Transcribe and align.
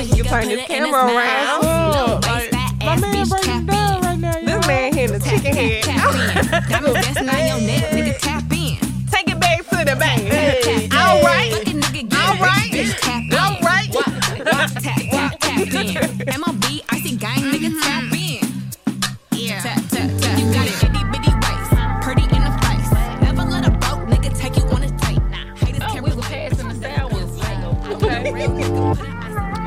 we 0.00 0.06
can 0.08 0.24
turn 0.24 0.48
this 0.48 0.66
camera 0.66 1.14
around. 1.14 1.60
Oh, 1.62 2.20
like, 2.22 2.52
my 2.80 2.96
man 2.96 3.28
breaking 3.28 3.66
down 3.66 4.00
right 4.00 4.18
now. 4.18 4.32
This 4.32 4.66
man 4.66 4.94
hitting 4.94 5.18
the 5.18 5.24
chicken 5.24 5.54
head. 5.54 5.84
That's 6.50 7.20
not 7.20 7.38
your 7.46 7.60
neck, 7.60 7.90
nigga. 7.90 8.18
Tap 8.18 8.44
in. 8.50 8.78
Take 9.10 9.30
it 9.30 9.38
back 9.38 9.58
to 9.68 9.84
the. 9.84 9.96
Hey. 10.02 10.88
All 10.92 11.22
right. 11.22 11.52
Fucking 11.52 11.80
nigga, 11.80 12.08
get 12.08 12.18
All 12.18 12.36
right. 12.36 12.72
In. 12.72 13.32
All 13.34 13.60
right. 13.60 13.88
Walk, 13.92 14.06
walk, 14.06 14.70
tap, 14.80 15.00
tap, 15.10 15.38
tap 15.38 15.58
in. 15.58 15.94
MLB, 16.26 16.82
icy 16.88 17.16
gang, 17.16 17.38
nigga, 17.38 17.82
tap 17.82 18.09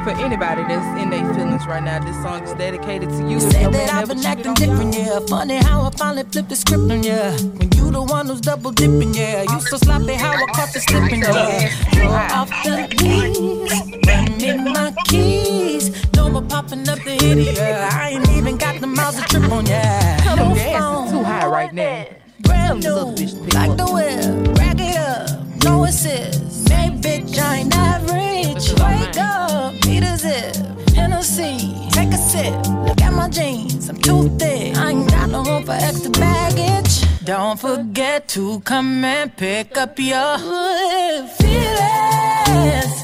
For 0.04 0.10
anybody 0.10 0.64
that's 0.64 1.02
in 1.02 1.10
their 1.10 1.34
feelings 1.34 1.66
right 1.66 1.82
now, 1.82 1.98
this 2.04 2.22
song 2.22 2.44
is 2.44 2.54
dedicated 2.56 3.08
to 3.10 3.30
you. 3.30 3.40
Said 3.40 3.72
that 3.74 3.94
I've 3.94 4.10
been 4.10 4.26
acting 4.26 4.48
on 4.48 4.56
different, 4.56 4.94
yeah. 4.94 5.20
Funny 5.28 5.56
how 5.56 5.84
I 5.84 5.92
finally 5.92 6.24
flipped 6.24 6.50
the 6.50 6.58
script 6.58 6.92
on 6.92 7.04
ya. 7.04 7.32
When 7.58 7.72
you 7.72 7.90
the 7.90 8.02
one 8.02 8.28
who's 8.28 8.42
double 8.42 8.72
dipping, 8.72 9.14
yeah. 9.14 9.44
You 9.44 9.62
so 9.62 9.78
sloppy 9.78 10.16
how 10.16 10.34
I 10.34 10.46
caught 10.48 10.76
you 10.76 10.82
slipping, 10.82 11.22
yeah. 11.22 11.72
You're 11.94 12.12
off 12.12 12.50
the 12.66 12.88
leash, 13.00 13.80
me 14.42 14.72
my 14.74 14.94
keys. 15.06 16.14
No 16.14 16.30
more 16.30 16.42
popping 16.42 16.88
up 16.90 17.00
the 17.00 17.12
hitty, 17.12 17.54
yeah. 17.56 17.90
I 17.94 18.10
ain't 18.10 18.30
even 18.32 18.58
got 18.58 18.82
the 18.82 18.88
miles 18.88 19.16
to 19.16 19.22
trip 19.24 19.50
on, 19.50 19.66
yeah. 19.66 20.18
Is 20.52 20.62
phone, 20.74 21.12
too 21.12 21.24
high 21.24 21.48
right 21.48 21.74
now. 21.74 22.08
brand 22.42 22.76
new, 22.76 22.82
this 22.82 22.92
other 22.92 23.12
bitch 23.14 23.38
to 23.38 23.44
pick 23.46 23.54
like 23.54 23.78
the 23.78 23.86
whip, 23.86 24.58
rack 24.58 24.80
it 24.80 24.98
up, 24.98 25.43
no 25.64 25.84
assist. 25.86 26.70
Hey, 26.70 26.90
bitch, 26.90 27.38
I 27.38 27.58
ain't 27.58 27.76
average. 27.76 28.70
Wake 28.82 29.18
up, 29.18 29.74
beat 29.82 30.04
a 30.04 30.18
zip, 30.18 30.56
Hennessy, 30.96 31.90
take 31.92 32.10
a 32.10 32.18
sip. 32.18 32.54
Look 32.88 33.02
at 33.02 33.14
my 33.14 33.30
jeans, 33.30 33.90
I'm 33.90 33.98
too 33.98 34.30
thick. 34.38 34.76
I 34.78 34.92
ain't 34.92 35.10
got 35.10 35.30
no 35.30 35.44
room 35.44 35.64
for 35.64 35.74
extra 35.74 36.12
baggage. 36.12 37.04
Don't 37.24 37.60
forget 37.60 38.28
to 38.30 38.60
come 38.62 39.04
and 39.06 39.36
pick 39.36 39.78
up 39.78 39.98
your 39.98 40.38
hood 40.38 41.30
feelings. 41.40 42.96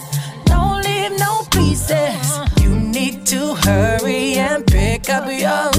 Don't 0.46 0.84
leave 0.84 1.18
no 1.18 1.44
pieces. 1.52 2.40
You 2.62 2.70
need 2.70 3.26
to 3.28 3.56
hurry 3.56 4.34
and 4.34 4.66
pick 4.68 5.10
up 5.10 5.28
your 5.28 5.72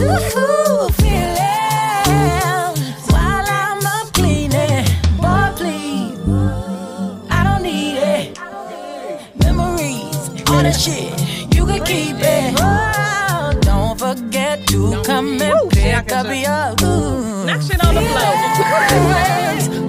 all 10.61 10.64
that 10.64 10.78
shit, 10.78 11.55
you 11.55 11.64
can 11.64 11.83
keep 11.84 12.16
it. 12.19 12.55
Oh, 12.61 13.58
don't 13.62 13.98
forget 13.98 14.67
to 14.69 15.02
come 15.05 15.41
and 15.41 15.55
Woo, 15.55 15.69
I 15.69 16.02
pick 16.02 16.12
up 16.12 16.27
your 16.27 16.86
ooh. 16.86 17.47
Knock 17.47 17.62
shit 17.62 17.83
on 17.83 17.94
the 17.94 18.02
floor. 18.12 18.34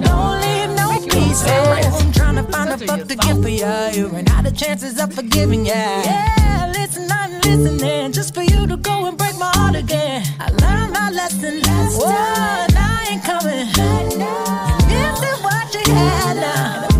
Don't 0.00 0.40
leave 0.40 0.70
no 0.80 0.88
pieces. 1.12 1.44
I'm 1.46 2.12
trying 2.12 2.36
to 2.36 2.44
find 2.44 2.70
a 2.70 2.78
fuck 2.78 3.06
to 3.06 3.16
give 3.16 3.42
for 3.42 3.48
ya. 3.48 3.88
You 3.90 4.06
ran 4.08 4.28
out 4.28 4.46
of 4.46 4.56
chances 4.56 4.98
of 4.98 5.12
forgiving 5.12 5.66
ya. 5.66 5.74
Yeah, 5.74 6.72
listen, 6.74 7.10
I'm 7.10 7.32
listening 7.40 8.12
just 8.12 8.34
for 8.34 8.42
you 8.42 8.66
to 8.66 8.76
go 8.78 9.06
and 9.06 9.18
break 9.18 9.36
my 9.38 9.50
heart 9.54 9.76
again. 9.76 10.24
I 10.40 10.48
learned 10.62 10.92
my 10.94 11.10
lesson 11.10 11.60
last 11.60 12.00
time. 12.00 12.70
I 12.76 13.06
ain't 13.10 13.24
coming. 13.24 13.66
You 13.76 15.04
missing 15.10 15.38
what 15.44 15.74
you 15.74 15.92
had 15.92 16.36
now. 16.36 16.91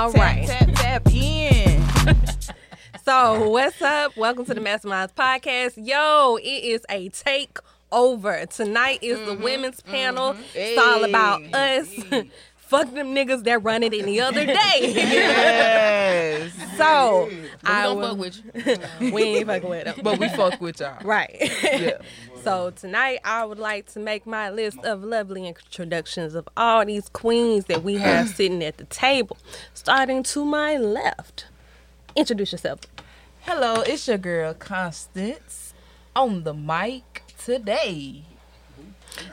All 0.00 0.10
right. 0.12 0.46
Tap, 0.48 0.66
tap, 0.72 1.04
tap 1.04 1.12
in. 1.12 1.84
So, 3.04 3.50
what's 3.50 3.82
up? 3.82 4.16
Welcome 4.16 4.46
to 4.46 4.54
the 4.54 4.60
Masterminds 4.60 5.12
Podcast. 5.12 5.72
Yo, 5.76 6.36
it 6.36 6.64
is 6.64 6.86
a 6.88 7.10
take 7.10 7.58
over. 7.92 8.46
Tonight 8.46 9.00
is 9.02 9.18
the 9.18 9.32
mm-hmm, 9.32 9.42
women's 9.42 9.80
mm-hmm. 9.80 9.90
panel. 9.90 10.36
It's 10.54 10.80
all 10.80 11.04
about 11.04 11.42
us. 11.52 11.92
Fuck 12.56 12.94
them 12.94 13.14
niggas 13.14 13.44
that 13.44 13.62
run 13.62 13.82
it 13.82 13.92
any 13.92 14.20
other 14.20 14.46
day. 14.46 14.54
Yes. 14.94 16.52
so, 16.78 17.28
We 17.30 17.48
I 17.64 17.82
don't 17.82 17.98
will- 17.98 18.08
fuck 18.10 18.18
with 18.18 19.00
you. 19.00 19.12
we 19.12 19.22
ain't 19.22 19.46
fucking 19.48 19.68
with 19.68 19.84
them. 19.84 19.94
But 20.02 20.18
we 20.18 20.28
fuck 20.30 20.60
with 20.60 20.80
y'all. 20.80 21.02
Right. 21.02 21.36
Yeah. 21.62 21.98
So 22.42 22.70
tonight 22.70 23.20
I 23.24 23.44
would 23.44 23.58
like 23.58 23.86
to 23.92 24.00
make 24.00 24.26
my 24.26 24.50
list 24.50 24.78
of 24.78 25.04
lovely 25.04 25.46
introductions 25.46 26.34
of 26.34 26.48
all 26.56 26.84
these 26.84 27.08
queens 27.08 27.66
that 27.66 27.82
we 27.82 27.96
have 27.96 28.28
sitting 28.34 28.62
at 28.64 28.78
the 28.78 28.84
table. 28.84 29.36
Starting 29.74 30.22
to 30.24 30.44
my 30.44 30.76
left. 30.76 31.46
Introduce 32.16 32.52
yourself. 32.52 32.80
Hello, 33.40 33.82
it's 33.82 34.08
your 34.08 34.18
girl 34.18 34.54
Constance 34.54 35.74
on 36.16 36.44
the 36.44 36.54
mic 36.54 37.22
today. 37.38 38.24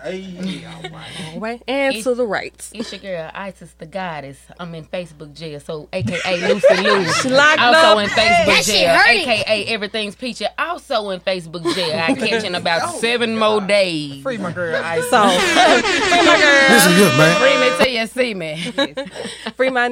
All 0.03 1.39
right. 1.39 1.61
And 1.67 1.95
to 2.03 2.15
the 2.15 2.25
right. 2.25 2.53
It's 2.73 2.91
your 2.91 3.01
girl 3.01 3.31
Isis 3.33 3.73
the 3.77 3.85
Goddess. 3.85 4.37
I'm 4.59 4.73
in 4.75 4.85
Facebook 4.85 5.33
jail, 5.33 5.59
so 5.59 5.87
AKA 5.93 6.47
Lucy 6.47 6.77
Lou. 6.81 7.05
She 7.17 7.29
locked 7.29 7.59
also 7.59 7.77
up. 7.77 7.99
in 7.99 8.09
Facebook 8.09 8.65
jail, 8.65 8.95
hurting. 8.95 9.29
AKA 9.29 9.65
Everything's 9.65 10.15
Peachy. 10.15 10.45
Also 10.57 11.09
in 11.09 11.19
Facebook 11.19 11.63
jail. 11.73 11.97
I 11.99 12.13
catch 12.15 12.43
in 12.43 12.55
about 12.55 12.81
oh 12.85 12.99
seven 12.99 13.37
more 13.37 13.61
days. 13.61 14.21
Free 14.21 14.37
my 14.37 14.51
girl 14.51 14.75
Ice. 14.83 15.09
So, 15.09 15.27
free 15.29 16.25
my 16.25 16.37
girl. 16.39 16.69
Listen 16.69 16.93
here, 16.93 17.17
man. 17.17 17.39
Free 17.39 17.57
me 17.59 17.77
till 17.77 17.93
you 17.93 18.07
see 18.07 18.33
me. 18.33 19.53
Free 19.55 19.69
my. 19.69 19.87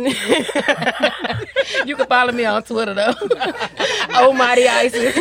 You 1.86 1.96
can 1.96 2.06
follow 2.08 2.32
me 2.32 2.46
on 2.46 2.64
Twitter 2.64 2.94
though. 2.94 3.14
oh 4.12 4.34
mighty 4.34 4.68
Isis. 4.68 5.14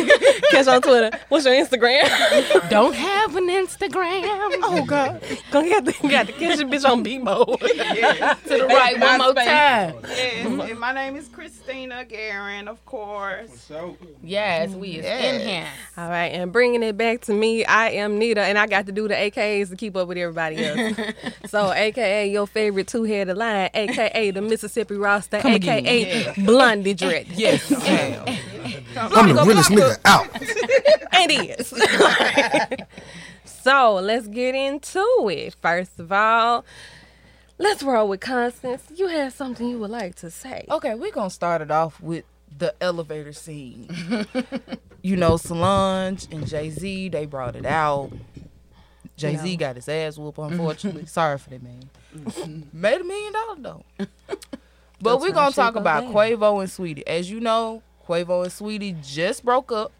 Catch 0.51 0.67
on 0.67 0.81
Twitter. 0.81 1.17
What's 1.29 1.45
your 1.45 1.53
Instagram? 1.55 2.69
Don't 2.69 2.93
have 2.93 3.35
an 3.35 3.47
Instagram. 3.49 4.23
Oh, 4.67 4.85
God. 4.85 5.21
Gonna 5.51 5.67
get 5.69 5.85
the, 5.85 5.93
got 6.07 6.27
to 6.27 6.33
catch 6.33 6.59
your 6.59 6.67
bitch 6.67 6.89
on 6.89 7.03
B 7.03 7.17
mode. 7.17 7.45
to 7.59 7.67
the 7.67 8.65
right 8.67 8.99
one 8.99 9.19
more 9.19 9.33
time. 9.33 9.95
Yes, 10.07 10.45
and 10.45 10.79
my 10.79 10.93
name 10.93 11.15
is 11.15 11.27
Christina 11.27 12.05
Guerin, 12.05 12.67
of 12.67 12.83
course. 12.85 13.71
Yes, 14.23 14.71
we 14.71 14.97
is 14.97 15.05
in 15.05 15.47
here. 15.47 15.67
All 15.97 16.09
right, 16.09 16.27
and 16.27 16.51
bringing 16.51 16.83
it 16.83 16.97
back 16.97 17.21
to 17.21 17.33
me, 17.33 17.65
I 17.65 17.89
am 17.91 18.17
Nita, 18.17 18.41
and 18.41 18.57
I 18.57 18.67
got 18.67 18.85
to 18.87 18.91
do 18.91 19.07
the 19.07 19.13
AKAs 19.15 19.69
to 19.69 19.75
keep 19.75 19.95
up 19.95 20.07
with 20.07 20.17
everybody 20.17 20.65
else. 20.65 20.97
so, 21.47 21.71
AKA 21.71 22.29
your 22.29 22.47
favorite 22.47 22.87
two-headed 22.87 23.37
lion, 23.37 23.69
AKA 23.73 24.31
the 24.31 24.41
Mississippi 24.41 24.95
roster, 24.95 25.41
AKA 25.43 26.33
Blondie 26.45 26.93
Dread. 26.93 27.27
Yes, 27.29 27.69
ma'am. 27.71 28.37
I'm 28.97 29.35
the 29.35 29.43
realest 29.43 29.69
nigga 29.69 29.97
out. 30.05 30.27
and 31.13 31.31
is. 31.31 31.73
So 33.65 33.95
let's 33.95 34.27
get 34.27 34.53
into 34.53 35.27
it. 35.27 35.55
First 35.59 35.99
of 35.99 36.11
all, 36.11 36.63
let's 37.57 37.81
roll 37.81 38.07
with 38.07 38.19
Constance. 38.19 38.83
You 38.95 39.07
had 39.07 39.33
something 39.33 39.67
you 39.67 39.79
would 39.79 39.89
like 39.89 40.13
to 40.17 40.29
say. 40.29 40.67
Okay, 40.69 40.93
we're 40.93 41.11
gonna 41.11 41.31
start 41.31 41.63
it 41.63 41.71
off 41.71 41.99
with 41.99 42.25
the 42.55 42.75
elevator 42.79 43.33
scene. 43.33 43.89
you 45.01 45.17
know, 45.17 45.37
Solange 45.37 46.27
and 46.31 46.45
Jay 46.45 46.69
Z, 46.69 47.09
they 47.09 47.25
brought 47.25 47.55
it 47.55 47.65
out. 47.65 48.11
Jay 49.17 49.35
Z 49.35 49.53
No. 49.53 49.57
got 49.57 49.77
his 49.77 49.89
ass 49.89 50.19
whooped, 50.19 50.37
unfortunately. 50.37 51.05
Sorry 51.07 51.39
for 51.39 51.49
that 51.49 51.63
man. 51.63 51.89
Mm-hmm. 52.15 52.79
Made 52.79 53.01
a 53.01 53.03
million 53.03 53.33
dollars 53.33 53.57
though. 53.61 53.83
but 55.01 55.19
we're 55.19 55.31
gonna 55.31 55.51
talk 55.51 55.75
about 55.75 56.01
down. 56.01 56.13
Quavo 56.13 56.59
and 56.59 56.69
Saweetie. 56.69 57.01
As 57.07 57.31
you 57.31 57.39
know, 57.39 57.81
Quavo 58.07 58.43
and 58.43 58.51
Saweetie 58.51 59.03
just 59.03 59.43
broke 59.43 59.71
up, 59.71 59.91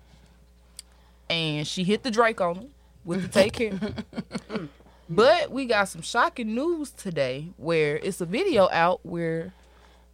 and 1.32 1.66
she 1.66 1.84
hit 1.84 2.04
the 2.04 2.12
Drake 2.12 2.40
on 2.40 2.58
him 2.58 2.75
with 3.06 3.22
the 3.22 3.28
take 3.28 3.54
care. 3.54 3.80
But 5.08 5.52
we 5.52 5.66
got 5.66 5.88
some 5.88 6.02
shocking 6.02 6.56
news 6.56 6.90
today 6.90 7.50
where 7.58 7.98
it's 7.98 8.22
a 8.22 8.26
video 8.26 8.68
out 8.72 9.02
where 9.04 9.54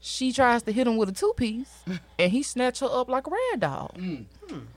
she 0.02 0.34
tries 0.34 0.64
to 0.64 0.72
hit 0.72 0.88
him 0.88 0.98
with 0.98 1.10
a 1.10 1.14
two 1.14 1.34
piece 1.38 1.84
and 2.20 2.32
he 2.32 2.44
snatched 2.44 2.82
her 2.82 2.90
up 2.92 3.08
like 3.08 3.28
a 3.28 3.30
rag 3.30 3.60
doll. 3.62 3.92
Mm. 3.96 4.26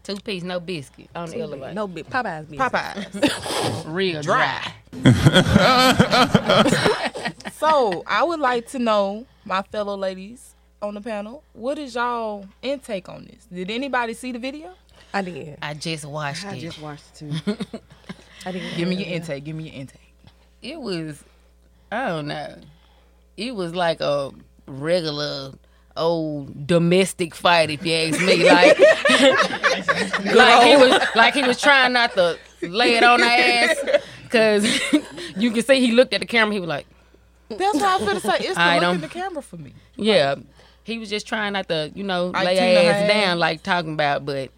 Two 0.04 0.16
piece, 0.16 0.44
no 0.44 0.60
biscuit 0.60 1.08
on 1.16 1.30
the 1.30 1.40
elevator. 1.40 1.74
No 1.74 1.88
big 1.88 2.08
Popeyes. 2.08 2.46
Bitch. 2.46 2.58
Popeyes. 2.58 3.84
Real 3.92 4.22
dry. 4.22 4.72
so 7.54 8.04
I 8.06 8.22
would 8.22 8.38
like 8.38 8.68
to 8.68 8.78
know, 8.78 9.26
my 9.44 9.62
fellow 9.62 9.96
ladies 9.96 10.54
on 10.80 10.94
the 10.94 11.00
panel, 11.00 11.42
what 11.54 11.78
is 11.78 11.96
y'all 11.96 12.46
intake 12.62 13.08
on 13.08 13.24
this? 13.24 13.46
Did 13.52 13.70
anybody 13.70 14.14
see 14.14 14.30
the 14.30 14.38
video? 14.38 14.74
I 15.14 15.22
did. 15.22 15.58
I 15.62 15.74
just 15.74 16.04
watched 16.04 16.44
I 16.44 16.50
it. 16.50 16.56
I 16.56 16.60
just 16.60 16.80
watched 16.80 17.22
it 17.22 17.42
too. 17.44 17.56
I 18.46 18.52
did. 18.52 18.62
Give 18.76 18.88
me 18.88 18.96
your 18.96 19.06
intake. 19.08 19.44
Give 19.44 19.56
me 19.56 19.64
your 19.70 19.74
intake. 19.74 20.12
it 20.60 20.78
was 20.80 21.22
I 21.92 22.08
don't 22.08 22.26
know. 22.26 22.56
It 23.36 23.54
was 23.54 23.74
like 23.74 24.00
a 24.00 24.30
regular 24.66 25.52
old 25.96 26.66
domestic 26.66 27.34
fight, 27.34 27.70
if 27.70 27.84
you 27.86 27.94
ask 27.94 28.20
me. 28.20 28.44
Like, 28.50 28.78
like 30.34 30.66
he 30.66 30.76
was 30.76 31.02
like 31.14 31.34
he 31.34 31.42
was 31.42 31.60
trying 31.60 31.92
not 31.92 32.12
to 32.14 32.36
lay 32.62 32.96
it 32.96 33.04
on 33.04 33.20
her 33.20 33.26
ass, 33.26 33.76
cause 34.30 34.64
you 35.36 35.50
can 35.50 35.62
see 35.62 35.80
he 35.80 35.92
looked 35.92 36.12
at 36.14 36.20
the 36.20 36.26
camera. 36.26 36.52
He 36.54 36.60
was 36.60 36.68
like, 36.68 36.86
That's 37.48 37.78
how 37.80 37.98
I'm 37.98 38.06
finna 38.06 38.20
say. 38.20 38.46
It's 38.46 38.54
the 38.54 38.60
I 38.60 38.74
look 38.74 38.82
don't- 38.82 38.94
in 38.96 39.00
the 39.02 39.08
camera 39.08 39.42
for 39.42 39.56
me. 39.56 39.72
yeah. 39.96 40.36
He 40.82 40.98
was 40.98 41.08
just 41.08 41.26
trying 41.26 41.54
not 41.54 41.66
to, 41.68 41.90
you 41.94 42.04
know, 42.04 42.26
Like 42.26 42.44
lay 42.44 42.56
her 42.84 42.90
ass 42.92 43.08
down, 43.08 43.38
like 43.38 43.62
talking 43.62 43.94
about. 43.94 44.26
But 44.26 44.50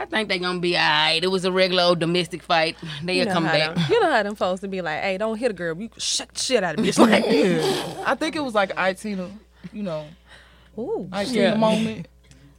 I 0.00 0.04
think 0.04 0.28
they 0.28 0.38
gonna 0.38 0.60
be 0.60 0.76
alright. 0.76 1.22
It 1.24 1.26
was 1.30 1.44
a 1.44 1.52
regular 1.52 1.82
old 1.82 1.98
domestic 1.98 2.42
fight. 2.42 2.76
They'll 3.02 3.16
You 3.16 3.24
know, 3.24 3.32
come 3.32 3.44
back. 3.44 3.74
them, 3.74 3.84
you 3.90 4.00
know 4.00 4.10
how 4.10 4.22
them 4.22 4.34
folks 4.36 4.60
to 4.60 4.68
be 4.68 4.80
like, 4.80 5.00
hey, 5.00 5.18
don't 5.18 5.36
hit 5.36 5.50
a 5.50 5.54
girl. 5.54 5.76
You 5.76 5.88
can 5.88 6.00
shut 6.00 6.28
the 6.32 6.38
shit 6.40 6.62
out 6.62 6.78
of 6.78 6.84
bitch. 6.84 6.98
Like, 7.98 8.06
I 8.06 8.14
think 8.14 8.36
it 8.36 8.40
was 8.40 8.54
like 8.54 8.74
Itina, 8.76 9.30
you 9.72 9.82
know, 9.82 10.06
ooh. 10.78 11.08
Itina 11.12 11.34
Yeah. 11.34 11.54
moment. 11.56 12.06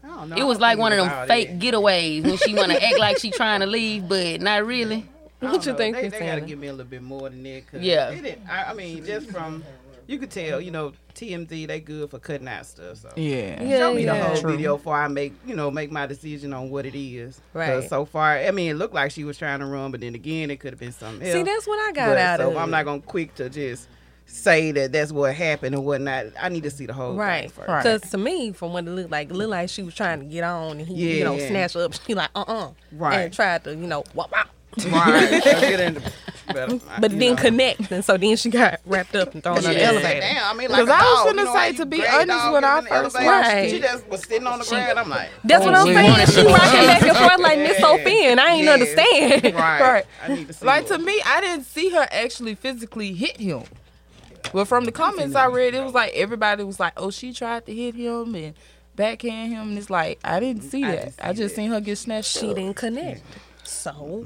I 0.03 0.07
don't 0.07 0.30
know. 0.30 0.36
It 0.38 0.44
was 0.44 0.59
like 0.59 0.77
one 0.77 0.91
of 0.91 0.97
them 0.97 1.27
fake 1.27 1.50
that. 1.50 1.59
getaways 1.59 2.24
when 2.24 2.38
she 2.38 2.53
wanna 2.56 2.74
act 2.75 3.00
like 3.00 3.19
she 3.19 3.31
trying 3.31 3.59
to 3.62 3.65
leave, 3.68 4.07
but 4.09 4.42
not 4.42 4.65
really. 4.65 5.06
I 5.42 5.45
What 5.51 5.65
you 5.65 5.71
know. 5.71 5.77
think, 5.77 5.95
They, 5.95 6.09
they 6.09 6.19
gotta 6.19 6.42
give 6.42 6.59
me 6.59 6.68
a 6.68 6.74
little 6.74 6.85
bit 6.89 7.01
more 7.01 7.30
than 7.30 7.42
that. 7.44 7.71
Cause 7.71 7.81
Yeah. 7.81 8.09
They 8.09 8.19
didn't, 8.21 8.50
I, 8.50 8.71
I 8.71 8.74
mean, 8.74 9.06
just 9.06 9.30
from 9.30 9.63
you 10.09 10.17
could 10.17 10.31
tell, 10.31 10.59
you 10.59 10.71
know, 10.71 10.91
TMZ 11.13 11.67
they 11.67 11.79
good 11.79 12.09
for 12.09 12.17
cutting 12.17 12.47
out 12.47 12.65
stuff. 12.65 12.97
So 12.97 13.09
Yeah. 13.15 13.61
Yeah, 13.61 13.77
show 13.77 13.94
me 13.94 14.06
yeah. 14.06 14.17
the 14.17 14.23
whole 14.25 14.38
True. 14.41 14.51
video 14.51 14.75
before 14.77 14.95
I 14.95 15.07
make, 15.07 15.33
you 15.45 15.56
know, 15.56 15.69
make 15.69 15.91
my 15.91 16.07
decision 16.07 16.51
on 16.51 16.71
what 16.71 16.88
it 16.88 16.95
is. 17.00 17.39
Right. 17.53 17.88
So 17.88 18.06
far, 18.06 18.38
I 18.38 18.50
mean, 18.50 18.71
it 18.71 18.73
looked 18.73 18.95
like 18.95 19.11
she 19.11 19.23
was 19.23 19.38
trying 19.38 19.59
to 19.59 19.67
run, 19.67 19.91
but 19.91 20.01
then 20.01 20.15
again, 20.15 20.50
it 20.50 20.59
could 20.59 20.73
have 20.73 20.79
been 20.79 20.91
something 20.94 21.21
else. 21.27 21.33
See, 21.38 21.44
that's 21.44 21.67
what 21.67 21.77
I 21.88 21.91
got 21.91 22.07
But, 22.07 22.17
out 22.17 22.39
so 22.39 22.50
of 22.50 22.57
I'm 22.57 22.71
not 22.71 22.85
gonna 22.85 23.01
quick 23.01 23.35
to 23.35 23.51
just 23.51 23.88
say 24.25 24.71
that 24.71 24.91
that's 24.91 25.11
what 25.11 25.35
happened 25.35 25.75
and 25.75 25.85
whatnot. 25.85 26.25
I 26.41 26.50
need 26.50 26.63
to 26.63 26.71
see 26.71 26.88
the 26.88 26.94
whole 26.94 27.13
Right, 27.15 27.41
thing 27.41 27.50
first. 27.51 27.67
Right. 27.69 27.83
because 27.83 28.09
to 28.09 28.17
me, 28.17 28.51
from 28.51 28.73
what 28.73 28.85
it 28.88 28.89
looked 28.89 29.11
like, 29.11 29.29
it 29.29 29.35
looked 29.35 29.51
like 29.51 29.69
she 29.69 29.83
was 29.83 29.94
trying 29.94 30.19
to 30.21 30.25
get 30.25 30.44
on, 30.44 30.79
and 30.79 30.88
he, 30.88 31.19
you 31.19 31.23
know, 31.23 31.35
Yeah. 31.35 31.47
snatched 31.50 31.75
her 31.75 31.83
up. 31.83 31.94
She 32.07 32.15
like, 32.15 32.29
uh, 32.33 32.45
uh 32.47 32.69
Right. 32.94 33.19
and 33.25 33.33
tried 33.33 33.63
to, 33.65 33.71
you 33.75 33.85
know, 33.88 34.03
wop, 34.15 34.31
wop. 34.31 34.50
Right. 34.77 35.44
So 35.44 35.60
get 35.62 36.01
but, 36.54 36.81
but 37.01 37.12
you 37.12 37.19
didn't 37.19 37.36
know. 37.36 37.42
connect, 37.44 37.92
and 37.92 38.04
so 38.04 38.18
then 38.18 38.36
she 38.38 38.50
got 38.50 38.80
wrapped 38.86 39.16
up 39.16 39.33
and 39.33 39.44
thrown 39.44 39.57
on 39.57 39.63
the 39.63 39.83
elevator. 39.83 40.21
Damn, 40.21 40.44
I 40.56 40.57
mean, 40.57 40.69
like 40.71 40.80
'Cause 40.80 40.89
a 40.89 40.94
I 40.94 40.98
was 41.00 41.24
dog, 41.25 41.27
finna 41.27 41.38
you 41.39 41.44
know 41.45 41.54
say, 41.54 41.74
to 41.74 41.86
be 41.86 42.07
honest, 42.07 42.27
dog 42.27 42.54
when 42.54 42.63
I 42.63 42.81
the 42.81 42.88
first 42.88 43.16
elevator? 43.16 43.25
watched 43.25 43.69
she 43.71 43.80
just 43.80 44.07
was 44.07 44.21
sitting 44.24 44.48
on 44.48 44.60
the 44.60 44.66
ground. 44.66 45.00
I'm 45.00 45.10
like, 45.10 45.30
That's 45.44 45.63
what 45.66 45.75
I'm 45.75 45.86
saying. 45.86 46.10
wanted 46.10 46.30
She 46.30 46.42
rocking 46.45 46.88
back 46.88 47.01
and 47.04 47.18
forth 47.18 47.39
like 47.39 47.57
Miss 47.60 47.80
Yeah. 47.80 47.86
Sophia, 47.86 48.31
and 48.31 48.39
I 48.39 48.54
ain't 48.54 48.66
Yeah. 48.66 48.71
understand. 48.74 49.44
right, 49.44 49.54
Right. 49.81 50.06
I 50.24 50.27
need 50.30 50.48
to 50.48 50.54
see 50.54 50.66
Like 50.66 50.89
more. 50.89 50.98
to 50.98 51.04
me, 51.04 51.21
I 51.25 51.42
didn't 51.42 51.66
see 51.66 51.89
her 51.89 52.07
actually 52.12 52.56
physically 52.56 53.13
hit 53.13 53.38
him. 53.38 53.63
But 54.54 54.66
from 54.66 54.86
the 54.86 54.92
comments 54.92 55.36
I 55.36 55.45
read, 55.48 55.75
it 55.75 55.83
was 55.83 55.94
like 55.94 56.13
everybody 56.13 56.63
was 56.63 56.80
like, 56.80 56.94
"Oh, 56.98 57.12
she 57.12 57.33
tried 57.33 57.66
to 57.68 57.75
hit 57.75 57.94
him 57.94 58.33
and 58.33 58.56
backhand 58.95 59.51
him," 59.54 59.69
and 59.69 59.77
it's 59.77 59.89
like 59.92 60.19
I 60.24 60.39
didn't 60.39 60.63
mm, 60.63 60.71
see 60.71 60.83
that. 60.86 60.92
didn't 60.95 61.13
see 61.13 61.21
I 61.21 61.33
just 61.33 61.56
seen 61.56 61.69
her 61.69 61.80
get 61.81 61.98
snatched. 61.98 62.31
She 62.39 62.50
up. 62.50 62.56
didn't 62.56 62.75
connect. 62.75 63.21
So, 63.69 64.25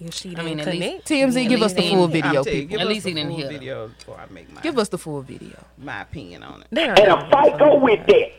if 0.00 0.14
she 0.14 0.30
didn't 0.30 0.44
mean, 0.44 0.60
at 0.60 0.66
least- 0.66 0.80
connect, 0.82 1.06
TMZ, 1.08 1.44
At 1.44 1.48
give 1.48 1.62
us 1.62 1.72
the 1.74 1.88
full 1.88 2.08
video, 2.08 2.28
I'm 2.28 2.34
telling 2.44 2.48
you, 2.48 2.52
people. 2.62 2.70
give 2.70 2.80
At 2.80 2.86
us 2.86 2.92
least 2.92 3.06
he 3.06 3.12
the 3.14 3.20
didn't 3.22 3.38
full 3.40 3.48
video 3.48 3.88
before 3.88 4.20
I 4.20 4.26
make 4.32 4.52
my 4.52 4.60
Give 4.60 4.78
us 4.78 4.88
the 4.88 4.98
full 4.98 5.22
video. 5.22 5.64
my 5.78 6.02
opinion 6.02 6.42
on 6.42 6.60
it. 6.62 6.66
they 6.70 6.86
don't 6.86 6.98
And 6.98 7.12
a 7.12 7.30
fight 7.30 7.58
go 7.58 7.78
with 7.78 8.06
that. 8.06 8.34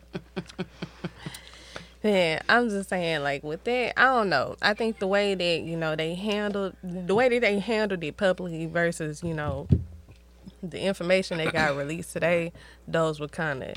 Yeah, 2.00 2.40
I'm 2.48 2.68
just 2.68 2.90
saying, 2.90 3.24
like 3.24 3.42
with 3.42 3.64
that, 3.64 4.00
I 4.00 4.04
don't 4.04 4.28
know. 4.28 4.54
I 4.62 4.72
think 4.72 5.00
the 5.00 5.08
way 5.08 5.34
that 5.34 5.60
you 5.62 5.76
know 5.76 5.96
they 5.96 6.14
handled 6.14 6.74
the 6.82 7.12
way 7.14 7.28
that 7.28 7.40
they 7.40 7.58
handled 7.58 8.04
it 8.04 8.16
publicly 8.16 8.66
versus 8.66 9.20
you 9.24 9.34
know 9.34 9.66
the 10.62 10.78
information 10.80 11.38
that 11.38 11.52
got 11.52 11.76
released 11.76 12.12
today, 12.12 12.52
those 12.86 13.18
were 13.18 13.26
kind 13.26 13.64
of. 13.64 13.74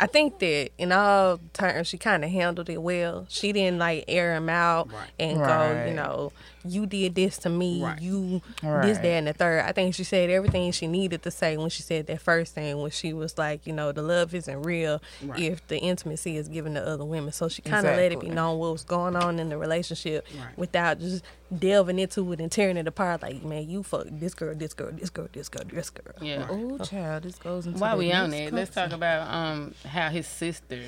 I 0.00 0.06
think 0.06 0.38
that 0.40 0.70
in 0.78 0.90
all 0.92 1.38
terms, 1.52 1.86
she 1.88 1.96
kind 1.98 2.24
of 2.24 2.30
handled 2.30 2.68
it 2.68 2.82
well. 2.82 3.26
She 3.28 3.52
didn't 3.52 3.78
like 3.78 4.04
air 4.08 4.34
him 4.34 4.48
out 4.48 4.92
Right. 4.92 5.08
and 5.20 5.38
go, 5.38 5.84
you 5.88 5.94
know, 5.94 6.32
you 6.64 6.86
did 6.86 7.14
this 7.14 7.38
to 7.38 7.48
me, 7.48 7.82
Right. 7.82 8.00
you 8.00 8.40
this, 8.62 8.98
that, 8.98 9.04
and 9.06 9.26
the 9.26 9.32
third. 9.32 9.60
I 9.64 9.72
think 9.72 9.94
she 9.94 10.04
said 10.04 10.30
everything 10.30 10.70
she 10.72 10.86
needed 10.86 11.22
to 11.22 11.30
say 11.30 11.56
when 11.56 11.70
she 11.70 11.82
said 11.82 12.06
that 12.06 12.20
first 12.20 12.54
thing 12.54 12.80
when 12.80 12.90
she 12.90 13.12
was 13.12 13.36
like, 13.38 13.66
you 13.66 13.72
know, 13.72 13.92
the 13.92 14.02
love 14.02 14.34
isn't 14.34 14.62
real 14.62 15.02
Right. 15.22 15.40
if 15.40 15.66
the 15.68 15.78
intimacy 15.78 16.36
is 16.36 16.48
given 16.48 16.74
to 16.74 16.86
other 16.86 17.04
women. 17.04 17.32
So 17.32 17.48
she 17.48 17.62
kind 17.62 17.86
of 17.86 17.96
let 17.96 18.12
it 18.12 18.20
be 18.20 18.28
known 18.28 18.58
what 18.58 18.72
was 18.72 18.84
going 18.84 19.16
on 19.16 19.38
in 19.38 19.48
the 19.48 19.58
relationship 19.58 20.26
Right. 20.38 20.56
without 20.56 20.98
just 21.00 21.24
delving 21.58 21.98
into 21.98 22.32
it 22.32 22.40
and 22.40 22.50
tearing 22.50 22.76
it 22.76 22.86
apart. 22.88 23.22
Like, 23.22 23.42
man, 23.44 23.68
you 23.68 23.82
fuck 23.82 24.06
this 24.10 24.34
girl, 24.34 24.54
this 24.54 24.72
girl, 24.74 24.90
this 24.92 25.10
girl, 25.10 25.28
this 25.32 25.48
girl, 25.48 25.64
this 25.70 25.90
girl. 25.90 26.14
Yeah. 26.20 26.46
Oh, 26.48 26.78
child, 26.78 27.24
this 27.24 27.36
goes 27.36 27.66
into. 27.66 27.78
While 27.78 27.96
the 27.96 28.04
we 28.06 28.12
on 28.12 28.30
next 28.30 28.50
that, 28.50 28.56
let's 28.56 28.74
talk 28.74 28.92
about 28.92 29.28
um 29.32 29.74
how 29.84 30.08
his 30.10 30.26
sister 30.26 30.80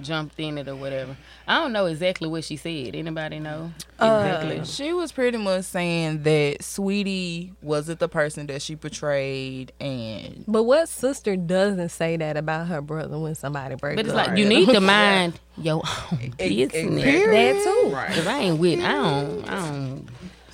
jumped 0.00 0.38
in 0.38 0.58
it 0.58 0.68
or 0.68 0.76
whatever. 0.76 1.16
I 1.46 1.56
don't 1.56 1.72
know 1.72 1.86
exactly 1.86 2.28
what 2.28 2.44
she 2.44 2.56
said. 2.56 2.94
Anybody 2.94 3.38
know 3.40 3.72
uh, 3.98 4.22
exactly? 4.24 4.64
She 4.64 4.92
was 4.92 5.12
pretty 5.12 5.38
much 5.38 5.64
saying 5.64 6.22
that 6.22 6.58
Saweetie 6.60 7.52
wasn't 7.62 7.98
the 8.00 8.08
person 8.08 8.46
that 8.48 8.62
she 8.62 8.76
portrayed, 8.76 9.72
and 9.80 10.44
But 10.46 10.64
what 10.64 10.88
sister 10.88 11.36
doesn't 11.36 11.90
say 11.90 12.16
that 12.16 12.36
about 12.36 12.68
her 12.68 12.80
brother 12.80 13.18
when 13.18 13.34
somebody 13.34 13.74
breaks 13.74 13.96
but 13.96 14.06
it's 14.06 14.14
up? 14.14 14.28
like 14.28 14.38
you 14.38 14.46
need 14.48 14.68
to 14.68 14.80
mind 14.82 15.38
your 15.56 15.82
own 16.12 16.32
business. 16.38 16.72
that 16.72 17.62
too. 17.64 17.90
Right. 17.94 18.12
Cause 18.14 18.26
I 18.26 18.38
ain't 18.38 18.58
with. 18.58 18.80
I 18.80 18.92
don't. 18.92 19.48
I 19.48 19.68
don't 19.68 20.08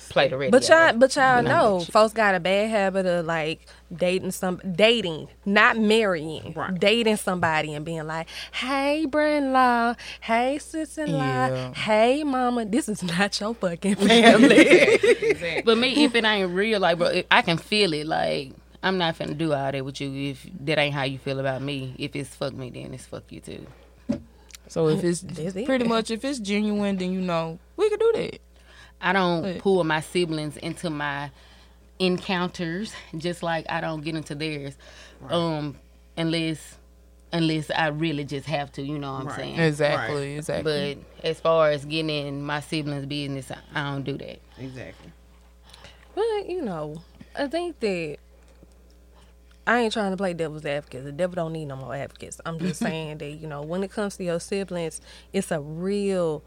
play 0.09 0.27
the 0.29 0.37
radio. 0.37 0.51
But 0.51 0.67
y'all, 0.69 0.93
but 0.97 1.15
y'all 1.15 1.43
know, 1.43 1.79
folks 1.81 2.13
got 2.13 2.35
a 2.35 2.39
bad 2.39 2.69
habit 2.69 3.05
of 3.05 3.25
like 3.25 3.67
dating 3.95 4.31
some, 4.31 4.59
dating, 4.75 5.27
not 5.45 5.77
marrying, 5.77 6.53
Right. 6.53 6.79
dating 6.79 7.17
somebody 7.17 7.73
and 7.73 7.85
being 7.85 8.05
like, 8.07 8.27
"Hey, 8.53 9.05
brother-in-law, 9.05 9.95
hey, 10.21 10.57
sister-in-law, 10.59 11.47
Yeah. 11.47 11.73
hey, 11.73 12.23
mama, 12.23 12.65
this 12.65 12.87
is 12.89 13.03
not 13.13 13.39
your 13.39 13.53
fucking 13.53 13.95
family." 14.09 15.61
But 15.63 15.77
me, 15.77 16.03
if 16.03 16.15
it 16.15 16.23
ain't 16.25 16.51
real, 16.51 16.79
like 16.79 16.97
bro, 16.97 17.21
I 17.29 17.41
can 17.41 17.57
feel 17.57 17.93
it. 17.93 18.07
Like 18.07 18.51
I'm 18.83 18.97
not 18.97 19.17
finna 19.17 19.37
do 19.37 19.53
all 19.53 19.71
that 19.71 19.83
with 19.85 19.99
you 20.01 20.31
if 20.31 20.45
that 20.61 20.77
ain't 20.77 20.93
how 20.93 21.03
you 21.03 21.17
feel 21.19 21.39
about 21.39 21.61
me. 21.61 21.95
If 21.97 22.15
it's 22.15 22.29
fuck 22.35 22.53
me, 22.53 22.69
then 22.69 22.93
it's 22.93 23.05
fuck 23.05 23.23
you 23.31 23.39
too. 23.39 23.65
so 24.67 24.87
if 24.89 25.03
it's 25.03 25.23
it. 25.55 25.65
pretty 25.65 25.85
much 25.87 26.09
if 26.11 26.23
it's 26.25 26.39
genuine, 26.39 26.97
then 26.97 27.11
you 27.13 27.21
know 27.21 27.59
we 27.77 27.89
could 27.89 27.99
do 27.99 28.11
that. 28.15 28.39
I 29.01 29.13
don't 29.13 29.43
Right. 29.43 29.59
pull 29.59 29.83
my 29.83 29.99
siblings 30.01 30.57
into 30.57 30.89
my 30.89 31.29
encounters, 31.99 32.93
just 33.17 33.43
like 33.43 33.65
I 33.69 33.81
don't 33.81 34.01
get 34.03 34.15
into 34.15 34.35
theirs, 34.35 34.77
um, 35.29 35.75
unless 36.17 36.77
unless 37.33 37.69
I 37.71 37.87
really 37.87 38.23
just 38.23 38.47
have 38.47 38.71
to. 38.73 38.81
You 38.81 38.97
know 38.99 39.11
what 39.11 39.19
I'm 39.21 39.27
Right. 39.27 39.35
saying? 39.35 39.59
Exactly, 39.59 40.35
exactly. 40.37 40.95
But 41.21 41.27
as 41.27 41.39
far 41.39 41.69
as 41.71 41.83
getting 41.85 42.09
in 42.09 42.41
my 42.41 42.59
siblings' 42.61 43.05
business, 43.05 43.51
I 43.73 43.83
don't 43.91 44.03
do 44.03 44.17
that. 44.17 44.39
Exactly. 44.57 45.11
But 46.13 46.47
you 46.49 46.61
know, 46.61 47.01
I 47.35 47.47
think 47.47 47.79
that 47.81 48.17
I 49.67 49.79
ain't 49.79 49.93
trying 49.93 50.11
to 50.11 50.17
play 50.17 50.33
devil's 50.33 50.65
advocate. 50.65 51.03
The 51.03 51.11
devil 51.11 51.35
don't 51.35 51.53
need 51.53 51.65
no 51.65 51.75
more 51.75 51.95
advocates. 51.95 52.39
I'm 52.45 52.59
just 52.59 52.79
saying 52.81 53.17
that 53.17 53.31
you 53.31 53.47
know, 53.47 53.61
when 53.63 53.83
it 53.83 53.91
comes 53.91 54.15
to 54.17 54.23
your 54.23 54.39
siblings, 54.39 55.01
it's 55.33 55.51
a 55.51 55.59
real 55.59 56.43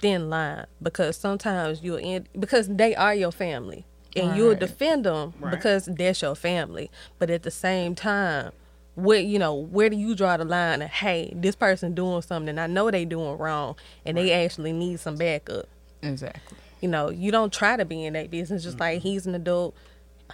thin 0.00 0.30
line 0.30 0.64
because 0.80 1.16
sometimes 1.16 1.82
you'll 1.82 1.98
end 2.00 2.28
because 2.38 2.68
they 2.68 2.94
are 2.94 3.14
your 3.14 3.32
family 3.32 3.84
and 4.16 4.36
you'll 4.36 4.54
defend 4.54 5.04
them 5.04 5.34
Right. 5.40 5.50
because 5.50 5.86
that's 5.86 6.22
your 6.22 6.34
family. 6.34 6.90
But 7.18 7.30
at 7.30 7.42
the 7.42 7.50
same 7.50 7.94
time. 7.94 8.52
Where 8.94 9.20
you 9.20 9.38
know 9.38 9.54
where 9.54 9.88
do 9.88 9.96
you 9.96 10.16
draw 10.16 10.36
the 10.38 10.44
line 10.44 10.82
of 10.82 10.90
hey 10.90 11.32
this 11.36 11.54
person 11.54 11.94
doing 11.94 12.20
something 12.20 12.58
I 12.58 12.66
know 12.66 12.90
they 12.90 13.04
doing 13.04 13.38
wrong 13.38 13.76
and 14.04 14.16
they 14.16 14.32
actually 14.44 14.72
need 14.72 14.98
some 14.98 15.14
backup 15.14 15.66
exactly. 16.02 16.58
you 16.80 16.88
know, 16.88 17.08
you 17.08 17.30
don't 17.30 17.52
try 17.52 17.76
to 17.76 17.84
be 17.84 18.04
in 18.04 18.14
that 18.14 18.28
business. 18.32 18.64
Just 18.64 18.80
like 18.80 19.00
he's 19.02 19.24
an 19.28 19.36
adult, 19.36 19.76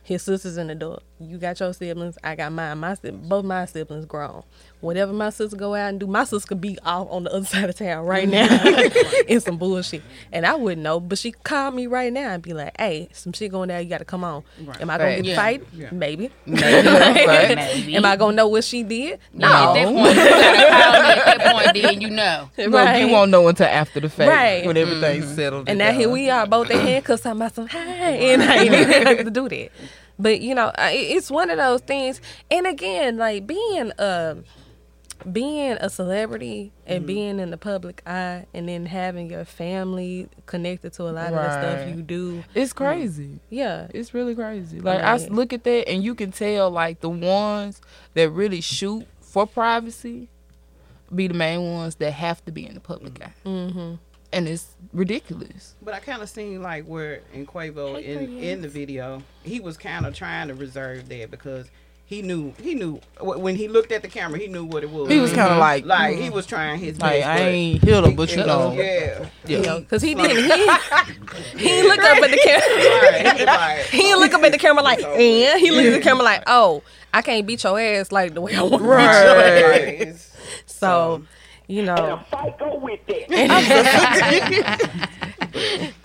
his 0.02 0.22
sister's 0.22 0.56
an 0.56 0.70
adult. 0.70 1.02
You 1.20 1.36
got 1.36 1.60
your 1.60 1.74
siblings, 1.74 2.16
I 2.24 2.36
got 2.36 2.52
mine. 2.52 2.78
My 2.78 2.96
both 3.12 3.44
my 3.44 3.66
siblings 3.66 4.06
grown. 4.06 4.44
Whatever 4.84 5.14
my 5.14 5.30
sister 5.30 5.56
go 5.56 5.74
out 5.74 5.88
and 5.88 5.98
do, 5.98 6.06
my 6.06 6.24
sister 6.24 6.46
could 6.46 6.60
be 6.60 6.78
off 6.84 7.08
on 7.10 7.24
the 7.24 7.32
other 7.32 7.46
side 7.54 7.70
of 7.70 7.76
town 7.76 8.04
right 8.04 8.28
now 8.28 8.46
in 9.28 9.40
some 9.40 9.56
bullshit, 9.56 10.02
and 10.30 10.44
I 10.44 10.54
wouldn't 10.54 10.82
know. 10.82 11.00
But 11.00 11.16
she 11.18 11.32
called 11.32 11.74
me 11.74 11.86
right 11.86 12.12
now 12.12 12.30
and 12.32 12.42
be 12.42 12.52
like, 12.52 12.78
"Hey, 12.78 13.08
some 13.12 13.32
shit 13.32 13.50
going 13.50 13.70
down. 13.70 13.82
You 13.82 13.88
got 13.88 13.98
to 13.98 14.04
come 14.04 14.24
on. 14.24 14.44
Am 14.80 14.90
I 14.90 14.98
gonna 14.98 15.04
Right. 15.04 15.16
get 15.16 15.22
the 15.22 15.28
Yeah. 15.30 15.36
fight? 15.36 15.62
Yeah. 15.72 15.88
Maybe. 15.90 16.30
Maybe. 16.46 17.54
Maybe. 17.54 17.96
Am 17.96 18.04
I 18.04 18.16
gonna 18.16 18.36
know 18.36 18.48
what 18.48 18.64
she 18.64 18.82
did? 18.82 19.20
No. 19.32 19.46
At 19.46 19.74
that 19.74 19.86
point, 19.86 20.16
you 20.16 20.24
gotta 20.24 20.68
call 20.82 20.92
me 20.92 21.08
at 21.08 21.38
that 21.38 21.52
point, 21.54 21.82
then 21.82 22.00
you 22.02 22.10
know. 22.10 22.50
Look, 22.58 22.96
you 22.98 23.08
won't 23.08 23.30
know 23.30 23.48
until 23.48 23.66
after 23.66 24.00
the 24.00 24.10
fact, 24.10 24.28
Right. 24.28 24.66
when 24.66 24.76
everything's 24.76 25.24
mm-hmm. 25.24 25.34
settled. 25.34 25.68
And 25.68 25.78
now 25.78 25.92
here 25.92 26.10
we 26.10 26.28
are, 26.28 26.46
both 26.46 26.70
in 26.70 26.78
handcuffs, 26.78 27.22
talking 27.22 27.40
about 27.40 27.54
some 27.54 27.68
hey, 27.68 28.34
and 28.34 28.42
I 28.42 28.56
ain't 28.56 28.74
even 28.74 29.06
have 29.06 29.24
to 29.24 29.30
do 29.30 29.48
that. 29.48 29.70
But 30.18 30.40
you 30.42 30.54
know, 30.54 30.72
it's 30.78 31.30
one 31.30 31.50
of 31.50 31.56
those 31.56 31.80
things. 31.80 32.20
And 32.50 32.66
again, 32.66 33.16
like 33.16 33.46
being 33.46 33.90
a 33.98 34.36
being 35.32 35.72
a 35.80 35.88
celebrity 35.88 36.72
and 36.86 36.98
Mm-hmm. 37.00 37.06
being 37.06 37.38
in 37.40 37.50
the 37.50 37.56
public 37.56 38.02
eye 38.06 38.46
and 38.54 38.68
then 38.68 38.86
having 38.86 39.30
your 39.30 39.44
family 39.44 40.28
connected 40.46 40.92
to 40.94 41.04
a 41.04 41.10
lot 41.12 41.32
of 41.32 41.34
the 41.34 41.50
stuff 41.60 41.88
you 41.96 42.02
do. 42.02 42.44
It's 42.54 42.72
crazy. 42.72 43.40
Yeah. 43.50 43.88
It's 43.94 44.12
really 44.14 44.34
crazy. 44.34 44.80
Like 44.80 45.00
I 45.00 45.14
s- 45.14 45.22
Right. 45.22 45.32
look 45.32 45.52
at 45.52 45.64
that, 45.64 45.88
and 45.88 46.02
you 46.04 46.14
can 46.14 46.32
tell 46.32 46.70
like 46.70 47.00
the 47.00 47.08
ones 47.10 47.80
that 48.14 48.28
really 48.30 48.60
shoot 48.60 49.06
for 49.20 49.46
privacy 49.46 50.28
be 51.14 51.28
the 51.28 51.34
main 51.34 51.60
ones 51.72 51.94
that 51.96 52.12
have 52.12 52.44
to 52.44 52.52
be 52.52 52.66
in 52.66 52.74
the 52.74 52.80
public 52.80 53.22
eye, 53.24 53.32
Mm-hmm. 53.44 53.94
and 54.32 54.48
it's 54.48 54.74
ridiculous. 54.92 55.74
But 55.82 55.94
I 55.94 56.00
kind 56.00 56.22
of 56.22 56.28
seen 56.28 56.60
like 56.62 56.84
where 56.86 57.20
in 57.32 57.46
Quavo 57.46 58.02
in 58.02 58.38
in 58.38 58.62
the 58.62 58.68
video, 58.68 59.22
he 59.42 59.60
was 59.60 59.76
kind 59.76 60.06
of 60.06 60.14
trying 60.14 60.48
to 60.48 60.54
reserve 60.54 61.08
that 61.10 61.30
because 61.30 61.66
he 62.06 62.20
knew 62.20 62.52
he 62.62 62.74
knew 62.74 63.00
when 63.20 63.56
he 63.56 63.66
looked 63.66 63.90
at 63.90 64.02
the 64.02 64.08
camera, 64.08 64.38
he 64.38 64.46
knew 64.46 64.64
what 64.64 64.82
it 64.82 64.90
was. 64.90 65.08
He 65.08 65.20
was 65.20 65.32
kind 65.32 65.46
of 65.48 65.52
mm-hmm. 65.52 65.60
like, 65.60 65.86
like 65.86 66.16
he 66.16 66.24
mm-hmm. 66.24 66.34
was 66.34 66.46
trying 66.46 66.78
his 66.78 67.00
like 67.00 67.22
best. 67.22 67.28
I 67.28 67.38
ain't 67.48 67.82
hit 67.82 68.04
him, 68.04 68.14
but 68.14 68.30
you 68.30 68.44
know, 68.44 68.72
yeah, 68.72 69.26
yeah. 69.46 69.78
Because 69.78 70.02
he 70.02 70.14
didn't. 70.14 70.36
He, 70.36 70.42
he 71.58 71.64
didn't 71.64 71.88
look 71.88 72.00
up 72.00 72.22
at 72.22 72.30
the 72.30 72.40
camera. 72.44 72.66
right, 73.46 73.46
right. 73.46 73.86
he 73.90 73.98
didn't 73.98 74.20
look 74.20 74.34
up 74.34 74.42
at 74.42 74.52
the 74.52 74.58
camera 74.58 74.82
like, 74.82 75.02
and 75.02 75.08
eh? 75.18 75.58
he 75.58 75.70
looked 75.70 75.86
at 75.86 75.94
the 75.94 76.00
camera 76.00 76.24
like, 76.24 76.42
oh, 76.46 76.82
I 77.14 77.22
can't 77.22 77.46
beat 77.46 77.64
your 77.64 77.80
ass 77.80 78.12
like 78.12 78.34
the 78.34 78.42
way 78.42 78.54
I 78.54 78.62
want 78.62 78.74
to 78.74 78.78
beat 78.80 78.86
your 78.86 78.98
ass. 78.98 79.64
Right. 79.96 80.14
So, 80.66 81.22
you 81.68 81.84
know, 81.84 82.20
Fight 82.30 82.58
go 82.58 82.76
with 82.76 83.00
that. 83.06 83.32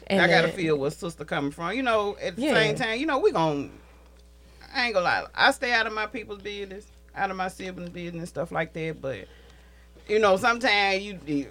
and 0.08 0.22
I 0.22 0.28
gotta 0.28 0.48
feel 0.50 0.78
where 0.78 0.92
sister 0.92 1.26
coming 1.26 1.52
from. 1.52 1.74
You 1.74 1.84
know, 1.84 2.16
at 2.22 2.38
the 2.38 2.44
Yeah. 2.44 2.54
same 2.54 2.76
time, 2.76 3.00
you 3.00 3.06
know, 3.06 3.20
we 3.20 3.34
gon' 3.34 3.70
I 4.74 4.86
ain't 4.86 4.94
gonna 4.94 5.06
lie. 5.06 5.26
I 5.36 5.52
stay 5.52 5.72
out 5.74 5.88
of 5.88 5.94
my 5.94 6.06
people's 6.06 6.42
business, 6.42 6.86
out 7.16 7.32
of 7.32 7.38
my 7.38 7.48
siblings' 7.48 7.90
business, 7.90 8.30
stuff 8.30 8.52
like 8.52 8.74
that. 8.74 9.02
But 9.02 9.26
you 10.08 10.20
know, 10.20 10.38
sometimes 10.38 11.04
you, 11.04 11.20
you- 11.26 11.48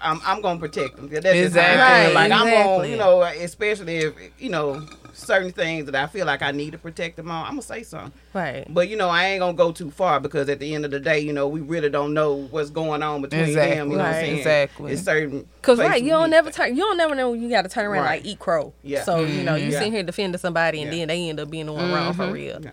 I'm, 0.00 0.20
I'm 0.24 0.42
gonna 0.42 0.58
protect 0.58 0.96
them. 0.96 1.08
That's 1.08 1.24
just 1.24 1.54
how 1.56 1.62
I 1.62 1.74
Exactly. 1.74 2.04
feel. 2.06 2.14
Like 2.14 2.32
I'm 2.32 2.38
Right, 2.46 2.50
gonna, 2.50 2.60
exactly. 2.64 2.90
you 2.90 2.96
know, 2.96 3.22
especially 3.22 3.96
if 3.98 4.14
you 4.38 4.48
know 4.50 4.84
certain 5.16 5.50
things 5.50 5.86
that 5.86 5.94
I 5.94 6.06
feel 6.06 6.26
like 6.26 6.42
I 6.42 6.50
need 6.52 6.72
to 6.72 6.78
protect 6.78 7.16
them 7.16 7.30
on. 7.30 7.44
I'm 7.44 7.52
gonna 7.52 7.62
say 7.62 7.82
something. 7.82 8.12
right. 8.34 8.66
But 8.68 8.88
you 8.88 8.96
know, 8.96 9.08
I 9.08 9.24
ain't 9.26 9.40
gonna 9.40 9.54
go 9.56 9.72
too 9.72 9.90
far 9.90 10.20
because 10.20 10.48
at 10.48 10.60
the 10.60 10.74
end 10.74 10.84
of 10.84 10.90
the 10.90 11.00
day, 11.00 11.18
you 11.20 11.32
know, 11.32 11.48
we 11.48 11.60
really 11.60 11.88
don't 11.88 12.12
know 12.14 12.34
what's 12.50 12.70
going 12.70 13.02
on 13.02 13.22
between 13.22 13.42
Exactly. 13.44 13.76
them. 13.76 13.90
You 13.90 13.96
know 13.96 14.04
what 14.04 14.14
I'm 14.14 14.24
saying? 14.24 14.38
Exactly. 14.38 14.92
It's 14.92 15.02
certain. 15.02 15.48
Cause 15.62 15.78
right, 15.78 16.02
you 16.02 16.10
don't 16.10 16.30
never 16.30 16.50
to- 16.50 16.56
turn. 16.56 16.76
You 16.76 16.82
don't 16.82 16.96
never 16.98 17.14
know 17.14 17.30
when 17.30 17.42
you 17.42 17.48
got 17.48 17.62
to 17.62 17.68
turn 17.68 17.86
around 17.86 18.04
Right. 18.04 18.22
like 18.22 18.26
eat 18.26 18.38
crow. 18.38 18.72
Yeah. 18.82 19.02
So 19.04 19.20
you 19.24 19.42
know 19.42 19.54
you 19.54 19.70
Yeah. 19.70 19.78
sitting 19.78 19.92
here 19.92 20.02
defending 20.02 20.38
somebody 20.38 20.82
and 20.82 20.92
Yeah. 20.92 20.98
then 21.00 21.08
they 21.08 21.28
end 21.28 21.40
up 21.40 21.50
being 21.50 21.66
the 21.66 21.72
one 21.72 21.90
wrong 21.90 22.12
for 22.12 22.24
mm-hmm. 22.24 22.32
real. 22.32 22.60
Yeah. 22.62 22.70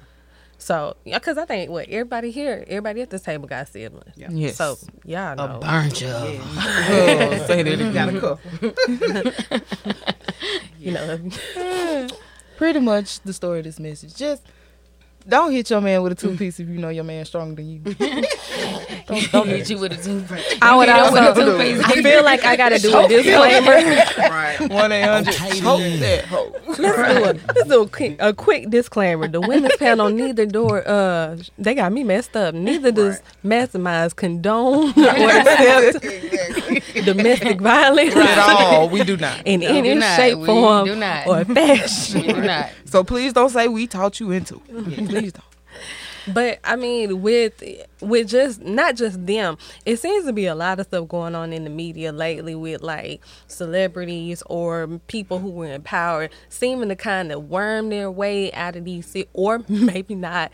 So 0.57 0.95
yeah, 1.03 1.19
cause 1.19 1.37
I 1.37 1.45
think 1.45 1.69
what 1.71 1.89
everybody 1.89 2.31
here, 2.31 2.63
everybody 2.67 3.01
at 3.01 3.09
this 3.09 3.21
table 3.23 3.47
got 3.47 3.67
siblings. 3.67 4.13
Yeah. 4.15 4.29
Yes. 4.31 4.55
So 4.57 4.77
y'all 5.05 5.35
know. 5.35 5.57
A 5.57 5.59
bunch 5.59 6.03
of. 6.03 6.11
Oh, 6.13 7.43
say 7.47 7.63
that 7.63 7.77
You 7.79 7.87
again. 7.89 7.93
got 7.93 8.09
a 8.15 8.19
couple. 8.19 9.63
You 10.79 10.91
know. 10.91 11.17
Pretty 12.63 12.79
much 12.79 13.19
the 13.23 13.33
story 13.33 13.59
of 13.59 13.65
this 13.65 13.77
message. 13.77 14.15
Just 14.15 14.41
don't 15.27 15.51
hit 15.51 15.69
your 15.69 15.81
man 15.81 16.01
with 16.01 16.13
a 16.13 16.15
two 16.15 16.37
piece 16.37 16.61
if 16.61 16.69
you 16.69 16.77
know 16.77 16.87
your 16.87 17.03
man's 17.03 17.27
stronger 17.27 17.55
than 17.55 17.69
you. 17.69 17.79
Don't, 19.05 19.31
don't 19.33 19.47
hit 19.49 19.69
you 19.69 19.79
with 19.79 19.91
a 19.91 19.97
two 20.01 20.21
piece. 20.21 20.57
I 20.61 20.73
would 20.77 20.87
hit 20.87 20.95
him 20.95 21.11
with 21.11 21.21
a 21.21 21.27
also. 21.27 21.57
toothpick. 21.57 21.85
I 21.85 22.01
feel 22.01 22.23
like 22.23 22.45
I 22.45 22.55
gotta 22.55 22.79
do 22.79 22.97
a 22.97 23.05
disclaimer. 23.05 23.73
right. 24.29 24.57
One 24.69 24.93
eight 24.93 25.03
hundred. 25.03 25.33
Choke 25.33 25.81
that 25.99 26.25
hoe. 26.25 26.55
Let's 26.65 26.77
do 26.77 26.85
a 26.85 27.53
let's 27.53 27.67
do 27.67 27.81
a 27.81 27.89
quick, 27.89 28.15
a 28.19 28.33
quick 28.33 28.69
disclaimer. 28.69 29.27
The 29.27 29.41
women's 29.41 29.75
panel 29.75 30.09
neither 30.09 30.45
door 30.45 30.87
uh 30.87 31.35
they 31.57 31.75
got 31.75 31.91
me 31.91 32.05
messed 32.05 32.37
up. 32.37 32.55
Neither 32.55 32.93
does 32.93 33.21
masterminds 33.43 34.15
condone 34.15 34.93
or 34.97 35.09
accept 35.09 36.05
domestic 37.13 37.61
violence 37.61 38.15
At 38.15 38.37
all, 38.37 38.89
we 38.89 39.03
do 39.03 39.17
not. 39.17 39.41
in 39.45 39.59
do 39.61 39.67
any 39.67 39.95
not. 39.95 40.15
shape, 40.15 40.37
We 40.37 40.45
form, 40.45 40.85
do 40.85 40.95
not. 40.95 41.27
or 41.27 41.45
fashion. 41.45 42.21
We 42.27 42.33
do 42.33 42.41
not. 42.41 42.69
So 42.85 43.03
please 43.03 43.33
don't 43.33 43.49
say 43.49 43.67
we 43.67 43.87
taught 43.87 44.19
you 44.19 44.31
into 44.31 44.61
it. 44.69 45.07
Please 45.09 45.31
don't. 45.33 45.43
But 46.25 46.59
I 46.63 46.77
mean, 46.77 47.21
with 47.21 47.61
with 47.99 48.29
just 48.29 48.61
not 48.61 48.95
just 48.95 49.25
them, 49.25 49.57
it 49.85 49.97
seems 49.97 50.25
to 50.25 50.31
be 50.31 50.45
a 50.45 50.55
lot 50.55 50.79
of 50.79 50.85
stuff 50.85 51.09
going 51.09 51.35
on 51.35 51.51
in 51.51 51.65
the 51.65 51.69
media 51.69 52.13
lately 52.13 52.55
with 52.55 52.81
like 52.81 53.21
celebrities 53.47 54.41
or 54.45 54.87
people 55.07 55.39
who 55.39 55.49
were 55.49 55.65
in 55.67 55.81
power 55.81 56.29
seeming 56.47 56.87
to 56.89 56.95
kind 56.95 57.31
of 57.33 57.49
worm 57.49 57.89
their 57.89 58.09
way 58.09 58.53
out 58.53 58.77
of 58.77 58.85
these, 58.85 59.15
or 59.33 59.63
maybe 59.67 60.15
not 60.15 60.49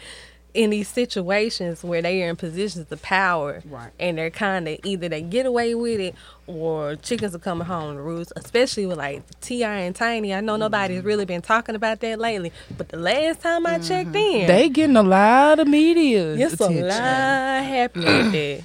in 0.53 0.71
these 0.71 0.87
situations 0.87 1.83
where 1.83 2.01
they 2.01 2.23
are 2.23 2.29
in 2.29 2.35
positions 2.35 2.91
of 2.91 3.01
power, 3.01 3.61
Right. 3.65 3.91
And 3.99 4.17
they're 4.17 4.31
kind 4.31 4.67
of 4.67 4.79
either 4.83 5.09
they 5.09 5.21
get 5.21 5.45
away 5.45 5.75
with 5.75 5.99
it 5.99 6.15
or 6.47 6.95
chickens 6.95 7.35
are 7.35 7.39
coming 7.39 7.67
home 7.67 7.95
to 7.95 8.01
roost. 8.01 8.33
Especially 8.35 8.85
with 8.85 8.97
like 8.97 9.23
T.I. 9.41 9.79
and 9.81 9.95
Tiny. 9.95 10.33
I 10.33 10.41
know 10.41 10.55
nobody's 10.55 11.03
really 11.03 11.25
been 11.25 11.41
talking 11.41 11.75
about 11.75 11.99
that 11.99 12.19
lately, 12.19 12.51
but 12.77 12.89
the 12.89 12.97
last 12.97 13.41
time 13.41 13.65
I 13.65 13.79
checked 13.79 14.09
mm-hmm. 14.09 14.41
in, 14.41 14.47
They 14.47 14.69
getting 14.69 14.95
a 14.95 15.03
lot 15.03 15.59
of 15.59 15.67
media 15.67 16.33
it's 16.33 16.59
a 16.59 16.69
lot 16.69 17.63
happening 17.63 18.05
with 18.05 18.31
that. 18.31 18.63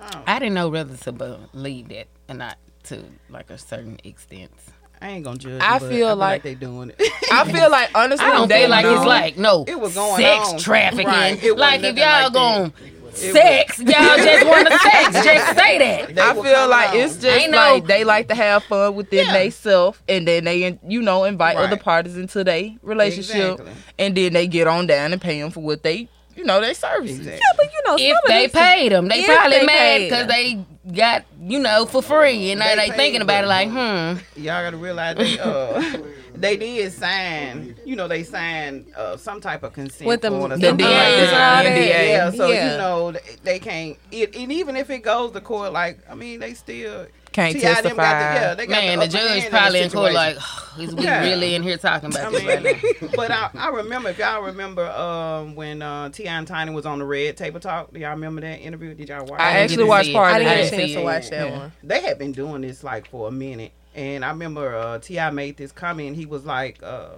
Oh. 0.00 0.22
I 0.26 0.38
didn't 0.38 0.54
know 0.54 0.68
whether 0.68 0.96
to 0.96 1.12
believe 1.12 1.88
that 1.88 2.08
or 2.28 2.34
not 2.34 2.58
to 2.84 3.04
like 3.28 3.50
a 3.50 3.58
certain 3.58 3.98
extent. 4.04 4.52
I 5.00 5.08
ain't 5.10 5.24
gonna 5.24 5.38
judge. 5.38 5.60
I 5.62 5.78
but 5.78 5.88
feel 5.88 6.08
I 6.08 6.12
like- 6.12 6.42
they 6.42 6.54
doing 6.54 6.90
it. 6.96 7.12
I 7.32 7.50
feel 7.50 7.70
like 7.70 7.90
honestly, 7.94 8.24
I 8.26 8.30
don't 8.32 8.48
they 8.48 8.60
feel 8.62 8.70
like 8.70 8.86
it's 8.86 9.04
like 9.04 9.36
no 9.38 9.64
It 9.68 9.78
was 9.78 9.94
going 9.94 10.20
sex 10.22 10.48
on. 10.52 10.58
trafficking. 10.58 11.06
Right. 11.06 11.56
Like 11.56 11.82
if 11.82 11.96
y'all 11.96 12.22
like 12.24 12.32
going 12.32 12.72
It 13.14 13.32
sex, 13.32 13.78
y'all 13.78 13.86
just 14.16 14.46
want 14.46 14.68
to 14.68 14.78
sex. 14.78 15.12
Just 15.24 15.56
say 15.58 15.78
that. 15.78 16.14
They 16.14 16.22
I 16.22 16.32
feel 16.34 16.68
like 16.68 16.90
on. 16.90 16.96
it's 16.96 17.14
just 17.16 17.26
Ain't 17.26 17.50
no- 17.52 17.56
like 17.58 17.86
they 17.86 18.04
like 18.04 18.28
to 18.28 18.34
have 18.34 18.64
fun 18.64 18.94
within 18.94 19.26
Yeah. 19.26 19.32
they 19.32 19.50
self, 19.50 20.02
and 20.08 20.26
then 20.26 20.44
they 20.44 20.78
you 20.86 21.02
know 21.02 21.24
invite 21.24 21.56
other 21.56 21.76
parties 21.76 22.16
into 22.16 22.42
their 22.44 22.70
relationship, 22.82 23.52
Exactly. 23.60 23.72
and 23.98 24.16
then 24.16 24.32
they 24.32 24.46
get 24.46 24.66
on 24.66 24.86
down 24.86 25.12
and 25.12 25.20
pay 25.20 25.40
them 25.40 25.50
for 25.50 25.60
what 25.60 25.82
they 25.82 26.08
you 26.36 26.44
know 26.44 26.60
they 26.60 26.74
services. 26.74 27.18
Exactly. 27.18 27.40
Yeah, 27.42 27.52
but 27.56 27.66
you 27.72 27.82
know, 27.86 27.96
If 27.98 28.12
some 28.16 28.20
they 28.28 28.46
this- 28.46 28.52
paid 28.52 28.92
them, 28.92 29.08
they 29.08 29.24
probably 29.24 29.58
they 29.58 29.66
mad 29.66 29.98
because 30.00 30.26
they 30.26 30.64
got 30.92 31.24
you 31.48 31.58
know 31.58 31.86
for 31.86 32.02
free, 32.02 32.50
and 32.50 32.60
They 32.60 32.74
they, 32.76 32.90
thinking 32.90 33.22
about 33.22 33.44
it 33.44 33.46
like, 33.46 33.68
hmm. 33.68 34.40
Y'all 34.42 34.62
gotta 34.64 34.76
realize 34.76 35.16
they 35.16 35.38
uh 35.38 35.98
they 36.34 36.56
did 36.56 36.92
sign. 36.92 37.76
You 37.84 37.96
know, 37.96 38.08
they 38.08 38.22
signed 38.24 38.86
uh, 38.96 39.16
some 39.16 39.40
type 39.40 39.62
of 39.62 39.72
consent 39.72 40.06
With 40.08 40.20
them- 40.22 40.34
form 40.34 40.52
or 40.52 40.56
the 40.56 40.66
something 40.66 40.86
DA, 40.86 40.92
like 40.92 41.14
the 41.16 41.26
that. 41.30 41.66
NDA. 41.66 42.08
Yeah, 42.08 42.30
so 42.30 42.48
Yeah. 42.48 42.72
you 42.72 42.78
know 42.78 43.12
they- 43.12 43.20
they 43.42 43.58
can't. 43.58 43.96
It, 44.10 44.34
and 44.36 44.52
even 44.52 44.76
if 44.76 44.90
it 44.90 44.98
goes 45.02 45.32
to 45.32 45.40
court, 45.40 45.72
like 45.72 45.98
I 46.10 46.14
mean, 46.14 46.40
they 46.40 46.54
still 46.54 47.06
Can't 47.32 47.54
T.I. 47.54 47.74
them 47.74 47.74
testify. 47.74 48.02
Got 48.02 48.34
the, 48.34 48.40
yeah, 48.40 48.54
they 48.54 48.66
got 48.66 48.72
Man, 48.72 48.98
the, 48.98 49.06
the 49.06 49.12
judge 49.12 49.50
probably 49.50 49.78
in 49.78 49.84
in 49.84 49.90
court 49.90 50.12
situation. 50.12 50.36
like, 50.36 50.78
is 50.88 50.94
we 50.94 51.04
Yeah. 51.04 51.22
really 51.22 51.54
in 51.54 51.62
here 51.62 51.76
talking 51.78 52.14
I 52.14 52.20
about 52.20 52.32
this 52.32 52.44
right 52.44 52.62
now? 53.02 53.08
but 53.16 53.30
I, 53.30 53.50
I 53.54 53.68
remember 53.70 54.10
if 54.10 54.18
y'all 54.18 54.42
remember 54.42 54.86
um, 54.90 55.54
when 55.54 55.80
uh, 55.80 56.08
T.I. 56.10 56.32
and 56.38 56.46
Tiny 56.46 56.72
was 56.72 56.84
on 56.86 56.98
the 56.98 57.04
Red 57.06 57.36
Table 57.36 57.60
Talk. 57.60 57.92
Do 57.94 58.00
y'all 58.00 58.10
remember 58.10 58.40
that 58.42 58.60
interview? 58.60 58.92
Did 58.94 59.08
y'all 59.08 59.24
watch? 59.24 59.40
I 59.40 59.52
it? 59.58 59.62
actually 59.62 59.76
didn't 59.76 59.88
watched 59.88 60.08
it. 60.10 60.14
part 60.14 60.32
I 60.34 60.38
didn't 60.38 60.52
get 60.56 60.66
a 60.66 60.70
chance 60.70 60.82
see 60.82 60.94
to 60.94 61.00
it. 61.00 61.04
watch 61.04 61.30
that 61.30 61.35
Yeah. 61.44 61.58
one. 61.58 61.72
they 61.82 62.00
had 62.02 62.18
been 62.18 62.32
doing 62.32 62.62
this 62.62 62.82
like 62.82 63.08
for 63.08 63.28
a 63.28 63.30
minute. 63.30 63.72
And 63.94 64.24
i 64.24 64.28
remember 64.28 64.74
uh 64.74 64.98
T.I. 64.98 65.30
made 65.30 65.56
this 65.56 65.72
comment. 65.72 66.16
He 66.16 66.26
was 66.26 66.44
like 66.44 66.82
uh 66.82 67.08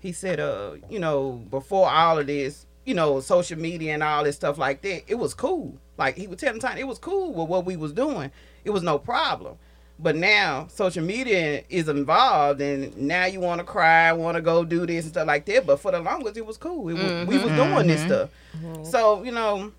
he 0.00 0.12
said 0.12 0.40
uh 0.40 0.72
you 0.90 0.98
know 0.98 1.32
before 1.50 1.90
all 1.90 2.18
of 2.18 2.26
this 2.26 2.66
you 2.84 2.94
know 2.94 3.20
social 3.20 3.58
media 3.58 3.94
and 3.94 4.02
all 4.02 4.24
this 4.24 4.36
stuff 4.36 4.58
like 4.58 4.82
that 4.82 5.04
it 5.08 5.14
was 5.14 5.34
cool. 5.34 5.78
Like 5.96 6.16
he 6.16 6.26
was 6.26 6.38
telling 6.38 6.60
time 6.60 6.78
it 6.78 6.86
was 6.86 6.98
cool 6.98 7.32
with 7.32 7.48
what 7.48 7.64
we 7.64 7.76
was 7.76 7.92
doing. 7.92 8.30
It 8.64 8.70
was 8.70 8.82
no 8.82 8.98
problem. 8.98 9.56
But 9.98 10.16
now 10.16 10.66
social 10.68 11.04
media 11.04 11.62
is 11.68 11.88
involved 11.88 12.60
and 12.60 12.96
now 12.96 13.26
you 13.26 13.38
want 13.40 13.60
to 13.60 13.64
cry 13.64 14.12
want 14.12 14.34
to 14.36 14.40
go 14.40 14.64
do 14.64 14.84
this 14.84 15.04
and 15.04 15.14
stuff 15.14 15.26
like 15.28 15.44
that. 15.46 15.64
But 15.66 15.78
for 15.80 15.92
the 15.92 16.00
longest 16.00 16.36
it 16.36 16.44
was 16.44 16.56
cool. 16.56 16.88
It 16.88 16.94
was, 16.94 17.26
we 17.28 17.38
was 17.38 17.52
doing 17.52 17.86
this 17.86 18.02
stuff. 18.02 18.30
So 18.84 19.22
you 19.22 19.30
know 19.32 19.72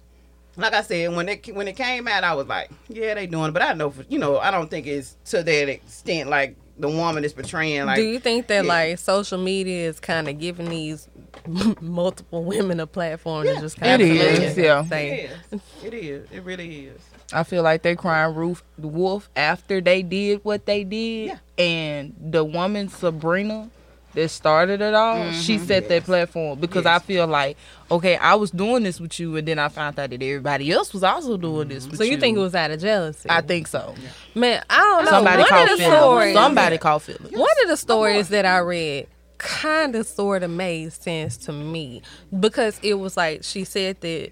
like 0.56 0.74
I 0.74 0.82
said, 0.82 1.16
when 1.16 1.30
it 1.30 1.56
when 1.56 1.68
it 1.68 1.76
came 1.76 2.08
out, 2.08 2.24
I 2.24 2.34
was 2.34 2.48
like, 2.48 2.70
yeah, 2.88 3.14
they 3.14 3.28
doing 3.28 3.50
it. 3.50 3.54
But 3.54 3.64
I 3.64 3.74
know, 3.74 3.92
for, 3.92 4.04
you 4.10 4.20
know, 4.20 4.38
I 4.38 4.52
don't 4.52 4.70
think 4.70 4.88
it's 4.88 5.18
to 5.26 5.44
that 5.44 5.70
extent. 5.70 6.30
Like 6.30 6.56
the 6.78 6.90
woman 6.90 7.24
is 7.24 7.34
portraying, 7.34 7.86
like 7.86 7.98
Do 7.98 8.04
you 8.04 8.20
think 8.20 8.48
that 8.48 8.66
yeah. 8.66 8.70
like 8.70 9.00
social 9.00 9.38
media 9.38 9.88
is 9.88 10.00
kind 10.00 10.28
of 10.28 10.40
giving 10.40 10.70
these 10.70 11.08
multiple 11.82 12.44
women 12.44 12.80
a 12.80 12.88
platform 12.88 13.46
to 13.46 13.56
just 13.60 13.78
It 13.78 13.82
kind 13.82 14.02
of 14.02 14.08
is, 14.08 14.58
yeah. 14.58 14.84
say, 14.86 15.22
it 15.22 15.32
is, 15.52 15.62
it 15.84 15.94
is, 15.94 16.32
it 16.32 16.44
really 16.44 16.86
is. 16.88 17.02
I 17.32 17.44
feel 17.44 17.64
like 17.64 17.82
they're 17.82 17.96
crying 17.96 18.36
roof 18.36 18.64
wolf 18.78 19.30
after 19.36 19.82
they 19.82 20.04
did 20.04 20.44
what 20.44 20.66
they 20.66 20.84
did, 20.84 21.28
Yeah. 21.28 21.38
and 21.64 22.16
the 22.20 22.44
woman 22.44 22.90
Sabrina 22.90 23.70
that 24.14 24.30
started 24.30 24.82
it 24.82 24.94
all, 24.94 25.32
she 25.32 25.56
mm-hmm. 25.56 25.66
set 25.66 25.90
that 25.90 26.04
platform 26.04 26.60
because 26.60 26.86
I 26.86 27.00
feel 27.00 27.28
like 27.28 27.58
okay, 27.94 28.18
I 28.18 28.36
was 28.36 28.52
doing 28.52 28.84
this 28.84 29.00
with 29.00 29.20
you, 29.20 29.36
and 29.38 29.48
then 29.48 29.60
I 29.60 29.70
found 29.70 30.00
out 30.00 30.10
that 30.10 30.22
everybody 30.22 30.72
else 30.72 30.94
was 30.94 31.04
also 31.04 31.38
doing 31.38 31.68
mm-hmm. 31.68 31.70
this. 31.70 31.88
With 31.88 31.98
So 31.98 32.04
you 32.04 32.18
think 32.18 32.38
it 32.38 32.42
was 32.42 32.56
out 32.56 32.72
of 32.72 32.82
jealousy? 32.82 33.30
I 33.30 33.42
think 33.42 33.68
so. 33.68 33.96
Man, 34.36 34.64
I 34.70 34.78
don't 34.78 35.06
know. 35.06 35.12
Somebody 35.12 35.38
one 35.40 35.50
caught 35.50 35.64
of 35.64 35.70
the 35.70 35.78
feelings. 35.78 35.98
stories, 36.00 36.34
Somebody 36.34 36.78
caught 36.78 37.02
feelings. 37.02 37.38
one 37.38 37.56
of 37.64 37.70
the 37.70 37.78
stories 37.78 38.30
that 38.30 38.46
I 38.46 38.60
read 38.60 39.08
kind 39.38 39.96
of 39.96 40.08
sort 40.08 40.42
of 40.42 40.50
made 40.50 40.94
sense 40.94 41.38
to 41.38 41.52
me 41.52 42.02
because 42.40 42.80
it 42.82 42.94
was 42.94 43.18
like 43.18 43.44
she 43.44 43.64
said 43.66 44.00
that 44.02 44.32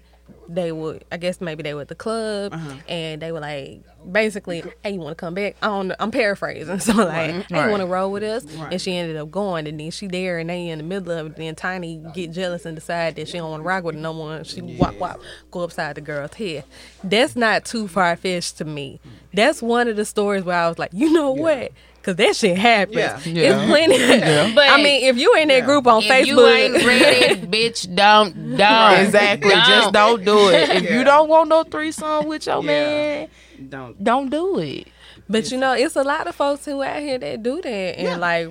they 0.54 0.70
would 0.72 1.04
I 1.10 1.16
guess 1.16 1.40
maybe 1.40 1.62
they 1.62 1.74
were 1.74 1.80
at 1.82 1.88
the 1.88 1.94
club 1.94 2.52
Uh-huh. 2.52 2.74
and 2.88 3.22
they 3.22 3.32
were 3.32 3.40
like 3.40 3.82
basically, 4.10 4.62
Hey, 4.82 4.92
you 4.94 5.00
wanna 5.00 5.14
come 5.14 5.34
back? 5.34 5.56
I 5.62 5.66
don't 5.68 5.88
know 5.88 5.94
I'm 6.00 6.10
paraphrasing. 6.10 6.78
So 6.80 6.92
like, 6.92 7.30
Hey, 7.30 7.44
you 7.50 7.56
Right. 7.56 7.70
wanna 7.70 7.86
roll 7.86 8.10
with 8.12 8.22
us? 8.22 8.44
Right. 8.56 8.72
And 8.72 8.80
she 8.80 8.96
ended 8.96 9.16
up 9.16 9.30
going 9.30 9.66
and 9.66 9.78
then 9.80 9.90
she 9.90 10.08
there 10.08 10.38
and 10.38 10.50
they 10.50 10.68
in 10.68 10.78
the 10.78 10.84
middle 10.84 11.12
of 11.16 11.26
it, 11.28 11.36
then 11.36 11.54
Tiny 11.54 12.02
get 12.14 12.32
jealous 12.32 12.66
and 12.66 12.74
decide 12.76 13.16
that 13.16 13.28
she 13.28 13.38
don't 13.38 13.50
wanna 13.50 13.62
rock 13.62 13.84
with 13.84 13.94
no 13.96 14.12
one. 14.12 14.44
She 14.44 14.60
wop 14.60 14.98
wop 14.98 15.20
go 15.50 15.60
upside 15.60 15.94
the 15.94 16.00
girl's 16.00 16.34
head. 16.34 16.64
That's 17.04 17.34
not 17.36 17.64
too 17.64 17.88
far 17.88 18.16
fetched 18.16 18.58
to 18.58 18.64
me. 18.64 19.00
That's 19.32 19.62
one 19.62 19.88
of 19.88 19.96
the 19.96 20.04
stories 20.04 20.44
where 20.44 20.56
I 20.58 20.68
was 20.68 20.78
like, 20.78 20.90
you 20.92 21.10
know 21.12 21.30
what? 21.30 21.72
Cause 22.02 22.16
that 22.16 22.34
shit 22.34 22.58
happens. 22.58 22.96
Yeah. 22.96 23.18
Yeah. 23.26 23.60
It's 23.62 23.70
plenty. 23.70 24.54
But 24.54 24.68
I 24.70 24.76
mean, 24.82 25.04
if 25.04 25.16
you 25.16 25.34
in 25.36 25.48
that 25.48 25.58
Yeah. 25.58 25.64
group 25.64 25.86
on 25.86 26.02
If 26.02 26.08
Facebook, 26.10 26.26
you 26.26 26.46
ain't 26.46 26.84
ready, 26.84 27.40
bitch, 27.46 27.94
don't, 27.94 28.56
don't. 28.56 29.00
Exactly. 29.00 29.50
Just 29.54 29.92
don't 29.92 30.24
do 30.24 30.48
it. 30.50 30.68
If 30.82 30.90
you 30.90 31.04
don't 31.04 31.28
want 31.28 31.48
no 31.48 31.62
threesome 31.62 32.26
with 32.26 32.46
your 32.46 32.56
Yeah. 32.64 32.66
man, 32.66 33.28
Don't. 33.68 34.02
don't 34.02 34.30
do 34.30 34.58
it. 34.58 34.88
But 35.32 35.50
you 35.50 35.58
know, 35.58 35.72
it's 35.72 35.96
a 35.96 36.02
lot 36.02 36.26
of 36.26 36.34
folks 36.34 36.64
who 36.64 36.82
out 36.82 37.00
here 37.00 37.18
that 37.18 37.42
do 37.42 37.60
that, 37.62 37.68
and 37.98 38.20
like, 38.20 38.48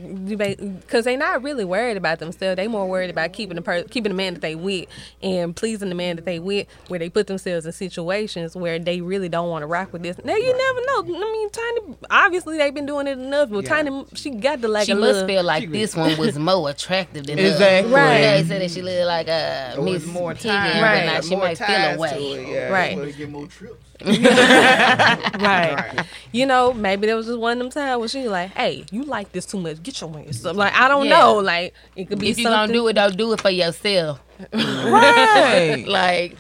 because 0.80 1.06
they 1.06 1.16
not 1.16 1.44
really 1.44 1.64
worried 1.64 1.98
about 1.98 2.20
themselves. 2.20 2.56
They 2.58 2.68
more 2.68 2.88
worried 2.90 3.10
about 3.10 3.34
keeping 3.34 3.56
the 3.56 3.62
per- 3.62 3.84
keeping 3.84 4.12
the 4.12 4.16
man 4.18 4.34
that 4.34 4.42
they 4.42 4.56
with 4.56 4.88
and 5.22 5.56
pleasing 5.56 5.90
the 5.90 5.96
man 5.96 6.16
that 6.18 6.26
they 6.26 6.40
with, 6.40 6.68
where 6.88 7.00
they 7.00 7.10
put 7.10 7.28
themselves 7.28 7.66
in 7.66 7.72
situations 7.72 8.56
where 8.56 8.80
they 8.80 9.02
really 9.02 9.30
don't 9.30 9.50
want 9.50 9.64
to 9.64 9.68
rock 9.68 9.94
with 9.94 10.02
this. 10.04 10.18
Now 10.24 10.36
you 10.36 10.52
never 10.58 10.82
know. 10.88 11.16
I 11.18 11.32
mean, 11.32 11.50
Tiny 11.52 11.98
obviously 12.10 12.58
they've 12.58 12.74
been 12.74 12.86
doing 12.86 13.08
it 13.08 13.18
enough, 13.18 13.50
but 13.50 13.64
Yeah. 13.64 13.70
Tiny 13.70 14.06
she 14.16 14.32
got 14.32 14.62
the 14.62 14.68
like 14.68 14.86
She 14.88 14.94
must 14.94 15.02
little. 15.04 15.28
feel 15.28 15.44
like 15.44 15.70
this 15.72 15.96
one 15.96 16.18
was 16.18 16.38
more 16.40 16.70
attractive 16.70 17.26
than 17.28 17.40
us. 17.40 17.52
Exactly. 17.52 17.94
Right. 17.94 18.20
Yeah, 18.22 18.38
they 18.42 18.48
said 18.48 18.62
that 18.62 18.72
she 18.72 18.82
looked 18.82 19.06
like 19.06 19.28
a 19.28 19.74
There 19.76 19.82
Miss 19.84 20.06
more 20.06 20.34
Piggy, 20.34 20.50
time. 20.50 20.82
Right. 20.84 21.06
but 21.06 21.14
now 21.14 21.22
she 21.22 21.30
more 21.36 21.40
might 21.46 21.58
feel 21.58 21.68
ties 21.68 21.98
away. 21.98 22.10
to 22.10 22.42
it, 22.42 22.48
yeah. 22.48 22.70
Right. 22.70 22.98
Better 22.98 23.12
get 23.12 23.30
more 23.30 23.48
trips. 23.48 23.76
right. 24.06 25.40
Right. 25.42 26.06
You 26.32 26.46
know, 26.46 26.74
maybe 26.74 27.08
there 27.08 27.16
was 27.16 27.26
just 27.28 27.40
one 27.40 27.54
of 27.54 27.60
them 27.60 27.70
times 27.72 28.00
where 28.00 28.08
she 28.08 28.28
like, 28.28 28.52
"Hey, 28.52 28.86
you 28.92 29.04
like 29.04 29.32
this 29.32 29.46
too 29.46 29.60
much? 29.60 29.82
Get 29.84 30.00
your 30.02 30.18
ass 30.28 30.46
up." 30.46 30.56
Like 30.56 30.74
I 30.74 30.88
don't 30.88 31.06
Yeah. 31.06 31.20
know. 31.20 31.38
Like 31.40 31.74
it 31.96 32.06
could 32.10 32.20
be 32.20 32.30
If 32.30 32.38
you 32.38 32.46
gonna 32.46 32.72
do 32.72 32.88
it, 32.88 32.94
don't 32.94 33.16
do 33.18 33.34
it 33.34 33.42
for 33.42 33.50
yourself. 33.50 34.20
Right. 34.54 35.86
Like, 35.88 36.36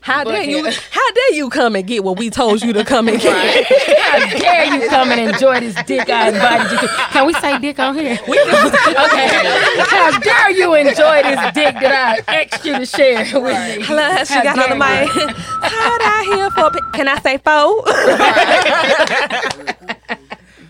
How 0.00 0.24
dare 0.24 0.42
you? 0.42 0.64
How 0.90 1.12
dare 1.12 1.34
you 1.34 1.50
come 1.50 1.76
and 1.76 1.86
get 1.86 2.02
what 2.04 2.18
we 2.18 2.30
told 2.30 2.62
you 2.62 2.72
to 2.72 2.84
come 2.84 3.08
and 3.08 3.20
get? 3.20 3.66
how 3.98 4.38
dare 4.38 4.74
you 4.74 4.88
come 4.88 5.10
and 5.10 5.30
enjoy 5.30 5.60
this 5.60 5.74
dick 5.84 6.08
I 6.08 6.28
invited 6.28 6.72
you 6.72 6.78
to? 6.78 6.88
Can 6.88 7.26
we 7.26 7.34
say 7.34 7.58
dick 7.58 7.78
on 7.78 7.94
here? 7.94 8.18
okay. 8.22 8.28
How 9.84 10.18
dare 10.18 10.50
you 10.52 10.74
enjoy 10.74 11.22
this 11.22 11.52
dick 11.52 11.74
that 11.80 12.24
I 12.28 12.42
asked 12.42 12.64
you 12.64 12.78
to 12.78 12.86
share 12.86 13.18
with 13.40 13.78
me? 13.78 13.84
Hello, 13.84 14.24
she 14.24 14.34
How 14.34 14.42
got 14.42 14.58
on 14.58 14.70
the 14.70 14.76
mic. 14.76 15.08
How'd 15.62 16.02
I 16.02 16.24
hear 16.34 16.50
for? 16.50 16.70
Can 16.92 17.08
I 17.08 17.18
say 17.20 17.38
four? 17.38 17.84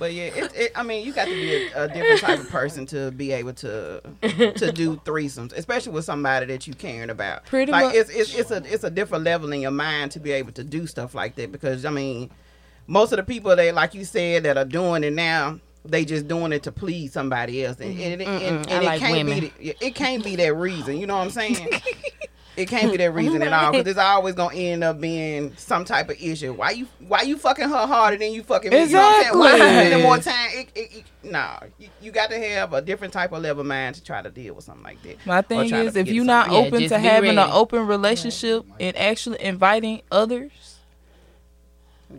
But 0.01 0.15
yeah, 0.15 0.25
it, 0.35 0.53
it, 0.57 0.73
I 0.75 0.83
mean, 0.83 1.07
you 1.07 1.13
got 1.13 1.27
to 1.27 1.31
be 1.35 1.55
a, 1.55 1.85
a 1.85 1.89
different 1.89 2.21
type 2.21 2.41
of 2.41 2.49
person 2.49 2.87
to 2.87 3.11
be 3.11 3.33
able 3.33 3.53
to 3.53 4.01
to 4.23 4.73
do 4.73 4.97
threesomes, 5.05 5.53
especially 5.53 5.93
with 5.93 6.07
somebody 6.07 6.47
that 6.47 6.67
you 6.67 6.73
caring 6.73 7.11
about. 7.11 7.45
Pretty 7.45 7.71
like 7.71 7.85
much. 7.85 7.95
it's, 7.97 8.11
it's 8.11 8.35
it's 8.35 8.51
a 8.51 8.63
it's 8.65 8.83
a 8.83 8.91
different 8.91 9.25
level 9.25 9.53
in 9.53 9.61
your 9.61 9.71
mind 9.71 10.11
to 10.13 10.19
be 10.19 10.33
able 10.33 10.53
to 10.53 10.65
do 10.65 10.87
stuff 10.87 11.15
like 11.15 11.35
that 11.37 11.53
because 11.53 11.85
I 11.85 11.91
mean, 11.91 12.31
most 12.87 13.13
of 13.13 13.19
the 13.19 13.23
people 13.23 13.55
they 13.55 13.73
like 13.73 13.93
you 13.93 14.07
said 14.07 14.45
that 14.45 14.57
are 14.57 14.65
doing 14.65 15.05
it 15.05 15.13
now. 15.13 15.61
They 15.83 16.05
just 16.05 16.29
doing 16.29 16.53
it 16.53 16.63
to 16.65 16.73
please 16.73 17.15
somebody 17.15 17.65
else, 17.65 17.81
and, 17.81 17.99
and, 17.99 18.21
and, 18.21 18.43
and, 18.43 18.67
I 18.69 18.73
and 18.75 18.85
like 18.85 18.97
it 18.97 19.01
can't 19.01 19.13
women. 19.29 19.41
be 19.41 19.53
the- 19.71 19.87
it 19.87 19.95
can't 19.95 20.23
be 20.23 20.37
that 20.37 20.55
reason. 20.55 20.99
You 20.99 21.07
know 21.07 21.17
what 21.17 21.25
I'm 21.25 21.31
saying? 21.31 21.71
It 22.61 22.69
can't 22.69 22.91
be 22.93 22.99
that 22.99 23.13
reason 23.13 23.43
at 23.43 23.53
all 23.53 23.73
because 23.73 23.87
it's 23.87 23.99
always 23.99 24.35
gonna 24.35 24.55
end 24.55 24.85
up 24.85 25.01
being 25.01 25.55
some 25.57 25.85
type 25.85 26.09
of 26.11 26.21
issue. 26.21 26.53
Why 26.53 26.71
you 26.71 26.87
why 27.07 27.23
you 27.23 27.37
fucking 27.39 27.69
her 27.69 27.87
harder 27.87 28.17
than 28.17 28.33
you 28.33 28.43
fucking 28.43 28.71
me? 28.71 28.81
You 28.85 28.89
know 28.93 28.99
what 28.99 29.15
I'm 29.17 29.23
saying? 29.25 29.39
Why 29.39 29.49
you 29.49 29.55
Exactly. 29.55 29.87
spending 29.87 30.03
more 30.03 30.19
time? 30.19 30.49
It, 30.53 30.69
it, 30.75 30.97
it, 30.99 31.31
nah, 31.31 31.59
you, 31.79 31.89
you 32.01 32.11
got 32.13 32.31
to 32.31 32.39
have 32.39 32.73
a 32.73 32.81
different 32.83 33.13
type 33.13 33.33
of 33.33 33.43
level 33.43 33.61
of 33.63 33.67
mind 33.67 33.95
to 33.97 34.05
try 34.05 34.23
to 34.23 34.31
deal 34.31 34.55
with 34.55 34.65
something 34.65 34.85
like 34.85 35.03
that. 35.03 35.25
My 35.27 35.43
thing 35.43 35.73
is, 35.75 35.97
if 35.97 36.09
you're 36.09 36.25
not 36.25 36.47
something. 36.47 36.61
Yeah, 36.63 36.69
open 36.69 36.81
just 36.81 36.95
to 36.95 37.01
be 37.01 37.07
having 37.07 37.31
an 37.39 37.51
open 37.51 37.87
relationship 37.87 38.65
and 38.79 38.97
actually 38.97 39.43
inviting 39.43 40.03
others, 40.11 40.79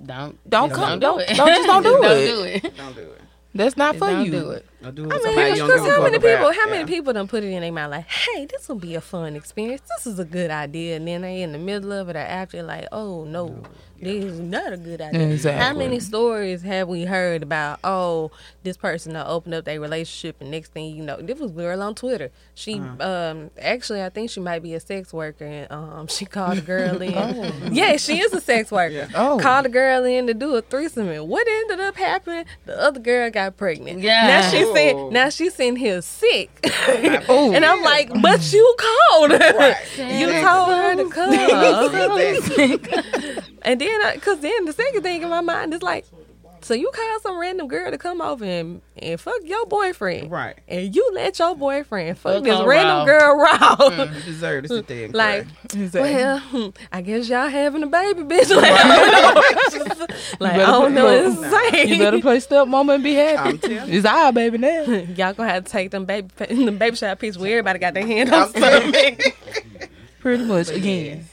Don't 0.06 0.38
Don't 0.50 0.72
come- 0.72 1.00
do 1.00 1.06
don't- 1.06 1.18
don't- 1.28 1.38
just 1.38 1.66
don't 1.68 1.84
do 1.84 1.90
don't 2.02 2.06
it. 2.06 2.26
do 2.28 2.44
it. 2.68 2.78
don't 2.78 2.96
do 2.96 3.02
it. 3.02 3.21
That's 3.54 3.76
not 3.78 3.96
for 3.98 4.08
Don't 4.10 4.26
you. 4.26 4.32
do 4.32 4.50
it. 4.52 4.66
Don't 4.82 4.96
do 4.96 5.04
it. 5.06 5.14
I 5.14 5.18
mean, 5.18 5.58
don't 5.58 5.68
because 5.68 5.82
how 5.90 6.02
many 6.04 6.18
people? 6.20 6.30
about. 6.48 6.56
How 6.56 6.66
many 6.68 6.80
Yeah. 6.80 6.86
people 6.86 7.14
done 7.14 7.28
put 7.28 7.44
it 7.44 7.48
in 7.52 7.62
their 7.62 7.72
mind 7.72 7.92
like, 7.92 8.06
"Hey, 8.10 8.46
this 8.46 8.68
will 8.70 8.78
be 8.78 8.96
a 8.96 9.02
fun 9.02 9.36
experience. 9.36 9.82
This 9.98 10.08
is 10.08 10.20
a 10.20 10.26
good 10.26 10.50
idea," 10.52 10.96
and 10.96 11.08
then 11.08 11.22
they 11.22 11.42
in 11.42 11.52
the 11.52 11.58
middle 11.58 11.92
of 11.92 12.10
it 12.10 12.16
or 12.16 12.20
after, 12.20 12.64
like, 12.64 12.88
"Oh 12.92 13.26
no, 13.26 13.62
this 14.02 14.24
is 14.26 14.40
not 14.40 14.74
a 14.74 14.78
good 14.78 15.02
idea." 15.02 15.54
How 15.58 15.74
many 15.74 16.00
stories 16.00 16.62
have 16.64 16.88
we 16.88 17.06
heard 17.06 17.44
about? 17.44 17.80
Oh, 17.84 18.32
this 18.64 18.78
person 18.78 19.14
will 19.14 19.26
open 19.28 19.54
up 19.54 19.66
their 19.66 19.80
relationship, 19.80 20.38
and 20.42 20.52
next 20.52 20.72
thing 20.74 20.96
you 20.96 21.04
know, 21.04 21.18
this 21.22 21.40
was 21.40 21.52
girl 21.52 21.82
on 21.82 21.96
Twitter. 21.96 22.30
She, 22.54 22.80
um, 23.00 23.50
actually, 23.60 24.04
I 24.04 24.10
think 24.10 24.30
she 24.30 24.40
might 24.40 24.62
be 24.62 24.74
a 24.76 24.80
sex 24.80 25.12
worker, 25.14 25.46
and 25.46 25.72
um, 25.72 26.08
she 26.16 26.26
called 26.26 26.58
a 26.58 26.62
girl 26.62 27.02
in. 27.02 27.74
Yeah, 27.74 27.98
she 27.98 28.20
is 28.22 28.34
a 28.34 28.42
sex 28.42 28.72
worker. 28.72 29.08
Oh. 29.22 29.38
Called 29.40 29.66
a 29.66 29.70
girl 29.70 30.04
in 30.04 30.26
to 30.28 30.34
do 30.34 30.56
a 30.56 30.62
threesome, 30.62 31.08
and 31.10 31.28
what 31.28 31.48
ended 31.48 31.80
up 31.80 31.96
happening? 31.96 32.46
The 32.66 32.80
other 32.82 33.00
girl 33.00 33.30
got 33.30 33.56
pregnant. 33.58 34.00
Yeah. 34.00 34.28
Now 34.28 34.50
she's 34.50 34.68
Oh. 34.68 34.76
in, 35.08 35.14
now 35.14 35.30
she's 35.30 35.60
in 35.60 35.76
here 35.76 36.02
sick, 36.02 36.50
Oh. 37.30 37.52
and 37.54 37.64
I'm 37.64 37.82
like, 37.84 38.10
but 38.22 38.52
you 38.54 38.76
called. 38.78 39.32
Right. 39.32 39.76
you 39.98 40.28
told 40.42 40.70
her 40.70 40.96
to 40.96 41.10
come. 41.10 41.34
And 43.64 43.80
then, 43.80 43.91
because 44.14 44.40
then 44.40 44.66
the 44.66 44.74
second 44.74 45.02
thing 45.04 45.22
in 45.22 45.30
my 45.30 45.42
mind 45.42 45.74
is 45.74 45.82
like, 45.82 46.06
so 46.64 46.76
you 46.76 46.92
call 46.94 47.20
some 47.22 47.40
random 47.40 47.68
girl 47.68 47.90
to 47.90 47.98
come 47.98 48.22
over 48.22 48.46
and, 48.46 48.82
and 48.96 49.20
fuck 49.20 49.40
your 49.44 49.66
boyfriend. 49.66 50.30
Right. 50.30 50.56
And 50.68 50.96
you 50.96 51.10
let 51.14 51.40
your 51.40 51.56
boyfriend 51.56 52.20
fuck 52.20 52.36
Fuck 52.36 52.44
this 52.44 52.62
random 52.64 52.98
raw. 52.98 53.06
girl 53.06 53.36
raw. 53.36 53.76
You 53.80 54.06
mm, 54.06 54.26
deserve 54.26 54.64
to 54.64 54.68
sit 54.70 54.88
there 54.88 55.06
and 55.06 55.14
like. 55.16 55.48
Exactly. 55.74 56.02
well, 56.02 56.74
I 56.92 57.02
guess 57.02 57.28
y'all 57.30 57.48
having 57.50 57.82
a 57.82 57.88
baby, 57.88 58.22
bitch. 58.24 58.52
Like, 58.62 58.72
I 58.74 59.70
don't 59.70 59.98
know. 59.98 60.06
like, 60.40 60.54
I 60.54 60.58
don't 60.58 60.94
know 60.94 61.06
what 61.06 61.42
no. 61.42 61.42
to 61.42 61.72
say. 61.72 61.86
you 61.88 61.98
better 61.98 62.20
play 62.22 62.38
stepmama 62.38 62.96
and 62.96 63.04
be 63.04 63.16
happy. 63.16 63.50
I'm 63.50 63.58
telling 63.58 63.90
you. 63.90 63.98
It's 63.98 64.06
our 64.06 64.32
baby 64.32 64.58
now. 64.60 64.84
Y'all 64.84 65.34
gonna 65.34 65.50
have 65.50 65.66
to 65.66 65.72
take 65.72 65.90
them 65.92 66.06
baby 66.06 66.28
them 66.38 66.78
baby 66.78 66.96
shower 66.96 67.16
pictures 67.16 67.40
where 67.40 67.52
everybody 67.52 67.80
got 67.80 67.94
their 67.96 68.06
hand 68.06 68.32
on 68.34 68.54
something. 68.54 69.18
Pretty 70.20 70.44
much. 70.44 70.70
Again, 70.70 71.26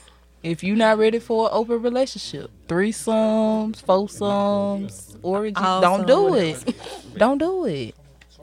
if 0.49 0.65
you're 0.65 0.77
not 0.77 0.99
ready 0.99 1.19
for 1.19 1.47
an 1.47 1.51
open 1.53 1.83
relationship, 1.83 2.51
threesomes, 2.67 3.83
foursomes, 3.85 5.17
orgies, 5.23 5.55
Awesome, 5.57 6.07
don't 6.07 6.07
do 6.07 6.35
it. 6.35 6.75
don't 7.17 7.39
do 7.39 7.67
it. 7.67 7.95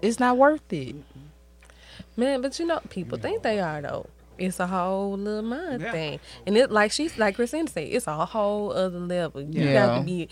It's 0.01 0.19
not 0.19 0.37
worth 0.37 0.71
it. 0.71 0.95
Man, 2.17 2.41
but 2.41 2.57
you 2.59 2.65
know, 2.65 2.79
people 2.89 3.17
think 3.17 3.43
they 3.43 3.59
are 3.59 3.81
though. 3.81 4.07
It's 4.37 4.59
a 4.59 4.67
whole 4.67 5.13
little 5.17 5.41
mind 5.43 5.81
Yeah. 5.81 5.91
thing, 5.91 6.19
and 6.45 6.57
it 6.57 6.69
like 6.71 6.91
she's 6.91 7.17
like 7.17 7.35
Christina 7.35 7.69
said, 7.69 7.87
it's 7.89 8.07
a 8.07 8.25
whole 8.25 8.71
other 8.73 8.99
level. 8.99 9.41
You 9.41 9.67
Yeah. 9.67 9.73
got 9.87 9.95
to 9.99 10.01
be, 10.03 10.27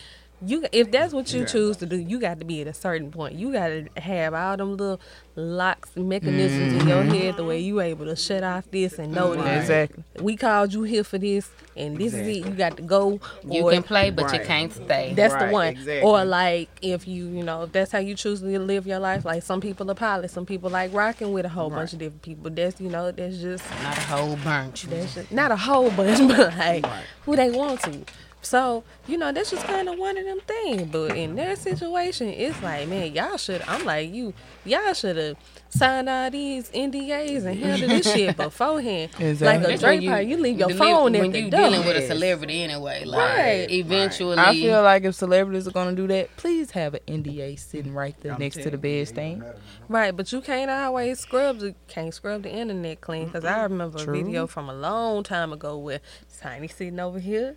you 0.45 0.65
if 0.71 0.91
that's 0.91 1.13
what 1.13 1.32
you 1.34 1.41
Yeah. 1.41 1.45
choose 1.47 1.77
to 1.77 1.86
do, 1.86 1.95
you 1.95 2.19
got 2.19 2.39
to 2.39 2.45
be 2.45 2.62
at 2.62 2.67
a 2.67 2.73
certain 2.73 3.12
point. 3.12 3.36
You 3.36 3.51
got 3.51 3.67
to 3.67 3.88
have 4.01 4.34
all 4.34 4.58
them 4.58 4.77
little 4.77 4.99
locks 5.36 5.89
and 5.95 6.08
mechanisms 6.08 6.82
in 6.82 6.88
your 6.88 7.03
mm-hmm. 7.03 7.13
head 7.13 7.38
the 7.38 7.43
way 7.43 7.60
you 7.60 7.79
able 7.79 8.06
to 8.06 8.15
shut 8.15 8.43
off 8.43 8.69
this 8.71 8.99
and 8.99 9.13
know 9.13 9.36
this. 9.36 9.62
Exactly. 9.62 10.03
We 10.21 10.36
called 10.36 10.73
you 10.73 10.84
here 10.84 11.03
for 11.03 11.17
this, 11.17 11.49
and 11.75 11.97
this 11.97 12.13
is 12.13 12.27
it. 12.27 12.45
You 12.45 12.51
got 12.51 12.77
to 12.77 12.84
go. 12.84 13.19
You 13.43 13.63
or- 13.63 13.71
can 13.71 13.84
play, 13.84 14.12
but 14.12 14.32
you 14.34 14.39
can't 14.39 14.71
stay. 14.71 15.13
that's 15.15 15.34
Right, 15.34 15.47
the 15.47 15.53
one. 15.53 15.67
exactly. 15.69 16.01
Or 16.01 16.23
like 16.25 16.69
if 16.82 17.08
you, 17.08 17.27
you 17.27 17.43
know, 17.43 17.63
if 17.63 17.71
that's 17.71 17.91
how 17.91 17.99
you 17.99 18.15
choose 18.15 18.41
to 18.41 18.60
live 18.60 18.86
your 18.86 18.99
life. 18.99 19.25
Like 19.25 19.43
some 19.43 19.62
people 19.62 19.89
are 19.89 19.95
pilots, 19.95 20.34
some 20.34 20.45
people 20.45 20.69
like 20.69 20.93
rocking 20.93 21.34
with 21.34 21.45
a 21.45 21.49
whole 21.49 21.69
bunch 21.69 21.93
of 21.93 21.99
different 21.99 22.21
people. 22.21 22.51
That's 22.51 22.79
you 22.79 22.89
know, 22.89 23.12
that's 23.12 23.38
just 23.38 23.63
Not 23.84 23.97
a 23.97 24.01
whole 24.01 24.36
bunch. 24.38 24.84
that's 24.84 25.15
just 25.15 25.32
not 25.32 25.51
a 25.51 25.56
whole 25.58 25.89
bunch, 25.91 26.19
but 26.27 26.56
like 26.58 26.86
who 27.25 27.36
they 27.36 27.49
want 27.49 27.82
to. 27.84 28.03
So 28.43 28.84
you 29.08 29.17
know, 29.17 29.32
that's 29.32 29.51
just 29.51 29.65
kind 29.65 29.89
of 29.89 29.97
one 29.97 30.17
of 30.17 30.25
them 30.25 30.39
things. 30.41 30.84
But 30.91 31.17
in 31.17 31.36
their 31.36 31.56
situation, 31.56 32.27
it's 32.29 32.62
like, 32.62 32.88
man, 32.88 33.13
y'all 33.13 33.38
should. 33.38 33.62
I'm 33.67 33.86
like 33.86 34.13
you, 34.13 34.34
y'all 34.65 34.93
should 34.93 35.17
have 35.17 35.38
signed 35.69 36.08
all 36.10 36.29
these 36.29 36.69
NDAs 36.69 37.45
and 37.45 37.58
handled 37.60 37.89
this 37.91 38.12
shit 38.13 38.38
beforehand. 38.38 39.12
Exactly. 39.19 39.45
Like 39.47 39.60
a 39.60 39.67
That's 39.69 39.82
Drake 39.82 40.01
when 40.01 40.10
party, 40.10 40.25
you 40.27 40.38
leave 40.38 40.60
your 40.60 40.67
deli- 40.69 40.79
phone 40.79 41.13
when 41.13 41.25
at 41.25 41.32
the 41.32 41.41
you 41.41 41.49
door. 41.49 41.60
dealing 41.62 41.86
with 41.86 41.97
a 41.97 42.08
celebrity 42.08 42.62
anyway. 42.63 43.06
Like 43.06 43.38
Right. 43.38 43.71
eventually, 43.71 44.38
I 44.38 44.53
feel 44.53 44.82
like 44.84 45.03
if 45.03 45.15
celebrities 45.15 45.67
are 45.67 45.71
gonna 45.71 45.95
do 45.95 46.08
that, 46.08 46.36
please 46.38 46.71
have 46.71 46.93
an 46.93 47.01
NDA 47.08 47.58
sitting 47.58 47.93
right 47.93 48.15
there 48.21 48.34
I'm 48.34 48.39
next 48.39 48.58
to 48.58 48.63
the 48.65 48.69
telling 48.71 48.82
bed 48.82 49.08
stand. 49.08 49.43
Right, 49.89 50.15
but 50.15 50.32
you 50.32 50.41
can't 50.41 50.69
always 50.69 51.19
scrub 51.19 51.60
the 51.60 51.75
can't 51.88 52.13
scrub 52.13 52.43
the 52.43 52.51
internet 52.51 53.01
clean 53.01 53.25
because 53.25 53.45
I 53.45 53.63
remember 53.63 53.99
True. 53.99 54.13
a 54.13 54.23
video 54.23 54.47
from 54.47 54.69
a 54.69 54.73
long 54.73 55.23
time 55.23 55.51
ago 55.53 55.77
where 55.77 55.99
Tiny 56.41 56.67
sitting 56.67 56.99
over 56.99 57.19
here, 57.19 57.56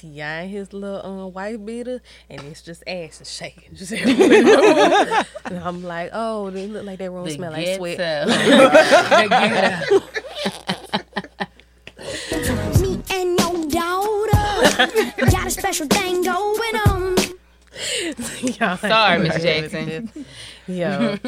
T.I. 0.00 0.42
in 0.42 0.48
his 0.50 0.72
little 0.72 1.04
um, 1.04 1.32
white 1.32 1.64
beater, 1.64 2.00
and 2.28 2.40
it's 2.42 2.62
just 2.62 2.82
ass 2.86 3.20
is 3.20 3.30
shaking 3.30 3.74
just 3.74 3.92
everywhere. 3.92 5.24
and 5.46 5.58
I'm 5.58 5.82
like, 5.82 6.10
oh, 6.12 6.50
they 6.50 6.66
look 6.66 6.84
like 6.84 6.98
that 6.98 7.10
room 7.10 7.24
the 7.24 7.30
smell 7.32 7.52
like 7.52 7.76
sweat. 7.76 7.96
ghetto. 7.98 8.30
The 11.96 12.40
ghetto. 12.48 12.80
Me 12.80 13.02
and 13.10 13.38
your 13.40 13.68
dog 13.70 14.30
Got 15.30 15.46
a 15.46 15.50
special 15.50 15.86
thing 15.86 16.22
going 16.22 16.76
on. 16.86 17.16
Sorry, 18.78 19.14
ain't 19.14 19.22
Miss. 19.22 19.42
Jackson. 19.42 20.10
Yo, 20.68 21.16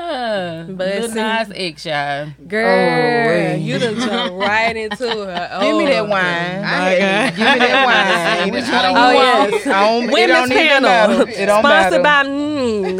Uh, 0.00 0.64
But 0.64 0.88
Lil 0.88 1.08
see- 1.08 1.14
Nas 1.14 1.52
X, 1.54 1.86
y'all. 1.86 2.26
girl, 2.48 3.28
wait. 3.28 3.58
you 3.58 3.78
done 3.78 3.94
jumped 4.00 4.34
right 4.34 4.76
into 4.76 5.06
her. 5.06 5.58
Give 5.62 5.76
me 5.76 5.84
that 5.86 6.00
Oh, 6.00 6.04
wine. 6.06 6.64
I 6.64 6.90
had 6.90 7.36
Give 7.36 7.46
me 7.46 7.58
that 7.58 7.86
wine. 8.42 8.50
Which 8.52 8.64
I 8.64 8.72
one 8.72 8.82
don't 8.82 8.94
you 8.94 8.98
Oh, 8.98 9.14
want? 9.14 9.50
yes. 9.52 9.66
I 9.66 9.68
don't, 9.86 10.04
it 10.04 10.10
Women's 10.12 10.32
don't 10.32 10.50
panel, 10.50 10.80
matter. 10.80 11.28
It 11.30 11.46
don't 11.46 11.62
sponsored 11.62 12.02
matter. 12.02 12.02
by 12.02 12.24
mm. 12.30 12.98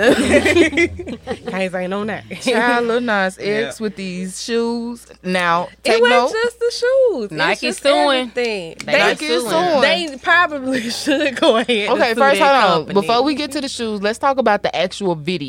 Can't 1.50 1.72
say 1.72 1.86
no 1.88 2.04
name. 2.04 2.22
Child 2.40 2.86
Lil 2.86 3.00
Nas 3.00 3.38
X 3.38 3.44
Yeah. 3.44 3.72
with 3.82 3.96
these 3.96 4.40
shoes. 4.42 5.06
Now, 5.22 5.68
It 5.84 6.00
wasn't 6.00 6.32
just 6.44 6.58
the 6.60 6.70
shoes. 6.70 7.24
It's 7.24 7.32
Nike 7.32 7.66
just 7.68 7.82
suing. 7.82 8.20
everything. 8.30 8.76
They 8.84 8.92
They, 8.92 8.98
Nike 8.98 9.26
suing. 9.26 9.50
suing. 9.50 9.80
they 9.80 10.16
probably 10.22 10.90
should 10.90 11.36
go 11.40 11.56
ahead. 11.56 11.88
Okay, 11.90 12.14
first 12.14 12.40
hold 12.40 12.52
on. 12.52 12.62
company. 12.84 12.94
Before 13.00 13.22
we 13.22 13.34
get 13.34 13.50
to 13.52 13.60
the 13.60 13.68
shoes, 13.68 14.00
let's 14.02 14.18
talk 14.18 14.38
about 14.38 14.62
the 14.62 14.74
actual 14.76 15.14
video. 15.16 15.39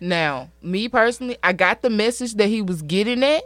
Now, 0.00 0.50
me 0.62 0.88
personally, 0.88 1.36
I 1.42 1.52
got 1.52 1.82
the 1.82 1.90
message 1.90 2.34
that 2.34 2.48
he 2.48 2.62
was 2.62 2.82
getting 2.82 3.22
at. 3.22 3.42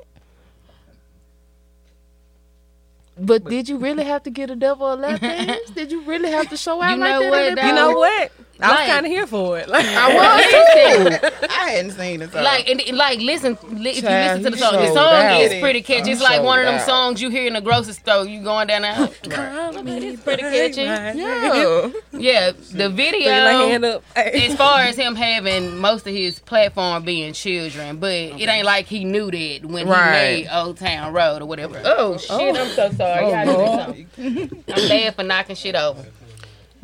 But 3.19 3.45
did 3.45 3.69
you 3.69 3.79
really 3.79 4.05
have 4.05 4.23
to 4.25 4.31
get 4.31 4.51
a 4.51 4.57
devil 4.57 4.93
a 4.93 4.95
lap 4.95 5.21
dance? 5.23 5.71
Did 5.71 5.91
you 5.91 6.03
really 6.03 6.31
have 6.31 6.51
to 6.51 6.57
show 6.57 6.83
out 6.83 6.93
You 6.93 6.97
like 6.99 7.11
know 7.13 7.21
that? 7.21 7.31
what, 7.31 7.45
in 7.47 7.55
the 7.55 7.67
you 7.67 7.73
know 7.73 7.93
what? 7.93 8.33
I 8.61 8.71
was 8.71 8.91
kind 8.91 9.07
of 9.07 9.13
here 9.13 9.27
for 9.27 9.59
it. 9.59 9.69
Like, 9.77 9.85
I 9.87 10.15
was 10.15 11.21
too. 11.41 11.47
I 11.51 11.71
hadn't 11.71 11.91
seen 11.93 12.23
it. 12.23 12.33
So. 12.33 12.41
Like, 12.43 12.69
and, 12.71 12.81
and, 12.81 12.97
like, 12.97 13.19
listen, 13.21 13.59
li- 13.71 13.91
if 13.91 14.03
you 14.03 14.09
listen 14.09 14.43
to 14.45 14.51
the 14.51 14.57
song, 14.57 14.73
the 14.75 14.87
song 14.89 15.13
out. 15.15 15.41
is 15.41 15.61
pretty 15.61 15.83
catchy. 15.83 16.13
It's 16.13 16.23
like 16.23 16.43
one 16.43 16.59
of 16.61 16.65
them 16.67 16.77
out. 16.77 16.87
songs 16.87 17.21
you 17.21 17.29
hear 17.31 17.47
in 17.47 17.53
the 17.55 17.61
grocery 17.61 17.93
store. 17.93 18.25
You 18.27 18.43
going 18.43 18.69
down 18.69 18.83
there. 18.83 18.95
it's 19.25 20.23
pretty 20.23 20.43
catchy. 20.43 20.83
Yeah. 20.83 21.91
Yeah, 22.19 22.53
the 22.73 22.89
Bring 22.89 23.21
hand 23.23 23.83
video. 23.83 23.97
up. 23.99 24.05
As 24.17 24.55
far 24.57 24.81
as 24.81 24.97
him 24.97 25.15
having 25.17 25.77
most 25.79 26.07
of 26.07 26.15
his 26.15 26.39
platform 26.39 27.05
being 27.05 27.35
children, 27.35 27.99
but 27.99 28.11
it 28.13 28.49
ain't 28.49 28.65
like 28.65 28.87
he 28.87 29.05
knew 29.05 29.31
that 29.31 29.67
when 29.67 29.87
Right. 29.87 30.37
he 30.39 30.43
made 30.45 30.49
Old 30.51 30.79
Town 30.79 31.13
Road 31.13 31.43
or 31.43 31.47
whatever. 31.47 31.79
Oh 31.85 32.17
shit! 32.17 32.57
I'm 32.57 32.69
so 32.69 32.91
sorry. 32.93 33.27
Oh, 33.27 33.31
Y'all 33.31 33.93
do 33.93 34.07
something. 34.17 34.65
I'm 34.69 34.89
bad 34.89 35.15
for 35.15 35.23
knocking 35.25 35.57
shit 35.57 35.75
over. 35.75 36.07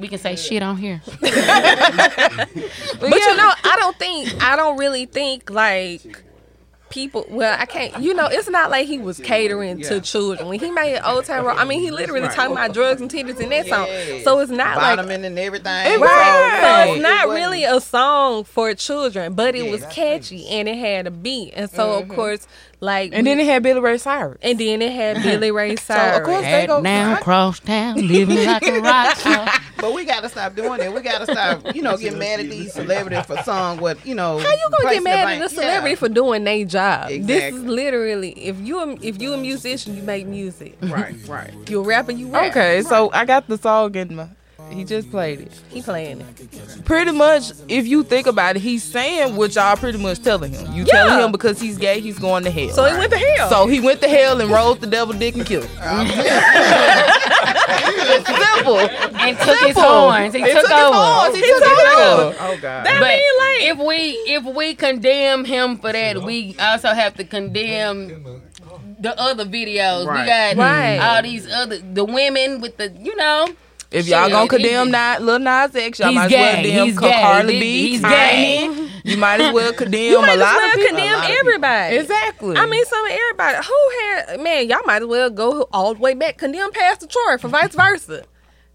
We 0.03 0.09
can 0.09 0.19
say 0.19 0.37
shit 0.37 0.63
on 0.63 0.77
here. 0.77 1.01
But 3.01 3.11
you 3.11 3.37
know, 3.37 3.53
I 3.65 3.77
don't 3.79 3.97
think 3.97 4.43
I 4.43 4.57
don't 4.57 4.77
really 4.79 5.07
think 5.07 5.51
like 5.51 6.25
people. 6.93 7.25
Well, 7.29 7.57
I 7.59 7.67
can't. 7.67 8.01
You 8.01 8.15
know, 8.15 8.27
it's 8.31 8.49
not 8.49 8.71
like 8.71 8.87
he 8.87 8.99
was 8.99 9.19
catering 9.19 9.81
to 9.83 10.01
children 10.01 10.49
when 10.49 10.61
he 10.61 10.71
made 10.71 11.01
Old 11.01 11.25
Town 11.25 11.45
Road. 11.45 11.57
I 11.57 11.65
mean, 11.65 11.81
he 11.81 11.91
literally 11.91 12.29
talking 12.29 12.53
about 12.53 12.73
drugs 12.75 13.01
and 13.01 13.11
titties 13.11 13.41
in 13.41 13.49
that 13.49 13.67
song. 13.67 13.87
Yes. 13.87 14.25
So 14.25 14.39
it's 14.41 14.51
not 14.51 14.77
like 14.77 14.97
Vitamin 14.97 15.25
and 15.25 15.39
everything. 15.39 15.73
Right. 15.73 16.01
Right. 16.01 16.85
So 16.87 16.93
it's 16.95 17.03
not 17.03 17.29
It 17.29 17.33
really 17.33 17.65
a 17.65 17.81
song 17.81 18.45
for 18.45 18.75
children, 18.75 19.35
but 19.35 19.55
it 19.55 19.65
Yeah, 19.65 19.71
was 19.71 19.81
that's 19.81 19.95
catchy 19.95 20.47
and 20.49 20.69
it 20.69 20.77
had 20.77 21.07
a 21.07 21.11
beat. 21.11 21.55
And 21.55 21.71
so 21.71 21.93
of 21.99 22.05
mm-hmm. 22.05 22.15
course, 22.15 22.47
like 22.83 23.13
And 23.15 23.27
then 23.27 23.39
it 23.41 23.47
had 23.47 23.63
Billy 23.63 23.81
Ray 23.81 23.97
Cyrus. 23.97 24.39
and 24.43 24.59
then 24.59 24.83
it 24.83 24.93
had 24.93 25.23
Billy 25.23 25.51
Ray 25.51 25.77
Cyrus. 25.77 25.83
So 25.87 25.95
Cyrus. 25.95 26.19
of 26.19 26.25
course 26.25 26.43
they 26.43 26.67
go 26.67 26.83
down 26.83 27.17
cross 27.23 27.61
town, 27.61 28.07
living 28.07 28.37
like 28.47 28.63
a 28.67 28.81
rock 28.81 29.17
star. 29.17 29.49
But 29.79 29.95
we 29.95 30.05
gotta 30.05 30.29
stop 30.29 30.55
doing 30.55 30.79
that. 30.79 30.93
We 30.93 31.01
gotta 31.01 31.25
stop, 31.33 31.75
you 31.75 31.83
know, 31.83 31.97
getting 31.97 32.19
mad 32.19 32.41
at 32.41 32.51
these 32.51 32.73
celebrities 32.73 33.25
for 33.27 33.37
song 33.45 33.79
what 33.79 34.05
you 34.07 34.15
know. 34.15 34.39
How 34.39 34.51
you 34.51 34.69
gonna 34.79 34.95
get 34.95 35.03
mad 35.03 35.41
at 35.41 35.47
a 35.47 35.49
celebrity 35.49 35.91
Yeah. 35.91 35.97
for 35.97 36.09
doing 36.09 36.45
their 36.45 36.65
job? 36.65 37.11
Exactly. 37.11 37.21
This 37.35 37.55
is 37.55 37.63
literally 37.65 38.31
if 38.33 38.61
you 38.61 38.79
a, 38.81 38.93
if 39.01 39.23
you 39.23 39.33
a 39.33 39.37
musician, 39.39 39.97
you 39.97 40.03
make 40.03 40.27
music. 40.27 40.77
Right, 40.83 41.15
right. 41.29 41.53
You 41.71 41.81
a 41.81 41.85
rapper, 41.85 42.13
you 42.13 42.29
rap. 42.29 42.51
Okay, 42.51 42.83
so 42.83 43.11
I 43.13 43.25
got 43.25 43.49
the 43.49 43.59
song 43.59 43.95
in 43.95 44.15
my. 44.17 44.29
He 44.73 44.85
just 44.85 45.11
played 45.11 45.41
it. 45.41 45.53
He 45.69 45.83
playing 45.83 46.21
it. 46.23 46.85
Pretty 46.85 47.11
much, 47.13 47.53
if 47.69 47.87
you 47.87 48.03
think 48.03 48.27
about 48.27 48.57
it, 48.57 48.63
he's 48.63 48.83
saying 48.83 49.37
what 49.37 49.55
y'all 49.55 49.77
pretty 49.77 49.99
much 49.99 50.23
telling 50.23 50.53
him. 50.53 50.73
You 50.73 50.85
Yeah. 50.85 51.05
telling 51.05 51.25
him 51.25 51.33
because 51.33 51.61
he's 51.61 51.79
gay, 51.79 52.01
he's 52.01 52.19
going 52.19 52.45
to 52.45 52.51
hell. 52.51 52.71
So 52.71 52.85
he 52.85 52.97
went 52.97 53.13
to 53.13 53.19
hell. 53.19 53.49
So 53.51 53.67
he 53.67 53.81
went 53.81 54.01
to 54.01 54.09
hell 54.09 54.41
and 54.41 54.51
rolled 54.51 54.81
the 54.81 54.87
devil 54.87 55.15
dick 55.15 55.35
and 55.37 55.45
killed 55.47 55.65
him. 55.67 56.09
Simple. 58.25 58.79
And 58.79 59.39
took 59.39 59.59
his 59.61 59.77
horns. 59.77 60.35
He 60.35 60.41
He 60.41 60.47
took 60.53 60.63
his 60.63 60.71
over. 60.71 60.95
horns. 60.97 61.35
He 61.35 61.41
He 61.43 61.47
took 61.49 61.63
took 61.63 61.73
it 61.73 61.99
over. 61.99 62.23
over. 62.23 62.37
Oh 62.41 62.59
God. 62.61 62.87
That 62.87 63.01
But 63.01 63.09
mean 63.09 63.39
like 63.39 63.63
if 63.71 63.79
we 63.87 64.11
if 64.33 64.45
we 64.57 64.75
condemn 64.75 65.45
him 65.45 65.79
for 65.79 65.93
that, 65.93 66.23
we 66.23 66.57
also 66.61 66.89
have 66.89 67.15
to 67.17 67.25
condemn 67.25 68.41
the 69.01 69.19
other 69.21 69.45
videos. 69.45 70.07
Right. 70.07 70.21
We 70.21 70.27
got 70.27 70.57
Right. 70.57 70.99
all 70.99 71.23
these 71.23 71.51
other 71.51 71.79
the 71.79 72.05
women 72.05 72.61
with 72.61 72.77
the 72.77 72.93
you 73.01 73.15
know. 73.17 73.49
If 73.93 74.09
y'all 74.09 74.31
gonna 74.31 74.49
condemn 74.49 74.91
not 74.91 75.23
Lil 75.23 75.39
Nas 75.39 75.75
X, 75.75 75.99
y'all 75.99 76.13
might 76.13 76.27
as 76.27 76.33
well 76.33 76.55
condemn 76.55 76.87
He's 76.87 76.99
Ca- 76.99 77.09
gay. 77.09 77.21
Cardi 77.21 77.61
B. 77.61 77.89
he's 77.89 78.01
gay. 78.03 78.89
You 79.05 79.17
might 79.17 79.41
as 79.41 79.53
well 79.53 79.73
condemn 79.73 80.01
you 80.13 80.21
might 80.21 80.29
a 80.29 80.33
as 80.33 80.39
lot 80.41 80.57
well 80.57 80.67
of 80.69 80.75
people. 80.75 80.87
condemn 80.89 81.15
A 81.15 81.17
lot 81.17 81.31
of 81.31 81.37
everybody. 81.37 81.97
Exactly. 81.97 82.57
I 82.57 82.67
mean, 82.67 82.85
some 82.87 83.07
everybody 83.09 83.67
who 83.67 83.91
had 84.01 84.41
man, 84.41 84.69
y'all 84.69 84.81
might 84.87 85.03
as 85.03 85.09
well 85.09 85.31
go 85.31 85.69
all 85.73 85.95
the 85.95 86.01
way 86.01 86.15
back 86.15 86.39
condemn 86.39 86.71
Pastor 86.73 87.07
Troy 87.07 87.37
for 87.39 87.49
vice 87.49 87.75
versa. 87.75 88.25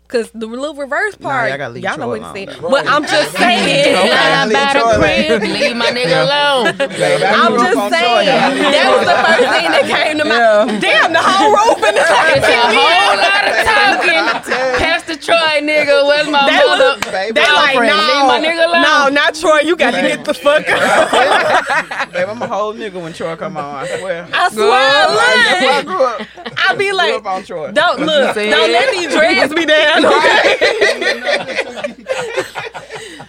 Cause 0.07 0.31
the 0.33 0.47
little 0.47 0.73
reverse 0.73 1.15
part, 1.15 1.49
y'all 1.49 1.57
gotta 1.57 1.73
leave 1.73 1.83
y'all 1.83 1.97
know 1.97 2.07
what 2.07 2.21
alone, 2.21 2.33
to 2.33 2.53
say. 2.53 2.59
But 2.61 2.87
I'm 2.87 3.03
just 3.03 3.35
saying, 3.35 3.93
I'm 3.93 4.47
leave 4.47 4.55
about 4.55 4.75
a 4.95 4.99
crib, 5.03 5.41
leave 5.41 5.75
my 5.75 5.91
nigga 5.91 6.23
alone. 6.23 6.67
I'm 6.79 7.51
just 7.59 7.91
saying 7.91 8.25
that 8.31 8.87
was 8.87 9.03
the 9.03 9.19
first 9.19 9.47
thing 9.51 9.67
that 9.67 9.83
came 9.83 10.17
to 10.19 10.23
mind. 10.23 10.79
Damn, 10.81 11.11
the 11.11 11.19
whole 11.19 11.51
roof 11.51 11.76
the 11.95 12.01
It's 12.01 12.47
a 12.47 12.51
whole 12.75 13.15
lot 13.17 13.43
of 13.47 13.55
talking. 13.67 14.23
Pastor 14.79 15.15
Troy, 15.15 15.61
nigga, 15.61 16.05
where's 16.07 16.27
my 16.29 16.45
They 16.49 16.57
mother? 16.65 16.83
was- 16.99 17.11
Baby, 17.11 17.33
They 17.39 17.47
like, 17.47 17.75
no, 17.75 17.81
leave 17.81 18.25
my 18.27 18.39
nigga 18.43 18.65
alone. 18.67 18.81
no, 18.81 19.09
not 19.09 19.33
Troy. 19.35 19.59
You 19.61 19.75
got 19.75 19.91
to 19.91 20.01
get 20.01 20.23
the 20.25 20.33
fuck 20.33 20.67
out. 20.69 22.11
Baby, 22.13 22.29
I'm 22.29 22.41
a 22.41 22.47
whole 22.47 22.73
nigga 22.73 23.01
when 23.01 23.13
Troy 23.13 23.35
come 23.35 23.57
on. 23.57 23.75
I 23.85 23.87
swear. 23.99 24.27
I 24.33 24.49
swear, 24.49 24.69
I 24.71 25.81
look, 25.85 26.21
up. 26.21 26.27
I 26.57 26.75
be 26.75 26.91
like, 26.91 27.25
on 27.25 27.43
Troy. 27.43 27.71
don't 27.71 27.99
look, 27.99 28.35
don't 28.35 28.71
let 28.71 28.91
these 28.91 29.13
dreads 29.13 29.53
be 29.53 29.65
down, 29.65 30.05
okay? 30.05 31.93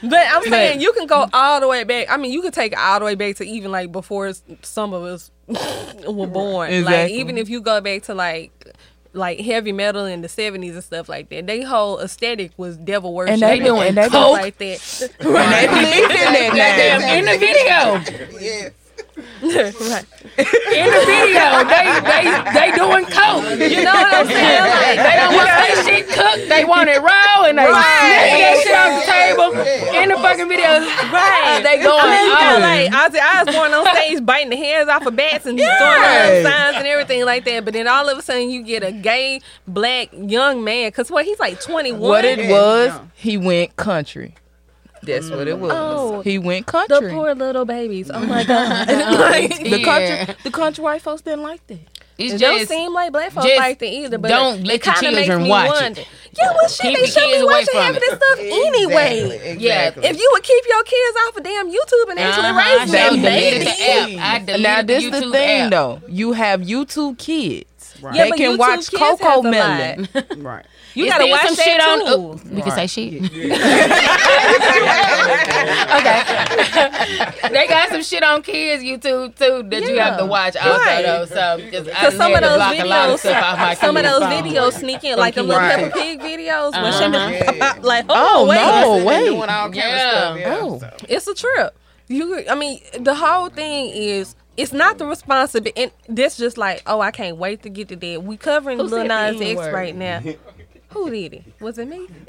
But 0.01 0.27
I'm 0.31 0.43
saying 0.45 0.81
you 0.81 0.93
can 0.93 1.07
go 1.07 1.29
all 1.33 1.61
the 1.61 1.67
way 1.67 1.83
back. 1.85 2.07
I 2.09 2.17
mean, 2.19 2.31
you 2.33 2.41
can 2.41 2.53
take 2.53 2.71
it 2.73 2.79
all 2.79 3.01
the 3.01 3.05
way 3.05 3.17
back 3.17 3.35
to 3.37 3.45
even 3.45 3.73
like 3.73 3.91
before 3.91 4.33
some 4.63 4.95
of 4.95 5.03
us 5.03 5.31
were 6.07 6.27
born. 6.27 6.85
Like 6.85 7.11
even 7.11 7.39
if 7.39 7.49
you 7.49 7.61
go 7.61 7.81
back 7.81 8.03
to 8.05 8.15
like 8.15 8.53
like 9.15 9.41
heavy 9.41 9.73
metal 9.73 10.05
in 10.05 10.21
the 10.21 10.29
seventies 10.29 10.75
and 10.75 10.85
stuff 10.85 11.09
like 11.09 11.29
that, 11.31 11.47
they 11.47 11.63
whole 11.63 11.99
aesthetic 12.01 12.53
was 12.57 12.77
devil 12.77 13.15
worship. 13.15 13.33
And 13.35 13.43
they 13.43 13.59
doing- 13.59 13.89
and 13.89 13.97
they 13.97 14.09
doing- 14.09 14.33
like 14.33 14.59
that. 14.59 15.09
And 15.21 15.27
they 15.53 15.67
believe 15.67 16.11
in 16.11 16.55
that 16.57 17.01
now. 17.01 17.15
In 17.15 17.25
the 17.25 17.39
video, 17.39 18.39
Yeah. 18.41 18.69
right. 19.43 20.07
in 20.39 20.87
the 20.91 21.03
video, 21.07 21.47
they 21.67 21.87
they 22.07 22.25
they 22.55 22.69
doing 22.77 23.05
coke. 23.07 23.45
You 23.59 23.83
know 23.85 23.95
what 23.95 24.15
I'm 24.15 24.27
saying? 24.27 24.63
Like, 24.63 24.99
They 24.99 25.15
don't 25.19 25.35
want 25.35 25.49
that 25.49 25.83
shit 25.87 26.07
cooked. 26.09 26.49
They 26.49 26.65
want 26.65 26.89
it 26.91 27.01
raw, 27.03 27.45
and 27.45 27.59
they 27.59 27.67
Right. 27.67 27.83
snatch 28.03 28.39
that 28.39 28.57
shit 28.63 28.77
off 28.79 28.93
the 28.99 29.07
table 29.11 30.03
in 30.03 30.09
the 30.11 30.17
fucking 30.17 30.49
video. 30.49 30.69
Right. 31.13 31.61
They 31.63 31.83
going 31.83 32.01
I 32.03 32.11
mean, 32.11 32.25
you 32.27 32.35
got 32.35 32.55
on. 32.57 32.61
like 32.63 32.91
Ozzy 32.91 33.21
Osbourne 33.23 33.75
on 33.75 33.97
stage 33.97 34.25
biting 34.27 34.51
the 34.51 34.57
heads 34.57 34.89
off 34.91 35.07
of 35.07 35.17
bats 35.17 35.47
and 35.47 35.59
throwing 35.59 35.71
Right. 35.73 36.43
signs 36.43 36.77
and 36.77 36.87
everything 36.87 37.25
like 37.25 37.45
that. 37.45 37.65
But 37.65 37.75
then 37.75 37.87
all 37.89 38.09
of 38.09 38.19
a 38.19 38.23
sudden 38.23 38.51
you 38.51 38.63
get 38.63 38.83
a 38.83 38.93
gay 38.93 39.41
black 39.67 40.09
young 40.13 40.65
man. 40.65 40.91
Cause 40.93 41.11
what 41.11 41.25
he's 41.25 41.39
like 41.39 41.61
21. 41.61 42.01
What 42.01 42.25
it 42.25 42.51
was, 42.51 42.89
yeah. 42.89 43.01
he 43.15 43.37
went 43.37 43.77
country. 43.77 44.35
That's 45.09 45.31
what 45.31 45.49
it 45.49 45.59
was. 45.59 45.73
Oh. 45.75 46.21
he 46.23 46.39
went 46.39 46.67
country. 46.67 47.01
the 47.01 47.11
poor 47.11 47.35
little 47.35 47.65
babies. 47.65 48.11
Oh 48.13 48.25
my 48.25 48.45
god. 48.53 48.89
like, 48.89 49.59
the 49.59 49.83
country, 49.85 50.35
the 50.45 50.51
country 50.51 50.85
white 50.85 51.03
folks 51.03 51.23
didn't 51.23 51.43
like 51.43 51.67
that. 51.69 51.79
It's 52.19 52.35
it 52.35 52.39
don't 52.41 52.67
seem 52.67 52.93
like 52.93 53.13
black 53.13 53.31
folks 53.31 53.47
just 53.47 53.59
like 53.59 53.79
that 53.79 53.87
either. 53.87 54.19
But 54.19 54.29
don't 54.29 54.59
it, 54.61 54.67
let 54.67 54.75
it 54.77 54.83
the 54.83 54.91
kinda 54.91 55.13
makes 55.13 55.27
children 55.29 55.43
me 55.45 55.49
watch 55.51 55.69
it. 55.69 55.83
wonder. 55.83 56.01
Yeah, 56.37 56.51
well, 56.53 56.69
shit, 56.69 56.81
Keep 56.87 56.97
they 56.99 57.01
the 57.03 57.07
should 57.13 57.39
be 57.41 57.45
watching 57.45 57.67
from 57.67 57.81
half 57.83 57.95
of 57.95 58.01
this 58.01 58.15
stuff 58.17 58.39
anyway. 58.41 59.21
Exactly. 59.53 59.65
Yeah. 59.65 60.11
If 60.11 60.19
you 60.19 60.29
would 60.33 60.43
keep 60.43 60.65
your 60.69 60.83
kids 60.83 61.17
off 61.29 61.37
of 61.37 61.45
damn 61.45 61.69
YouTube 61.71 62.11
and 62.11 62.19
actually 62.19 62.47
Uh-huh. 62.49 62.79
raise 62.81 62.91
them, 62.91 63.23
baby. 63.23 63.65
the 63.65 64.19
app. 64.19 64.45
I 64.51 64.57
now 64.59 64.83
this 64.83 65.05
the 65.05 65.11
the 65.11 65.31
thing 65.31 65.61
app. 65.63 65.71
though. 65.71 66.03
You 66.09 66.33
have 66.33 66.61
YouTube 66.63 67.19
kids. 67.19 67.68
Right. 68.01 68.15
Yeah, 68.15 68.25
they 68.25 68.31
can 68.33 68.53
YouTube 68.55 68.59
watch 68.59 68.91
Coco 68.93 69.43
has 69.43 69.51
Melon. 69.53 70.09
right. 70.45 70.65
You 70.95 71.05
It's 71.05 71.13
gotta 71.13 71.27
watch 71.31 71.43
some 71.47 71.55
shit 71.57 71.81
too. 71.81 71.87
on. 71.87 72.03
Oh, 72.07 72.41
we 72.51 72.63
can 72.63 72.73
say 72.73 72.87
shit. 72.87 73.23
okay. 75.99 76.23
they 77.53 77.67
got 77.69 77.89
some 77.91 78.03
shit 78.03 78.23
on 78.23 78.43
kids 78.43 78.83
YouTube 78.83 79.37
too 79.37 79.63
that 79.69 79.83
you 79.89 79.99
have 79.99 80.19
to 80.19 80.27
watch 80.27 80.57
also 80.57 80.79
Right. 80.79 81.03
though. 81.05 81.25
So 81.27 81.59
because 81.63 81.89
Cause 81.89 82.17
some 82.17 82.35
of 82.35 82.41
those 82.41 82.57
block 82.57 82.79
a 82.79 82.85
lot 82.85 83.11
of 83.11 83.17
videos, 83.17 83.19
stuff 83.21 83.45
off 83.45 83.59
my 83.59 83.75
some 83.75 83.97
of 83.97 84.03
those 84.03 84.21
phone. 84.23 84.33
videos 84.33 84.73
sneak 84.73 85.05
in, 85.05 85.19
like 85.19 85.35
the 85.35 85.43
little 85.43 85.61
Right. 85.63 85.77
Peppa 85.93 85.97
Pig 85.99 86.21
videos. 86.21 86.73
When 86.73 86.85
Uh-huh. 86.85 87.75
she 87.75 87.81
like, 87.83 88.05
Oh, 88.09 88.45
oh, 88.45 88.47
wait, 88.49 88.57
no. 88.57 88.97
Been 88.97 89.05
wait. 89.07 89.25
Doing 89.27 89.41
all 89.41 89.47
kind 89.49 89.75
Yeah. 89.77 90.11
stuff. 90.11 90.39
Yeah. 90.39 90.59
Oh. 90.61 90.79
So. 90.79 90.91
it's 91.09 91.27
a 91.29 91.35
trip. 91.35 91.77
You, 92.09 92.45
I 92.49 92.55
mean, 92.55 92.81
the 92.99 93.15
whole 93.15 93.49
thing 93.51 93.91
is. 93.91 94.35
It's 94.59 94.73
not 94.73 94.99
the 94.99 95.07
responsibility. 95.07 95.81
And 95.83 95.91
this 96.09 96.37
just 96.37 96.59
like, 96.59 96.83
oh, 96.87 97.01
I 97.01 97.11
can't 97.13 97.37
wait 97.39 97.63
to 97.63 97.71
get 97.71 97.89
to 97.89 97.97
that. 97.97 98.23
We 98.25 98.37
covering 98.37 98.79
Who 98.79 98.85
Lil 98.85 99.07
said 99.07 99.33
Nas 99.33 99.41
X 99.41 99.51
N-word? 99.51 99.73
right 99.73 99.97
now. 99.97 100.21
Who 100.91 101.11
did 101.11 101.35
it? 101.35 101.45
Was 101.61 101.79
it 101.79 101.87
me? 101.87 102.07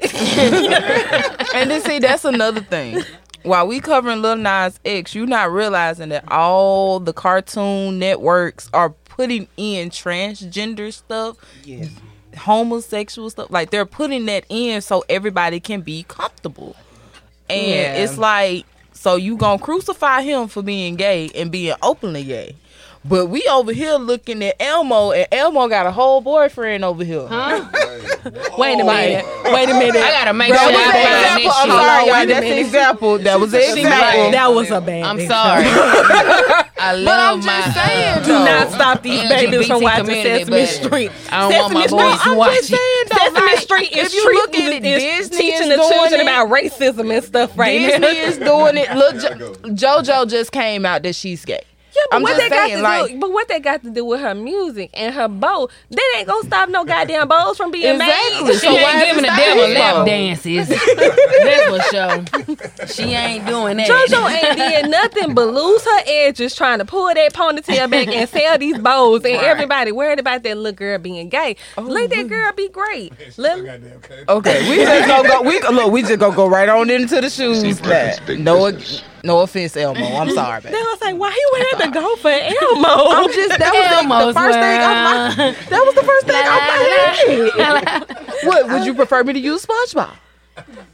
And 1.54 1.70
then 1.70 1.80
see, 1.82 1.98
that's 1.98 2.24
another 2.24 2.60
thing. 2.60 3.02
While 3.42 3.66
we 3.66 3.80
covering 3.80 4.22
Lil 4.22 4.36
Nas 4.36 4.78
X, 4.84 5.14
you 5.14 5.26
not 5.26 5.50
realizing 5.50 6.10
that 6.10 6.30
all 6.30 7.00
the 7.00 7.12
cartoon 7.12 7.98
networks 7.98 8.68
are 8.72 8.90
putting 8.90 9.48
in 9.56 9.90
transgender 9.90 10.92
stuff, 10.92 11.36
Yes. 11.64 11.88
homosexual 12.36 13.30
stuff. 13.30 13.50
Like 13.50 13.70
they're 13.70 13.86
putting 13.86 14.26
that 14.26 14.44
in 14.48 14.80
so 14.82 15.04
everybody 15.08 15.58
can 15.58 15.80
be 15.80 16.04
comfortable. 16.06 16.76
And 17.48 17.66
Yeah. 17.66 17.94
it's 18.04 18.18
like, 18.18 18.66
so 19.00 19.16
you 19.16 19.36
gonna 19.38 19.58
crucify 19.58 20.20
him 20.20 20.46
for 20.48 20.62
being 20.62 20.94
gay 20.96 21.30
and 21.34 21.50
being 21.50 21.74
openly 21.82 22.22
gay. 22.24 22.54
But 23.02 23.26
we 23.30 23.42
over 23.50 23.72
here 23.72 23.94
looking 23.94 24.44
at 24.44 24.56
Elmo, 24.60 25.12
and 25.12 25.26
Elmo 25.32 25.68
got 25.68 25.86
a 25.86 25.90
whole 25.90 26.20
boyfriend 26.20 26.84
over 26.84 27.02
here. 27.02 27.22
Wait 27.22 27.30
a 28.78 28.84
minute. 28.84 29.24
Wait 29.46 29.68
a 29.70 29.72
minute. 29.72 29.96
I 29.96 30.10
gotta 30.12 30.34
make 30.34 30.50
That 30.52 30.60
sure 30.60 30.70
was 30.70 30.76
I 30.76 30.84
an 30.84 30.92
find 30.92 31.16
example. 31.16 31.42
this 31.48 31.56
I'm 31.56 31.68
sorry, 31.70 32.04
y'all. 32.04 32.12
Wait 32.12 32.26
That's 32.28 32.46
an 32.46 32.58
example. 32.58 33.18
That 33.18 33.40
was 33.40 33.54
an 33.54 33.60
example. 33.60 34.30
That 34.32 34.52
was 34.52 34.70
a 34.70 34.80
bad. 34.82 35.02
I'm 35.04 35.20
sorry. 35.26 35.64
I 36.82 36.92
love 36.94 37.04
But 37.04 37.20
I'm 37.20 37.38
my 37.40 37.60
just 37.62 37.74
saying, 37.74 38.18
uh, 38.18 38.24
Do 38.24 38.32
not 38.32 38.70
stop 38.70 39.02
these 39.02 39.28
babies 39.28 39.66
from 39.66 39.82
watching 39.82 40.06
Sesame 40.06 40.66
Street. 40.66 41.10
I 41.30 41.40
don't 41.48 41.52
want 41.52 41.72
Sesame 41.72 41.74
my 41.74 41.86
Street- 41.86 41.98
boys 41.98 42.22
to 42.22 42.28
I'm 42.30 42.36
watch 42.36 42.54
just 42.56 42.72
it. 42.72 42.99
Saying, 43.34 43.34
Sesame 43.34 43.50
like, 43.52 43.58
Street 43.60 43.92
is 43.96 44.06
if 44.08 44.14
you 44.14 44.22
treating- 44.24 44.40
look 44.40 44.54
at 44.54 44.72
it, 44.72 44.84
is 44.84 45.28
Disney 45.30 45.50
teaching 45.50 45.70
is 45.70 45.76
the 45.78 45.88
children 45.88 46.20
it. 46.20 46.22
about 46.22 46.48
racism 46.48 47.14
and 47.14 47.24
stuff 47.24 47.56
right 47.58 47.78
Disney 47.78 48.00
now. 48.00 48.08
is 48.08 48.38
doing 48.38 48.76
it. 48.76 48.94
Look, 48.94 49.14
jo- 49.74 50.00
JoJo 50.02 50.28
just 50.28 50.52
came 50.52 50.84
out 50.86 51.02
that 51.04 51.14
she's 51.14 51.44
gay. 51.44 51.62
Yeah, 52.00 52.06
but 52.10 52.16
I'm 52.16 52.22
what 52.22 52.28
just 52.36 52.40
they 52.42 52.48
got 52.48 52.68
to 52.68 52.82
like- 52.82 53.10
do? 53.12 53.18
But 53.18 53.32
what 53.32 53.48
they 53.48 53.60
got 53.60 53.82
to 53.84 53.90
do 53.90 54.04
with 54.04 54.20
her 54.20 54.34
music 54.34 54.90
and 54.94 55.14
her 55.14 55.28
bow? 55.28 55.68
That 55.90 56.14
ain't 56.16 56.26
gonna 56.28 56.46
stop 56.46 56.68
no 56.68 56.84
goddamn 56.84 57.28
bows 57.28 57.56
from 57.56 57.70
being 57.70 57.94
Exactly. 57.96 58.44
made. 58.44 58.52
She 58.54 58.58
So 58.58 58.72
why 58.72 58.80
ain't 58.80 58.96
is 58.96 59.04
giving 59.08 59.22
the 59.22 59.32
it 59.32 59.36
devil 59.36 59.74
style? 59.74 59.96
lap 59.98 60.06
dances. 60.06 60.68
That's 60.68 61.64
for 61.68 62.86
sure. 62.86 62.86
She 62.88 63.14
ain't 63.14 63.46
doing 63.46 63.76
that. 63.76 63.88
JoJo 63.88 64.30
ain't 64.30 64.56
did 64.56 64.90
nothing 64.90 65.34
but 65.34 65.48
lose 65.48 65.84
her 65.84 66.00
edges 66.06 66.54
trying 66.54 66.78
to 66.78 66.84
pull 66.84 67.12
that 67.12 67.32
ponytail 67.32 67.90
back 67.90 68.08
and 68.08 68.28
sell 68.28 68.58
these 68.58 68.78
bows, 68.78 69.24
and 69.24 69.34
everybody 69.36 69.92
worried 69.92 70.18
about 70.18 70.42
that 70.42 70.56
little 70.56 70.72
girl 70.76 70.98
being 70.98 71.28
gay. 71.28 71.56
Oh, 71.76 71.82
Let 71.82 72.10
that 72.10 72.28
girl 72.28 72.52
be 72.52 72.68
great. 72.68 73.12
Let, 73.36 73.58
Okay, 74.28 74.68
we 74.70 74.76
just 74.76 75.06
gonna 75.08 75.28
go. 75.28 75.42
We 75.42 75.60
look. 75.60 75.92
We 75.92 76.02
just 76.02 76.18
gonna 76.18 76.34
go 76.36 76.48
right 76.48 76.68
on 76.68 76.90
into 76.90 77.20
the 77.20 77.30
shoes. 77.30 77.80
That 77.80 78.20
no, 78.38 78.70
no 79.24 79.40
offense, 79.40 79.76
Elmo. 79.76 80.00
I'm 80.04 80.30
sorry, 80.34 80.60
they 80.60 80.70
baby. 80.70 80.82
was 80.82 81.00
like, 81.00 81.16
why 81.16 81.30
he 81.30 81.44
would 81.52 81.66
have 81.70 81.92
to 81.92 82.00
go 82.00 82.16
for 82.16 82.28
Elmo? 82.30 82.88
I'm 83.10 83.32
just 83.32 83.58
that 83.58 83.72
was 83.72 83.88
the, 83.90 83.96
Elmo's 83.96 84.34
the 84.34 84.40
first 84.40 84.58
thing. 84.58 84.80
I'm 84.82 85.36
like, 85.38 85.68
that 85.68 85.82
was 85.84 85.94
the 85.94 86.02
first 86.02 86.26
thing. 86.26 86.42
I'm 87.60 87.74
like, 87.74 88.42
what 88.44 88.68
would 88.70 88.84
you 88.86 88.94
prefer 88.94 89.22
me 89.24 89.32
to 89.34 89.38
use 89.38 89.64
SpongeBob? 89.66 90.14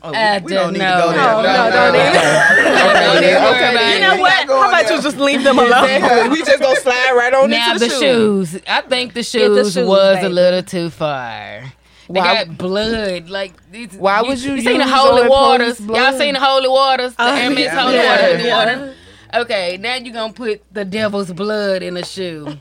I 0.03 0.41
We 0.45 0.53
don't 0.53 0.65
don't 0.65 0.73
need 0.75 0.79
know. 0.79 0.95
to 0.97 1.03
go 1.03 1.09
there. 1.11 1.17
No, 1.17 1.43
no, 1.43 1.71
don't 1.71 1.93
Don't 1.93 3.25
even 3.25 3.43
worry 3.43 3.57
Okay, 3.57 3.71
about 3.73 3.95
you 3.95 4.01
know 4.01 4.17
what? 4.21 4.47
How 4.47 4.69
about 4.69 4.91
you 4.91 5.03
just 5.03 5.17
leave 5.19 5.43
them 5.43 5.59
alone? 5.59 5.85
Exactly. 5.91 6.29
we 6.31 6.39
just 6.45 6.61
gonna 6.61 6.77
slide 6.77 7.13
right 7.17 7.35
on 7.35 7.51
Now 7.51 7.73
into 7.73 7.81
the 7.81 7.89
the, 7.89 8.01
shoes. 8.01 8.61
I 8.69 8.83
think 8.83 9.15
the 9.15 9.25
shoes, 9.25 9.73
shoes, 9.75 9.85
was 9.87 10.17
baby. 10.17 10.27
a 10.27 10.31
little 10.31 10.63
too 10.63 10.91
far. 10.91 11.65
They 12.09 12.21
Why- 12.21 12.45
got 12.45 12.57
blood. 12.59 13.29
Like 13.29 13.53
these, 13.73 13.93
Why 13.95 14.23
would 14.23 14.39
you 14.43 14.55
You 14.55 14.63
seen 14.63 14.79
the 14.79 14.87
holy 14.87 15.29
waters? 15.29 15.77
Police 15.81 16.01
Y'all 16.01 16.19
seen 16.19 16.35
the 16.35 16.41
holy 16.41 16.69
waters? 16.69 17.15
The 17.17 17.23
Oh, 17.25 17.37
Hermes 17.37 17.59
yeah. 17.59 17.81
holy 17.83 17.95
Yeah. 17.97 18.11
water 18.33 18.39
Yeah. 18.45 18.57
water. 18.57 18.95
Okay, 19.35 19.77
now 19.81 19.97
you're 19.97 20.15
gonna 20.15 20.33
put 20.33 20.63
the 20.73 20.85
devil's 20.85 21.33
blood 21.33 21.83
in 21.83 21.97
a 21.97 22.05
shoe. 22.05 22.59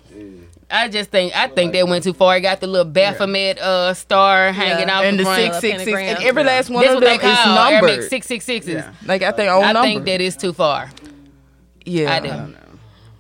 I 0.71 0.87
just 0.87 1.11
think 1.11 1.35
I 1.37 1.47
think 1.47 1.73
they 1.73 1.83
went 1.83 2.03
too 2.03 2.13
far. 2.13 2.35
It 2.37 2.41
got 2.41 2.59
the 2.59 2.65
little 2.67 2.91
Baphomet 2.91 3.59
uh, 3.59 3.93
star 3.93 4.51
hanging 4.51 4.89
out 4.89 5.05
and 5.05 5.19
the 5.19 5.23
the 5.23 5.29
front. 5.29 5.53
six 5.53 5.59
six 5.59 5.83
six, 5.83 5.97
and 5.99 6.23
every 6.23 6.43
last 6.43 6.71
one 6.71 6.83
That's 6.83 6.95
of 6.95 7.01
them 7.01 7.13
is 7.13 7.19
call 7.21 7.55
numbered. 7.71 8.03
six 8.09 8.25
six 8.25 8.45
sixes. 8.45 8.73
Yeah. 8.73 8.91
They 9.03 9.19
got 9.19 9.37
their 9.37 9.53
own 9.53 9.63
I 9.63 9.73
number. 9.73 9.87
think 9.87 10.05
that 10.05 10.21
is 10.21 10.35
too 10.35 10.53
far. 10.53 10.89
yeah, 11.85 12.15
I 12.15 12.19
do. 12.19 12.55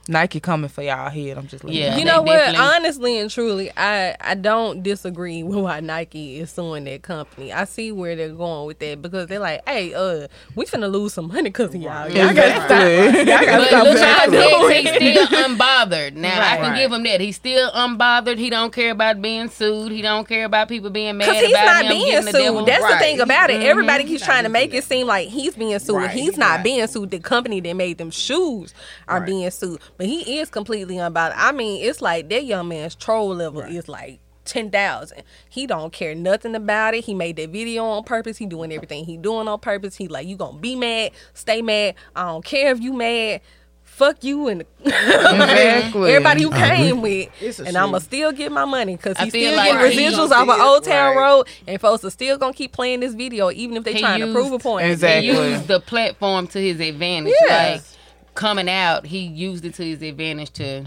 Nike 0.07 0.39
coming 0.39 0.69
for 0.69 0.83
y'all 0.83 1.09
head. 1.09 1.37
I'm 1.37 1.47
just 1.47 1.63
letting 1.63 1.79
Yeah. 1.81 1.93
you 1.93 1.99
You 1.99 2.05
they 2.05 2.11
know 2.11 2.21
what? 2.21 2.33
definitely- 2.37 2.65
Honestly 2.75 3.17
and 3.19 3.29
truly, 3.31 3.71
I 3.75 4.15
I 4.21 4.35
don't 4.35 4.83
disagree 4.83 5.41
with 5.41 5.57
why 5.57 5.79
Nike 5.79 6.39
is 6.39 6.51
suing 6.51 6.83
that 6.83 7.01
company. 7.01 7.51
I 7.51 7.63
see 7.65 7.91
where 7.91 8.15
they're 8.15 8.29
going 8.29 8.67
with 8.67 8.77
that 8.79 9.01
because 9.01 9.27
they're 9.27 9.39
like, 9.39 9.67
"Hey, 9.67 9.93
uh, 9.95 10.27
we 10.55 10.65
finna 10.65 10.91
lose 10.91 11.13
some 11.13 11.27
money 11.29 11.43
because 11.49 11.73
of 11.73 11.81
y'all. 11.81 12.07
Y'all 12.09 12.33
gotta 12.33 12.51
stop. 12.65 12.69
Y'all 12.69 13.25
gotta 13.25 13.57
But 13.57 13.67
stop 13.67 13.83
Lil 13.83 13.93
what 13.93 13.99
y'all 13.99 14.31
Nas 14.31 14.59
doing." 14.59 14.87
X, 14.87 14.97
he's 14.99 15.27
still 15.27 15.43
unbothered. 15.49 16.13
Now 16.13 16.39
I 16.39 16.57
can 16.57 16.61
Right. 16.71 16.77
give 16.77 16.91
him 16.91 17.03
that. 17.03 17.21
He's 17.21 17.35
still 17.35 17.71
unbothered. 17.71 18.37
He 18.37 18.49
don't 18.51 18.71
care 18.71 18.91
about 18.91 19.21
being 19.21 19.49
sued. 19.49 19.91
He 19.91 20.01
don't 20.03 20.27
care 20.27 20.45
about 20.45 20.69
people 20.69 20.91
being 20.91 21.17
mad 21.17 21.25
Because 21.29 21.41
he's 21.45 21.51
about 21.55 21.65
not 21.65 21.83
him 21.85 21.89
being 21.89 22.05
giving 22.11 22.25
the 22.25 22.31
devil. 22.31 22.59
sued. 22.59 22.67
That's 22.67 22.93
the 22.93 22.99
thing 22.99 23.19
about 23.21 23.49
it. 23.49 23.63
Everybody 23.63 24.03
Mhm. 24.03 24.07
keeps 24.07 24.23
trying 24.25 24.43
to 24.43 24.49
make 24.49 24.71
it 24.73 24.83
seem 24.83 25.07
like 25.07 25.29
he's 25.29 25.55
being 25.55 25.77
sued. 25.79 25.95
Right. 25.95 26.11
He's 26.11 26.37
not 26.37 26.57
Right. 26.57 26.63
being 26.63 26.87
sued. 26.87 27.09
The 27.09 27.19
company 27.19 27.59
that 27.61 27.73
made 27.75 27.97
them 27.97 28.11
shoes 28.11 28.73
are 29.07 29.17
Right. 29.19 29.25
being 29.25 29.49
sued. 29.51 29.79
But 29.97 30.07
he 30.07 30.39
is 30.39 30.49
completely 30.49 30.95
unbothered. 30.95 31.33
I 31.35 31.51
mean, 31.51 31.83
it's 31.83 32.01
like 32.01 32.29
that 32.29 32.45
young 32.45 32.67
man's 32.67 32.95
troll 32.95 33.29
level 33.35 33.61
is 33.61 33.87
like 33.87 34.19
ten 34.43 34.69
thousand. 34.69 35.23
He 35.49 35.65
don't 35.67 35.91
care 35.93 36.13
nothing 36.13 36.53
about 36.55 36.93
it. 36.93 37.05
He 37.05 37.13
made 37.13 37.35
that 37.37 37.49
video 37.49 37.83
on 37.85 38.03
purpose. 38.03 38.37
He 38.37 38.45
doing 38.45 38.71
everything 38.71 39.05
he 39.05 39.17
doing 39.17 39.47
on 39.47 39.59
purpose. 39.59 39.95
He 39.95 40.07
like, 40.07 40.27
you 40.27 40.35
gonna 40.35 40.57
be 40.57 40.75
mad, 40.75 41.11
stay 41.33 41.61
mad. 41.61 41.95
I 42.15 42.23
don't 42.27 42.43
care 42.45 42.71
if 42.71 42.81
you 42.81 42.93
mad. 42.93 43.41
Fuck 43.83 44.25
you 44.25 44.49
and 44.49 44.65
Exactly. 44.85 46.11
everybody 46.11 46.41
you 46.41 46.49
came 46.51 47.01
with, 47.01 47.29
It's 47.39 47.59
a 47.59 47.65
and 47.65 47.77
I'ma 47.77 47.99
still 47.99 48.31
get 48.33 48.51
my 48.51 48.65
money 48.65 48.95
because 48.97 49.15
I 49.17 49.25
he 49.25 49.29
still 49.29 49.55
like 49.55 49.71
getting 49.71 49.97
residuals 49.97 50.31
off 50.31 50.49
of 50.49 50.59
Old 50.59 50.83
Town 50.83 51.15
right. 51.15 51.21
Road, 51.23 51.47
and 51.67 51.79
folks 51.79 52.03
are 52.03 52.09
still 52.09 52.37
gonna 52.37 52.53
keep 52.53 52.73
playing 52.73 52.99
this 52.99 53.13
video 53.13 53.51
even 53.51 53.77
if 53.77 53.83
they 53.85 53.93
He 53.93 53.99
trying 53.99 54.19
to 54.21 54.33
prove 54.33 54.47
a 54.47 54.51
used- 54.55 54.63
point. 54.63 54.87
Exactly. 54.87 55.27
He 55.31 55.49
used 55.51 55.67
the 55.67 55.79
platform 55.79 56.47
to 56.47 56.59
his 56.59 56.79
advantage. 56.81 57.33
Yes. 57.41 57.77
Like 57.93 57.94
coming 58.35 58.69
out, 58.69 59.05
he 59.05 59.19
used 59.19 59.65
it 59.65 59.73
to 59.75 59.83
his 59.83 60.01
advantage 60.01 60.51
to 60.51 60.85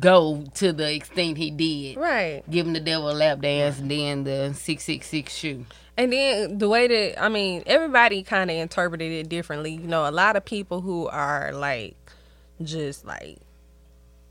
go 0.00 0.44
to 0.54 0.72
the 0.72 0.94
extent 0.94 1.36
he 1.36 1.50
did. 1.50 1.96
Right. 1.96 2.42
Giving 2.48 2.72
the 2.72 2.80
devil 2.80 3.10
a 3.10 3.12
lap 3.12 3.40
dance 3.40 3.78
and 3.78 3.90
then 3.90 4.24
the 4.24 4.54
six 4.54 4.84
six 4.84 5.06
six 5.08 5.34
shoe. 5.34 5.66
And 5.96 6.12
then 6.12 6.58
the 6.58 6.68
way 6.68 6.86
that 6.88 7.22
I 7.22 7.28
mean, 7.28 7.62
everybody 7.66 8.22
kind 8.22 8.50
of 8.50 8.56
interpreted 8.56 9.12
it 9.12 9.28
differently. 9.28 9.72
You 9.72 9.86
know, 9.86 10.08
a 10.08 10.10
lot 10.10 10.36
of 10.36 10.44
people 10.44 10.80
who 10.80 11.08
are 11.08 11.52
like 11.52 11.96
just 12.62 13.04
like 13.04 13.38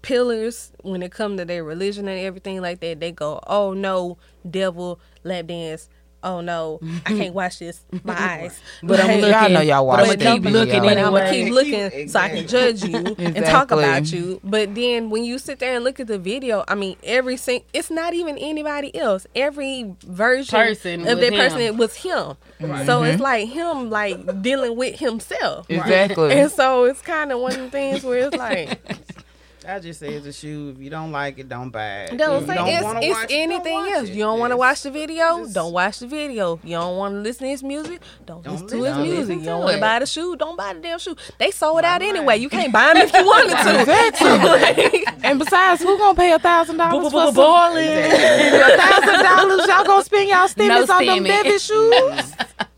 pillars 0.01 0.71
when 0.81 1.01
it 1.01 1.11
come 1.11 1.37
to 1.37 1.45
their 1.45 1.63
religion 1.63 2.07
and 2.07 2.19
everything 2.19 2.61
like 2.61 2.79
that, 2.81 2.99
they 2.99 3.11
go, 3.11 3.39
"Oh 3.47 3.73
no, 3.73 4.17
devil 4.49 4.99
lap 5.23 5.47
dance." 5.47 5.89
Oh 6.25 6.41
no, 6.41 6.79
I 7.05 7.13
can't 7.13 7.33
watch 7.39 7.59
this. 7.59 7.81
My 8.03 8.19
eyes. 8.19 8.59
But 8.81 8.99
I'm 8.99 9.07
Like, 9.07 9.21
looking. 9.21 9.31
Y'all 9.31 9.49
know 9.49 9.61
y'all 9.61 9.85
but 9.87 9.99
I'ma 9.99 10.33
keep 10.33 10.43
looking 10.43 10.73
y'all. 10.73 10.83
But 10.83 10.97
I'm 10.97 11.13
gonna 11.13 11.29
keep 11.29 11.53
looking 11.53 12.09
so 12.09 12.19
I 12.19 12.29
can 12.29 12.47
judge 12.47 12.83
you 12.83 12.95
and 13.17 13.45
talk 13.45 13.69
about 13.69 14.11
you. 14.11 14.41
But 14.43 14.73
then 14.73 15.11
when 15.11 15.23
you 15.23 15.37
sit 15.37 15.59
there 15.59 15.75
and 15.75 15.83
look 15.83 15.99
at 15.99 16.07
the 16.07 16.17
video, 16.17 16.63
I 16.67 16.73
mean, 16.73 16.97
every 17.03 17.37
sing 17.37 17.63
it's 17.73 17.91
not 17.91 18.15
even 18.15 18.39
anybody 18.39 18.95
else. 18.97 19.27
Every 19.35 19.95
version 20.03 20.51
Person 20.51 21.01
of 21.01 21.19
was 21.19 21.29
that 21.29 21.33
person 21.33 21.59
it 21.61 21.75
was 21.75 21.95
him. 21.95 22.35
So 22.59 23.03
it's 23.03 23.15
mm-hmm. 23.15 23.21
like 23.21 23.49
him 23.49 23.89
like 23.91 24.41
dealing 24.41 24.75
with 24.75 24.99
himself. 24.99 25.69
Exactly. 25.69 26.31
And 26.31 26.51
so 26.51 26.85
it's 26.85 27.01
kind 27.01 27.31
of 27.31 27.39
one 27.39 27.53
of 27.53 27.59
the 27.59 27.69
things 27.69 28.03
where 28.03 28.27
it's 28.27 28.35
like, 28.35 28.79
I 29.67 29.79
just 29.79 29.99
say 29.99 30.13
it's 30.13 30.27
a 30.27 30.33
shoe. 30.33 30.73
If 30.75 30.81
you 30.81 30.89
don't 30.89 31.11
like 31.11 31.39
it, 31.39 31.49
don't 31.49 31.69
buy 31.69 32.03
it. 32.03 32.17
don't 32.17 32.43
If 32.43 32.47
you 32.49 32.53
say 32.55 32.81
wanna 32.83 32.99
it's, 33.01 33.13
watch 33.13 33.23
it's 33.23 33.31
don't 33.31 33.31
anything 33.31 33.73
watch 33.73 33.91
else. 33.91 34.09
it. 34.09 34.13
You 34.13 34.23
don't 34.23 34.39
want 34.39 34.51
to 34.51 34.57
watch 34.57 34.81
the 34.83 34.91
video, 34.91 35.37
it's- 35.39 35.53
don't 35.53 35.73
watch 35.73 35.99
the 35.99 36.07
video. 36.07 36.59
You 36.63 36.71
don't 36.77 36.97
want 36.97 37.13
to 37.15 37.19
listen 37.21 37.43
to 37.45 37.49
his 37.49 37.63
music, 37.63 38.01
don't, 38.25 38.43
Don't 38.43 38.53
listen 38.53 38.67
to 38.69 38.77
listen 38.77 39.03
his 39.05 39.07
to 39.09 39.13
music. 39.15 39.39
You 39.39 39.45
don't 39.45 39.61
want 39.61 39.75
to 39.75 39.81
buy 39.81 39.99
the 39.99 40.05
shoe, 40.05 40.35
don't 40.35 40.55
buy 40.57 40.73
the 40.73 40.79
damn 40.79 40.99
shoe. 40.99 41.15
They 41.39 41.51
sold 41.51 41.83
out 41.83 42.01
anyway. 42.01 42.37
You 42.37 42.49
can't 42.49 42.71
buy 42.71 42.93
them 42.93 42.97
if 43.07 43.13
you 43.13 43.25
wanted 43.25 43.57
to. 43.57 43.75
Exactly. 43.85 45.05
and 45.23 45.39
besides, 45.39 45.81
who 45.81 45.97
gonna 45.97 46.15
pay 46.15 46.31
a 46.31 46.39
thousand 46.39 46.77
dollars 46.77 47.11
for 47.11 47.25
some 47.27 47.35
Balling. 47.35 47.87
a 47.87 48.77
thousand 48.77 49.23
dollars? 49.23 49.67
Y'all 49.67 49.83
gonna 49.85 50.03
spend 50.03 50.29
y'all 50.29 50.47
stimmies 50.47 50.87
No 50.87 50.93
on 50.95 51.05
them 51.05 51.23
stimmy. 51.23 51.43
baby 51.43 51.59
shoes? 51.59 52.33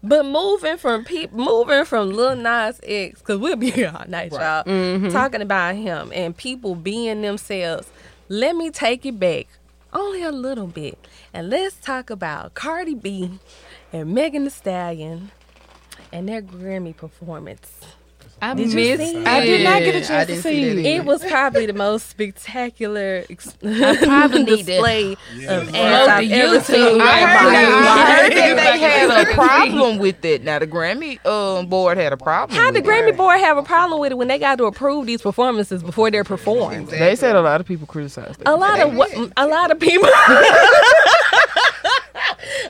But 0.07 0.25
moving 0.25 0.77
from 0.77 1.03
peop 1.03 1.33
moving 1.33 1.83
from 1.85 2.11
Lil 2.11 2.35
Nas 2.37 2.79
X, 2.83 3.19
because 3.19 3.39
we'll 3.39 3.55
be 3.57 3.71
here 3.71 3.91
all 3.93 4.07
night, 4.07 4.31
y'all, 4.31 4.63
Mm-hmm. 4.63 5.09
talking 5.09 5.41
about 5.41 5.75
him 5.75 6.11
and 6.13 6.35
people 6.35 6.75
being 6.75 7.21
themselves. 7.21 7.89
Let 8.29 8.55
me 8.55 8.69
take 8.71 9.05
it 9.05 9.19
back 9.19 9.47
only 9.93 10.21
a 10.23 10.31
little 10.31 10.67
bit, 10.67 10.97
and 11.33 11.49
let's 11.49 11.75
talk 11.77 12.09
about 12.09 12.53
Cardi 12.53 12.93
B 12.95 13.39
and 13.91 14.13
Megan 14.13 14.43
Thee 14.45 14.49
Stallion 14.49 15.31
and 16.11 16.29
their 16.29 16.41
Grammy 16.41 16.95
performance. 16.95 17.81
I 18.39 18.53
Did 18.53 18.73
missed 18.73 19.15
it. 19.15 19.27
I 19.27 19.45
did 19.45 19.63
not 19.63 19.79
get 19.79 19.95
a 19.95 20.07
chance 20.07 20.27
to 20.27 20.35
see 20.35 20.41
see 20.41 20.63
it. 20.63 20.85
It 20.85 21.05
was 21.05 21.23
probably 21.23 21.65
the 21.65 21.73
most 21.73 22.07
spectacular 22.07 23.23
ex- 23.29 23.57
probably 23.61 24.43
need 24.43 24.47
to 24.47 24.63
display 24.63 25.13
of 25.13 25.17
Promote 25.17 25.75
ass 25.75 26.07
I've 26.07 26.29
the 26.29 26.33
ever 26.35 26.59
seen. 26.61 27.01
I 27.01 27.19
heard, 27.19 27.53
that, 27.53 27.97
I 27.97 28.15
heard 28.15 28.31
that 28.31 28.35
they 28.35 28.41
everybody 28.41 28.79
had 28.79 29.27
a 29.27 29.33
problem 29.33 29.97
with 29.97 30.23
it. 30.23 30.43
Now 30.43 30.59
the 30.59 30.67
Grammy 30.67 31.25
um, 31.25 31.65
board 31.65 31.97
had 31.97 32.13
a 32.13 32.17
problem. 32.17 32.57
How 32.59 32.71
did 32.71 32.83
the 32.83 32.87
with 32.87 32.95
it. 32.95 33.15
Grammy 33.15 33.17
board 33.17 33.39
have 33.39 33.57
a 33.57 33.63
problem 33.63 33.99
with 33.99 34.11
it 34.11 34.15
when 34.15 34.27
they 34.27 34.37
got 34.37 34.59
to 34.59 34.65
approve 34.65 35.07
these 35.07 35.21
performances 35.21 35.81
before 35.81 36.11
they're 36.11 36.23
performed? 36.23 36.89
They 36.89 37.15
said 37.15 37.35
a 37.35 37.41
lot 37.41 37.59
of 37.59 37.65
people 37.67 37.87
criticized 37.87 38.41
it. 38.41 38.47
A 38.47 38.55
lot 38.55 38.79
of 38.79 38.93
what? 38.95 39.11
A 39.37 39.47
lot 39.47 39.71
of 39.71 39.79
people. 39.79 40.09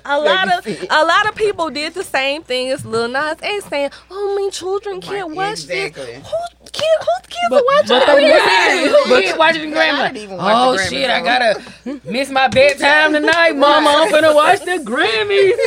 a 0.06 0.20
lot 0.20 0.48
of 0.52 0.68
a 0.68 1.04
lot 1.04 1.28
of 1.28 1.36
people 1.36 1.70
did 1.70 1.94
the 1.94 2.04
same 2.04 2.44
thing 2.44 2.70
as 2.70 2.86
Lil 2.86 3.08
Nas 3.08 3.38
X 3.42 3.66
saying, 3.66 3.90
"Oh, 4.10 4.40
my 4.42 4.50
children 4.50 5.02
can't 5.02 5.36
watch 5.36 5.57
exactly. 5.64 6.06
this." 6.06 6.28
Who 6.28 6.38
kid? 6.72 6.84
Whose 7.00 7.28
kids 7.28 7.52
are 7.52 7.64
watching 7.66 7.88
But 7.90 8.06
this? 8.18 9.10
they 9.10 9.22
keep 9.28 9.38
watching 9.38 9.62
the 9.70 9.76
grandma. 9.76 10.02
I 10.04 10.08
didn't 10.10 10.24
even 10.24 10.38
watch 10.38 10.54
Oh 10.56 10.72
the 10.74 10.78
Grammys, 10.84 10.90
shit! 10.90 11.10
I 11.10 11.22
gotta 11.22 12.02
miss 12.10 12.30
my 12.30 12.48
bedtime 12.48 13.14
tonight, 13.14 13.52
Mama. 13.56 13.90
I'm 13.90 14.12
finna 14.12 14.36
watch 14.36 14.60
the 14.62 14.80
Grammys. 14.84 15.58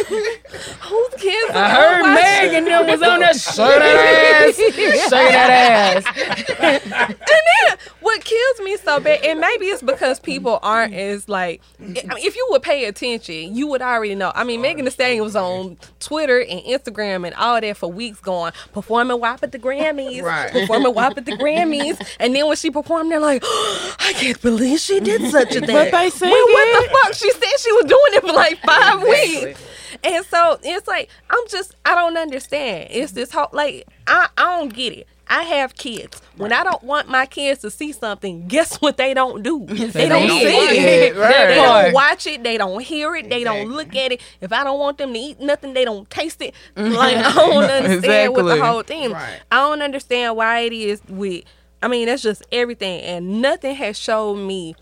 Whose 0.83 1.14
kids? 1.20 1.50
I 1.55 1.68
heard 1.70 2.03
watching? 2.03 2.14
Meg 2.14 2.53
and 2.55 2.66
them 2.66 2.87
was 2.87 3.03
on 3.03 3.20
there 3.20 3.33
shaking 3.35 3.64
that 3.64 4.46
ass, 4.48 4.57
shaking 4.57 4.90
that 5.11 6.05
ass. 6.07 6.50
And 6.59 6.83
then 7.29 7.79
what 8.00 8.24
kills 8.24 8.61
me 8.62 8.76
so 8.76 9.00
bad, 9.00 9.24
and 9.24 9.40
maybe 9.40 9.66
it's 9.66 9.83
because 9.83 10.20
people 10.20 10.59
aren't 10.62 10.94
as 10.94 11.29
like, 11.29 11.61
I 11.81 11.83
mean, 11.85 11.96
if 12.18 12.37
you 12.37 12.46
would 12.50 12.62
pay 12.62 12.85
attention, 12.87 13.55
you 13.55 13.66
would 13.68 13.83
already 13.83 14.14
know. 14.14 14.33
I 14.35 14.44
mean, 14.44 14.61
Megan 14.61 14.85
Thee 14.85 14.90
Stallion 14.90 15.22
was 15.24 15.37
on 15.37 15.76
Twitter 16.00 16.40
and 16.40 16.60
Instagram 16.62 17.24
and 17.26 17.34
all 17.36 17.60
that 17.60 17.76
for 17.76 17.90
weeks, 17.90 18.20
going 18.20 18.52
performing 18.72 19.20
WAP 19.20 19.42
at 19.42 19.52
the 19.52 19.58
Grammys, 19.58 20.22
Right. 20.22 20.50
performing 20.50 20.94
WAP 20.94 21.16
at 21.18 21.26
the 21.26 21.32
Grammys, 21.32 22.00
and 22.20 22.34
then 22.34 22.46
when 22.46 22.56
she 22.56 22.70
performed, 22.70 23.12
they're 23.12 23.20
like, 23.20 23.42
I 23.46 24.12
can't 24.16 24.40
believe 24.42 24.80
she 24.80 25.00
did 25.00 25.22
such 25.30 25.54
a 25.54 25.60
thing. 25.60 25.76
But 25.76 25.90
they 25.92 26.10
sing 26.10 26.30
well, 26.30 26.46
what 26.46 26.82
the 26.82 26.98
fuck? 26.98 27.14
She 27.14 27.30
said 27.32 27.58
she 27.58 27.72
was 27.72 27.84
doing 27.84 28.00
it 28.14 28.20
for 28.26 28.32
like 28.32 28.58
five 28.64 29.02
Exactly. 29.02 29.44
weeks. 29.46 29.66
And 30.02 30.24
so 30.26 30.58
it's 30.62 30.88
like 30.88 31.10
I'm 31.28 31.46
just 31.48 31.74
I 31.84 31.94
don't 31.94 32.16
understand. 32.16 32.88
It's 32.90 33.12
this 33.12 33.30
whole 33.32 33.48
like 33.52 33.86
I 34.06 34.28
I 34.38 34.58
don't 34.58 34.72
get 34.72 34.92
it. 34.94 35.06
I 35.30 35.44
have 35.44 35.76
kids. 35.76 36.20
When 36.36 36.52
I 36.52 36.64
don't 36.64 36.82
want 36.82 37.08
my 37.08 37.24
kids 37.24 37.60
to 37.60 37.70
see 37.70 37.92
something, 37.92 38.48
guess 38.48 38.76
what 38.80 38.96
they 38.96 39.14
don't 39.14 39.42
do? 39.42 39.60
They, 39.90 40.08
don't, 40.08 40.26
don't 40.26 40.38
see 40.40 40.44
it. 40.44 41.12
it, 41.12 41.16
right. 41.16 41.48
They 41.48 41.54
don't 41.54 41.92
watch 41.94 42.26
it. 42.26 42.42
They 42.42 42.58
don't 42.58 42.82
hear 42.82 43.14
it. 43.14 43.28
They 43.30 43.44
don't 43.44 43.70
look 43.70 43.94
at 43.94 44.12
it. 44.12 44.20
If 44.40 44.52
I 44.52 44.64
don't 44.64 44.78
want 44.78 44.98
them 44.98 45.12
to 45.12 45.18
eat 45.18 45.40
nothing, 45.40 45.72
they 45.74 45.84
don't 45.84 46.08
taste 46.10 46.42
it. 46.42 46.54
Like 46.90 47.16
I 47.16 47.32
don't 47.32 47.64
understand 47.64 48.34
with 48.34 48.46
the 48.46 48.64
whole 48.64 48.82
thing. 48.82 49.12
Right. 49.12 49.40
I 49.52 49.56
don't 49.56 49.80
understand 49.80 50.36
why 50.36 50.60
it 50.60 50.72
is 50.72 51.00
with. 51.08 51.44
I 51.82 51.88
mean, 51.88 52.06
that's 52.06 52.22
just 52.22 52.42
everything, 52.50 53.00
and 53.02 53.40
nothing 53.40 53.74
has 53.76 53.96
showed 53.96 54.36
me 54.36 54.74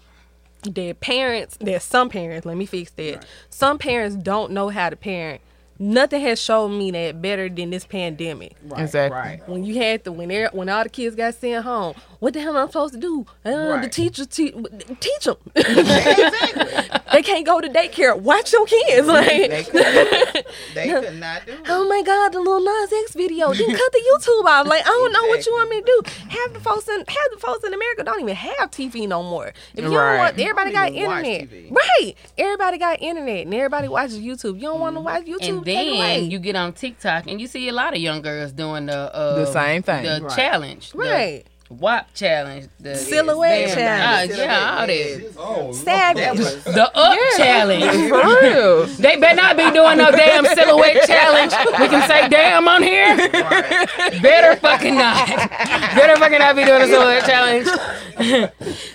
that 0.62 1.00
parents, 1.00 1.56
that 1.60 1.82
some 1.82 2.08
parents, 2.08 2.46
let 2.46 2.56
me 2.56 2.66
fix 2.66 2.90
that. 2.92 3.24
Some 3.50 3.78
parents 3.78 4.16
don't 4.16 4.52
know 4.52 4.70
how 4.70 4.90
to 4.90 4.96
parent. 4.96 5.42
Nothing 5.78 6.20
has 6.22 6.40
shown 6.40 6.76
me 6.76 6.90
that 6.90 7.22
better 7.22 7.48
than 7.48 7.70
this 7.70 7.84
pandemic. 7.84 8.56
Right, 8.64 8.82
Exactly. 8.82 9.18
Right. 9.18 9.48
When 9.48 9.64
you 9.64 9.76
had 9.76 10.04
to, 10.04 10.12
when 10.12 10.28
they're, 10.28 10.50
when 10.52 10.68
all 10.68 10.82
the 10.82 10.88
kids 10.88 11.14
got 11.14 11.34
sent 11.34 11.64
home, 11.64 11.94
what 12.20 12.34
the 12.34 12.40
hell 12.40 12.56
am 12.56 12.64
I 12.64 12.66
supposed 12.66 12.94
to 12.94 13.00
do? 13.00 13.26
Uh, 13.44 13.80
The 13.80 13.88
teachers 13.88 14.26
te- 14.26 14.52
teach 15.00 15.24
them. 15.24 15.36
Exactly. 15.54 16.98
they 17.12 17.22
can't 17.22 17.46
go 17.46 17.60
to 17.60 17.68
daycare. 17.68 18.18
Watch 18.18 18.52
your 18.52 18.66
kids. 18.66 19.06
They 19.06 19.48
Like, 19.48 19.66
could, 19.70 20.44
they 20.74 20.88
could 21.00 21.18
not 21.20 21.46
do 21.46 21.52
it. 21.52 21.60
oh 21.68 21.88
my 21.88 22.02
God, 22.02 22.32
the 22.32 22.40
Lil 22.40 22.60
Nas 22.64 22.92
X 23.04 23.14
video. 23.14 23.52
Then 23.52 23.70
cut 23.70 23.92
the 23.92 24.02
YouTube 24.12 24.44
off. 24.44 24.66
Like, 24.66 24.82
I 24.82 24.88
don't 24.88 25.12
know 25.12 25.26
what 25.26 25.46
you 25.46 25.52
want 25.52 25.70
me 25.70 25.80
to 25.80 25.86
do. 25.86 26.02
Have 26.28 26.52
the 26.54 26.60
folks 26.60 26.88
in, 26.88 26.98
have 26.98 27.30
the 27.32 27.38
folks 27.38 27.64
in 27.64 27.72
America 27.74 28.04
don't 28.04 28.20
even 28.20 28.34
have 28.36 28.70
TV 28.70 29.06
no 29.08 29.22
more. 29.22 29.48
If 29.48 29.56
you 29.76 29.82
don't 29.82 29.94
Right. 29.94 30.18
want, 30.18 30.38
everybody 30.38 30.72
got 30.72 30.86
Don't 30.86 30.96
even 30.96 31.10
watch 31.10 31.24
internet. 31.24 31.72
Right. 31.72 32.14
Everybody 32.36 32.78
got 32.78 33.00
internet 33.02 33.46
and 33.46 33.54
everybody 33.54 33.88
watches 33.88 34.18
YouTube. 34.18 34.56
You 34.56 34.62
don't 34.68 34.80
want 34.80 34.96
to 34.96 35.00
watch 35.00 35.24
YouTube. 35.24 35.48
And 35.58 35.64
take 35.64 35.88
it 35.88 35.98
then 35.98 36.30
you 36.30 36.38
get 36.38 36.56
on 36.56 36.72
TikTok 36.72 37.26
and 37.26 37.40
you 37.40 37.46
see 37.46 37.68
a 37.68 37.72
lot 37.72 37.94
of 37.94 38.00
young 38.00 38.22
girls 38.22 38.52
doing 38.52 38.86
the 38.86 39.14
uh, 39.14 39.36
The 39.36 39.46
same 39.52 39.82
thing. 39.82 40.04
the 40.04 40.20
Right. 40.22 40.36
challenge, 40.36 40.90
the 40.92 40.98
Right. 40.98 41.44
WAP 41.70 42.14
challenge, 42.14 42.68
the 42.80 42.94
Silhouette 42.96 43.74
challenge. 43.74 44.32
Ah, 44.34 44.84
yeah, 44.86 45.28
all 45.38 45.72
that. 45.74 46.16
That 46.16 46.36
Savage. 46.38 46.64
The 46.64 46.90
up 46.96 47.18
challenge. 47.36 48.08
For 48.08 48.40
real. 48.40 48.86
They 48.98 49.16
better 49.16 49.36
not 49.36 49.56
be 49.56 49.70
doing 49.70 49.98
no 49.98 50.10
damn 50.10 50.44
silhouette 50.46 51.06
challenge. 51.06 51.52
We 51.78 51.88
can 51.88 52.08
say 52.08 52.28
damn 52.28 52.66
on 52.66 52.82
here. 52.82 53.16
Better 54.22 54.56
fucking 54.60 54.94
not. 54.96 55.28
Better 55.28 56.16
fucking 56.16 56.38
not 56.38 56.56
be 56.56 56.64
doing 56.64 56.82
a 56.82 56.86
silhouette 56.86 57.24
challenge. 57.26 57.68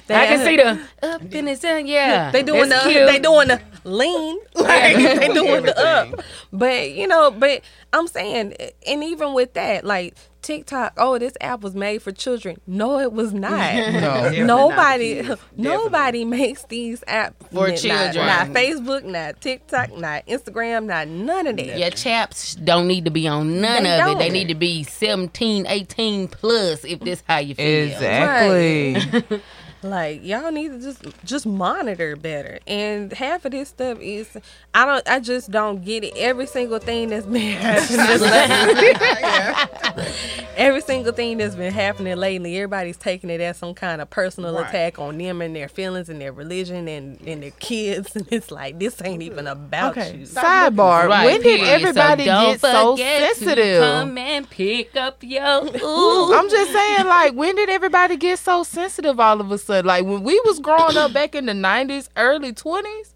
I 0.10 0.26
can 0.28 0.44
see 0.46 0.56
the 0.58 0.80
up 1.04 1.22
in 1.34 1.46
the 1.46 1.56
sun. 1.56 1.86
Yeah, 1.88 2.32
They 2.32 2.44
doing 2.44 2.70
That's 2.70 2.86
the 2.86 2.90
cute. 2.92 3.08
they 3.08 3.20
doing 3.20 3.48
the 3.50 3.62
lean. 3.84 4.40
Like 4.56 4.96
they 4.96 5.28
doing 5.28 5.64
the 5.64 5.78
Everything. 5.78 6.20
up. 6.20 6.26
But 6.52 6.92
you 6.92 7.08
know, 7.08 7.32
but 7.32 7.62
I'm 7.92 8.08
saying 8.08 8.56
and 8.88 9.04
even 9.04 9.34
with 9.34 9.54
that, 9.54 9.86
like 9.86 10.16
TikTok, 10.44 10.94
oh, 10.98 11.18
this 11.18 11.34
app 11.42 11.62
was 11.62 11.74
made 11.74 12.02
for 12.02 12.12
children. 12.12 12.60
No, 12.68 13.00
it 13.00 13.12
was 13.12 13.34
not. 13.34 13.50
Definitely 13.50 14.42
not 14.42 14.46
Nobody 14.46 15.24
for 15.24 15.36
kids. 15.36 15.42
nobody 15.56 16.26
makes 16.26 16.64
these 16.66 17.02
apps 17.02 17.34
For 17.52 17.70
not, 17.70 17.78
children. 17.78 18.26
Not 18.26 18.48
Facebook, 18.50 19.04
not 19.04 19.42
TikTok, 19.42 19.98
not 19.98 20.28
Instagram, 20.28 20.86
not 20.86 21.08
none 21.08 21.48
of 21.48 21.58
that. 21.58 21.80
Your 21.80 21.90
chaps 21.90 22.56
don't 22.56 22.88
need 22.88 23.06
to 23.06 23.12
be 23.12 23.28
on 23.28 23.62
none 23.62 23.84
They 23.84 24.00
of 24.02 24.08
it. 24.10 24.20
They 24.20 24.30
need 24.30 24.50
to 24.50 24.56
be 24.56 24.84
17, 24.84 25.66
18 25.68 26.28
plus 26.28 26.84
if 26.86 27.00
this 27.00 27.24
how 27.28 27.40
you 27.40 27.56
feel. 27.56 27.66
Exactly. 27.92 29.42
Like 29.84 30.24
y'all 30.24 30.52
need 30.52 30.70
to 30.70 30.80
just 30.80 31.04
just 31.26 31.46
monitor 31.46 32.16
better. 32.16 32.60
And 32.68 33.12
half 33.14 33.46
of 33.46 33.52
this 33.52 33.70
stuff 33.70 34.00
is 34.00 34.38
I 34.74 34.86
don't 34.86 35.08
I 35.10 35.20
just 35.20 35.52
don't 35.52 35.84
get 35.84 36.04
it. 36.04 36.14
Every 36.18 36.46
single 36.48 36.80
thing 36.80 37.10
that's 37.10 37.26
been 37.26 37.58
happening 37.58 38.96
every 40.58 40.82
single 40.82 41.12
thing 41.14 41.38
that's 41.38 41.56
been 41.56 41.74
happening 41.74 42.16
lately, 42.18 42.56
everybody's 42.58 42.98
taking 42.98 43.30
it 43.30 43.42
as 43.42 43.58
some 43.58 43.74
kind 43.74 44.02
of 44.02 44.10
personal 44.10 44.54
Right. 44.56 44.68
attack 44.70 45.00
on 45.00 45.18
them 45.18 45.42
and 45.42 45.56
their 45.56 45.68
feelings 45.68 46.10
and 46.10 46.22
their 46.22 46.32
religion 46.32 46.88
and, 46.88 47.20
and 47.28 47.44
their 47.44 47.52
kids. 47.52 48.16
And 48.24 48.28
it's 48.32 48.52
like 48.52 48.78
this 48.80 49.02
ain't 49.04 49.24
even 49.24 49.48
about 49.48 49.98
Okay. 49.98 50.18
you. 50.18 50.26
Sidebar. 50.26 51.08
Right, 51.10 51.26
when 51.26 51.42
did 51.42 51.62
everybody 51.62 52.26
so 52.26 52.52
get 52.52 52.62
so 52.62 52.96
sensitive? 52.96 53.82
Come 53.84 54.18
and 54.18 54.50
pick 54.50 54.96
up 54.96 55.18
your 55.24 55.66
ooh. 55.66 56.34
I'm 56.34 56.50
just 56.50 56.72
saying, 56.72 57.08
like, 57.08 57.34
when 57.34 57.56
did 57.56 57.70
everybody 57.70 58.16
get 58.18 58.40
so 58.40 58.64
sensitive 58.64 59.20
all 59.20 59.42
of 59.42 59.52
a 59.52 59.58
sudden? 59.58 59.73
Like, 59.82 60.06
when 60.06 60.24
we 60.24 60.40
was 60.46 60.60
growing 60.60 60.98
up 60.98 61.14
back 61.14 61.36
in 61.36 61.46
the 61.46 61.54
90s, 61.54 62.10
early 62.18 62.54
20s, 62.54 63.14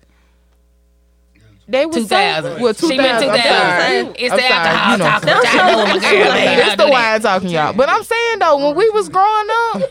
they 1.67 1.85
was 1.85 1.95
2000. 1.97 2.57
So, 2.57 2.63
well, 2.63 2.73
She 2.73 2.97
meant 2.97 3.23
2000. 3.23 3.29
I'm 3.29 3.35
2000. 3.35 4.15
sorry. 4.15 4.23
It's 4.25 4.31
I'm 4.31 4.37
the 4.37 4.43
sorry, 4.47 4.53
alcohol 4.53 4.91
you 4.91 4.97
know. 4.97 5.05
talking. 5.05 5.29
What 5.29 5.53
y'all 5.53 5.85
my 5.85 5.99
girl? 5.99 6.59
It's 6.59 6.71
I 6.71 6.75
the 6.75 6.87
wine 6.91 7.21
talking, 7.21 7.49
y'all. 7.49 7.73
But 7.73 7.89
I'm 7.89 8.03
saying 8.03 8.39
though, 8.39 8.67
when 8.67 8.75
we 8.77 8.89
was 8.91 9.09
growing 9.09 9.47
up, 9.73 9.81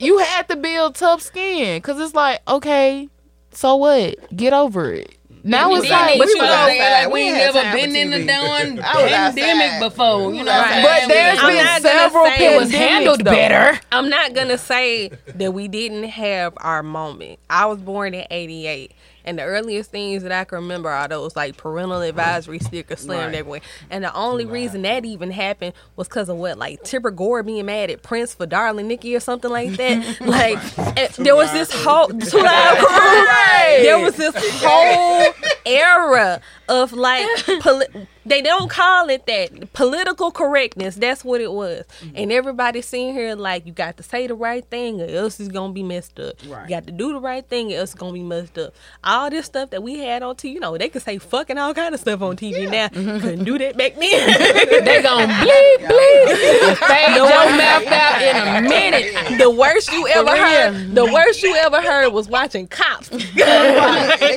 you 0.00 0.18
had 0.18 0.48
to 0.48 0.56
build 0.56 0.96
tough 0.96 1.22
skin 1.22 1.78
because 1.78 2.00
it's 2.00 2.14
like, 2.14 2.40
okay, 2.48 3.08
so 3.52 3.76
what? 3.76 4.36
Get 4.36 4.52
over 4.52 4.92
it. 4.92 5.16
Now 5.46 5.70
We 5.70 5.76
it's 5.80 5.90
like, 5.90 6.18
but 6.18 6.28
you 6.28 6.38
know, 6.38 6.44
like, 6.44 7.06
we 7.08 7.12
we 7.12 7.20
ain't 7.20 7.36
never 7.36 7.76
been 7.76 7.94
in 7.94 8.10
the 8.10 8.24
darn 8.24 8.78
pandemic 8.78 9.78
before. 9.78 10.32
You 10.34 10.42
know, 10.42 10.52
was 10.52 10.62
what 10.62 10.72
I'm 10.72 10.82
saying? 10.82 11.06
but 11.06 11.08
there's 11.08 11.38
I'm 11.38 11.52
been 11.52 11.82
several 11.82 12.24
it 12.26 12.58
was 12.58 12.70
handled 12.72 13.20
though. 13.20 13.30
better. 13.30 13.78
I'm 13.92 14.08
not 14.08 14.32
gonna 14.32 14.56
say 14.56 15.10
that 15.34 15.52
we 15.52 15.68
didn't 15.68 16.04
have 16.04 16.54
our 16.56 16.82
moment. 16.82 17.38
I 17.50 17.66
was 17.66 17.78
born 17.78 18.14
in 18.14 18.26
'88, 18.30 18.92
and 19.24 19.38
the 19.38 19.42
earliest 19.42 19.90
things 19.90 20.22
that 20.22 20.32
I 20.32 20.44
can 20.44 20.56
remember 20.56 20.88
are 20.90 21.08
those 21.08 21.34
like 21.36 21.56
parental 21.56 22.00
advisory 22.02 22.58
stickers 22.58 23.00
slammed 23.00 23.26
Right. 23.32 23.34
everywhere. 23.36 23.60
And 23.90 24.04
the 24.04 24.14
only 24.14 24.44
reason 24.46 24.82
that 24.82 25.04
even 25.04 25.30
happened 25.30 25.72
was 25.96 26.08
because 26.08 26.28
of 26.28 26.36
what, 26.36 26.58
like 26.58 26.82
Tipper 26.82 27.10
Gore 27.10 27.42
being 27.42 27.66
mad 27.66 27.90
at 27.90 28.02
Prince 28.02 28.34
for 28.34 28.46
Darling 28.46 28.88
Nikki 28.88 29.14
or 29.16 29.20
something 29.20 29.50
like 29.50 29.70
that. 29.76 30.20
like 30.20 31.14
there 31.16 31.36
was 31.36 31.50
this 31.52 31.72
whole 31.84 32.08
There 32.08 33.98
was 34.00 34.16
this 34.16 34.34
whole 34.62 35.32
era 35.66 36.40
of 36.68 36.92
like 36.92 37.26
poli- 37.60 37.86
they 38.26 38.42
don't 38.42 38.70
call 38.70 39.08
it 39.10 39.26
that 39.26 39.72
political 39.72 40.30
correctness. 40.30 40.96
That's 40.96 41.24
what 41.24 41.40
it 41.40 41.52
was. 41.52 41.84
Mm-hmm. 42.00 42.16
And 42.16 42.32
everybody 42.32 42.80
sitting 42.82 43.12
here 43.12 43.34
like 43.34 43.66
you 43.66 43.72
got 43.72 43.96
to 43.98 44.02
say 44.02 44.26
the 44.26 44.34
right 44.34 44.64
thing 44.64 45.00
or 45.00 45.06
else 45.06 45.38
it's 45.40 45.50
gonna 45.50 45.72
be 45.72 45.82
messed 45.82 46.18
up. 46.18 46.34
Right. 46.46 46.64
You 46.64 46.68
got 46.68 46.86
to 46.86 46.92
do 46.92 47.12
the 47.12 47.20
right 47.20 47.46
thing 47.46 47.72
or 47.72 47.76
else 47.76 47.92
it's 47.92 48.00
gonna 48.00 48.12
be 48.12 48.22
messed 48.22 48.58
up. 48.58 48.74
All 49.02 49.30
this 49.30 49.46
stuff 49.46 49.70
that 49.70 49.82
we 49.82 49.98
had 49.98 50.22
on 50.22 50.36
TV, 50.36 50.54
you 50.54 50.60
know, 50.60 50.76
they 50.78 50.88
could 50.88 51.02
say 51.02 51.18
fucking 51.18 51.58
all 51.58 51.74
kind 51.74 51.94
of 51.94 52.00
stuff 52.00 52.22
on 52.22 52.36
TV 52.36 52.70
now. 52.70 52.88
Mm-hmm. 52.88 53.20
Couldn't 53.20 53.44
do 53.44 53.58
that 53.58 53.76
back 53.76 53.94
then. 53.96 54.64
They 54.84 55.02
going 55.02 55.28
to 55.28 55.34
bleep 55.34 55.76
bleep. 55.78 56.76
Fade 56.76 57.16
your 57.16 57.28
mouth 57.28 57.86
out 57.86 58.22
in 58.22 58.64
a 58.64 58.68
minute. 58.68 59.38
the 59.38 59.50
worst 59.50 59.92
you 59.92 60.06
ever 60.08 60.30
heard, 60.30 60.94
the 60.94 61.04
worst 61.04 61.42
you 61.42 61.54
ever 61.54 61.80
heard 61.80 62.10
was 62.10 62.28
watching 62.28 62.66
cops. 62.66 63.08
They 63.08 63.18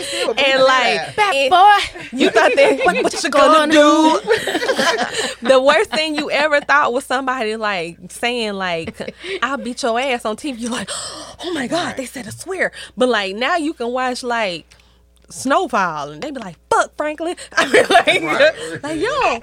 still 0.03 0.33
put 0.33 0.39
and 0.39 0.63
like 0.63 1.17
out. 1.17 1.49
Boy, 1.49 2.09
You 2.17 2.29
thought 2.29 2.51
that 2.55 2.79
what, 2.83 3.03
what 3.03 3.23
you 3.23 3.29
gonna 3.29 3.71
do? 3.71 3.76
The 5.41 5.61
worst 5.61 5.91
thing 5.91 6.15
you 6.15 6.29
ever 6.31 6.61
thought 6.61 6.93
was 6.93 7.05
somebody 7.05 7.55
like 7.55 7.97
saying 8.09 8.53
like 8.53 9.15
I'll 9.41 9.57
beat 9.57 9.83
your 9.83 9.99
ass 9.99 10.25
on 10.25 10.35
TV. 10.35 10.59
You're 10.59 10.71
like, 10.71 10.89
oh 10.91 11.51
my 11.53 11.67
god, 11.67 11.97
they 11.97 12.05
said 12.05 12.27
a 12.27 12.31
swear. 12.31 12.71
But 12.95 13.09
like 13.09 13.35
now 13.35 13.57
you 13.57 13.73
can 13.73 13.91
watch 13.91 14.23
like 14.23 14.65
Snowfall 15.29 16.11
and 16.11 16.21
they 16.21 16.31
be 16.31 16.39
like, 16.39 16.57
fuck 16.69 16.95
Franklin. 16.95 17.35
I 17.53 17.67
mean 17.71 17.85
like, 17.89 18.83
like 18.83 18.99
yo. 18.99 19.39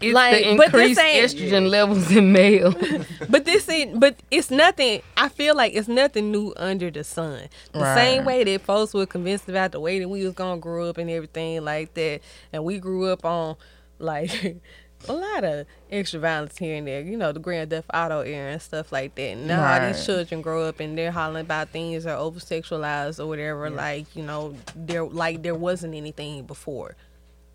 It's 0.00 0.14
Like, 0.14 0.44
the 0.44 0.56
but 0.56 0.72
this 0.72 0.98
increased 0.98 1.00
ain't- 1.00 1.30
estrogen 1.52 1.68
levels 1.68 2.10
in 2.10 2.32
males. 2.32 2.74
But 3.28 3.44
this 3.44 3.68
ain't. 3.68 4.00
But 4.00 4.16
it's 4.30 4.50
nothing. 4.50 5.02
I 5.16 5.28
feel 5.28 5.54
like 5.54 5.74
it's 5.74 5.88
nothing 5.88 6.30
new 6.32 6.52
under 6.56 6.90
the 6.90 7.04
sun. 7.04 7.48
The 7.72 7.80
Right. 7.80 7.94
same 7.94 8.24
way 8.24 8.42
that 8.44 8.62
folks 8.62 8.94
were 8.94 9.06
convinced 9.06 9.48
about 9.48 9.72
the 9.72 9.80
way 9.80 9.98
that 10.00 10.08
we 10.08 10.24
was 10.24 10.34
gonna 10.34 10.60
grow 10.60 10.88
up 10.88 10.98
and 10.98 11.10
everything 11.10 11.62
like 11.64 11.94
that, 11.94 12.20
and 12.52 12.64
we 12.64 12.78
grew 12.78 13.06
up 13.06 13.24
on 13.24 13.56
like 13.98 14.56
a 15.08 15.12
lot 15.12 15.44
of 15.44 15.66
extra 15.90 16.18
violence 16.20 16.56
here 16.58 16.76
and 16.76 16.86
there. 16.86 17.02
You 17.02 17.16
know, 17.16 17.32
the 17.32 17.38
Grand 17.40 17.70
Theft 17.70 17.88
Auto 17.94 18.22
era 18.22 18.52
and 18.52 18.60
stuff 18.62 18.90
like 18.92 19.14
that. 19.14 19.36
Now 19.36 19.62
all 19.74 19.86
these 19.86 20.04
children 20.04 20.40
grow 20.42 20.62
up 20.64 20.80
and 20.80 20.96
they're 20.98 21.10
hollering 21.12 21.44
about 21.44 21.68
things 21.70 22.04
or 22.06 22.10
over 22.10 22.40
sexualized 22.40 23.20
or 23.20 23.26
whatever. 23.26 23.70
Like 23.70 24.06
you 24.16 24.22
know, 24.22 24.56
there 24.74 25.04
like 25.04 25.42
there 25.42 25.54
wasn't 25.54 25.94
anything 25.94 26.44
before. 26.44 26.96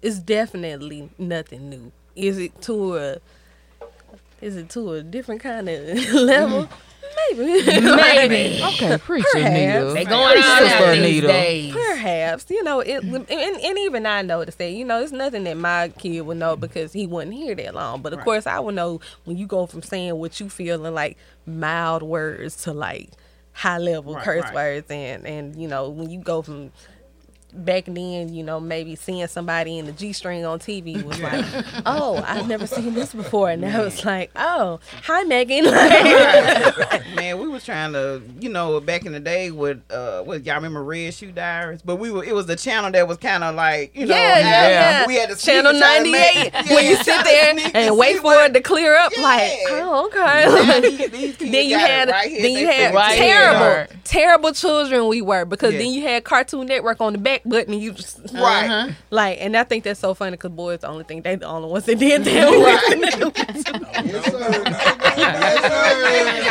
It's 0.01 0.19
definitely 0.19 1.09
nothing 1.17 1.69
new. 1.69 1.91
Is 2.15 2.37
it 2.37 2.61
to 2.63 2.95
a 2.97 3.17
is 4.41 4.55
it 4.57 4.69
to 4.69 4.93
a 4.93 5.03
different 5.03 5.41
kind 5.41 5.67
of 5.69 6.13
level? 6.13 6.69
Maybe. 7.31 7.63
Maybe. 7.81 8.61
Okay, 8.65 8.97
preacher 8.97 9.25
Perhaps. 9.31 9.93
They 9.93 10.05
going 10.05 10.37
on 10.37 11.01
these 11.01 11.21
days. 11.21 11.73
Perhaps. 11.73 12.45
You 12.49 12.63
know, 12.63 12.81
it 12.81 13.03
and, 13.03 13.29
and 13.29 13.77
even 13.79 14.05
I 14.05 14.21
noticed 14.21 14.57
that, 14.57 14.71
you 14.71 14.83
know, 14.83 15.01
it's 15.01 15.11
nothing 15.13 15.45
that 15.45 15.55
my 15.57 15.89
kid 15.97 16.21
would 16.21 16.37
know 16.37 16.55
because 16.57 16.91
he 16.93 17.07
wasn't 17.07 17.33
here 17.35 17.55
that 17.55 17.73
long. 17.73 18.01
But 18.01 18.13
of 18.13 18.19
course 18.21 18.45
I 18.45 18.59
would 18.59 18.75
know 18.75 18.99
when 19.23 19.37
you 19.37 19.47
go 19.47 19.65
from 19.65 19.81
saying 19.81 20.15
what 20.17 20.39
you 20.39 20.49
feel 20.49 20.85
in 20.85 20.93
like 20.93 21.17
mild 21.45 22.03
words 22.03 22.63
to 22.63 22.73
like 22.73 23.11
high 23.53 23.77
level 23.77 24.15
Right, 24.15 24.23
curse 24.23 24.43
right. 24.43 24.53
words 24.53 24.91
and 24.91 25.25
and 25.25 25.55
you 25.55 25.67
know, 25.67 25.89
when 25.89 26.09
you 26.09 26.19
go 26.19 26.41
from 26.41 26.71
back 27.55 27.85
then, 27.85 28.33
you 28.33 28.43
know, 28.43 28.59
maybe 28.59 28.95
seeing 28.95 29.25
somebody 29.27 29.77
in 29.77 29.85
the 29.85 29.91
G 29.91 30.11
string 30.13 30.45
on 30.45 30.59
TV 30.59 31.01
was 31.03 31.19
like, 31.21 31.45
oh, 31.85 32.23
I've 32.27 32.47
never 32.47 32.67
seen 32.67 32.93
this 32.93 33.13
before. 33.13 33.49
And 33.51 33.61
now 33.61 33.83
it's 33.83 34.03
like, 34.03 34.31
oh, 34.35 34.79
hi, 35.03 35.23
Megan. 35.23 35.65
Man, 37.15 37.39
we 37.39 37.47
was 37.47 37.63
trying 37.65 37.93
to, 37.93 38.21
you 38.39 38.49
know, 38.49 38.79
back 38.79 39.05
in 39.05 39.11
the 39.13 39.19
day 39.19 39.51
with 39.51 39.81
uh 39.91 40.21
what 40.23 40.45
y'all 40.45 40.55
remember 40.55 40.83
Red 40.83 41.13
Shoe 41.13 41.31
Diaries? 41.31 41.81
But 41.81 41.97
we 41.97 42.11
were 42.11 42.23
it 42.23 42.33
was 42.35 42.45
the 42.45 42.55
channel 42.55 42.91
that 42.91 43.07
was 43.07 43.17
kinda 43.17 43.51
like, 43.51 43.95
you 43.95 44.05
know, 44.05 44.15
yeah, 44.15 44.39
yeah, 44.39 44.43
how 44.93 44.99
yeah. 45.01 45.07
we 45.07 45.15
had 45.15 45.29
to 45.29 45.35
Channel 45.35 45.71
sneak 45.71 45.83
and 45.83 46.03
try 46.03 46.03
to 46.03 46.11
98. 46.11 46.53
make- 46.65 46.69
when 46.75 46.85
you 46.85 46.95
sit 46.97 47.23
there 47.23 47.53
sneak 47.53 47.75
and 47.75 47.97
wait 47.97 48.17
for 48.17 48.23
what- 48.23 48.51
it 48.51 48.53
to 48.53 48.61
clear 48.61 48.95
up, 48.97 49.15
like, 49.17 49.51
oh, 49.69 50.09
Now 50.13 50.47
okay. 50.77 50.81
these- 50.81 51.09
these 51.11 51.37
kids 51.37 51.51
then 51.51 51.65
you 51.69 51.77
had, 51.77 52.09
right 52.09 52.29
here 52.29 52.41
then 52.41 52.51
you 52.51 52.65
had 52.67 52.91
fingertips. 52.93 53.15
terrible, 53.15 53.65
Right. 53.65 53.89
terrible 54.03 54.53
children 54.53 55.07
we 55.07 55.21
were 55.21 55.45
because 55.45 55.73
Yeah. 55.73 55.79
then 55.79 55.91
you 55.91 56.01
had 56.03 56.23
Cartoon 56.23 56.67
Network 56.67 56.99
on 57.01 57.13
the 57.13 57.19
back 57.19 57.41
button 57.45 57.73
and 57.73 57.81
you 57.81 57.91
just 57.93 58.19
uh-huh. 58.19 58.43
Right. 58.43 58.95
like, 59.09 59.37
and 59.41 59.55
I 59.55 59.63
think 59.63 59.83
that's 59.83 59.99
so 59.99 60.13
funny 60.13 60.31
because 60.31 60.51
boys 60.51 60.79
the 60.79 60.87
only 60.87 61.03
thing 61.03 61.21
they 61.21 61.35
the 61.35 61.45
only 61.45 61.69
ones 61.69 61.85
that 61.85 61.99
did 61.99 62.23
that. 62.25 63.55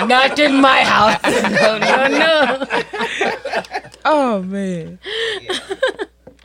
Not 0.09 0.39
in 0.39 0.61
my 0.61 0.83
house. 0.85 1.21
No, 1.55 1.79
no, 1.79 2.07
no. 2.09 2.67
Oh 4.07 4.43
man. 4.43 4.99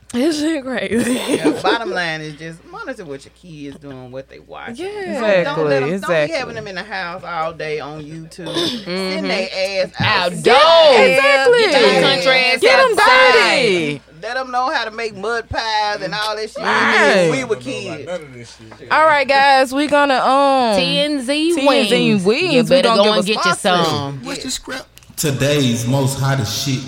This 0.14 0.40
shit 0.40 0.64
crazy. 0.64 1.14
Yeah, 1.14 1.62
bottom 1.62 1.92
line 1.92 2.22
is 2.22 2.34
just 2.36 2.66
monitor 2.66 3.06
what 3.06 3.24
your 3.26 3.32
kids 3.36 3.78
doing, 3.78 4.10
what 4.10 4.28
they 4.28 4.40
watch. 4.40 4.80
Yeah. 4.80 5.44
Don't 5.44 5.68
let 5.70 5.82
them, 5.82 6.00
don't 6.02 6.28
be 6.28 6.34
having 6.34 6.56
them 6.56 6.66
in 6.68 6.74
the 6.74 6.82
house 6.84 7.24
all 7.24 7.54
day 7.54 7.80
on 7.80 8.02
YouTube. 8.04 8.52
Send 8.86 9.26
their 9.30 9.48
ass 9.86 9.92
out. 10.00 10.32
Outdoors. 10.32 11.10
Exactly. 11.10 11.60
Get 11.60 11.94
your 11.94 12.02
country 12.02 12.32
ass 12.40 12.60
Get 12.60 12.78
them 12.90 13.00
outside. 13.00 13.34
dirty. 13.34 14.02
Let 14.24 14.34
them 14.34 14.50
know 14.52 14.72
how 14.74 14.86
to 14.86 14.92
make 14.92 15.16
mud 15.16 15.48
pies 15.48 16.02
and 16.02 16.14
all 16.16 16.36
that 16.36 16.50
shit. 16.50 16.58
Right. 16.58 17.30
We 17.32 17.44
were 17.44 17.56
kids. 17.58 18.06
None 18.08 18.22
of 18.24 18.34
this 18.34 18.58
shit. 18.58 18.92
All 18.92 19.06
right, 19.06 19.28
guys, 19.28 19.72
we 19.76 19.86
gonna 19.86 20.16
um 20.16 20.76
TNZ 20.76 21.28
TNZ 21.56 21.68
wings. 21.68 22.26
wings. 22.26 22.52
You 22.54 22.64
We 22.64 22.70
better 22.70 22.90
gonna 22.90 23.04
go 23.04 23.14
and 23.14 23.22
a 23.24 23.28
get 23.28 23.36
you 23.46 23.54
sponsor. 23.54 23.84
some. 23.90 24.26
What's 24.26 24.42
the 24.44 24.50
script? 24.50 24.88
Today's 25.18 25.88
most 25.88 26.20
hottest 26.20 26.66
shit. 26.68 26.84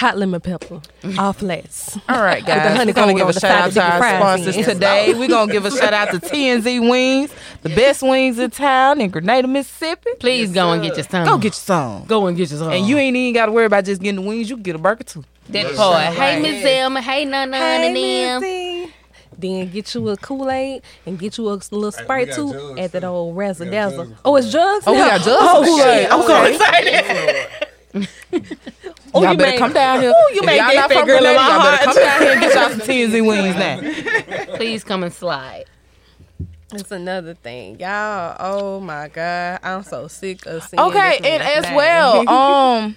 Hot 0.00 0.16
lemon 0.16 0.40
pepper, 0.40 0.80
all 1.18 1.34
flats. 1.34 1.98
All 2.08 2.22
right, 2.22 2.42
guys. 2.46 2.74
honey 2.74 2.92
We're 2.92 2.94
gonna 2.94 3.12
give 3.14 3.28
a 3.28 3.32
the 3.34 3.40
shout 3.40 3.50
side 3.50 3.58
out 3.58 3.64
to 3.66 3.68
to 3.68 3.74
dip 3.74 3.84
your 3.84 3.92
our 3.92 4.16
sponsors 4.18 4.56
in. 4.56 4.64
today. 4.64 5.12
We're 5.18 5.28
gonna 5.28 5.52
give 5.52 5.66
a 5.66 5.70
shout 5.70 5.92
out 5.92 6.10
to 6.12 6.18
TNZ 6.18 6.88
Wings, 6.90 7.30
the 7.60 7.68
best 7.68 8.02
wings 8.02 8.38
in 8.38 8.50
town 8.50 9.02
in 9.02 9.10
Grenada, 9.10 9.46
Mississippi. 9.46 10.08
Please 10.18 10.52
go 10.52 10.72
and 10.72 10.82
get 10.82 10.94
your 10.96 11.04
some. 11.04 11.26
Go 11.26 11.36
get 11.36 11.44
your 11.48 11.52
some. 11.52 12.04
Go 12.06 12.26
and 12.28 12.34
get 12.36 12.48
your 12.50 12.58
some. 12.60 12.70
And 12.72 12.86
you 12.86 12.96
ain't 12.96 13.14
even 13.14 13.34
gotta 13.34 13.52
worry 13.52 13.66
about 13.66 13.84
just 13.84 14.00
getting 14.00 14.22
the 14.22 14.26
wings. 14.26 14.48
You 14.48 14.56
can 14.56 14.62
get 14.62 14.76
a 14.76 14.78
burger 14.78 15.04
too. 15.04 15.22
that 15.50 15.76
part. 15.76 16.02
Hey, 16.14 16.34
Right. 16.36 16.42
Miss 16.42 16.64
Zelma. 16.64 17.00
Hey, 17.00 17.26
Nana 17.26 17.56
Hey, 17.58 17.86
and 17.86 17.96
them. 17.96 18.40
Missy. 18.40 18.94
Then 19.36 19.68
get 19.68 19.94
you 19.94 20.08
a 20.08 20.16
Kool 20.16 20.50
Aid 20.50 20.80
and 21.04 21.18
get 21.18 21.36
you 21.36 21.46
a 21.48 21.60
little 21.70 21.90
Hey, 21.90 22.02
Sprite 22.04 22.28
got 22.28 22.36
too 22.36 22.74
at 22.78 22.92
that 22.92 23.04
old 23.04 23.36
razzle 23.36 23.66
We 23.66 23.72
dazzle. 23.72 24.16
Oh, 24.24 24.36
it's 24.36 24.50
jugs. 24.50 24.84
Oh, 24.86 24.92
we 24.92 24.98
now? 24.98 25.08
got 25.08 25.20
jugs 25.20 25.28
Oh, 25.42 25.60
for 25.62 25.68
Kool-Aid. 25.68 26.00
shit. 26.00 26.12
I'm 26.12 26.22
so 26.22 26.42
Okay. 26.42 26.54
excited. 26.54 27.48
Oh, 29.14 29.22
y'all 29.22 29.32
you 29.32 29.38
better 29.38 29.50
made- 29.52 29.58
come 29.58 29.72
down 29.72 30.00
here. 30.00 30.10
Ooh, 30.10 30.34
you 30.34 30.40
if 30.40 30.46
made 30.46 30.56
y'all 30.58 30.74
not 30.74 30.92
from 30.92 31.06
girl 31.06 31.18
Grenada, 31.20 31.38
y'all 31.38 31.62
better 31.70 31.84
come 31.84 31.94
down 31.96 32.20
here 32.22 32.32
and 32.32 32.40
get 32.40 32.54
y'all 32.54 32.70
some 32.70 32.80
TNZ 32.80 33.26
wings 33.26 33.56
now. 34.48 34.54
Please 34.56 34.84
come 34.84 35.02
and 35.02 35.12
slide. 35.12 35.64
It's 36.72 36.92
another 36.92 37.34
thing, 37.34 37.80
y'all. 37.80 38.36
Oh 38.38 38.78
my 38.80 39.08
god, 39.08 39.58
I'm 39.62 39.82
so 39.82 40.06
sick 40.06 40.46
of 40.46 40.62
seeing. 40.62 40.80
Okay, 40.80 41.18
this 41.20 41.26
and 41.26 41.42
as 41.42 41.64
name. 41.64 41.74
well, 41.74 42.28
um, 42.28 42.96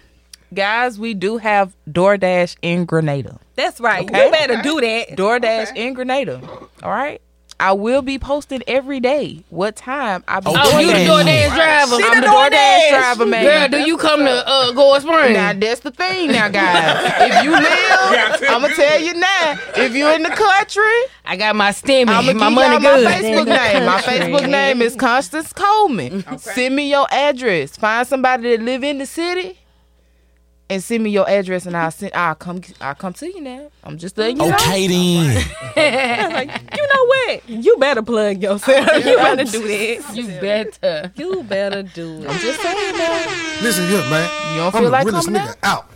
guys, 0.53 0.99
we 0.99 1.15
do 1.15 1.37
have 1.37 1.75
DoorDash 1.89 2.57
in 2.61 2.85
Grenada. 2.85 3.39
that's 3.55 3.79
right. 3.79 4.03
okay. 4.07 4.25
You 4.25 4.31
better 4.31 4.61
do 4.61 4.79
that. 4.81 5.09
DoorDash 5.17 5.75
in 5.75 5.95
Grenada. 5.95 6.39
All 6.83 6.91
right. 6.91 7.19
I 7.63 7.71
will 7.71 8.01
be 8.01 8.19
posting 8.19 8.61
every 8.67 8.99
day 8.99 9.41
what 9.49 9.77
time 9.77 10.21
I 10.27 10.41
be 10.41 10.47
Oh, 10.49 10.53
Oh, 10.57 10.79
you 10.79 10.87
the 10.87 10.93
DoorDash. 10.93 11.47
DoorDash 11.47 11.55
driver. 11.55 11.95
I'm 12.03 12.19
the 12.21 12.27
DoorDash 12.27 12.89
driver, 12.89 13.25
man. 13.25 13.43
Girl, 13.69 13.79
do 13.79 13.87
you 13.87 13.95
come 13.97 14.19
to 14.25 14.47
uh, 14.47 14.71
Gold 14.73 15.01
Spring? 15.01 15.31
Now 15.31 15.53
that's 15.53 15.79
the 15.79 15.91
thing, 15.91 16.31
now 16.33 16.49
guys. 16.49 17.13
if 17.21 17.43
you 17.45 17.51
live, 17.51 18.43
I'm 18.53 18.61
gonna 18.63 18.75
tell 18.75 18.99
you 18.99 19.13
now. 19.13 19.57
If 19.77 19.95
you're 19.95 20.11
in 20.13 20.23
the 20.23 20.29
country, 20.29 20.83
I 21.25 21.37
got 21.37 21.55
my 21.55 21.69
stimmy. 21.69 22.09
I'm 22.09 22.25
gonna 22.25 22.33
my 22.37 22.49
give 22.49 22.55
money 22.81 22.83
y'all 22.85 22.95
good. 22.95 23.05
my 23.05 23.11
Facebook 23.13 23.45
name. 23.73 23.85
My. 23.85 24.01
Facebook 24.01 24.49
name 24.49 24.81
is 24.81 24.95
Constance 24.97 25.53
Coleman. 25.53 26.37
Send 26.39 26.75
me 26.75 26.89
your 26.91 27.07
address. 27.11 27.77
Find 27.77 28.05
somebody 28.05 28.57
that 28.57 28.61
live 28.61 28.83
in 28.83 28.97
the 28.97 29.05
city. 29.05 29.57
And 30.73 30.81
send 30.83 31.03
me 31.03 31.11
your 31.11 31.29
address, 31.29 31.67
and 31.67 31.77
I'll 31.77 31.91
send. 31.91 32.13
I'll 32.15 32.33
come. 32.33 32.59
I'll 32.81 32.95
come 32.95 33.13
to 33.13 33.27
you 33.27 33.41
now. 33.41 33.69
I'm 33.83 33.95
just 33.99 34.17
letting 34.17 34.37
you 34.41 34.49
know. 34.49 34.55
Okay 34.55 34.87
then. 34.87 35.45
Like, 36.33 36.49
you 36.75 36.87
know 36.87 37.05
what? 37.05 37.47
You 37.47 37.77
better 37.77 38.01
plug 38.01 38.41
yourself. 38.41 38.87
you 39.05 39.15
better 39.17 39.43
do 39.43 39.67
that. 39.67 40.15
You 40.15 40.27
better. 40.41 41.11
You 41.15 41.43
better 41.43 41.83
do 41.83 42.23
it. 42.23 42.27
I'm 42.27 42.39
just 42.39 42.59
saying, 42.59 42.97
man. 42.97 43.63
Listen 43.63 43.87
here, 43.87 43.99
man. 44.09 44.51
You 44.53 44.57
don't 44.61 44.65
I'm 44.65 44.71
feel 44.71 44.81
the 44.85 44.89
like 44.89 45.05
realest 45.05 45.27
coming 45.27 45.41
nigga 45.43 45.55
out. 45.61 45.91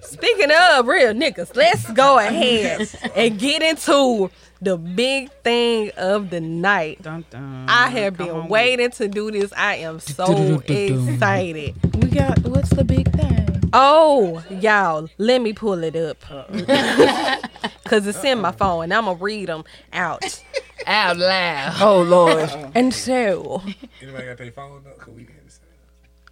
Speaking 0.00 0.50
of 0.70 0.86
real 0.86 1.12
niggas, 1.12 1.54
let's 1.54 1.90
go 1.92 2.18
ahead 2.18 2.88
and 3.14 3.38
get 3.38 3.60
into 3.62 4.30
the 4.62 4.78
big 4.78 5.30
thing 5.42 5.90
of 5.98 6.30
the 6.30 6.40
night. 6.40 7.02
Dun, 7.02 7.26
dun. 7.28 7.66
I 7.68 7.90
have 7.90 8.16
Come 8.16 8.26
been 8.26 8.36
on. 8.36 8.48
waiting 8.48 8.90
to 8.92 9.08
do 9.08 9.30
this. 9.30 9.52
I 9.54 9.76
am 9.76 10.00
so 10.00 10.60
excited. 10.66 11.74
We 11.96 12.08
got 12.08 12.38
what's 12.46 12.70
the 12.70 12.84
big 12.84 13.12
thing? 13.12 13.51
Oh, 13.72 14.44
y'all, 14.50 15.08
let 15.18 15.40
me 15.40 15.52
pull 15.52 15.82
it 15.84 15.96
up. 15.96 16.20
Cause 17.84 18.06
it's 18.06 18.24
in 18.24 18.40
my 18.40 18.52
phone 18.52 18.84
and 18.84 18.94
I'm 18.94 19.04
gonna 19.04 19.18
read 19.18 19.48
them 19.48 19.64
out. 19.92 20.42
Out 20.86 21.16
loud. 21.16 21.76
Oh 21.80 22.02
Lord, 22.02 22.50
And 22.74 22.92
so, 22.92 23.62
Anybody 24.00 24.26
got 24.26 24.38
their 24.38 24.50
phone 24.50 24.82
up? 24.86 24.98
Cause 24.98 25.14
we 25.14 25.24
can't 25.24 25.50
see. 25.52 25.60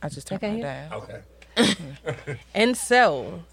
I 0.02 0.08
just 0.08 0.26
turned 0.26 0.42
Okay. 0.42 0.56
my 0.56 0.62
down. 0.62 0.92
Okay. 0.94 2.38
and 2.54 2.76
so, 2.76 3.44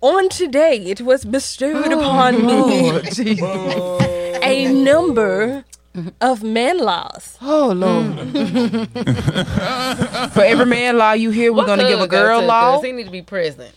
on 0.00 0.28
today 0.28 0.76
it 0.86 1.02
was 1.02 1.24
bestowed 1.24 1.92
upon 1.92 2.34
oh, 2.50 3.02
me 3.04 3.38
a 4.42 4.72
number 4.72 5.64
of 6.20 6.42
man 6.42 6.78
laws. 6.78 7.36
Oh 7.42 7.72
Lord. 7.74 8.28
For 10.32 10.42
every 10.42 10.66
man 10.66 10.98
law 10.98 11.12
you 11.12 11.30
hear, 11.30 11.52
we're 11.52 11.66
gonna 11.66 11.88
give 11.88 12.00
a 12.00 12.06
girl 12.08 12.42
law. 12.42 12.80
He 12.80 12.92
need 12.92 13.04
to 13.06 13.10
be 13.10 13.22
present. 13.22 13.74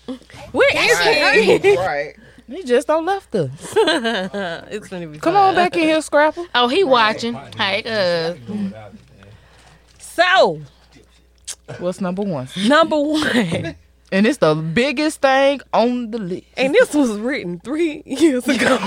Where 0.51 0.69
is 0.73 1.61
he? 1.61 1.77
Right. 1.77 2.15
He 2.45 2.61
just 2.63 2.87
don't 2.87 3.05
left 3.05 3.33
us. 3.35 3.49
it's 3.77 4.89
gonna 4.89 5.07
be 5.07 5.17
Come 5.17 5.33
fun. 5.33 5.49
on 5.49 5.55
back 5.55 5.75
in 5.77 5.83
here, 5.83 6.01
Scrapper. 6.01 6.43
Oh, 6.53 6.67
he 6.67 6.83
watching. 6.83 7.33
Hey, 7.55 7.81
uh, 7.85 8.35
So, 9.97 10.59
What's 11.79 12.01
number 12.01 12.21
one? 12.21 12.49
number 12.67 12.99
one, 12.99 13.75
And 14.13 14.27
it's 14.27 14.37
the 14.37 14.53
biggest 14.53 15.21
thing 15.21 15.59
on 15.73 16.11
the 16.11 16.19
list. 16.19 16.45
and 16.55 16.71
this 16.71 16.93
was 16.93 17.17
written 17.17 17.59
three 17.59 18.03
years 18.05 18.47
ago. 18.47 18.77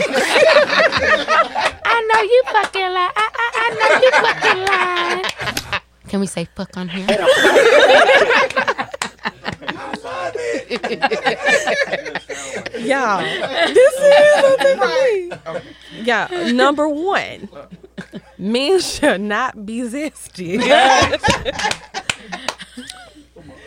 I 1.85 2.09
know 2.12 2.22
you 2.22 2.43
fucking 2.53 2.81
lie. 2.83 3.11
I, 3.16 3.29
I, 3.35 3.51
I 3.57 3.70
know 3.74 3.91
you 4.05 4.11
fucking 4.22 4.61
lie. 4.62 5.81
Can 6.07 6.20
we 6.20 6.29
say 6.29 6.45
fuck 6.55 6.77
on 6.77 6.89
here? 6.89 7.09
Y'all, 12.79 13.20
this 13.74 13.95
is 13.99 14.41
something 14.41 14.79
for 14.79 14.87
me. 14.87 15.33
Yeah, 16.05 16.53
number 16.53 16.89
one. 16.89 17.49
Men 18.39 18.79
should 18.79 19.22
not 19.22 19.66
be 19.66 19.81
zesty. 19.81 20.62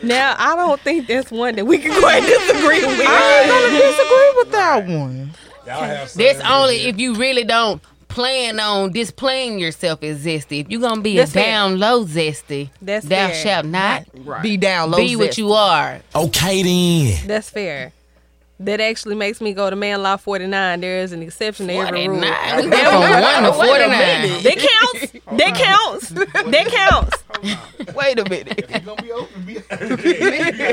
now, 0.03 0.35
I 0.37 0.55
don't 0.55 0.79
think 0.81 1.07
that's 1.07 1.31
one 1.31 1.55
that 1.55 1.65
we 1.65 1.77
can 1.77 1.99
quite 1.99 2.21
disagree 2.23 2.85
with. 2.85 2.99
I 3.07 3.39
ain't 3.39 3.49
gonna 3.49 3.79
disagree 3.79 4.33
with 4.37 4.51
that 4.51 4.85
one. 4.87 5.31
Y'all 5.67 5.81
That's 5.87 6.13
some- 6.39 6.51
only 6.51 6.87
if 6.87 6.97
you 6.99 7.13
really 7.15 7.43
don't 7.43 7.81
plan 8.07 8.59
on 8.59 8.91
displaying 8.91 9.59
yourself 9.59 10.01
as 10.03 10.25
zesty. 10.25 10.61
If 10.61 10.69
you're 10.69 10.81
gonna 10.81 11.01
be 11.01 11.17
That's 11.17 11.29
a 11.31 11.33
fair. 11.35 11.43
down 11.45 11.79
low 11.79 12.05
zesty, 12.05 12.69
That's 12.81 13.05
thou 13.05 13.27
fair. 13.27 13.35
shalt 13.35 13.65
not 13.67 14.05
Be 14.41 14.57
down 14.57 14.89
low. 14.91 14.97
be 14.97 15.15
what 15.15 15.37
you 15.37 15.53
are. 15.53 15.99
Okay 16.15 16.63
then. 16.63 17.27
That's 17.27 17.49
fair. 17.51 17.91
That 18.61 18.81
actually 18.81 19.15
makes 19.15 19.39
me 19.39 19.53
go 19.53 19.69
to 19.69 19.75
man 19.77 20.03
law 20.03 20.17
49. 20.17 20.81
There 20.81 20.99
is 20.99 21.13
an 21.13 21.21
exception 21.21 21.67
to 21.67 21.73
every 21.75 22.09
rule. 22.09 22.19
49. 22.19 22.59
We 22.63 22.67
went 22.69 22.87
from 22.87 22.99
one 23.21 23.43
to 23.43 23.53
forty 23.53 23.87
nine. 23.87 24.43
That 24.43 24.57
counts. 24.57 25.11
That 25.31 25.55
counts. 25.55 26.09
That 26.09 26.67
counts. 26.67 27.23
Wait 27.95 28.19
a 28.19 28.29
minute. 28.29 28.69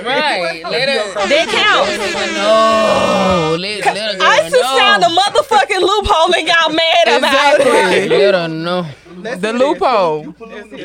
Right. 0.07 0.62
Let 0.64 0.89
her. 0.89 1.28
That 1.28 1.49
counts. 1.49 1.97
No. 2.34 3.57
Let, 3.59 3.84
let 3.84 3.97
her 3.97 4.22
I 4.22 4.41
used 4.43 4.55
to 4.55 4.61
know. 4.62 4.76
sound 4.76 5.03
a 5.05 5.07
motherfucking 5.07 5.80
loophole 5.80 6.34
and 6.34 6.47
got 6.47 6.72
mad 6.74 7.18
about 7.18 7.61
it. 7.61 7.66
Exactly. 7.66 8.09
Let 8.09 8.34
her 8.34 8.49
know. 8.49 8.87
The 9.23 9.53
loophole. 9.53 10.25
You 10.25 10.33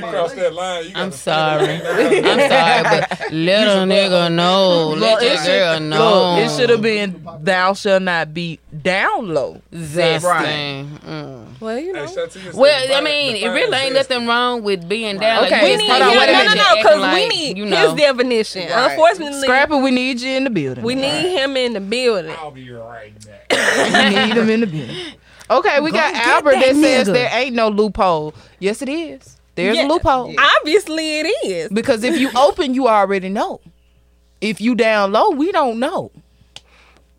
cross 0.02 0.34
that 0.34 0.54
line. 0.54 0.86
You 0.86 0.92
I'm 0.96 1.12
sorry. 1.12 1.74
I'm 1.86 2.50
sorry, 2.50 2.84
but 2.84 3.32
let 3.32 3.68
a 3.68 3.82
nigga 3.82 4.34
know. 4.34 4.90
Let 4.90 5.22
your 5.22 5.44
girl 5.46 5.80
know. 5.80 6.36
Look, 6.36 6.46
it 6.46 6.56
should 6.58 6.70
have 6.70 6.82
been 6.82 7.26
thou 7.42 7.74
shall 7.74 8.00
not 8.00 8.34
be 8.34 8.60
down 8.82 9.34
low. 9.34 9.62
zesty. 9.72 10.24
Right. 10.24 10.86
Mm. 11.06 11.60
Well, 11.60 11.80
you 11.80 11.94
know. 11.94 12.06
Hey, 12.06 12.52
Well, 12.54 12.98
I 12.98 13.02
mean, 13.02 13.36
it 13.36 13.48
really 13.50 13.78
ain't 13.78 13.92
zesty. 13.94 14.10
nothing 14.10 14.28
wrong 14.28 14.64
with 14.64 14.88
being 14.90 15.18
down. 15.20 15.46
Okay, 15.46 15.52
Like, 15.54 15.64
We 15.64 15.76
need 15.78 15.90
hold 15.90 16.02
on, 16.02 16.10
him. 16.12 16.18
wait 16.20 16.30
a 16.30 16.34
No, 16.34 16.44
no, 16.44 16.54
no, 16.54 16.62
acting 16.62 16.84
because 16.84 17.14
we 17.16 17.28
need 17.28 17.58
you 17.58 17.66
know. 17.66 17.78
his 17.78 17.90
know. 17.92 17.96
definition. 17.98 18.70
Right. 18.70 18.92
Unfortunately, 18.92 19.42
Scrappy, 19.42 19.76
we 19.76 19.92
need 19.92 20.22
you 20.22 20.32
in 20.32 20.44
the 20.46 20.50
building. 20.50 20.84
we 20.84 20.96
need 20.96 21.32
him 21.38 21.56
in 21.58 21.74
the 21.74 21.82
building. 21.82 22.32
I'll 22.38 22.52
be 22.52 22.70
right 22.72 23.14
back. 23.26 23.52
We 24.02 24.10
need 24.16 24.38
him 24.38 24.50
in 24.50 24.60
the 24.62 24.68
building. 24.68 24.96
Okay, 25.52 25.80
we 25.82 25.92
got 25.92 26.14
Albert 26.16 26.52
that 26.52 26.60
that, 26.62 26.76
says 26.76 27.08
nigga. 27.10 27.14
there 27.14 27.30
ain't 27.34 27.56
no 27.56 27.68
loophole. 27.68 28.34
Yes, 28.60 28.82
it 28.82 28.90
is. 28.90 29.38
There's 29.56 29.76
Yeah. 29.76 29.86
a 29.86 29.88
loophole. 29.88 30.34
Obviously, 30.60 31.20
it 31.20 31.24
is. 31.46 31.70
Because 31.72 32.04
if 32.04 32.18
you 32.20 32.30
open, 32.38 32.74
you 32.74 32.88
already 32.88 33.28
know. 33.30 33.60
If 34.40 34.62
you 34.62 34.76
down 34.76 35.12
low, 35.12 35.30
we 35.32 35.52
don't 35.52 35.78
know. 35.80 36.12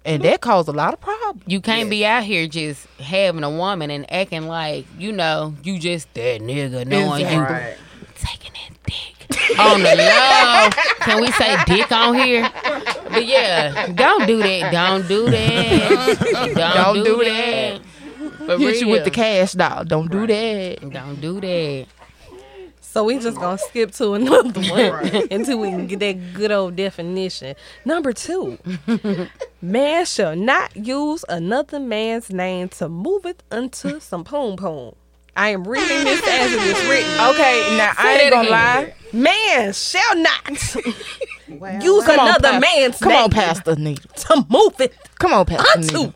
And 0.04 0.22
that 0.24 0.40
caused 0.40 0.68
a 0.68 0.72
lot 0.72 0.94
of 0.94 1.00
problems. 1.00 1.42
You 1.46 1.60
can't 1.60 1.88
be 1.90 2.04
out 2.04 2.24
here 2.24 2.48
just 2.48 2.86
having 2.98 3.44
a 3.44 3.50
woman 3.50 3.90
and 3.90 4.10
acting 4.12 4.48
like, 4.48 4.86
you 4.98 5.12
know, 5.12 5.54
you 5.62 5.78
just 5.78 6.12
that 6.14 6.40
nigga 6.40 6.84
knowing 6.86 7.20
you 7.28 7.38
Right. 7.40 7.76
taking 8.16 8.50
that 8.54 8.76
dick 8.84 9.58
on 9.60 9.80
the 9.82 9.94
low. 9.94 10.70
Can 11.04 11.20
we 11.20 11.30
say 11.32 11.56
dick 11.66 11.92
on 11.92 12.14
here? 12.14 12.50
But 13.10 13.26
yeah, 13.26 13.88
don't 13.88 14.26
do 14.26 14.38
that. 14.42 14.72
Don't 14.72 15.06
do 15.06 15.30
that. 15.30 16.18
Don't, 16.54 16.54
Don't 16.56 16.94
do, 16.96 17.04
do 17.04 17.24
that. 17.24 17.80
For 18.46 18.58
Hit 18.58 18.80
you 18.80 18.88
with 18.88 19.04
the 19.04 19.10
real. 19.10 19.14
cash 19.14 19.52
doll. 19.52 19.84
Don't 19.84 20.10
do 20.10 20.26
that. 20.26 20.90
Don't 20.90 21.20
do 21.20 21.40
that. 21.40 21.86
So 22.80 23.04
we 23.04 23.18
just 23.18 23.38
gonna 23.38 23.56
skip 23.56 23.90
to 23.92 24.12
another 24.14 24.60
one 24.70 25.06
until 25.30 25.58
we 25.58 25.70
can 25.70 25.86
get 25.86 26.00
that 26.00 26.34
good 26.34 26.52
old 26.52 26.76
definition. 26.76 27.54
Number 27.86 28.12
two, 28.12 28.58
man 29.62 30.04
shall 30.04 30.36
not 30.36 30.76
use 30.76 31.24
another 31.28 31.80
man's 31.80 32.30
name 32.30 32.68
to 32.70 32.88
move 32.90 33.24
it 33.24 33.42
unto 33.50 33.98
some 34.00 34.24
poom 34.24 34.56
poom. 34.56 34.94
I 35.34 35.48
am 35.48 35.64
reading 35.64 36.04
this 36.04 36.20
as 36.28 36.52
it 36.52 36.62
is 36.62 36.88
written. 36.90 37.10
Okay, 37.30 37.76
now 37.78 37.92
I 37.96 38.18
ain't 38.20 38.30
gonna 38.30 38.48
again. 38.48 38.52
lie. 38.52 38.94
Man 39.14 39.72
shall 39.72 40.16
not 40.16 40.76
Well, 41.48 41.74
use 41.82 42.04
Come 42.04 42.20
on, 42.20 42.28
another 42.28 42.50
Pas- 42.50 42.60
man's 42.60 42.98
Come 42.98 43.08
name 43.12 43.24
on, 43.24 43.30
Pastor 43.30 43.76
Nita. 43.76 44.08
to 44.08 44.46
move 44.50 44.78
it 44.80 44.94
Come 45.18 45.32
on, 45.32 45.46
Pastor 45.46 45.78
unto 45.78 45.98
Nita. 46.08 46.14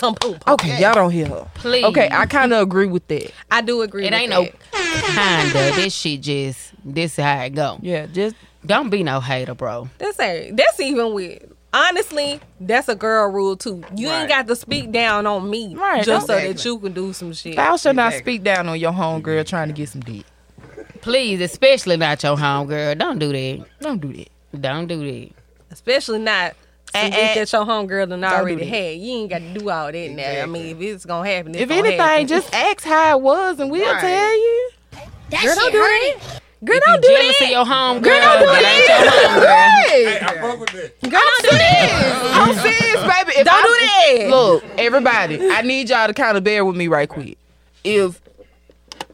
Some 0.00 0.14
poom 0.16 0.32
poom. 0.40 0.54
Okay, 0.54 0.80
y'all 0.80 0.94
don't 0.94 1.10
hear 1.12 1.26
her. 1.28 1.46
Please. 1.54 1.84
Okay, 1.84 2.08
I 2.10 2.26
kind 2.26 2.52
of 2.52 2.62
agree 2.62 2.86
with 2.86 3.06
that. 3.08 3.30
I 3.50 3.60
do 3.60 3.82
agree. 3.82 4.04
It 4.06 4.10
with 4.12 4.20
ain't 4.20 4.30
that. 4.30 4.52
no 4.72 5.50
kinda. 5.52 5.76
This 5.76 5.94
shit 5.94 6.20
just 6.22 6.72
this 6.84 7.18
is 7.18 7.24
how 7.24 7.42
it 7.42 7.50
go. 7.50 7.78
Yeah, 7.82 8.06
just 8.06 8.34
Don't 8.66 8.90
be 8.90 9.02
no 9.02 9.20
hater, 9.20 9.54
bro. 9.54 9.88
That's 9.98 10.18
a, 10.20 10.50
that's 10.52 10.80
even 10.80 11.12
weird. 11.14 11.50
Honestly, 11.72 12.40
that's 12.60 12.88
a 12.88 12.94
girl 12.96 13.30
rule 13.30 13.56
too. 13.56 13.82
You 13.94 14.08
Right. 14.08 14.20
ain't 14.22 14.28
got 14.28 14.46
to 14.48 14.56
speak 14.56 14.90
down 14.90 15.24
on 15.26 15.48
me 15.48 15.76
Right, 15.76 16.04
just 16.04 16.26
so 16.26 16.34
that 16.34 16.64
you 16.64 16.78
can 16.78 16.92
do 16.92 17.12
some 17.12 17.32
shit. 17.32 17.56
thou 17.56 17.76
shall 17.76 17.94
not 17.94 18.12
speak 18.14 18.42
down 18.42 18.68
on 18.68 18.78
your 18.80 18.92
homegirl 18.92 19.46
trying 19.46 19.68
to 19.68 19.74
get 19.74 19.88
some 19.88 20.00
dick. 20.00 20.24
Please, 21.00 21.40
especially 21.40 21.96
not 21.96 22.22
your 22.22 22.36
home 22.36 22.66
girl. 22.66 22.94
Don't 22.94 23.18
do 23.18 23.28
that. 23.32 23.64
Don't 23.80 24.00
do 24.00 24.12
that. 24.12 24.28
Don't 24.60 24.86
do 24.88 24.98
that. 24.98 25.30
Especially 25.70 26.18
not 26.18 26.54
some 26.92 27.00
Eh, 27.06 27.10
dick 27.10 27.18
eh. 27.18 27.34
that 27.34 27.52
your 27.52 27.64
homegirl 27.64 28.08
done 28.08 28.20
do 28.20 28.26
already 28.26 28.64
had. 28.66 28.96
You 28.98 29.12
ain't 29.18 29.30
got 29.30 29.38
to 29.38 29.52
do 29.58 29.70
all 29.70 29.92
that 29.92 30.10
now. 30.10 30.42
I 30.42 30.46
mean, 30.46 30.76
if 30.76 30.80
it's 30.82 31.04
gonna 31.04 31.28
happen, 31.28 31.52
it's 31.54 31.62
If 31.62 31.68
gonna 31.68 31.80
anything, 31.80 31.98
happen. 32.00 32.26
just 32.26 32.54
ask 32.54 32.82
how 32.84 33.16
it 33.18 33.22
was 33.22 33.60
and 33.60 33.70
we'll 33.70 33.90
Right. 33.92 34.00
tell 34.00 34.32
you. 34.32 34.70
girl, 35.30 35.54
don't 35.54 35.72
do 35.72 35.78
that. 35.78 36.40
Girl, 36.62 36.76
If 36.76 36.84
don't 36.84 36.94
you 36.96 37.00
do 37.00 37.08
jealous 37.16 37.38
that. 37.38 37.44
of 37.46 37.50
your 37.50 37.64
home 37.64 38.00
Girl, 38.02 38.12
girl, 38.12 38.20
don't 38.20 38.40
do 38.40 38.46
that 38.46 38.74
ain't 38.74 38.88
your 38.88 39.10
home 39.10 39.40
girl. 39.40 39.50
Hey, 39.90 40.18
I 40.20 40.40
fuck 40.40 40.60
with 40.60 40.70
that. 40.70 41.00
Girl, 41.10 41.20
don't 41.20 41.42
do 41.42 41.56
that. 41.58 42.30
I'm 42.34 42.54
serious, 42.60 43.00
baby. 43.00 43.38
If 43.40 43.44
Don't 43.46 43.54
I- 43.54 44.12
do 44.12 44.18
that. 44.18 44.30
Look, 44.30 44.64
everybody, 44.78 45.50
I 45.50 45.62
need 45.62 45.88
y'all 45.88 46.06
to 46.06 46.12
kind 46.14 46.36
of 46.36 46.44
bear 46.44 46.64
with 46.64 46.76
me 46.76 46.86
right 46.88 47.08
quick. 47.08 47.38
If 47.82 48.20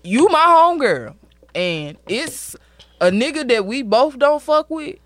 you 0.02 0.28
my 0.28 0.40
homegirl 0.40 1.14
and 1.54 1.96
it's 2.08 2.56
a 3.00 3.10
nigga 3.10 3.46
that 3.48 3.64
we 3.64 3.82
both 3.82 4.18
don't 4.18 4.42
fuck 4.42 4.68
with, 4.70 4.96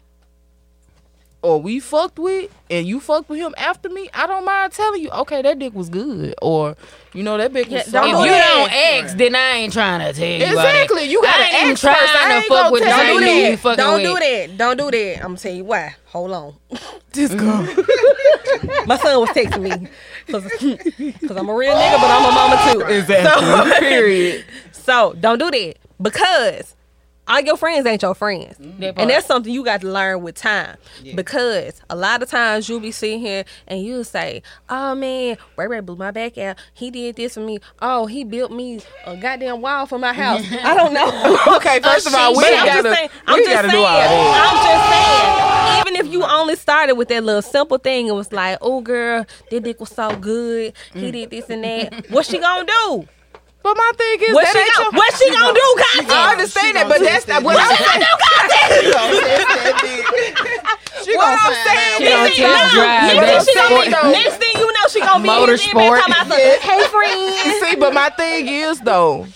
or 1.42 1.60
we 1.60 1.80
fucked 1.80 2.18
with, 2.18 2.50
and 2.70 2.86
you 2.86 3.00
fucked 3.00 3.28
with 3.30 3.38
him 3.38 3.54
after 3.56 3.88
me, 3.88 4.08
I 4.12 4.26
don't 4.26 4.44
mind 4.44 4.72
telling 4.72 5.00
you, 5.00 5.10
okay, 5.10 5.40
that 5.42 5.58
dick 5.58 5.74
was 5.74 5.88
good, 5.88 6.34
or 6.42 6.76
you 7.14 7.22
know 7.22 7.38
that 7.38 7.52
dick 7.52 7.66
was. 7.66 7.72
Yeah, 7.72 7.82
so- 7.84 7.92
don't 7.92 8.08
If 8.10 8.16
do 8.16 8.22
you 8.24 8.30
that. 8.30 8.48
don't 8.52 8.72
ask, 9.06 9.16
then 9.16 9.34
I 9.34 9.50
ain't 9.56 9.72
trying 9.72 10.00
to 10.00 10.18
tell 10.18 10.28
you. 10.28 10.44
Exactly, 10.44 11.04
you 11.04 11.22
gotta 11.22 11.42
I 11.42 11.46
ain't 11.46 11.54
even 11.54 11.70
ask 11.72 11.80
first. 11.80 11.96
I 12.14 12.28
trying 12.28 12.42
to 12.42 12.48
fuck 12.48 12.72
with 12.72 12.82
the 12.82 12.88
Don't 12.90 13.06
do 13.06 13.12
you. 13.12 13.20
nigga 13.20 13.36
you 13.44 13.50
that. 13.52 13.58
fucking 13.60 13.76
Don't 13.84 13.94
with. 13.94 14.02
do 14.04 14.14
that. 14.48 14.58
Don't 14.58 14.76
do 14.78 14.90
that. 14.90 15.16
I'm 15.16 15.22
gonna 15.22 15.36
tell 15.38 15.52
you 15.54 15.64
why. 15.64 15.94
Hold 16.06 16.32
on. 16.32 16.54
This 17.12 17.34
girl. 17.34 17.62
My 18.86 18.96
son 18.98 19.18
was 19.20 19.30
texting 19.30 19.62
me 19.62 19.88
because 20.26 20.44
I'm 21.36 21.48
a 21.48 21.54
real 21.54 21.74
nigga, 21.74 21.96
but 22.00 22.08
I'm 22.08 22.24
a 22.24 22.32
mama 22.32 22.72
too. 22.72 22.80
Exactly. 22.94 23.78
Period. 23.88 24.44
So 24.70 25.14
don't 25.18 25.38
do 25.38 25.50
that 25.50 25.74
because 26.00 26.76
all 27.30 27.40
your 27.40 27.56
friends 27.56 27.86
ain't 27.86 28.02
your 28.02 28.14
friends, 28.14 28.56
That 28.58 28.94
part. 28.94 28.98
and 29.02 29.10
that's 29.10 29.26
something 29.26 29.52
you 29.52 29.64
got 29.64 29.80
to 29.82 29.86
learn 29.90 30.22
with 30.22 30.34
time. 30.34 30.76
Because 31.14 31.80
a 31.88 31.96
lot 31.96 32.22
of 32.22 32.28
times 32.28 32.68
you'll 32.68 32.80
be 32.80 32.90
sitting 32.90 33.20
here 33.20 33.44
and 33.66 33.82
you'll 33.82 34.04
say, 34.04 34.42
"Oh 34.68 34.94
man, 34.94 35.36
Ray 35.56 35.66
Ray 35.66 35.80
blew 35.80 35.96
my 35.96 36.10
back 36.10 36.36
out. 36.38 36.56
He 36.74 36.90
did 36.90 37.16
this 37.16 37.34
for 37.34 37.40
me. 37.40 37.58
Oh, 37.80 38.06
he 38.06 38.24
built 38.24 38.52
me 38.52 38.80
a 39.06 39.16
goddamn 39.16 39.60
wall 39.62 39.86
for 39.86 39.98
my 39.98 40.12
house. 40.12 40.42
I 40.62 40.74
don't 40.74 40.92
know." 40.92 41.38
Okay, 41.60 41.80
first 41.80 42.06
of 42.06 42.14
all, 42.14 42.32
we 42.32 42.42
But 42.42 42.50
ain't 42.52 42.60
I'm 42.60 42.66
gotta, 42.66 42.82
just 42.82 42.96
saying. 42.96 43.10
we 43.26 43.32
I'm 43.32 43.38
just 43.38 43.50
gotta 43.50 43.68
saying. 43.70 43.82
do 43.82 43.86
all 43.86 43.98
that. 43.98 44.50
I'm 44.50 45.84
just 45.84 45.84
saying. 45.86 45.96
Even 45.96 46.06
if 46.06 46.12
you 46.12 46.24
only 46.24 46.56
started 46.56 46.94
with 46.94 47.08
that 47.08 47.22
little 47.24 47.42
simple 47.42 47.78
thing, 47.78 48.06
it 48.08 48.12
was 48.14 48.32
like, 48.32 48.58
"Oh 48.60 48.80
girl, 48.80 49.24
that 49.50 49.60
dick 49.62 49.78
was 49.80 49.90
so 49.90 50.14
good. 50.16 50.74
Mm. 50.94 51.00
He 51.00 51.10
did 51.10 51.30
this 51.30 51.48
and 51.50 51.64
that." 51.64 52.10
What 52.10 52.26
she 52.26 52.38
gonna 52.38 52.66
do? 52.66 53.08
But 53.62 53.76
my 53.76 53.92
thing 53.96 54.16
is, 54.24 54.34
What 54.34 54.44
that 54.48 54.52
she 54.56 54.58
ain't 54.64 54.72
gonna, 54.72 54.88
your- 54.88 54.96
what 54.96 55.12
she 55.20 55.26
gonna 55.30 55.52
do, 55.52 55.68
goddamn? 55.84 56.16
I 56.16 56.32
understand 56.32 56.76
that, 56.80 56.88
but 56.88 57.00
that's 57.04 57.28
not 57.28 57.42
what 57.44 57.60
I'm 57.60 57.76
saying. 57.76 58.04
She 61.04 61.16
What 61.16 61.28
gonna 61.28 61.44
I'm 61.44 61.54
saying, 61.64 61.96
She 62.00 62.04
gonna 62.08 62.24
Next 62.24 62.36
thing, 62.36 62.44
test 62.44 62.74
drive 62.74 63.16
next 63.20 63.44
thing 63.44 63.44
she 63.44 63.52
gonna 63.60 63.84
be, 63.84 64.12
next 64.12 64.36
thing 64.36 64.54
you 64.56 64.68
know, 64.72 64.86
she 64.90 65.00
gonna 65.00 65.22
be 65.22 65.28
in 65.28 65.46
this 65.46 65.66
Motorsport. 65.68 65.98
talking 65.98 66.14
about 66.14 66.26
something. 66.28 66.60
Hey 66.70 66.80
friends. 66.88 67.60
See, 67.60 67.76
but 67.76 67.92
my 67.94 68.08
thing 68.10 68.48
is 68.48 68.80
though, 68.80 69.26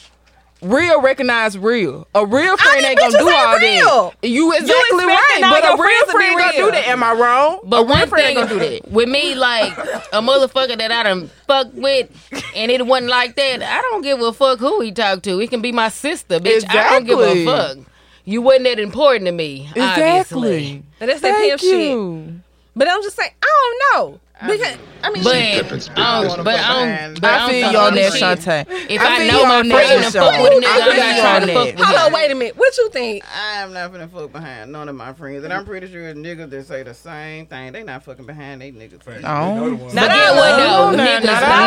real 0.64 1.00
recognize 1.00 1.56
real. 1.56 2.06
A 2.14 2.26
real 2.26 2.56
friend 2.56 2.78
these 2.78 2.86
ain't 2.86 2.98
gonna 2.98 3.18
do 3.18 3.28
all 3.30 3.54
ain't 3.54 3.60
real. 3.60 4.14
that. 4.20 4.28
You 4.28 4.52
exactly 4.52 5.04
expecting 5.04 5.08
right, 5.08 5.40
but 5.40 5.64
a 5.64 5.82
real 5.82 6.06
friends 6.06 6.06
to 6.06 6.18
be 6.18 6.34
friend 6.34 6.38
gonna 6.38 6.52
do 6.52 6.70
that. 6.72 6.88
Am 6.88 7.02
I 7.02 7.12
wrong? 7.12 7.60
But 7.64 7.80
a 7.80 7.82
one 7.82 8.08
friend 8.08 8.26
thing 8.26 8.38
ain't 8.38 8.48
gonna 8.48 8.60
do 8.60 8.80
that. 8.80 8.90
with 8.90 9.08
me, 9.08 9.34
like 9.34 9.76
a 9.78 10.20
motherfucker 10.20 10.78
that 10.78 10.90
I 10.90 11.02
done 11.02 11.30
fucked 11.46 11.74
with, 11.74 12.10
and 12.56 12.70
it 12.70 12.86
wasn't 12.86 13.10
like 13.10 13.36
that. 13.36 13.62
I 13.62 13.80
don't 13.82 14.02
give 14.02 14.20
a 14.20 14.32
fuck 14.32 14.58
who 14.58 14.80
he 14.80 14.92
talked 14.92 15.22
to. 15.24 15.40
It 15.40 15.50
can 15.50 15.62
be 15.62 15.72
my 15.72 15.88
sister, 15.88 16.40
bitch. 16.40 16.64
I 16.68 16.90
don't 16.90 17.04
give 17.04 17.18
a 17.20 17.44
fuck. 17.44 17.78
You 18.24 18.40
wasn't 18.40 18.64
that 18.64 18.78
important 18.78 19.26
to 19.26 19.32
me, 19.32 19.68
obviously. 19.76 20.82
And 20.98 21.10
that's 21.10 21.20
that 21.20 21.36
pimp 21.36 21.60
Thank 21.60 21.60
shit. 21.60 21.90
you. 21.90 22.40
But 22.74 22.88
I'm 22.88 23.02
just 23.02 23.16
saying, 23.16 23.30
I 23.42 23.76
don't 23.92 24.12
know. 24.12 24.20
Because 24.40 24.76
I 25.02 25.10
mean, 25.10 25.22
But, 25.22 25.34
shit. 25.36 25.98
um, 25.98 26.26
but 26.44 26.60
um, 26.60 27.14
but 27.14 27.24
I 27.24 27.38
on 27.44 27.50
feel 27.50 27.70
you 27.72 27.78
on 27.78 27.92
other 27.92 27.96
that, 27.96 28.12
Shantae. 28.12 28.66
If 28.90 29.00
I 29.00 29.22
I, 29.22 29.26
know 29.28 29.44
my 29.44 29.58
on 29.58 29.70
friend 29.70 30.02
that, 30.04 30.12
fuck 30.12 30.42
with 30.42 30.52
a 30.52 30.56
I 30.56 30.58
nigga, 30.58 30.82
I'm 30.82 30.96
not 30.96 31.14
you 31.14 31.20
trying 31.22 31.46
to 31.46 31.54
fuck 31.54 31.64
with 31.66 31.86
Hold 31.86 31.98
on, 32.00 32.12
wait 32.12 32.30
a 32.30 32.34
minute. 32.34 32.56
What 32.56 32.76
you 32.76 32.90
think? 32.90 33.24
I 33.32 33.62
am 33.62 33.72
not 33.72 33.92
finna 33.92 34.10
fuck 34.10 34.32
behind 34.32 34.72
none 34.72 34.88
of 34.88 34.96
my 34.96 35.12
friends, 35.12 35.44
and 35.44 35.52
I'm 35.52 35.64
pretty 35.64 35.86
sure 35.90 36.12
niggas 36.14 36.50
that 36.50 36.66
say 36.66 36.82
the 36.82 36.94
same 36.94 37.46
thing. 37.46 37.72
They 37.72 37.84
not 37.84 38.02
fucking 38.02 38.26
behind 38.26 38.60
they 38.60 38.72
niggas. 38.72 39.02
Facts. 39.04 39.22
No. 39.22 39.54
They 39.54 39.54
know 39.60 39.70
the 39.70 39.76
ones. 39.76 39.94
Not 39.94 40.08
But 40.08 40.14
get 40.14 40.28
all 40.28 40.36
what 40.36 40.96
though? 40.96 41.04
Niggas, 41.04 41.20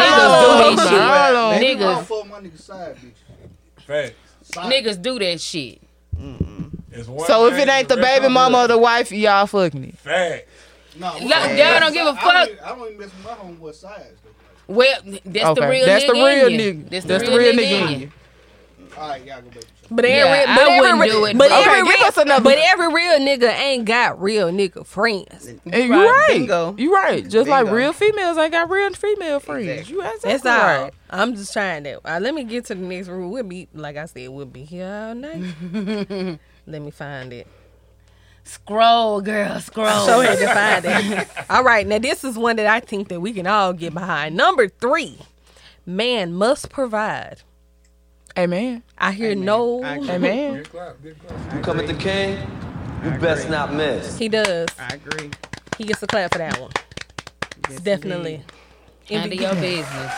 niggas 0.04 0.42
do 0.42 0.52
of 0.52 0.76
this 0.76 0.80
them. 0.80 0.90
shit. 0.90 1.00
Not 1.00 1.36
all 1.36 1.52
of 1.54 1.60
them. 1.60 1.64
Niggas, 1.80 2.04
fuck 2.04 2.28
my 2.28 2.40
nigga 2.42 2.60
side 2.62 2.96
bitch. 2.98 3.84
Facts. 3.86 4.52
Niggas 4.52 5.02
do 5.02 5.20
that 5.20 5.40
shit. 5.40 5.82
So 7.28 7.48
if 7.48 7.58
it 7.60 7.70
ain't 7.70 7.88
the 7.90 7.98
baby 7.98 8.28
mama 8.28 8.60
or 8.64 8.68
the 8.68 8.78
wife, 8.78 9.12
y'all 9.12 9.46
fucking 9.46 9.84
it. 9.86 9.98
Facts. 9.98 10.46
No, 11.00 11.16
Y'all- 11.18 11.56
y'all 11.56 11.80
don't 11.80 11.94
give 11.94 12.08
a 12.08 12.14
fuck. 12.16 12.24
don't, 12.34 12.50
even- 12.50 12.64
I 12.64 12.68
don't 12.70 12.86
even 12.88 12.98
mess 13.00 13.10
with 13.14 13.24
my 13.26 13.32
homeboy 13.32 13.76
sides. 13.76 14.06
though. 14.24 14.74
Well, 14.74 14.98
that's 15.04 15.24
the 15.24 15.48
Okay, 15.48 15.70
real 15.70 15.86
that's 15.86 16.04
nigga 16.04 16.08
the 16.08 16.14
real 16.14 16.48
in 16.48 16.60
nigga. 16.60 16.90
That's, 16.90 17.06
That's 17.06 17.24
the 17.24 17.30
the 17.32 17.38
real, 17.38 17.54
real 17.54 17.64
nigga, 17.64 17.80
nigga 17.80 17.88
in 17.88 17.94
in 17.94 18.00
you. 18.02 18.12
All 18.98 19.10
right, 19.10 19.26
y'all 19.26 19.42
go 19.42 19.50
back. 19.50 19.64
But 19.90 20.04
every, 20.04 20.18
Yeah, 20.18 20.56
but 20.56 20.68
I 20.68 20.76
every, 20.76 20.80
wouldn't 21.00 21.12
do 21.12 21.26
it, 21.26 21.38
but 21.38 21.50
but- 21.50 21.66
every 21.68 21.84
give 21.90 22.00
real, 22.00 22.08
us 22.08 22.18
another- 22.18 22.44
but 22.44 22.58
every 22.58 22.88
real 22.94 23.20
nigga 23.20 23.54
ain't 23.58 23.86
got 23.86 24.22
real 24.22 24.48
nigga 24.52 24.86
friends. 24.86 25.46
And 25.48 25.62
you 25.74 25.94
right. 25.94 26.28
Bingo. 26.30 26.76
You 26.78 26.94
right. 26.94 27.26
Just 27.30 27.48
like 27.48 27.68
real 27.70 27.94
females 27.94 28.38
ain't 28.38 28.52
got 28.52 28.70
real 28.70 28.92
female 28.92 29.40
friends. 29.40 29.68
Exactly. 29.68 29.94
You 29.96 30.02
exactly 30.02 30.32
That's 30.32 30.46
all. 30.46 30.84
right. 30.84 30.94
I'm 31.10 31.36
just 31.36 31.54
trying 31.54 31.86
to. 31.86 32.02
Uh, 32.04 32.20
let 32.20 32.34
me 32.34 32.44
get 32.44 32.66
to 32.66 32.76
the 32.76 32.82
next 32.82 33.08
rule. 33.08 33.30
We'll 33.32 33.44
be, 33.44 33.70
like 33.74 33.96
I 33.96 34.06
said, 34.08 34.28
we'll 34.30 34.46
be 34.46 34.64
here 34.66 34.86
all 35.08 35.16
night. 35.16 36.40
let 36.68 36.82
me 36.82 36.92
find 36.92 37.32
it. 37.32 37.48
Scroll, 38.48 39.20
girl, 39.20 39.60
scroll. 39.60 40.06
Show 40.06 40.22
her 40.22 40.36
to 40.36 40.48
find 40.54 40.86
it. 40.86 41.28
All 41.50 41.64
right, 41.66 41.86
now 41.86 42.00
this 42.00 42.24
is 42.24 42.38
one 42.38 42.56
that 42.56 42.66
I 42.66 42.80
think 42.80 43.10
that 43.10 43.20
we 43.20 43.34
can 43.34 43.46
all 43.46 43.74
get 43.74 43.94
behind. 43.94 44.38
Number 44.38 44.70
three, 44.70 45.18
man 45.86 46.34
must 46.34 46.70
provide. 46.70 47.42
Amen. 48.38 48.84
I 48.98 49.12
hear 49.12 49.36
no. 49.36 49.84
I. 49.84 49.98
Amen. 49.98 50.56
Good 50.56 50.70
clap, 50.70 51.02
good 51.04 51.18
clap. 51.28 51.54
You 51.54 51.60
come 51.60 51.80
at 51.80 51.88
the 51.88 51.94
king, 51.96 52.38
you 53.04 53.12
best 53.20 53.50
not 53.50 53.74
miss. 53.74 54.18
He 54.18 54.30
does. 54.30 54.70
I 54.80 54.94
agree. 54.96 55.30
He 55.78 55.84
gets 55.84 56.02
a 56.02 56.08
clap 56.08 56.32
for 56.32 56.38
that 56.38 56.58
one. 56.60 56.72
Yes, 57.70 57.82
Definitely. 57.82 58.44
Handle 59.10 59.40
your 59.40 59.56
business. 59.56 60.14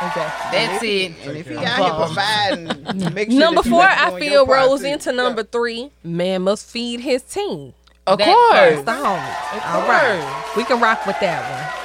Okay. 0.00 0.28
That's 0.52 0.82
it. 0.82 1.12
And 1.24 1.36
if 1.36 1.48
he 1.48 1.56
out 1.56 1.78
here 1.78 2.06
providing, 2.06 3.14
make 3.14 3.30
sure 3.30 3.40
Number 3.40 3.62
four, 3.62 3.82
I 3.82 4.18
feel 4.18 4.46
rolls 4.46 4.80
too. 4.80 4.86
into 4.86 5.12
number 5.12 5.42
three. 5.42 5.90
Man 6.04 6.42
must 6.42 6.68
feed 6.68 7.00
his 7.00 7.22
team. 7.22 7.74
Of 8.06 8.18
That 8.18 8.26
course. 8.26 8.84
That's 8.84 8.84
the 8.84 8.92
homie. 8.92 9.74
All 9.74 9.88
right, 9.88 10.52
we 10.56 10.64
can 10.64 10.80
rock 10.80 11.04
with 11.06 11.18
that 11.20 11.74
one. 11.74 11.84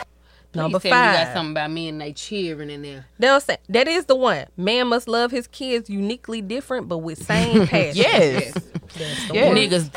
Number 0.56 0.80
Please 0.80 0.90
tell 0.92 1.02
me 1.02 1.08
You 1.08 1.14
got 1.18 1.26
five. 1.26 1.34
something 1.36 1.52
about 1.54 1.72
me 1.72 1.88
and 1.90 2.00
they 2.00 2.14
cheering 2.14 2.70
in 2.70 2.84
there. 2.84 3.08
They'll 3.18 3.42
say 3.42 3.58
that 3.70 3.88
is 3.88 4.06
the 4.06 4.16
one. 4.16 4.46
Man 4.56 4.88
must 4.88 5.08
love 5.08 5.32
his 5.32 5.48
kids 5.48 5.90
uniquely 5.90 6.42
different, 6.42 6.88
but 6.88 7.00
with 7.00 7.24
same 7.24 7.66
passion. 7.68 7.96
Yes. 8.04 8.54
That's 8.54 8.66
the 8.68 8.73
Yeah. 8.96 9.54
Niggas 9.54 9.90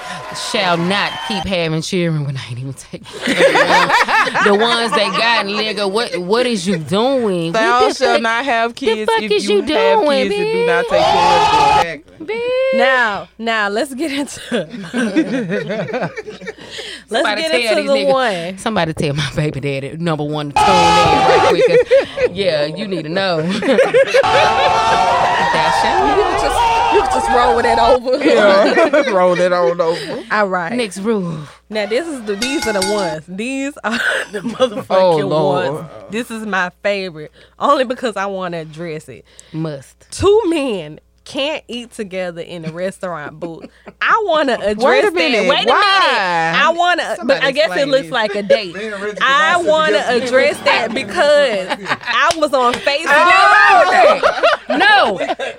shall 0.52 0.76
not 0.76 1.12
keep 1.28 1.44
having 1.44 1.82
children 1.82 2.24
when 2.24 2.36
I 2.36 2.46
ain't 2.48 2.58
even 2.58 2.72
taking 2.72 3.06
the 3.26 4.56
ones 4.58 4.92
they 4.92 5.06
got, 5.10 5.44
nigga. 5.46 5.90
What 5.90 6.16
what 6.18 6.46
is 6.46 6.66
you 6.66 6.78
doing? 6.78 7.52
Thou 7.52 7.82
What 7.82 7.96
shall 7.96 8.14
fuck- 8.14 8.22
not 8.22 8.44
have 8.44 8.74
kids 8.74 9.10
fuck 9.10 9.22
if 9.22 9.30
is 9.32 9.48
you, 9.48 9.56
you 9.56 9.62
have 9.74 10.00
doing, 10.00 10.28
kids 10.30 10.34
and 10.34 10.52
do 10.52 10.66
not 10.66 10.84
take 10.88 11.02
care 11.02 11.36
of 11.36 11.84
them. 11.84 12.02
Exactly. 12.20 12.42
Now, 12.78 13.28
now 13.38 13.68
let's 13.68 13.94
get 13.94 14.10
into 14.12 14.40
let's 17.08 17.10
Somebody 17.10 17.42
get 17.42 17.50
tell 17.50 17.78
into 17.78 17.82
these 17.82 17.88
the 17.90 17.94
niggas- 17.96 18.12
one. 18.52 18.58
Somebody 18.58 18.92
tell 18.94 19.14
my 19.14 19.30
baby 19.36 19.60
daddy 19.60 19.96
number 19.98 20.24
one 20.24 20.50
to 20.50 20.54
tune 20.54 20.64
in 20.64 20.70
right 20.70 21.46
quick. 21.48 21.88
'cause, 21.88 22.28
Yeah, 22.36 22.64
you 22.64 22.86
need 22.88 23.02
to 23.04 23.08
know. 23.08 23.42
That's 25.56 25.84
You 25.84 26.24
can 26.24 26.40
just 27.14 27.28
roll 27.30 27.56
with 27.56 27.64
that 27.64 27.78
over. 27.78 28.16
Yeah. 28.24 29.10
Roll 29.16 29.38
it 29.38 29.52
on 29.52 29.80
over. 29.80 30.24
All 30.30 30.48
right. 30.48 30.72
Next 30.72 30.98
rule. 30.98 31.38
Now 31.70 31.86
this 31.86 32.06
is 32.06 32.24
the 32.24 32.34
these 32.36 32.66
are 32.66 32.72
the 32.72 32.92
ones. 32.92 33.24
These 33.28 33.76
are 33.84 33.98
the 34.32 34.38
oh, 34.38 34.42
motherfucking 34.42 35.32
Oh, 35.32 35.72
ones. 35.72 35.90
This 36.10 36.30
is 36.30 36.44
my 36.46 36.70
favorite. 36.82 37.32
Only 37.58 37.84
because 37.84 38.16
I 38.16 38.26
want 38.26 38.52
to 38.52 38.58
address 38.58 39.08
it. 39.08 39.24
Must. 39.52 40.10
Two 40.10 40.42
men 40.46 41.00
can't 41.26 41.62
eat 41.68 41.90
together 41.90 42.40
in 42.40 42.64
a 42.64 42.72
restaurant 42.72 43.38
booth. 43.38 43.66
I 44.00 44.22
want 44.26 44.48
to 44.48 44.54
address 44.54 44.76
Wait 44.84 45.04
a 45.04 45.10
that. 45.10 45.14
minute. 45.14 45.48
Wait 45.50 45.62
a 45.64 45.66
minute. 45.66 45.76
I 45.76 46.72
want 46.74 47.00
to, 47.00 47.18
but 47.26 47.42
I 47.44 47.50
guess 47.50 47.76
it 47.76 47.88
looks 47.88 48.04
this. 48.04 48.12
like 48.12 48.34
a 48.34 48.42
date. 48.42 48.74
Me 48.76 48.86
and 48.86 49.02
Reggie 49.02 49.18
I 49.20 49.56
want 49.62 49.92
to 49.92 50.08
address 50.24 50.56
that 50.60 50.94
because 50.94 51.66
I 51.78 52.30
was 52.38 52.54
on 52.54 52.72
Facebook. 52.74 53.06
Oh! 53.10 54.52
No. 54.68 55.14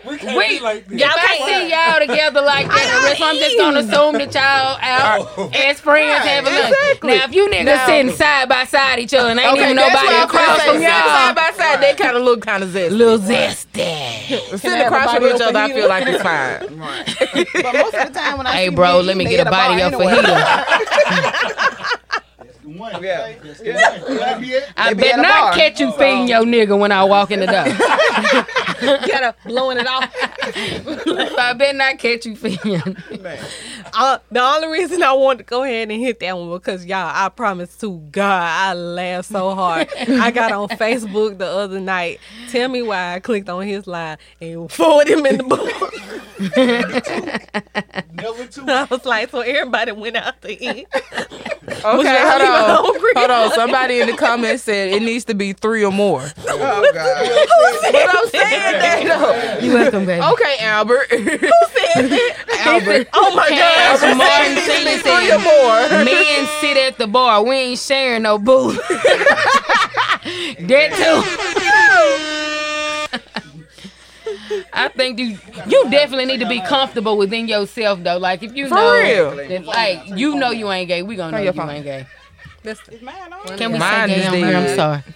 We 0.09 0.17
can't 0.17 0.37
Wait, 0.37 0.61
like. 0.61 0.89
Y'all 0.89 1.09
can't 1.09 1.43
see 1.45 1.69
y'all 1.69 1.99
together 1.99 2.41
like 2.41 2.67
that. 2.67 3.13
in 3.13 3.19
the. 3.19 3.25
I'm 3.25 3.35
just 3.37 3.57
gonna 3.57 3.79
assume 3.79 4.13
that 4.19 4.33
y'all 4.33 4.77
out 4.81 5.27
Oh. 5.37 5.51
as 5.53 5.79
friends 5.79 6.23
having 6.25 6.53
lunch. 6.53 6.73
exactly. 6.73 7.09
Now, 7.17 7.23
if 7.25 7.33
you 7.33 7.47
niggas 7.49 7.65
Now- 7.65 7.85
sitting 7.85 8.11
side 8.13 8.49
by 8.49 8.63
side 8.65 8.99
each 8.99 9.13
other 9.13 9.29
and 9.29 9.39
ain't 9.39 9.53
Okay, 9.53 9.63
even 9.71 9.75
nobody 9.75 10.07
what 10.07 10.25
across 10.25 10.61
from 10.63 10.81
y'all, 10.81 10.89
side 10.89 11.03
by 11.05 11.06
side, 11.06 11.06
they 11.87 12.03
kind 12.03 12.17
of 12.17 12.23
look 12.23 12.41
kind 12.41 12.63
of 12.63 12.69
zesty. 12.69 12.91
little 12.91 13.17
zesty. 13.19 14.57
Sitting 14.59 14.81
across 14.85 15.13
from 15.13 15.25
each 15.25 15.41
other, 15.41 15.57
I 15.59 15.71
feel 15.73 15.87
like 15.89 16.07
it's 16.07 16.23
fine. 16.23 16.59
But 17.63 17.73
most 17.73 17.93
of 17.95 18.13
the 18.13 18.19
time 18.19 18.37
when 18.37 18.47
I 18.47 18.53
Hey, 18.53 18.69
see 18.69 18.75
bro, 18.75 18.97
men 18.97 19.05
let 19.07 19.17
me 19.17 19.25
get 19.25 19.45
a 19.45 19.49
body 19.49 19.79
bar 19.81 19.87
up 19.87 19.93
for 19.93 20.03
anyway. 20.09 21.73
heater. 22.77 22.99
The 22.99 22.99
one. 22.99 23.03
Yeah. 23.03 23.33
That's 23.43 23.59
the 23.59 24.05
one. 24.07 24.17
That 24.17 24.41
be 24.41 24.47
it. 24.51 24.69
I 24.77 24.89
They 24.89 24.93
be 24.95 25.01
bet 25.09 25.17
not 25.17 25.27
bar. 25.27 25.53
catch 25.53 25.79
you 25.79 25.91
feeding 25.93 26.27
your 26.27 26.43
nigga 26.43 26.77
when 26.79 26.91
I 26.91 27.03
walk 27.03 27.31
in 27.31 27.39
the 27.41 27.47
door. 27.47 27.63
Get 29.07 29.23
her 29.23 29.35
blowing 29.45 29.77
it 29.79 29.87
off. 29.87 30.09
I 31.39 31.53
bet 31.57 31.75
not 31.75 31.97
catch 31.97 32.25
you 32.25 32.35
feeding. 32.35 32.97
Uh, 33.93 34.19
the 34.29 34.39
only 34.41 34.67
reason 34.67 35.01
I 35.01 35.13
wanted 35.13 35.39
to 35.39 35.43
go 35.45 35.63
ahead 35.63 35.89
and 35.89 35.99
hit 35.99 36.19
that 36.19 36.37
one 36.37 36.51
because 36.51 36.85
y'all, 36.85 37.09
I 37.11 37.29
promise 37.29 37.75
to 37.77 37.97
God, 38.11 38.43
I 38.43 38.73
laughed 38.73 39.29
so 39.29 39.55
hard. 39.55 39.87
I 39.97 40.29
got 40.29 40.51
on 40.51 40.67
Facebook 40.69 41.37
the 41.39 41.47
other 41.47 41.79
night. 41.79 42.19
Tell 42.51 42.67
me 42.69 42.81
why 42.83 43.15
I 43.15 43.19
clicked 43.21 43.49
on 43.49 43.65
his 43.65 43.87
line 43.87 44.17
and 44.41 44.69
forwarded 44.71 45.17
him 45.17 45.25
in 45.25 45.37
the 45.37 45.43
book. 45.45 45.67
Never 48.13 48.45
two. 48.47 48.65
I 48.67 48.83
was 48.89 49.05
like, 49.05 49.31
so 49.31 49.39
everybody 49.39 49.93
went 49.93 50.15
out 50.17 50.41
to 50.43 50.51
eat. 50.51 50.87
Okay, 50.93 51.83
hold 51.83 51.95
even 51.95 52.66
on. 52.77 52.85
Hold 53.15 53.31
on. 53.31 53.51
Somebody 53.53 53.99
in 54.01 54.07
the 54.09 54.15
comments 54.17 54.63
said 54.63 54.91
it 54.93 55.01
needs 55.01 55.25
to 55.25 55.33
be 55.33 55.53
three 55.53 55.83
or 55.83 55.91
more. 55.91 56.27
Oh 56.59 56.91
God. 56.93 57.27
But 57.91 58.09
I'm 58.09 58.27
saying 58.29 58.79
that 58.79 59.03
though. 59.59 59.65
You 59.65 59.73
welcome, 59.73 60.05
baby. 60.05 60.23
Okay, 60.23 60.57
Albert. 60.61 61.07
Who 61.11 61.17
said 61.17 62.09
that? 62.09 62.35
Albert. 62.65 63.07
Oh 63.13 63.35
my 63.35 63.47
Cash 63.49 64.01
God. 64.01 64.17
Martin 64.17 64.57
It 64.57 64.63
Senior 64.65 64.91
needs 64.91 65.03
to 65.03 65.09
be 65.09 65.11
three 65.11 65.31
or 65.31 65.39
more. 65.39 65.89
Men 66.03 66.47
sit 66.61 66.77
at 66.77 66.97
the 66.97 67.07
bar. 67.07 67.43
We 67.43 67.55
ain't 67.55 67.79
sharing 67.79 68.23
no 68.23 68.37
booth. 68.37 68.77
that 68.87 70.91
too. 70.97 71.21
I 74.73 74.87
think 74.89 75.19
you 75.19 75.37
you 75.67 75.89
definitely 75.89 76.25
need 76.25 76.39
to 76.41 76.47
be 76.49 76.61
comfortable 76.61 77.17
within 77.17 77.47
yourself 77.47 78.03
though. 78.03 78.17
Like 78.17 78.43
if 78.43 78.55
you 78.55 78.67
For 78.67 78.75
know 78.75 78.93
real. 78.93 79.35
that, 79.35 79.65
like 79.65 80.07
you 80.17 80.35
know 80.35 80.51
you 80.51 80.71
ain't 80.71 80.87
gay, 80.87 81.01
we 81.01 81.15
gonna 81.15 81.31
know 81.31 81.51
you 81.51 81.69
ain't 81.71 81.83
gay. 81.83 82.05
Is 82.63 83.01
mine 83.01 83.33
on? 83.33 83.57
Can 83.57 83.71
we 83.71 83.79
Mine 83.79 84.09
say 84.09 84.15
is 84.15 84.31
gay 84.31 84.43
on 84.43 84.49
here? 84.49 84.57
I'm 84.57 84.75
sorry. 84.75 85.03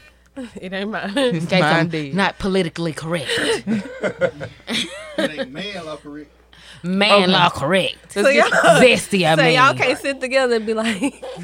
It 0.62 0.72
ain't 0.72 0.90
mine. 0.90 1.18
In 1.18 1.46
case 1.46 1.60
Mine 1.62 1.64
I'm 1.64 1.88
dead. 1.90 2.14
not 2.14 2.40
politically 2.40 2.94
correct. 2.94 3.30
That 5.18 5.30
ain't 5.30 5.52
man 5.52 5.88
up 5.88 6.02
correct. 6.02 6.32
Man 6.84 7.32
law 7.32 7.50
correct. 7.50 8.14
So 8.14 8.28
y'all, 8.28 8.50
Zesty, 8.50 9.26
I 9.26 9.36
so 9.38 9.42
mean. 9.44 9.56
y'all 9.56 9.74
can't 9.74 9.98
sit 9.98 10.20
together 10.20 10.56
and 10.56 10.66
be 10.66 10.74
like, 10.74 11.00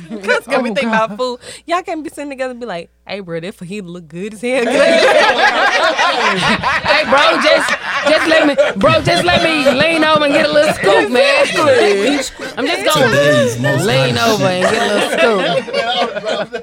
because 0.10 0.46
got 0.48 0.64
me 0.64 0.70
thinking 0.74 0.90
about 0.90 1.16
food. 1.16 1.40
Y'all 1.66 1.82
can't 1.82 2.04
be 2.04 2.10
sitting 2.10 2.30
together 2.30 2.52
and 2.52 2.60
be 2.60 2.66
like, 2.66 2.90
hey, 3.06 3.22
bro, 3.22 3.40
that 3.40 3.56
fajita 3.56 3.86
look 3.86 4.08
good 4.08 4.34
as 4.34 4.42
hell. 4.42 4.66
Hey, 6.28 7.04
bro, 7.06 7.40
just 7.42 7.70
just 8.10 8.28
let 8.28 8.48
me, 8.48 8.56
bro, 8.78 9.02
just 9.02 9.24
let 9.24 9.44
me 9.44 9.70
lean 9.80 10.04
over 10.04 10.26
and 10.26 10.34
get 10.34 10.46
a 10.46 10.52
little 10.52 10.74
scoop, 10.74 11.10
man. 11.12 11.46
I'm 12.58 12.66
just 12.66 12.86
gonna 12.86 13.08
lean 13.86 14.18
over 14.18 14.46
and 14.46 14.64
get 14.64 14.82
a 14.82 14.88
little 14.94 15.12
scoop. 15.18 15.42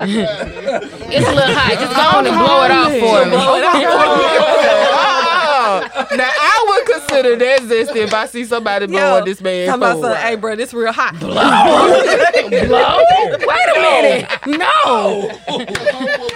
It's 1.14 1.28
a 1.28 1.32
little 1.32 1.54
hot. 1.54 1.78
Just 1.78 1.94
go 1.94 2.02
on 2.18 2.26
and 2.26 2.36
blow 2.36 2.64
it 2.64 2.72
off 2.72 2.92
for 2.98 3.24
me. 3.30 5.03
Oh, 5.96 6.06
now 6.16 6.28
I 6.28 6.64
would 6.68 6.86
consider 6.94 7.36
that 7.36 7.60
zesty 7.62 7.96
if 7.96 8.12
I 8.12 8.26
see 8.26 8.44
somebody 8.44 8.86
blowing 8.86 9.24
this 9.24 9.40
man. 9.40 9.66
Talking 9.68 9.82
about 9.82 9.94
food. 9.94 10.02
something, 10.02 10.20
hey, 10.22 10.34
bro, 10.36 10.56
this 10.56 10.74
real 10.74 10.92
hot. 10.92 11.18
Blow? 11.20 11.30
blow. 11.30 12.98
Wait 13.46 13.68
a 13.70 13.80
minute. 13.80 14.28
No. 14.46 15.30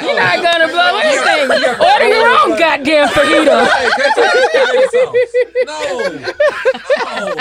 You're 0.00 0.14
not 0.14 0.42
gonna 0.42 0.68
blow 0.68 1.00
anything. 1.02 1.50
Order 1.80 2.08
your 2.08 2.28
own 2.28 2.58
goddamn 2.58 3.08
fajita. 3.08 3.68
No. 5.68 5.74
No. 7.16 7.34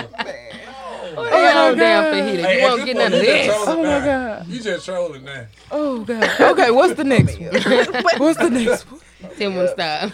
Order 1.18 1.38
your 1.38 1.58
own 1.58 1.78
damn 1.78 2.04
oh, 2.04 2.14
fajita. 2.14 2.46
Hey, 2.46 2.60
You 2.60 2.66
at 2.66 2.70
won't 2.70 2.86
get 2.86 2.98
none 2.98 3.14
of 3.14 3.20
you 3.20 3.26
just 3.26 3.48
this. 3.48 3.68
Oh 3.68 3.78
my 3.78 4.06
god. 4.06 4.48
You 4.48 4.60
just 4.60 4.86
trolling 4.86 5.24
now. 5.24 5.46
Oh 5.72 6.04
god. 6.04 6.42
Okay, 6.42 6.72
what's 6.72 6.96
the 6.96 7.04
next 7.04 7.40
one? 7.40 7.50
What's 8.18 8.40
the 8.40 8.50
next 8.50 8.92
one? 8.92 9.02
Tim 9.38 9.56
won't 9.56 9.70
stop. 9.72 10.12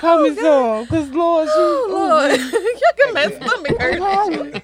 Call 0.00 0.22
me 0.22 0.34
some, 0.36 0.86
cause 0.86 1.08
Lord, 1.10 1.48
she. 1.48 1.58
Lord, 1.58 2.40
you 2.40 2.80
got 2.98 3.14
my 3.14 3.26
stomach 3.30 3.80
hurt. 3.80 4.62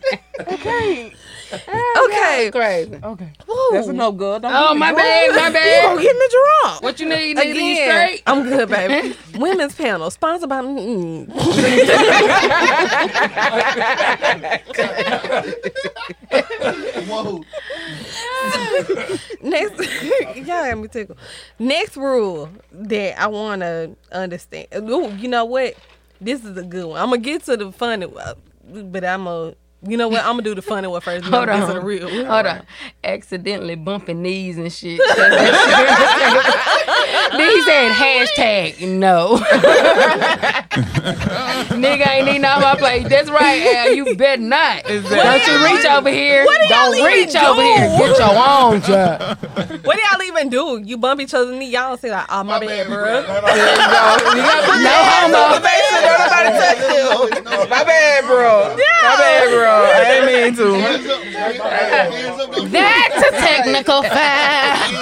Okay. 0.49 1.15
Okay. 1.53 2.51
Crazy. 2.51 2.99
Okay. 3.03 3.29
Woo. 3.47 3.69
That's 3.73 3.87
no 3.89 4.13
good. 4.13 4.43
Don't 4.43 4.53
Oh 4.55 4.69
get 4.69 4.75
me 4.75 4.79
my 4.81 4.87
drunk. 4.93 4.99
bad, 5.03 5.31
my 5.37 5.47
You 5.49 5.53
bad. 5.53 5.83
gonna 5.85 6.03
get 6.03 6.17
me 6.17 6.27
drunk? 6.31 6.83
What 6.83 7.01
you 7.01 7.09
need? 7.09 7.37
Need 7.37 7.89
straight? 7.89 8.23
I'm 8.27 8.43
good, 8.45 8.69
baby. 8.69 9.17
Women's 9.39 9.75
panel 9.75 10.11
sponsored 10.11 10.49
by. 10.49 10.63
Mm, 10.63 11.29
Whoa. 17.07 17.43
next, 19.43 19.81
y'all 20.37 20.45
got 20.45 20.79
me 20.79 20.89
tickled. 20.89 21.19
Next 21.59 21.97
rule 21.97 22.49
that 22.73 23.21
I 23.21 23.27
want 23.27 23.63
to 23.63 23.95
understand. 24.11 24.67
Ooh, 24.75 25.13
you 25.17 25.29
know 25.29 25.45
what? 25.45 25.75
This 26.21 26.45
is 26.45 26.57
a 26.57 26.63
good 26.63 26.87
one. 26.87 27.01
I'm 27.01 27.09
gonna 27.11 27.19
get 27.19 27.43
to 27.45 27.57
the 27.57 27.73
funny, 27.73 28.07
one, 28.07 28.35
but 28.93 29.05
I'm 29.05 29.25
gonna. 29.25 29.55
You 29.85 29.97
know 29.97 30.07
what? 30.09 30.21
I'm 30.21 30.33
gonna 30.35 30.43
do 30.43 30.55
the 30.55 30.63
funny 30.63 30.87
one 30.87 31.01
first. 31.01 31.25
then 31.25 31.33
Hold 31.33 31.49
I'm 31.49 31.59
gonna 31.61 31.65
on. 31.65 31.75
to 31.75 31.81
the 31.81 31.85
real. 31.85 32.05
one. 32.07 32.25
Hold 32.27 32.47
on. 32.47 32.63
Accidentally 33.03 33.75
bumping 33.75 34.23
knees 34.23 34.57
and 34.57 34.73
shit. 34.73 35.01
then 35.17 35.33
he 37.51 37.63
said 37.63 37.91
hashtag 37.93 38.89
no. 38.89 39.39
Nigga 40.73 42.07
ain't 42.07 42.29
eating 42.29 42.45
off 42.45 42.63
my 42.63 42.77
plate. 42.77 43.09
That's 43.09 43.29
right, 43.29 43.61
Al. 43.77 43.93
You 43.93 44.15
bet 44.15 44.39
not. 44.41 44.85
Don't 44.85 45.47
you 45.47 45.65
reach 45.65 45.85
over 45.87 46.09
here. 46.11 46.45
What 46.45 46.61
do 46.63 46.69
Don't 46.69 47.05
reach 47.05 47.31
even 47.31 47.45
over 47.45 47.61
do? 47.61 47.67
here. 47.67 47.89
Get 47.99 48.19
your 48.19 48.39
own 48.39 48.81
job. 48.83 49.39
What 49.85 49.97
do 49.97 50.03
y'all 50.13 50.23
even 50.23 50.49
do? 50.49 50.81
You 50.85 50.97
bump 50.97 51.21
each 51.21 51.35
other's 51.35 51.59
knee. 51.59 51.71
Y'all 51.71 51.97
say 51.97 52.11
ah, 52.11 52.19
like, 52.19 52.27
"Oh 52.31 52.45
my, 52.45 52.61
bad, 52.61 52.87
bro." 52.87 53.05
No 53.05 53.23
homo. 55.11 55.59
Make 55.59 55.83
don't 55.91 56.19
nobody 56.23 56.51
touch 56.55 56.79
you. 56.95 57.11
My 57.69 57.83
bad, 57.85 58.25
bro. 58.27 58.77
My 58.77 59.17
bad, 59.19 59.51
bro. 59.51 59.72
I 59.73 60.13
ain't 60.13 60.27
mean 60.27 60.55
to. 60.57 60.75
Hands 60.75 61.07
up, 61.07 61.23
hands 61.23 62.41
up, 62.41 62.53
don't 62.53 62.71
That's 62.73 63.17
a 63.29 63.31
technical 63.33 64.03
fact. 64.03 64.93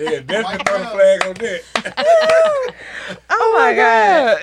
Yeah, 0.00 0.20
definitely 0.20 0.64
throw 0.64 0.78
the 0.78 0.86
flag 0.86 1.26
on 1.26 1.34
that. 1.34 1.60
Oh, 1.98 2.70
oh 3.30 3.54
my 3.58 3.74
god. 3.74 4.38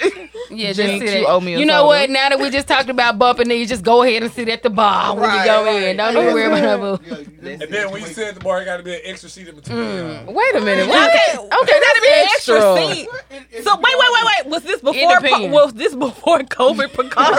Yeah, 0.51 0.71
just 0.73 0.87
Jinx, 0.89 1.09
sit 1.11 1.19
you 1.21 1.25
owe 1.27 1.39
me 1.39 1.55
a 1.55 1.59
You 1.59 1.65
know 1.65 1.79
soda. 1.79 1.87
what? 1.87 2.09
Now 2.09 2.29
that 2.29 2.39
we 2.39 2.49
just 2.49 2.67
talked 2.67 2.89
about 2.89 3.17
bumping 3.17 3.47
knees, 3.47 3.67
just 3.69 3.83
go 3.83 4.03
ahead 4.03 4.21
and 4.23 4.31
sit 4.31 4.47
at 4.49 4.61
the 4.63 4.69
bar 4.69 5.15
when 5.15 5.29
you 5.33 5.43
go 5.45 5.65
in. 5.75 5.97
Don't 5.97 6.15
even 6.15 6.33
worry 6.33 6.45
about 6.45 7.01
it. 7.03 7.61
And 7.61 7.73
then 7.73 7.91
when 7.91 8.01
you 8.01 8.07
sit 8.07 8.27
at 8.29 8.35
the 8.35 8.39
bar, 8.41 8.61
it 8.61 8.65
got 8.65 8.77
to 8.77 8.83
be 8.83 8.93
an 8.93 9.01
extra 9.05 9.29
seat 9.29 9.47
in 9.47 9.55
between. 9.55 9.77
Mm. 9.77 10.25
y'all. 10.25 10.33
Wait 10.33 10.55
a 10.55 10.61
minute. 10.61 10.83
Okay, 10.87 10.91
What? 10.91 11.63
okay, 11.63 11.79
that'd 11.79 12.01
be 12.03 12.07
an 12.07 12.25
extra 12.35 12.55
extra. 12.55 12.93
seat. 12.93 13.09
So 13.63 13.75
wait, 13.75 13.83
wait, 13.97 14.11
wait, 14.13 14.25
wait. 14.25 14.45
Was 14.51 14.63
this 14.63 14.81
before? 14.81 15.15
Co- 15.17 15.21
depends. 15.21 15.53
was 15.53 15.73
this 15.73 15.95
before 15.95 16.39
COVID 16.39 16.93
precautions? 16.93 17.37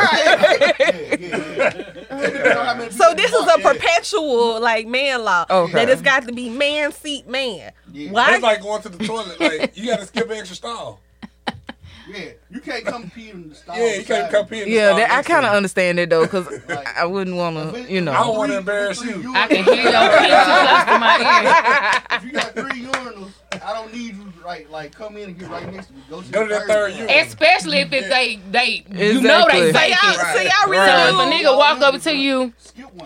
So 1.73 3.15
this 3.15 3.33
is 3.33 3.47
a 3.47 3.59
perpetual 3.61 4.61
like 4.61 4.87
man 4.87 5.25
law 5.25 5.45
Okay. 5.51 5.73
that 5.73 5.89
it's 5.89 6.03
got 6.03 6.27
to 6.27 6.33
be 6.33 6.49
man 6.49 6.93
seat 6.93 7.29
man. 7.29 7.73
Why? 8.11 8.35
It's 8.35 8.43
like 8.43 8.63
going 8.63 8.83
to 8.83 8.89
the 8.89 9.05
toilet. 9.05 9.41
Like 9.41 9.77
you 9.77 9.87
got 9.87 10.01
to 10.01 10.07
skip 10.07 10.27
an 10.31 10.37
extra 10.37 10.57
stall. 10.57 11.01
Yeah, 12.11 12.31
you 12.51 12.61
can't 12.61 12.87
come 12.87 13.11
pee 13.11 13.29
in 13.29 13.51
the 13.51 13.55
stall. 13.55 13.77
Yeah, 13.77 13.97
you 13.97 14.05
can't 14.05 14.31
come 14.33 14.47
pee 14.47 14.63
in. 14.63 14.69
the 14.69 14.75
Yeah, 14.75 14.87
stall 14.89 14.99
that, 14.99 15.11
I 15.11 15.23
kind 15.23 15.45
of 15.45 15.53
understand 15.53 15.99
it 15.99 16.09
though, 16.09 16.27
cause 16.27 16.49
I 16.97 17.05
wouldn't 17.05 17.37
want 17.37 17.75
to, 17.75 17.83
you 17.83 18.01
know. 18.01 18.13
I 18.13 18.25
don't 18.25 18.37
want 18.39 18.51
to 18.53 18.59
embarrass 18.59 19.05
you. 19.05 19.35
I 19.37 19.47
can 19.47 19.63
hear 19.65 19.75
your 19.75 20.09
pee 20.17 20.33
too 20.33 20.93
to 20.93 20.99
my 20.99 22.01
ear. 22.09 22.19
If 22.19 22.25
you 22.25 22.33
got 22.33 22.55
three 22.55 22.83
urinals, 22.87 23.31
I 23.65 23.73
don't 23.75 23.93
need 23.93 24.17
you 24.17 24.33
right 24.45 24.71
like 24.71 24.93
come 24.95 25.17
in 25.17 25.31
and 25.31 25.39
get 25.39 25.49
right 25.51 25.73
next 25.73 25.87
to 25.89 25.93
me. 25.95 26.01
Go 26.11 26.21
to, 26.23 26.31
Go 26.33 26.43
to 26.47 26.55
the 26.55 26.61
the 26.61 26.67
third 26.67 26.91
one. 26.93 26.99
urinal. 27.01 27.21
Especially 27.27 27.79
if 27.79 27.93
it, 27.93 28.09
they 28.09 28.37
they 28.51 28.85
you 28.91 29.21
know 29.21 29.47
they 29.51 29.69
Exactly. 29.69 29.73
so 29.73 29.79
fake 29.79 29.97
y'all, 30.03 30.11
it. 30.13 30.17
so 30.37 30.41
y'all 30.43 30.71
really 30.71 30.79
Right. 30.79 31.09
So 31.11 31.21
if 31.23 31.29
a 31.29 31.31
do. 31.31 31.37
nigga 31.49 31.57
walk 31.57 31.81
up 31.81 32.01
to 32.03 32.17
you 32.17 32.53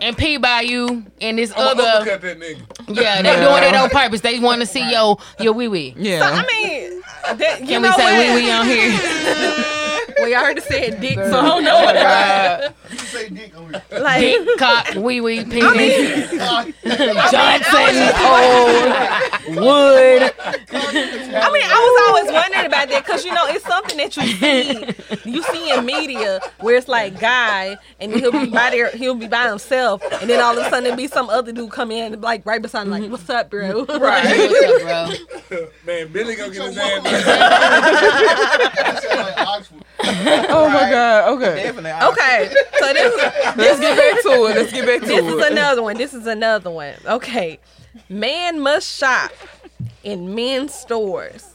and 0.00 0.16
pee 0.16 0.36
by 0.36 0.60
you 0.62 1.04
and 1.20 1.38
this 1.38 1.50
I'm 1.52 1.56
gonna 1.56 1.70
other 1.70 1.82
uppercut 2.12 2.20
that 2.22 2.40
nigga. 2.40 2.96
yeah 3.00 3.22
they 3.22 3.36
doing 3.36 3.62
it 3.64 3.74
on 3.74 3.90
purpose. 3.90 4.20
They 4.20 4.38
want 4.38 4.60
to 4.60 4.66
see 4.66 4.90
your 4.90 5.16
your 5.40 5.52
wee 5.52 5.68
wee. 5.68 5.94
Yeah. 5.96 6.20
So, 6.20 6.34
Yeah. 6.34 6.42
I 6.42 6.46
mean, 6.46 7.02
that, 7.38 7.60
you 7.60 7.66
Can 7.66 7.82
know 7.82 7.88
we 7.90 7.94
say 7.96 8.28
what? 8.28 8.36
wee 8.36 8.42
wee 8.44 8.50
on 8.50 8.66
here? 8.66 9.68
Well, 10.18 10.28
y'all 10.28 10.40
heard 10.44 10.58
it 10.58 10.64
said 10.64 11.00
dick, 11.00 11.14
so 11.16 11.22
oh, 11.32 11.38
I 11.40 11.48
don't 11.48 11.64
know 11.64 12.68
what 13.12 13.28
God. 13.28 13.36
You 13.36 13.36
can 13.36 13.36
say 13.36 13.46
dick 13.48 13.56
over 13.56 13.72
here. 13.90 14.00
like. 14.00 14.20
Dick, 14.20 14.58
cock, 14.58 14.94
wee 14.96 15.20
wee, 15.20 15.44
penis, 15.44 16.30
Ah, 16.40 16.64
Johnson, 17.30 18.12
hole, 18.16 19.64
wood. 19.64 20.32
I 21.34 21.50
mean, 21.52 21.62
I 21.64 21.78
was 21.78 22.08
always 22.08 22.32
wondering 22.32 22.66
about 22.66 22.88
that 22.88 23.02
because 23.04 23.24
you 23.24 23.32
know 23.32 23.44
it's 23.46 23.64
something 23.64 23.96
that 23.98 24.16
you 24.16 24.22
see, 24.36 25.30
you 25.30 25.42
see 25.44 25.70
in 25.72 25.84
media 25.86 26.40
where 26.60 26.76
it's 26.76 26.88
like 26.88 27.18
guy 27.20 27.76
and 28.00 28.12
he'll 28.14 28.32
be 28.32 28.46
by 28.46 28.70
there, 28.70 28.90
he'll 28.90 29.14
be 29.14 29.26
by 29.28 29.48
himself, 29.48 30.02
and 30.20 30.28
then 30.28 30.40
all 30.40 30.52
of 30.58 30.64
a 30.66 30.70
sudden 30.70 30.84
there'll 30.84 30.96
be 30.96 31.06
some 31.06 31.28
other 31.30 31.52
dude 31.52 31.70
come 31.70 31.90
in 31.90 32.20
like 32.20 32.44
right 32.46 32.60
beside 32.62 32.82
him, 32.82 32.90
like, 32.90 33.10
"What's 33.10 33.28
up, 33.30 33.50
bro?" 33.50 33.84
Right. 33.86 34.24
What's 34.50 34.84
up, 34.84 35.48
bro? 35.48 35.68
Man, 35.86 36.12
Billy 36.12 36.34
gonna 36.36 36.52
get 36.52 36.62
his 36.62 36.76
Your 36.76 36.84
ass. 36.84 37.02
That 37.02 39.00
sound 39.02 39.20
like 39.20 39.46
Oxford. 39.46 39.82
Oh 40.50 40.68
my 40.68 40.90
god. 40.90 41.32
Okay. 41.36 41.62
Definitely. 41.62 42.08
okay, 42.08 42.50
so 42.78 42.92
this 42.92 43.01
is 43.01 43.01
Let's 43.56 43.80
get 43.80 43.96
back 43.96 44.22
to 44.22 44.28
it. 44.46 44.56
Let's 44.56 44.72
get 44.72 44.86
back 44.86 45.00
to 45.08 45.14
it. 45.16 45.22
this 45.22 45.34
is 45.34 45.50
another 45.50 45.82
one. 45.82 45.96
This 45.96 46.14
is 46.14 46.26
another 46.26 46.70
one. 46.70 46.94
Okay, 47.06 47.58
man 48.08 48.60
must 48.60 48.88
shop 48.98 49.32
in 50.04 50.34
men's 50.34 50.74
stores. 50.74 51.48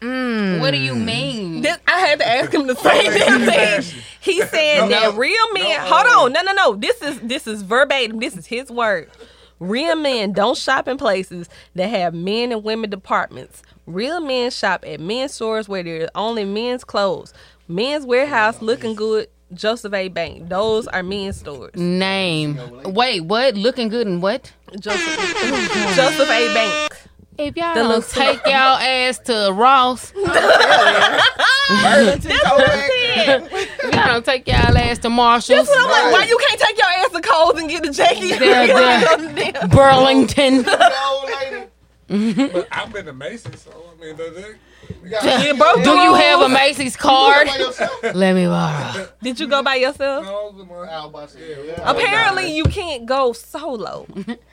Mm. 0.00 0.60
What 0.60 0.70
do 0.70 0.76
you 0.76 0.94
mean? 0.94 1.62
This, 1.62 1.76
I 1.88 1.98
had 1.98 2.20
to 2.20 2.28
ask 2.28 2.52
him 2.54 2.68
the 2.68 2.76
same 2.76 3.12
damn 3.18 3.40
thing. 3.82 4.00
He 4.20 4.40
said 4.42 4.80
No, 4.82 4.88
that 4.88 5.12
no, 5.12 5.16
real 5.16 5.52
men. 5.54 5.64
no, 5.70 5.80
hold 5.86 6.06
on, 6.06 6.32
no, 6.32 6.42
no, 6.42 6.52
no. 6.52 6.74
This 6.76 7.02
is 7.02 7.18
this 7.20 7.46
is 7.48 7.62
verbatim. 7.62 8.20
This 8.20 8.36
is 8.36 8.46
his 8.46 8.70
word. 8.70 9.10
Real 9.58 9.96
men 9.96 10.32
don't 10.32 10.56
shop 10.56 10.86
in 10.86 10.98
places 10.98 11.48
that 11.74 11.88
have 11.88 12.14
men 12.14 12.52
and 12.52 12.62
women 12.62 12.90
departments. 12.90 13.62
Real 13.86 14.20
men 14.20 14.52
shop 14.52 14.84
at 14.86 15.00
men's 15.00 15.34
stores 15.34 15.68
where 15.68 15.82
there's 15.82 16.10
only 16.14 16.44
men's 16.44 16.84
clothes. 16.84 17.34
Men's 17.66 18.06
Wearhouse, 18.06 18.62
looking 18.62 18.94
good. 18.94 19.26
Joseph 19.54 19.92
A. 19.94 20.08
Bank. 20.08 20.48
Those 20.48 20.86
are 20.88 21.02
men's 21.02 21.38
stores. 21.38 21.74
Name. 21.74 22.58
Wait, 22.84 23.20
what? 23.22 23.54
Looking 23.56 23.88
good 23.88 24.06
and 24.06 24.20
what? 24.22 24.52
Joseph, 24.78 25.00
Joseph 25.96 26.28
A. 26.30 26.54
Bank. 26.54 26.92
If 27.38 27.56
y'all 27.56 27.74
The 27.74 27.82
don't 27.84 28.08
take 28.08 28.44
y'all 28.46 28.76
ass 28.78 29.18
to 29.20 29.50
Ross, 29.52 30.12
Burlington 30.16 32.32
if 32.32 33.82
y'all 33.94 34.06
don't 34.06 34.24
take 34.24 34.46
y'all 34.48 34.76
ass 34.76 34.98
to 34.98 35.08
Marshalls, 35.10 35.68
That's 35.68 35.70
what 35.70 36.04
I'm 36.04 36.12
like. 36.12 36.22
Why 36.22 36.26
you 36.28 36.36
can't 36.48 36.60
take 36.60 36.76
your 36.76 36.86
ass 36.88 37.10
to 37.12 37.20
Kohl's 37.20 37.60
and 37.60 37.68
get 37.70 37.86
a 37.86 37.92
jacket? 37.92 38.38
The- 38.40 39.58
the- 39.60 39.68
Burlington. 39.68 40.62
The 40.62 41.68
lady. 42.10 42.48
But 42.52 42.66
I've 42.72 42.92
been 42.92 43.06
to 43.06 43.12
Macy's, 43.12 43.60
so 43.62 43.70
I 43.70 44.00
mean, 44.04 44.16
does 44.80 44.90
it? 44.90 45.04
You 45.04 45.10
got 45.10 45.24
Yeah, 45.44 45.52
bro, 45.54 45.82
Do 45.82 45.90
you 45.90 46.14
have 46.14 46.40
a 46.42 46.48
Macy's 46.48 46.96
card? 46.96 47.48
Let 48.14 48.34
me 48.34 48.46
borrow. 48.46 49.08
Did 49.22 49.40
you 49.40 49.46
go 49.48 49.62
by 49.62 49.76
yourself? 49.76 50.24
No, 50.24 50.52
the 50.52 50.64
one- 50.64 50.88
I 50.88 51.00
was 51.04 51.10
about 51.10 51.28
to 51.30 51.34
say, 51.34 51.66
yeah. 51.66 51.90
Apparently, 51.90 52.52
you 52.56 52.64
can't 52.64 53.06
go 53.06 53.32
solo. 53.32 54.06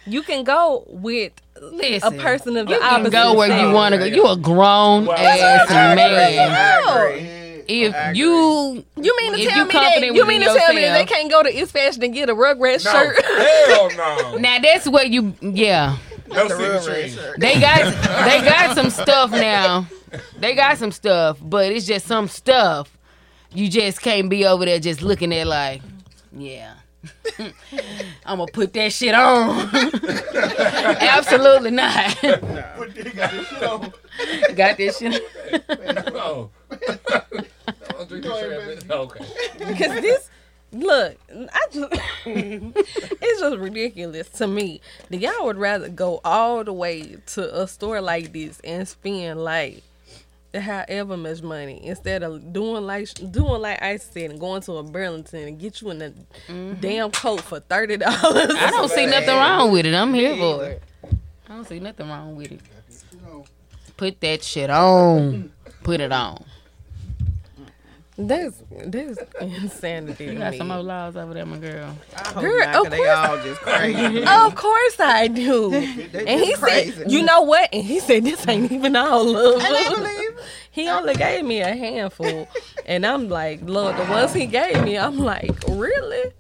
You 0.06 0.22
can 0.24 0.44
go 0.44 0.84
with 0.88 1.34
Listen, 1.62 2.20
a 2.20 2.22
person 2.22 2.58
of 2.58 2.68
the 2.68 2.74
you 2.74 2.80
can 2.80 2.94
opposite. 3.02 3.12
go 3.12 3.34
where 3.34 3.60
you 3.66 3.72
want 3.74 3.94
to 3.94 4.00
go. 4.00 4.06
You 4.06 4.28
a 4.28 4.38
grown 4.38 5.06
Well, 5.06 5.18
ass 5.18 5.70
I 5.72 5.96
man. 5.96 6.50
I 6.52 7.64
If 7.68 8.16
you 8.18 8.84
You 8.96 9.16
mean 9.18 9.34
to 9.34 9.40
If 9.40 9.50
tell 9.50 9.66
me 9.66 9.74
that? 9.74 10.02
You 10.04 10.26
mean 10.28 10.42
to 10.42 10.48
within 10.48 10.62
tell 10.62 10.74
me 10.74 10.82
that 10.82 10.94
they 10.94 11.06
can't 11.06 11.32
go 11.32 11.42
to 11.44 11.50
East 11.50 11.72
Fashion 11.72 12.04
and 12.04 12.14
get 12.14 12.30
a 12.30 12.36
Rugrats 12.36 12.86
No, 12.86 12.92
shirt? 12.92 13.26
hell 13.26 13.90
no. 13.98 14.38
now 14.38 14.60
that's 14.60 14.88
what 14.88 15.10
you 15.10 15.34
yeah. 15.42 15.98
No 16.28 16.48
city 16.48 16.86
tree. 16.86 17.20
They 17.38 17.60
got 17.60 17.86
they 18.26 18.42
got 18.42 18.76
some 18.76 18.90
stuff 18.90 19.32
now. 19.32 19.88
They 20.40 20.56
got 20.56 20.78
some 20.78 20.92
stuff, 20.92 21.38
but 21.42 21.72
it's 21.72 21.86
just 21.86 22.06
some 22.08 22.28
stuff 22.28 22.96
you 23.56 23.70
just 23.70 24.02
can't 24.02 24.30
be 24.30 24.46
over 24.46 24.66
there 24.66 24.80
just 24.80 25.02
looking 25.02 25.34
at 25.34 25.48
like, 25.48 25.82
yeah. 26.36 26.74
I'm 28.26 28.40
gonna 28.40 28.52
put 28.52 28.74
that 28.74 28.92
shit 28.92 29.14
on. 29.16 29.70
Absolutely 31.00 31.72
not. 31.72 32.16
Put 32.18 32.96
this- 32.96 33.14
got 33.14 33.32
this 33.32 33.48
shit 33.48 33.64
on. 33.64 33.94
got 34.56 34.78
this 34.78 34.98
shit. 34.98 35.24
No. 36.14 36.50
Don't 37.90 38.10
drink 38.10 38.24
this 38.26 38.82
shit. 38.82 38.92
Okay. 38.92 39.26
Because 39.60 40.02
this, 40.02 40.30
look, 40.72 41.18
I 41.32 41.66
just, 41.72 41.94
it's 42.26 43.40
just 43.40 43.58
ridiculous 43.58 44.30
to 44.30 44.48
me 44.48 44.82
that 45.10 45.18
y'all 45.18 45.46
would 45.46 45.58
rather 45.58 45.90
go 45.90 46.22
all 46.24 46.64
the 46.64 46.74
way 46.74 47.18
to 47.28 47.62
a 47.62 47.68
store 47.68 48.02
like 48.02 48.34
this 48.34 48.60
and 48.64 48.88
spend 48.88 49.44
like 49.44 49.84
however 50.60 51.18
much 51.18 51.42
money 51.42 51.86
instead 51.86 52.24
of 52.24 52.54
doing 52.54 52.86
like 52.86 53.10
doing 53.32 53.62
like 53.62 53.82
I 53.82 53.98
said 53.98 54.32
and 54.32 54.40
going 54.40 54.62
to 54.64 54.74
a 54.74 54.84
Burlington 54.84 55.48
and 55.48 55.60
get 55.60 55.82
you 55.82 55.90
in 55.92 56.02
a 56.02 56.10
mm-hmm. 56.48 56.80
damn 56.80 57.12
coat 57.12 57.42
for 57.42 57.60
thirty 57.60 57.98
dollars. 57.98 58.22
I 58.24 58.70
don't 58.72 58.90
see 58.90 59.06
nothing 59.06 59.36
wrong 59.36 59.72
with 59.72 59.86
it. 59.86 59.94
I'm 59.94 60.14
here 60.14 60.36
for 60.36 60.66
it. 60.66 60.84
I 61.48 61.54
don't 61.56 61.68
see 61.68 61.80
nothing 61.80 62.08
wrong 62.08 62.36
with 62.36 62.52
it. 62.52 62.62
Put 63.98 64.20
that 64.22 64.44
shit 64.44 64.70
on. 64.70 65.52
put 65.84 66.02
it 66.02 66.12
on. 66.12 66.44
That's 68.18 68.64
that's 68.70 69.20
insanity. 69.42 70.26
You 70.26 70.36
got 70.36 70.52
me. 70.52 70.58
some 70.58 70.70
more 70.70 70.82
laws 70.82 71.18
over 71.18 71.34
there, 71.34 71.46
my 71.46 71.58
girl. 71.58 71.98
Girl, 72.40 72.64
of 72.64 72.74
course. 72.74 72.90
they 72.90 72.98
course, 72.98 73.10
all 73.10 73.38
just 73.44 73.62
crazy. 73.62 74.24
of 74.28 74.56
course 74.56 75.00
I 75.02 75.28
do. 75.28 75.74
and 75.74 76.40
he 76.40 76.54
crazy. 76.54 76.92
said, 76.92 77.12
"You 77.12 77.24
know 77.24 77.42
what?" 77.42 77.70
And 77.74 77.84
he 77.84 78.00
said, 78.00 78.24
"This 78.24 78.48
ain't 78.48 78.72
even 78.72 78.96
all 78.96 79.36
of 79.36 79.62
them." 79.62 80.38
He 80.72 80.88
only 80.88 81.16
gave 81.16 81.44
me 81.44 81.60
a 81.60 81.76
handful, 81.76 82.48
and 82.86 83.06
I'm 83.06 83.28
like, 83.28 83.60
"Lord, 83.64 83.98
the 83.98 84.06
ones 84.06 84.34
he 84.34 84.46
gave 84.46 84.82
me, 84.84 84.98
I'm 84.98 85.20
like, 85.20 85.52
really?" 85.68 86.32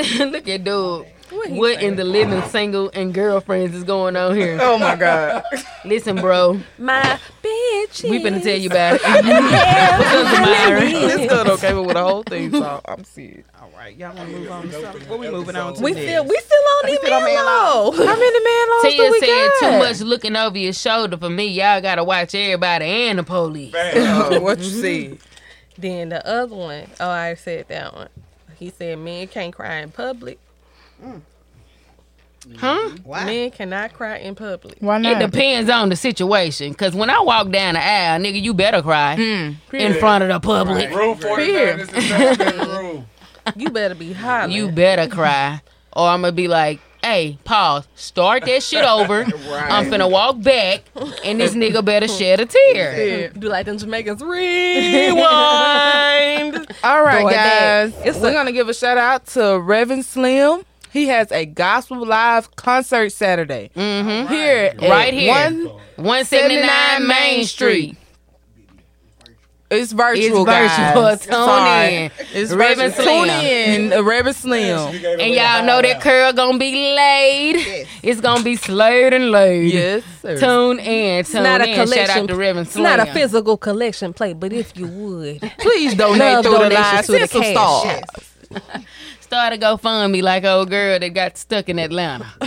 Look 0.18 0.48
at 0.48 0.64
dude. 0.64 1.06
What 1.30 1.48
he 1.48 1.58
What 1.58 1.82
in 1.82 1.96
the 1.96 2.04
living 2.04 2.42
single 2.48 2.90
and 2.92 3.14
girlfriends 3.14 3.74
is 3.76 3.84
going 3.84 4.16
on 4.16 4.34
here? 4.36 4.58
Oh 4.60 4.78
my 4.78 4.96
god. 4.96 5.44
Listen, 5.84 6.16
bro, 6.16 6.60
My 6.78 7.18
bitch. 7.42 8.08
we 8.08 8.22
finna 8.22 8.42
tell 8.42 8.58
you 8.58 8.68
about 8.68 8.98
it. 9.02 9.02
This 10.90 11.28
good, 11.30 11.48
okay, 11.48 11.72
but 11.72 11.82
with 11.82 11.94
the 11.96 12.02
whole 12.02 12.22
thing, 12.22 12.50
so 12.52 12.80
I'm 12.84 13.04
serious. 13.04 13.46
All 13.60 13.70
right, 13.76 13.96
y'all 13.96 14.14
want 14.14 14.28
to 14.30 14.36
move 14.38 14.50
on 14.50 14.62
to 14.68 14.72
something? 14.72 15.08
What 15.08 15.18
we 15.20 15.30
moving 15.30 15.56
on 15.56 15.74
to? 15.74 15.82
We 15.82 15.92
next? 15.92 16.04
still 16.06 16.24
we 16.24 16.36
still 16.36 16.62
on 16.82 16.86
these 16.86 16.98
still 16.98 17.14
on 17.14 17.24
man 17.24 17.34
man 17.34 17.44
low. 17.44 17.90
How 17.92 18.18
many 18.18 18.44
man 18.44 18.68
laws 18.70 18.82
Tia 18.82 18.96
do 18.96 19.10
we 19.10 19.20
said 19.20 19.50
got? 19.60 19.60
too 19.60 19.78
much 19.78 20.00
looking 20.00 20.36
over 20.36 20.58
your 20.58 20.72
shoulder 20.72 21.16
for 21.16 21.30
me. 21.30 21.46
Y'all 21.46 21.80
gotta 21.80 22.04
watch 22.04 22.34
everybody 22.34 22.84
and 22.84 23.18
the 23.18 23.22
police. 23.22 23.74
Oh, 23.74 24.40
what 24.40 24.58
you 24.58 24.64
see? 24.64 25.18
Then 25.78 26.10
the 26.10 26.26
other 26.26 26.54
one, 26.54 26.86
oh, 27.00 27.08
I 27.10 27.34
said 27.34 27.68
that 27.68 27.94
one. 27.94 28.08
He 28.58 28.70
said 28.70 28.98
men 28.98 29.26
can't 29.28 29.54
cry 29.54 29.76
in 29.76 29.90
public. 29.90 30.38
Mm. 31.02 31.22
Huh? 32.56 32.78
Mm-hmm. 32.88 33.02
Why? 33.08 33.24
Men 33.24 33.50
cannot 33.50 33.92
cry 33.92 34.16
in 34.16 34.34
public. 34.34 34.78
Why 34.80 34.98
not? 34.98 35.20
It 35.20 35.30
depends 35.30 35.70
on 35.70 35.90
the 35.90 35.96
situation. 35.96 36.72
Cause 36.74 36.94
when 36.94 37.10
I 37.10 37.20
walk 37.20 37.50
down 37.50 37.74
the 37.74 37.84
aisle, 37.84 38.18
nigga, 38.20 38.40
you 38.40 38.54
better 38.54 38.80
cry 38.82 39.16
mm. 39.18 39.56
in 39.74 39.94
front 39.94 40.24
of 40.24 40.30
the 40.30 40.40
public. 40.40 40.90
Room 40.90 41.18
49 41.18 41.80
is 41.80 41.88
the 41.88 42.00
seven 42.00 42.68
room. 42.68 43.06
You 43.56 43.70
better 43.70 43.94
be 43.94 44.12
hollering. 44.12 44.52
You 44.52 44.70
better 44.70 45.08
cry, 45.08 45.62
or 45.94 46.06
I'm 46.08 46.20
gonna 46.20 46.30
be 46.30 46.46
like, 46.46 46.78
"Hey, 47.02 47.38
pause. 47.42 47.88
Start 47.96 48.44
that 48.44 48.62
shit 48.62 48.84
over. 48.84 49.22
I'm 49.50 49.90
finna 49.90 50.08
walk 50.08 50.40
back, 50.42 50.82
and 51.24 51.40
this 51.40 51.54
nigga 51.54 51.82
better 51.84 52.06
shed 52.06 52.38
a 52.40 52.46
tear." 52.46 53.30
do 53.38 53.48
like 53.48 53.64
them 53.66 53.78
Jamaicans 53.78 54.22
rewind. 54.22 55.16
All 56.84 57.02
right, 57.02 57.22
Going 57.22 57.34
guys. 57.34 57.94
It's 58.04 58.18
We're 58.18 58.28
a- 58.30 58.34
gonna 58.34 58.52
give 58.52 58.68
a 58.68 58.74
shout 58.74 58.98
out 58.98 59.26
to 59.28 59.58
Reverend 59.58 60.04
Slim. 60.04 60.62
He 60.92 61.06
has 61.06 61.30
a 61.32 61.46
gospel 61.46 62.04
live 62.06 62.54
concert 62.56 63.10
Saturday 63.10 63.70
Mm-hmm. 63.76 64.32
here, 64.32 64.74
Right 64.80 65.14
here. 65.14 65.32
One, 65.32 65.64
179 65.96 67.06
Main 67.06 67.44
Street. 67.44 67.96
it's 69.70 69.92
virtual, 69.92 70.16
It's 70.24 70.28
virtual. 70.34 70.44
guys. 70.44 71.20
Tune 71.20 71.32
Sorry. 71.32 71.94
in. 71.94 72.10
It's 72.32 72.52
Reverend 72.52 72.94
virtual. 72.94 73.14
Tune 73.24 73.30
in, 73.30 73.92
uh, 73.92 74.02
Reverend 74.02 74.36
Slim. 74.36 74.94
And 75.20 75.32
y'all 75.34 75.64
know 75.64 75.80
that 75.80 76.00
curl 76.00 76.32
gonna 76.32 76.58
be 76.58 76.72
laid. 76.96 77.86
It's 78.02 78.20
gonna 78.20 78.42
be 78.42 78.56
slayed 78.56 79.12
and 79.12 79.30
laid. 79.30 79.72
Yes, 79.72 80.02
sir. 80.22 80.38
Tune 80.40 80.80
in. 80.80 81.24
Tune 81.24 81.42
not 81.44 81.60
a 81.60 81.72
collection. 81.72 82.06
Shout 82.06 82.16
out 82.16 82.28
to 82.28 82.34
Reverend 82.34 82.66
It's 82.66 82.76
not 82.76 82.98
a 82.98 83.06
physical 83.12 83.56
collection 83.56 84.12
plate, 84.12 84.40
but 84.40 84.52
if 84.52 84.76
you 84.76 84.88
would, 84.88 85.40
Please 85.58 85.94
donate 85.94 86.42
through 86.44 86.52
the 86.54 86.68
donations 86.68 87.08
line. 87.08 87.20
to 87.20 87.26
the 87.26 87.28
cash. 87.28 87.52
stars. 87.52 88.04
Start 89.30 89.52
a 89.52 89.58
GoFundMe 89.58 90.24
like 90.24 90.42
old 90.42 90.70
girl 90.70 90.98
that 90.98 91.08
got 91.10 91.38
stuck 91.38 91.68
in 91.68 91.78
Atlanta. 91.78 92.26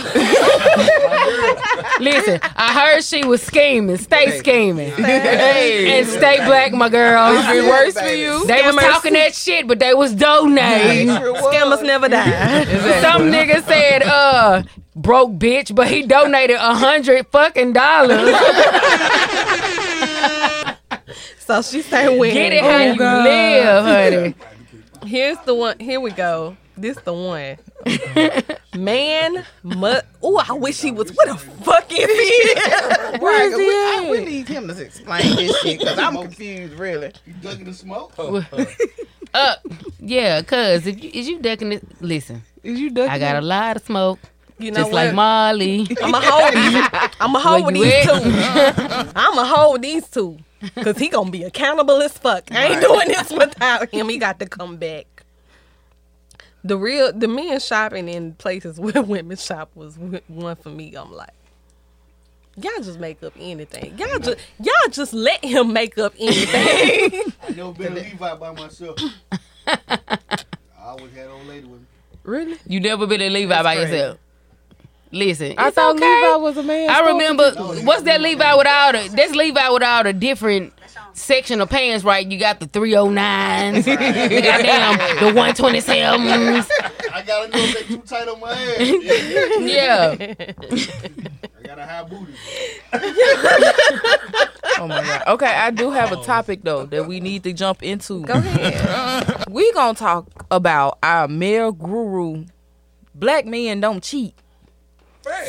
Listen, 1.98 2.38
I 2.56 2.78
heard 2.78 3.02
she 3.02 3.24
was 3.24 3.42
scheming. 3.42 3.96
Stay 3.96 4.36
scheming. 4.38 4.90
Hey, 4.90 5.98
And 5.98 6.06
stay 6.06 6.44
black, 6.44 6.74
my 6.74 6.90
girl. 6.90 7.32
it 7.38 7.64
works 7.66 7.98
for 7.98 8.14
you. 8.14 8.46
They 8.46 8.60
was 8.60 8.76
talking 8.76 9.14
that 9.14 9.34
shit, 9.34 9.66
but 9.66 9.78
they 9.78 9.94
was 9.94 10.14
donating. 10.14 11.08
scammers 11.08 11.82
never 11.82 12.06
die. 12.06 12.64
Some 13.00 13.30
nigga 13.32 13.64
said, 13.64 14.02
uh, 14.02 14.62
broke 14.94 15.32
bitch, 15.38 15.74
but 15.74 15.88
he 15.88 16.02
donated 16.02 16.56
a 16.56 16.74
hundred 16.74 17.26
fucking 17.28 17.72
dollars. 17.72 18.28
so 21.38 21.62
she 21.62 21.80
say 21.80 22.18
when. 22.18 22.34
Get 22.34 22.52
it 22.52 22.62
how 22.62 22.76
you 22.76 22.94
live, 22.98 23.84
honey. 23.86 24.34
Here's 25.08 25.38
the 25.46 25.54
one. 25.54 25.78
Here 25.78 25.98
we 25.98 26.10
go. 26.10 26.58
This 26.76 26.96
the 26.98 27.12
one. 27.12 27.56
Man, 28.74 29.44
mu- 29.62 30.00
oh, 30.22 30.44
I 30.48 30.52
wish 30.54 30.80
he 30.80 30.90
was. 30.90 31.10
What 31.12 31.28
the 31.28 31.36
fuck 31.36 31.86
is 31.90 31.98
he? 31.98 32.54
Right, 33.24 33.48
'cause 33.50 33.58
we, 33.58 33.64
I, 33.68 34.08
we 34.10 34.24
need 34.24 34.48
him 34.48 34.66
to 34.68 34.82
explain 34.82 35.36
this 35.36 35.56
shit 35.60 35.78
because 35.78 35.98
I'm 35.98 36.16
confused, 36.16 36.74
really. 36.78 37.12
You 37.26 37.32
ducking 37.34 37.64
the 37.64 37.72
smoke? 37.74 38.12
Uh, 39.36 39.56
yeah, 39.98 40.40
cause 40.42 40.86
if 40.86 41.02
you, 41.02 41.10
is 41.12 41.28
you 41.28 41.40
ducking 41.40 41.72
it, 41.72 41.82
listen, 42.00 42.40
Is 42.62 42.78
you 42.78 42.88
ducking 42.90 43.10
I 43.10 43.18
got 43.18 43.34
a 43.34 43.40
lot 43.40 43.74
of 43.76 43.82
smoke, 43.84 44.20
You 44.60 44.70
know 44.70 44.76
just 44.82 44.92
what? 44.92 45.06
like 45.06 45.14
Molly. 45.14 45.88
I'ma 46.02 46.20
hold. 46.22 47.10
I'ma 47.20 47.38
hold 47.40 47.64
Where 47.64 47.74
you 47.74 47.82
these 47.82 48.06
at? 48.06 48.22
two. 48.76 49.10
I'ma 49.16 49.44
hold 49.44 49.82
these 49.82 50.08
two. 50.08 50.38
Cause 50.76 50.98
he 50.98 51.08
gonna 51.08 51.32
be 51.32 51.42
accountable 51.42 52.00
as 52.00 52.16
fuck. 52.16 52.44
I 52.52 52.66
ain't 52.74 52.80
doing 52.80 53.08
this 53.08 53.30
without 53.32 53.92
him. 53.92 54.08
He 54.08 54.18
got 54.18 54.38
to 54.38 54.46
come 54.46 54.76
back. 54.76 55.06
The 56.64 56.76
real 56.78 57.12
the 57.12 57.28
men 57.28 57.60
shopping 57.60 58.08
in 58.08 58.34
places 58.34 58.80
where 58.80 59.02
women 59.02 59.36
shop 59.36 59.70
was 59.74 59.96
one 60.28 60.56
for 60.56 60.70
me. 60.70 60.94
I'm 60.94 61.12
like, 61.12 61.34
y'all 62.56 62.72
just 62.82 62.98
make 62.98 63.22
up 63.22 63.34
anything. 63.38 63.96
Y'all 63.98 64.18
just 64.18 64.38
y'all 64.58 64.90
just 64.90 65.12
let 65.12 65.44
him 65.44 65.72
make 65.72 65.98
up 65.98 66.14
anything. 66.18 67.32
I 67.42 67.50
never 67.54 67.72
been 67.72 67.92
a 67.92 67.96
Levi 67.96 68.34
by 68.36 68.52
myself. 68.52 68.98
I 69.66 70.18
always 70.80 71.12
had 71.14 71.28
old 71.28 71.46
lady 71.46 71.66
with 71.66 71.80
me. 71.80 71.86
Really? 72.24 72.56
You 72.66 72.80
never 72.80 73.06
been 73.06 73.20
a 73.20 73.28
Levi 73.30 73.62
by 73.62 73.74
crazy. 73.76 73.92
yourself. 73.92 74.18
Listen, 75.12 75.54
I 75.58 75.68
it's 75.68 75.76
thought 75.76 75.94
okay. 75.96 76.22
Levi 76.22 76.36
was 76.36 76.56
a 76.56 76.62
man. 76.62 76.90
I 76.90 77.06
remember 77.12 77.52
what's 77.84 78.02
that 78.02 78.20
Levi 78.20 78.54
with 78.54 78.66
all 78.66 78.92
the 78.92 79.08
that's 79.14 79.32
Levi 79.34 79.68
with 79.68 79.82
all 79.82 80.02
the 80.02 80.12
different 80.12 80.72
section 81.14 81.60
of 81.60 81.70
pants, 81.70 82.04
right? 82.04 82.26
You 82.26 82.38
got 82.38 82.60
the 82.60 82.66
309s, 82.66 83.84
the 83.84 83.96
goddamn 84.42 84.98
the 85.34 85.40
127s. 85.40 86.68
I 87.12 87.22
gotta 87.22 87.48
know 87.50 87.58
if 87.58 87.74
they 87.88 87.94
too 87.94 88.02
tight 88.02 88.28
on 88.28 88.40
my 88.40 88.52
ass. 88.52 88.80
Yeah. 89.60 90.16
I 91.56 91.66
got 91.66 91.78
a 91.78 91.86
high 91.86 92.04
booty. 92.04 92.34
Oh 94.76 94.88
my 94.88 95.02
god. 95.02 95.22
Okay, 95.28 95.46
I 95.46 95.70
do 95.70 95.92
have 95.92 96.10
a 96.10 96.16
topic 96.24 96.62
though 96.64 96.84
that 96.86 97.06
we 97.06 97.20
need 97.20 97.44
to 97.44 97.52
jump 97.52 97.82
into. 97.82 98.22
Go 98.24 98.34
ahead. 98.34 99.44
We 99.50 99.72
gonna 99.72 99.94
talk 99.94 100.44
about 100.50 100.98
our 101.02 101.28
male 101.28 101.70
guru. 101.70 102.44
Black 103.14 103.46
men 103.46 103.78
don't 103.80 104.02
cheat. 104.02 104.34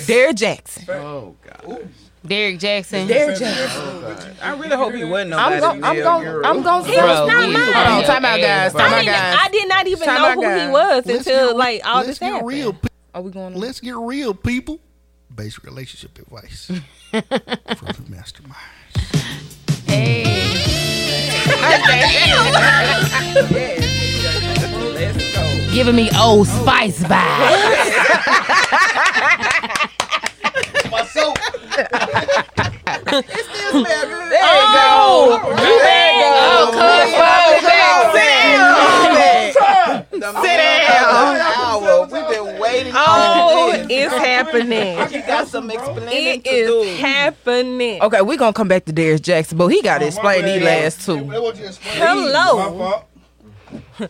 Derrick 0.06 0.36
Jackson. 0.36 0.86
Oh 0.92 1.36
God. 1.44 1.90
Derrick 2.28 2.60
Jackson. 2.60 3.08
Derrick 3.08 3.38
Jackson. 3.38 3.82
Oh, 3.84 4.34
I 4.42 4.54
really 4.56 4.76
hope 4.76 4.94
he 4.94 5.04
wasn't 5.04 5.34
I'm 5.34 5.60
nobody. 5.60 5.82
gonna, 5.82 5.88
I'm 5.88 6.22
gonna. 6.24 6.48
I'm 6.48 6.62
gonna 6.64 6.86
say. 6.86 6.96
Bro, 6.96 7.28
not 7.28 7.28
mine. 7.28 7.54
Hold 7.74 7.76
on, 7.88 8.04
time 8.04 8.26
out, 8.26 8.40
guys. 8.40 8.72
Time 8.74 8.94
out, 8.94 9.06
guys. 9.06 9.38
I 9.42 9.50
did 9.52 9.68
not 9.70 9.88
even 9.88 10.06
Time 10.08 10.22
know 10.22 10.28
out, 10.28 10.36
who 10.36 10.66
he 10.66 10.72
was 10.72 11.06
Let's 11.06 11.20
until 11.28 11.48
get- 11.50 11.56
like 11.58 11.82
all 11.86 11.96
let's 11.98 12.08
this 12.08 12.20
get 12.20 12.32
happened. 12.32 12.48
real. 12.48 12.74
pe- 12.74 12.88
Are 13.14 13.22
we 13.22 13.32
going? 13.32 13.54
Let's 13.56 13.80
get 13.80 13.96
real, 13.96 14.34
people. 14.34 14.80
Basic 15.34 15.64
relationship 15.64 16.18
advice 16.20 16.66
from 17.12 17.22
the 17.22 18.06
mastermind. 18.10 18.56
Let's 24.96 25.26
go. 25.36 25.74
Giving 25.74 25.96
me 25.96 26.10
old 26.18 26.48
spice 26.48 27.00
vibes. 27.04 27.92
There 31.76 31.92
Oh, 34.42 34.56
you 34.62 34.68
go. 34.76 35.56
There 35.56 36.12
you 36.16 36.30
go. 36.32 36.72
cuz 36.72 37.12
The 40.12 40.30
Sit 40.42 40.58
down. 40.58 41.38
Hour. 41.38 42.08
We've 42.08 42.28
been 42.30 42.60
waiting. 42.60 42.94
Oh, 42.96 43.72
it's 43.90 44.14
happening. 44.14 44.98
You 45.12 45.22
got 45.28 45.48
some 45.48 45.70
explaining 45.70 46.10
It 46.12 46.44
to 46.46 46.50
do. 46.52 46.80
is 46.82 47.00
happening. 47.00 48.02
Okay, 48.02 48.22
we're 48.22 48.38
gonna 48.38 48.54
come 48.54 48.68
back 48.70 48.86
to 48.86 48.94
Derrick 48.94 49.22
Jackson, 49.22 49.58
but 49.58 49.68
he 49.68 49.82
got 49.82 49.98
to 50.00 50.08
explain 50.08 50.46
these 50.46 50.64
last 50.64 51.06
two. 51.06 51.18
Hello. 51.18 53.04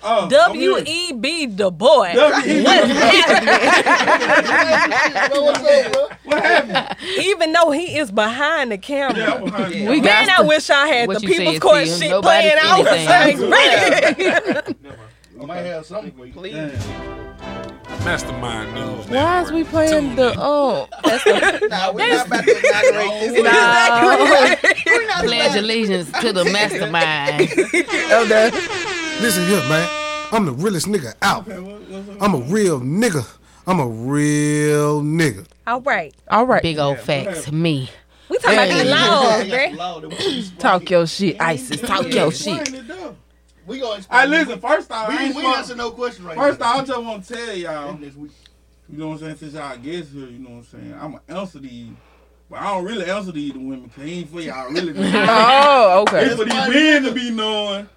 Oh, 0.04 0.28
W 0.30 0.76
I'm 0.78 0.88
E 0.88 1.12
B 1.14 1.46
Du 1.48 1.70
Bois. 1.72 2.06
here. 2.08 2.64
What's 2.64 2.88
happening? 2.88 5.32
Bro, 5.32 5.44
what's 5.44 5.60
up, 5.60 5.92
bro? 5.94 6.08
What 6.24 6.44
happened? 6.44 6.98
Even 7.20 7.52
though 7.54 7.72
he 7.72 7.98
is 7.98 8.12
behind 8.12 8.72
the 8.72 8.78
camera. 8.78 9.36
I'm 9.36 9.44
behind 9.44 9.74
you. 9.76 9.90
We 9.90 10.02
Man, 10.02 10.28
got 10.28 10.40
I 10.40 10.44
wish 10.44 10.70
I 10.70 10.88
had 10.88 11.10
the 11.10 11.20
People's 11.20 11.60
Court 11.60 11.88
shit 11.88 12.10
Nobody's 12.10 12.54
playing 12.54 12.58
out. 12.62 12.88
anything. 12.88 13.50
Right. 13.50 14.76
I 15.42 15.46
might 15.46 15.66
have 15.66 15.86
something 15.86 16.12
for 16.14 16.26
you. 16.26 16.34
Please. 16.34 16.72
Mastermind 18.06 18.76
News. 18.76 19.08
Why 19.08 19.42
is 19.42 19.52
we 19.52 19.64
playing 19.64 20.16
the 20.16 20.36
oh? 20.38 20.88
Nah, 21.70 21.92
we're 21.92 22.08
not 22.08 22.28
about 22.28 22.44
to 22.44 22.60
inaugurate 22.60 24.62
this. 24.62 24.82
Pledge 25.24 25.56
allegiance 25.56 26.12
to 26.22 26.32
the 26.32 26.46
mastermind. 26.46 27.50
Elder. 28.12 28.56
Listen 29.22 29.48
here, 29.48 29.58
man. 29.68 29.90
I'm 30.32 30.46
the 30.46 30.52
realest 30.52 30.86
nigga 30.88 31.16
out. 31.24 31.48
I'm 32.22 32.36
a 32.36 32.40
real 32.46 32.80
nigga. 32.80 33.26
I'm 33.66 33.80
a 33.80 33.88
real 33.88 35.02
nigga. 35.02 35.48
All 35.66 35.82
right. 35.82 36.14
All 36.30 36.46
right. 36.46 36.62
Big 36.62 36.78
old 36.78 37.00
facts. 37.00 37.52
Me. 37.52 37.90
We 38.30 38.38
talking 38.38 38.54
about 38.60 38.68
Hey. 38.70 38.84
these 39.72 39.78
laws, 39.78 40.04
bruh. 40.14 40.58
Talk 40.60 40.90
your 40.92 41.08
shit, 41.08 41.42
ISIS. 41.42 41.82
Talk 41.82 42.08
your 42.14 42.32
shit. 42.32 42.70
We 43.66 43.80
gonna 43.80 44.04
Hey, 44.12 44.28
listen, 44.28 44.60
first 44.60 44.92
off, 44.92 45.10
we 45.10 45.16
I 45.16 45.18
ain't, 45.20 45.28
ain't 45.28 45.36
we 45.36 45.42
ain't 45.46 45.58
answer 45.58 45.76
no 45.76 45.92
question 45.92 46.26
right 46.26 46.38
First 46.38 46.60
now. 46.60 46.66
off, 46.78 46.82
I 46.82 46.86
just 46.86 47.02
want 47.04 47.24
to 47.26 47.34
tell 47.34 47.56
y'all, 47.56 48.00
you 48.00 48.30
know 48.90 49.08
what 49.10 49.14
I'm 49.16 49.20
saying, 49.20 49.36
since 49.38 49.54
y'all 49.54 49.78
guests 49.78 50.14
here, 50.14 50.28
you 50.28 50.40
know 50.40 50.50
what 50.52 50.56
I'm 50.58 50.64
saying, 50.66 50.94
I'm 50.94 51.12
going 51.12 51.24
to 51.28 51.34
answer 51.38 51.60
these. 51.60 51.90
But 52.50 52.60
I 52.60 52.74
don't 52.76 52.86
really 52.86 53.10
answer 53.10 53.32
these 53.32 53.54
to 53.54 53.58
women, 53.60 53.86
because 53.86 54.04
he 54.04 54.20
ain't 54.20 54.30
for 54.30 54.40
y'all 54.42 54.70
really. 54.72 54.94
Oh, 55.28 56.06
okay. 56.08 56.26
It's 56.26 56.36
for 56.36 56.46
these 56.46 56.54
men 56.54 57.04
to 57.04 57.12
be 57.12 57.32
knowing. 57.32 57.90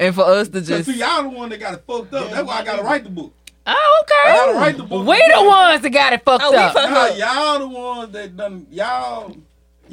And 0.00 0.12
for 0.14 0.22
us 0.24 0.48
to 0.48 0.60
just 0.60 0.90
see, 0.90 0.98
y'all 0.98 1.22
the 1.22 1.28
one 1.28 1.48
that 1.50 1.60
got 1.60 1.74
it 1.74 1.84
fucked 1.86 2.12
up. 2.12 2.30
That's 2.32 2.44
why 2.46 2.58
I 2.58 2.64
got 2.64 2.76
to 2.76 2.82
write 2.82 3.04
the 3.04 3.10
book. 3.10 3.32
Oh, 3.66 4.02
okay. 4.04 4.30
I 4.30 4.34
got 4.36 4.44
to 4.46 4.50
okay. 4.50 4.58
write 4.58 4.76
the 4.76 4.82
book. 4.82 5.06
We 5.06 5.32
the 5.32 5.44
ones 5.48 5.80
that 5.82 5.90
got 5.90 6.12
it 6.12 6.24
fucked 6.24 6.42
Oh, 6.44 6.56
up. 6.56 6.72
fucked 6.74 6.90
Nah, 6.90 7.00
up. 7.04 7.18
y'all 7.18 7.58
the 7.60 7.68
ones 7.68 8.12
that 8.12 8.36
done, 8.36 8.66
y'all, 8.72 9.36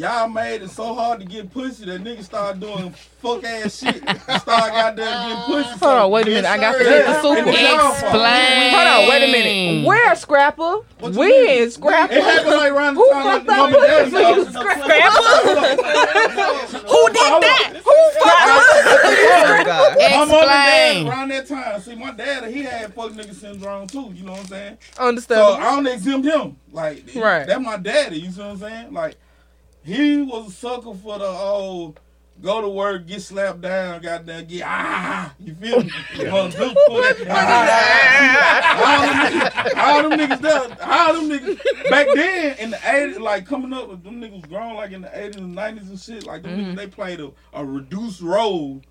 y'all 0.02 0.28
made 0.28 0.64
it 0.64 0.70
so 0.72 0.93
hard 0.95 1.20
to 1.20 1.26
get 1.26 1.52
pussy 1.54 1.86
that 1.86 2.04
niggas 2.04 2.24
start 2.24 2.60
doing 2.60 2.89
fuck 3.22 3.43
ass 3.43 3.78
shit. 3.80 3.97
Start 3.97 4.47
goddamn 4.47 5.30
getting 5.30 5.43
pussy. 5.45 5.70
Hold 5.86 5.97
on, 5.99 6.12
wait 6.12 6.26
a 6.28 6.30
minute. 6.32 6.45
I 6.45 6.58
got 6.58 6.78
to 6.78 6.84
get 6.84 7.06
the 7.06 7.22
super. 7.22 7.38
And 7.39 7.49
it's 7.49 7.62
y'all 7.62 7.78
fault. 7.78 7.93
Explain. 8.02 8.74
Hold 8.74 8.88
on, 8.88 9.10
wait 9.10 9.24
a 9.24 9.32
minute. 9.32 9.88
Where 9.88 10.16
Scrapper? 10.16 10.78
What 10.99 11.14
you 11.14 11.20
We 11.20 11.62
in 11.62 11.70
Scrapper. 11.72 12.14
It 12.14 12.24
happened 12.24 12.58
like 12.58 12.72
around 12.72 12.95
the 12.95 13.02
Who 13.02 13.12
time 13.12 13.26
like 13.26 13.45
fucked 13.45 13.58
mom 13.58 13.74
up 13.76 13.89
and 13.89 14.12
daddy? 14.12 14.43
Scrapper? 14.52 15.82
Who 16.88 17.08
did 17.10 17.43
that? 17.43 17.74
God. 19.66 19.97
My 19.97 20.26
mom 20.26 20.32
and 20.32 20.32
dad 20.32 20.91
Explain. 20.95 21.08
around 21.08 21.28
that 21.30 21.47
time. 21.47 21.82
See, 21.82 21.95
my 21.95 22.12
dad, 22.12 22.52
he 22.52 22.64
had 22.64 22.93
fuck 22.93 23.12
nigga 23.12 23.36
syndrome 23.36 23.88
too. 23.88 24.12
You 24.16 24.24
know 24.24 24.32
what 24.32 24.41
I'm 24.41 24.47
saying? 24.47 24.78
Understand. 24.99 25.39
So 25.39 25.54
I 25.54 25.76
don't 25.76 25.88
exempt 25.88 26.26
him. 26.28 26.58
Like, 26.72 27.04
Right. 27.16 27.45
That's 27.45 27.62
my 27.62 27.78
daddy. 27.78 28.18
You 28.20 28.32
see 28.32 28.41
what 28.41 28.49
I'm 28.52 28.58
saying? 28.58 28.93
Like, 28.93 29.16
he 29.84 30.21
was 30.21 30.47
a 30.47 30.51
sucker 30.51 30.93
for 30.93 31.17
the 31.19 31.25
old 31.27 31.99
go 32.41 32.59
to 32.61 32.69
work, 32.69 33.05
get 33.05 33.21
slapped 33.21 33.61
down, 33.61 34.01
goddamn, 34.01 34.45
get 34.45 34.63
ah. 34.65 35.32
You 35.39 35.53
feel 35.53 35.84
me? 35.84 35.91
Well, 36.19 36.49
just 36.49 36.57
pull 36.88 37.01
that- 37.01 37.17
ah. 37.29 38.82
all 38.84 39.03
them 39.09 39.19
niggas, 39.32 39.77
all 39.77 40.09
them 40.09 40.19
niggas, 40.19 40.41
there, 40.41 40.77
all 40.89 41.13
them 41.13 41.29
niggas. 41.29 41.89
Back 41.89 42.07
then 42.15 42.57
in 42.57 42.69
the 42.71 42.77
80s, 42.77 43.19
like 43.19 43.45
coming 43.45 43.73
up, 43.73 43.89
with 43.89 44.03
them 44.03 44.21
niggas 44.21 44.47
grown 44.49 44.75
like 44.75 44.91
in 44.91 45.01
the 45.01 45.07
80s 45.09 45.38
and 45.38 45.55
90s 45.55 45.89
and 45.89 45.99
shit. 45.99 46.25
Like 46.25 46.43
them 46.43 46.57
niggas, 46.57 46.75
they 46.77 46.88
played 46.88 47.19
a, 47.19 47.32
a 47.53 47.63
reduced 47.65 48.21
role. 48.21 48.82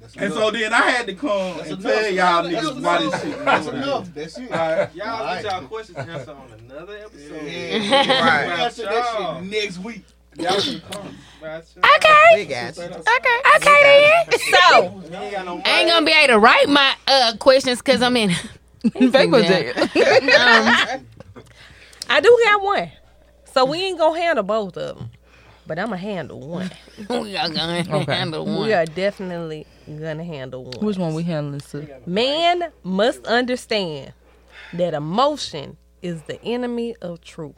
That's 0.00 0.14
And 0.16 0.24
enough. 0.32 0.38
so 0.38 0.50
then 0.50 0.72
I 0.72 0.80
had 0.90 1.06
to 1.08 1.14
come 1.14 1.58
That's 1.58 1.70
and 1.70 1.80
enough. 1.84 1.92
tell 1.92 2.10
y'all 2.10 2.42
That's 2.42 2.66
niggas 2.66 2.82
why 2.82 2.96
enough. 3.02 3.12
this 3.12 3.22
shit. 3.22 3.44
That's 3.44 3.66
enough. 3.66 4.14
That's 4.14 4.38
it. 4.38 4.50
All 4.52 4.58
right. 4.76 4.94
Y'all 4.94 5.08
Alright. 5.08 5.42
get 5.42 5.52
y'all 5.52 5.68
questions 5.68 5.98
answered 5.98 6.28
on 6.30 6.52
another 6.58 6.96
episode. 6.96 7.42
Yeah. 7.46 8.06
Right. 8.24 8.46
We 8.46 8.62
answer 8.64 8.82
that 8.84 9.40
shit 9.42 9.50
next 9.50 9.78
week. 9.78 10.04
Y'all 10.42 10.60
can 10.60 10.80
come. 10.80 11.16
Okay. 11.42 12.34
We 12.34 12.44
got. 12.46 12.76
Okay. 12.78 13.38
Okay 13.56 14.08
then. 14.28 14.38
So 14.38 14.90
We 15.10 15.16
ain't 15.16 15.32
got 15.32 15.46
no 15.46 15.62
I 15.64 15.80
ain't 15.80 15.88
gonna 15.88 16.06
be 16.06 16.12
able 16.12 16.34
to 16.34 16.38
write 16.38 16.68
my 16.68 16.94
uh 17.06 17.32
questions 17.38 17.78
because 17.78 18.02
I'm 18.02 18.16
in. 18.16 18.30
Paper 18.92 19.42
jail. 19.42 19.74
Um, 19.76 20.74
I 22.08 22.20
do 22.22 22.38
got 22.44 22.62
one. 22.62 22.90
So 23.52 23.64
we 23.64 23.78
ain't 23.82 23.98
gonna 23.98 24.18
handle 24.18 24.44
both 24.44 24.76
of 24.76 24.98
them. 24.98 25.10
But 25.66 25.78
I'm 25.78 25.86
gonna 25.86 25.98
handle 25.98 26.40
one. 26.40 26.70
we 27.08 27.36
are 27.36 27.48
gonna 27.48 27.84
Okay. 27.88 28.12
handle 28.14 28.44
We 28.44 28.72
are 28.72 28.86
definitely 28.86 29.66
gonna 29.86 30.24
handle 30.24 30.64
one. 30.64 30.84
Which 30.84 30.96
one 30.98 31.14
we 31.14 31.22
handling, 31.22 31.60
sis? 31.60 31.88
Man 32.06 32.72
must 32.82 33.24
understand 33.26 34.12
that 34.72 34.94
emotion 34.94 35.76
is 36.02 36.22
the 36.22 36.42
enemy 36.44 36.94
of 37.02 37.20
truth. 37.20 37.54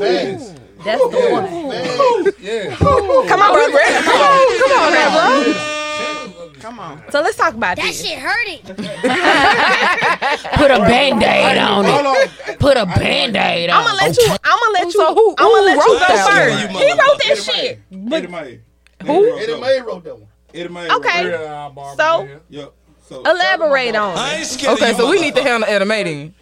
Facts. 0.00 0.54
That's 0.84 1.00
the 1.02 1.28
one. 1.30 1.46
Facts. 1.70 2.40
Yeah. 2.40 2.74
Come 2.76 2.94
on, 2.94 3.26
bro. 3.26 3.26
Come 3.26 3.40
on, 3.42 4.58
come 4.58 4.72
on, 4.72 4.92
now, 4.92 5.42
bro. 5.44 6.50
Come 6.60 6.78
on. 6.78 7.02
So 7.10 7.20
let's 7.22 7.36
talk 7.38 7.54
about 7.54 7.76
That 7.76 7.86
this. 7.86 8.04
shit 8.04 8.18
hurting. 8.18 8.60
Put 10.56 10.70
a 10.70 10.78
band-aid 10.78 11.56
on 11.58 11.84
Hold 11.84 12.16
it. 12.16 12.30
on. 12.50 12.56
Put 12.56 12.76
a 12.76 12.84
band-aid 12.86 13.70
on 13.70 13.76
I'm 13.78 13.84
gonna 13.84 13.96
let 13.96 14.16
you. 14.16 14.26
I'm 14.44 14.58
gonna 14.60 14.72
let 14.72 14.84
you. 14.86 14.90
So 14.92 15.14
who- 15.14 15.34
I'm 15.38 15.46
who 15.46 15.52
gonna 15.54 15.66
let 15.66 15.74
you 15.74 15.80
wrote 15.80 15.86
go 15.86 16.06
that 16.06 16.28
first. 16.28 16.78
He 16.78 16.90
wrote 16.92 17.18
that 17.24 17.38
shit. 17.54 17.78
May. 17.90 18.16
Eddie 18.16 18.26
May. 18.26 18.60
Who? 19.06 19.38
Eddie 19.38 19.60
May 19.60 19.80
wrote 19.80 20.04
that 20.04 20.18
one. 20.18 20.28
Eddie 20.54 20.68
May. 20.68 20.90
Okay. 20.90 21.24
wrote 21.24 21.34
it. 21.34 21.38
Real 21.40 21.70
Barbara 21.70 21.96
So. 21.96 22.40
Yep. 22.50 22.72
So 23.08 23.22
elaborate 23.22 23.96
on 23.96 24.14
it. 24.16 24.64
Okay, 24.68 24.92
so 24.94 25.08
we 25.10 25.20
need 25.20 25.34
to 25.34 25.42
handle 25.42 25.68
animating. 25.68 26.18
If 26.20 26.24
you 26.24 26.28
gonna 26.28 26.34
be 26.34 26.39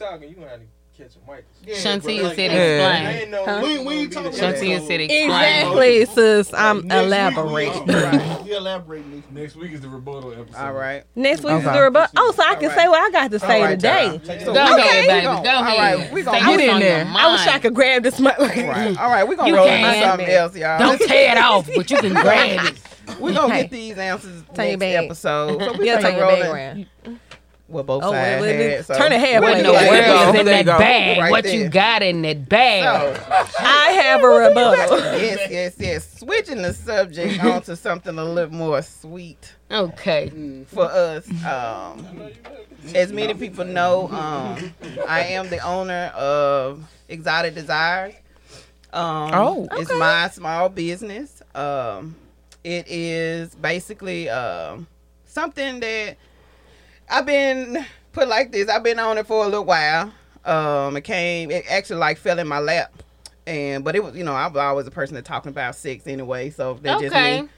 talking, 0.00 0.28
you 0.28 0.34
gonna 0.36 0.48
have 0.48 0.60
to 0.60 0.66
catch 0.96 1.12
a 1.16 1.30
mic. 1.30 1.44
Yeah, 1.64 1.76
Shantia 1.76 2.20
bro. 2.20 2.28
said 2.34 2.50
Yeah. 2.52 2.98
explain. 2.98 3.30
No, 3.30 3.44
huh? 3.44 3.60
We, 3.62 3.78
we 3.78 3.94
ain't 3.94 4.12
talking 4.12 4.32
Shantia 4.32 4.86
said 4.86 5.00
explain. 5.00 5.24
Exactly, 5.24 6.04
sis. 6.06 6.52
I'm 6.54 6.86
Next 6.88 6.92
week 6.92 6.92
we- 6.92 7.06
elaborating. 7.06 7.86
Right. 7.86 8.42
We 8.44 8.56
elaborate 8.56 9.06
next 9.06 9.14
week. 9.14 9.32
Next 9.32 9.56
week 9.56 9.72
is 9.72 9.80
the 9.80 9.88
rebuttal 9.88 10.32
episode. 10.32 10.56
All 10.60 10.72
right. 10.72 11.04
Next 11.14 11.42
week 11.42 11.52
Okay. 11.52 11.72
the 11.72 11.80
rebuttal. 11.82 12.10
Oh, 12.16 12.32
so 12.36 12.42
I 12.42 12.54
can 12.56 12.64
All 12.64 12.68
right. 12.70 12.78
say 12.78 12.88
what 12.88 13.00
I 13.00 13.10
got 13.12 13.30
to 13.30 13.38
say 13.38 13.60
All 13.60 13.66
right, 13.66 13.70
today. 13.80 14.04
y'all. 14.06 14.18
Go 14.18 14.24
it 14.26 14.56
ahead, 14.56 14.80
Okay. 14.80 15.06
baby. 15.06 15.22
Go. 15.22 15.42
Go 15.42 15.50
ahead. 15.50 15.78
right, 16.00 16.12
we 16.12 16.22
gonna- 16.22 16.40
Get 16.56 16.60
in 16.68 16.78
there. 16.80 17.04
I 17.16 17.32
wish 17.32 17.46
I 17.46 17.58
could 17.60 17.74
grab 17.74 18.02
this 18.02 18.18
mic. 18.20 18.36
Right. 18.38 18.98
All 18.98 19.10
right, 19.10 19.24
we're 19.28 19.36
gonna 19.36 19.48
You 19.48 19.56
roll 19.56 19.66
can. 19.66 19.84
into 19.94 20.06
something 20.06 20.28
else, 20.28 20.56
y'all. 20.56 20.78
Don't 20.78 20.98
tear 21.00 21.32
it 21.32 21.38
off, 21.38 21.68
but 21.74 21.90
you 21.90 21.96
can 21.98 22.12
grab 22.12 22.66
it. 22.66 23.20
We're 23.20 23.32
gonna 23.32 23.54
get 23.62 23.70
these 23.70 23.96
answers 23.98 24.42
next 24.56 24.82
episode. 24.82 25.60
So 25.62 25.72
we 25.78 25.86
Yeah, 25.86 26.00
gonna 26.02 26.20
roll 26.20 26.40
bag 26.40 26.86
in- 27.70 27.74
around. 27.74 27.74
Well, 27.74 27.84
both 27.84 28.02
Oh, 28.04 28.12
sides 28.12 28.42
wait, 28.42 28.56
wait, 28.58 28.70
had, 28.76 28.86
so- 28.86 28.94
turn 28.98 29.12
it 29.12 29.20
halfway. 29.20 29.40
What 29.40 29.58
in 29.58 29.64
the 29.64 29.72
world 29.72 29.84
you 29.84 29.90
go. 29.90 30.32
is 30.34 30.40
in 30.40 30.46
that 30.46 30.66
bag? 30.66 31.18
Right 31.18 31.30
what 31.30 31.44
there. 31.44 31.54
you 31.56 31.68
got 31.68 32.02
in 32.02 32.22
that 32.22 32.48
bag? 32.48 33.16
So, 33.16 33.44
I 33.60 33.90
have 34.02 34.22
a 34.22 34.26
rebuttal. 34.26 34.98
yes, 34.98 35.50
yes, 35.50 35.74
yes. 35.78 36.18
Switching 36.18 36.62
the 36.62 36.74
subject 36.74 37.42
onto 37.44 37.76
something 37.76 38.18
a 38.18 38.24
little 38.24 38.54
more 38.54 38.82
sweet 38.82 39.54
Okay. 39.70 40.64
for 40.66 40.84
us. 40.84 41.28
Um, 41.44 42.06
as 42.94 43.12
many 43.12 43.34
people 43.34 43.64
know, 43.64 44.08
um, 44.08 44.74
I 45.08 45.20
am 45.30 45.48
the 45.48 45.58
owner 45.60 46.06
of 46.16 46.82
Exotic 47.08 47.54
Desires. 47.54 48.14
Um, 48.92 49.30
Oh, 49.32 49.68
it's 49.72 49.92
my 49.92 50.28
small 50.30 50.68
business. 50.68 51.42
Um, 51.54 52.16
it 52.64 52.86
is 52.88 53.54
basically 53.54 54.28
um, 54.28 54.86
something 55.26 55.78
that 55.80 56.16
I've 57.10 57.26
been 57.26 57.84
put 58.12 58.28
like 58.28 58.52
this. 58.52 58.68
I've 58.68 58.82
been 58.82 58.98
on 58.98 59.18
it 59.18 59.26
for 59.26 59.44
a 59.44 59.48
little 59.48 59.64
while. 59.64 60.12
Um, 60.44 60.96
it 60.96 61.02
came, 61.02 61.50
it 61.50 61.64
actually 61.68 61.98
like 61.98 62.16
fell 62.16 62.38
in 62.38 62.48
my 62.48 62.60
lap, 62.60 63.02
and 63.46 63.84
but 63.84 63.94
it 63.94 64.02
was, 64.02 64.16
you 64.16 64.24
know, 64.24 64.32
I 64.32 64.46
was 64.46 64.56
always 64.56 64.86
a 64.86 64.90
person 64.90 65.16
that 65.16 65.24
talking 65.24 65.50
about 65.50 65.74
sex 65.74 66.06
anyway. 66.06 66.50
So 66.50 66.78
that's 66.80 67.02
just 67.02 67.14
me. 67.14 67.48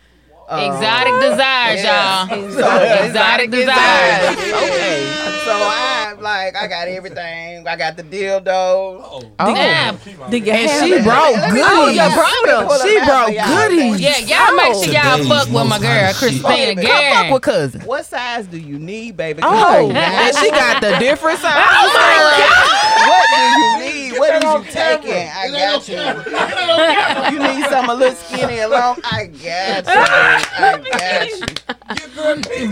Um, 0.48 0.60
Exotic 0.60 1.14
desires, 1.20 1.82
yeah. 1.84 2.26
y'all. 2.26 2.50
So, 2.52 3.04
Exotic 3.06 3.50
desires. 3.50 4.36
Okay. 4.36 5.04
So 5.44 5.52
I 5.52 6.01
like 6.22 6.56
I 6.56 6.66
got 6.68 6.88
everything. 6.88 7.66
I 7.66 7.76
got 7.76 7.96
the 7.96 8.02
dildo. 8.02 8.46
Oh. 8.48 9.32
Yeah. 9.40 9.92
Did 10.30 10.46
you 10.46 10.52
oh. 10.52 10.56
And 10.56 10.84
she 10.86 10.92
it? 10.94 11.04
brought 11.04 11.34
Oh, 11.34 11.50
goodies. 11.50 11.96
you 11.96 12.06
brought 12.14 12.42
them. 12.46 12.88
She 12.88 12.94
brought 13.04 13.26
goodies. 13.28 14.00
Yeah, 14.00 14.18
y'all 14.18 14.56
make 14.56 14.74
sure 14.84 14.92
y'all 14.94 15.16
Today's 15.18 15.28
fuck 15.28 15.46
with 15.46 15.54
my 15.54 15.64
most 15.64 15.82
girl, 15.82 15.90
hot 15.90 16.14
shit. 16.14 16.16
Christina 16.42 16.80
Okay, 16.80 16.86
Come 16.86 17.24
fuck 17.24 17.32
with 17.34 17.42
cousin. 17.42 17.80
What 17.82 18.06
size 18.06 18.46
do 18.46 18.58
you 18.58 18.78
need, 18.78 19.16
baby? 19.16 19.40
Oh, 19.42 19.88
Come 19.88 19.96
and 19.96 20.36
she 20.36 20.50
got 20.50 20.80
the 20.80 20.96
different 20.98 21.38
size. 21.40 21.52
Oh 21.56 21.90
my 21.92 23.08
What 23.08 23.26
do 23.34 23.42
you 23.42 23.92
need? 23.92 24.18
What 24.18 24.34
is 24.36 24.42
you 24.44 24.72
taking? 24.72 25.28
I 25.28 25.48
got 25.50 25.88
you. 25.88 25.98
You 27.32 27.38
need 27.38 27.64
something 27.64 27.90
a 27.90 27.94
little 27.94 28.14
skinny 28.14 28.58
and 28.60 28.70
long? 28.70 28.98
I 29.04 29.26
got 29.26 29.86
you. 29.86 29.92
I 29.94 30.78
got 30.92 31.28
you. 31.30 31.46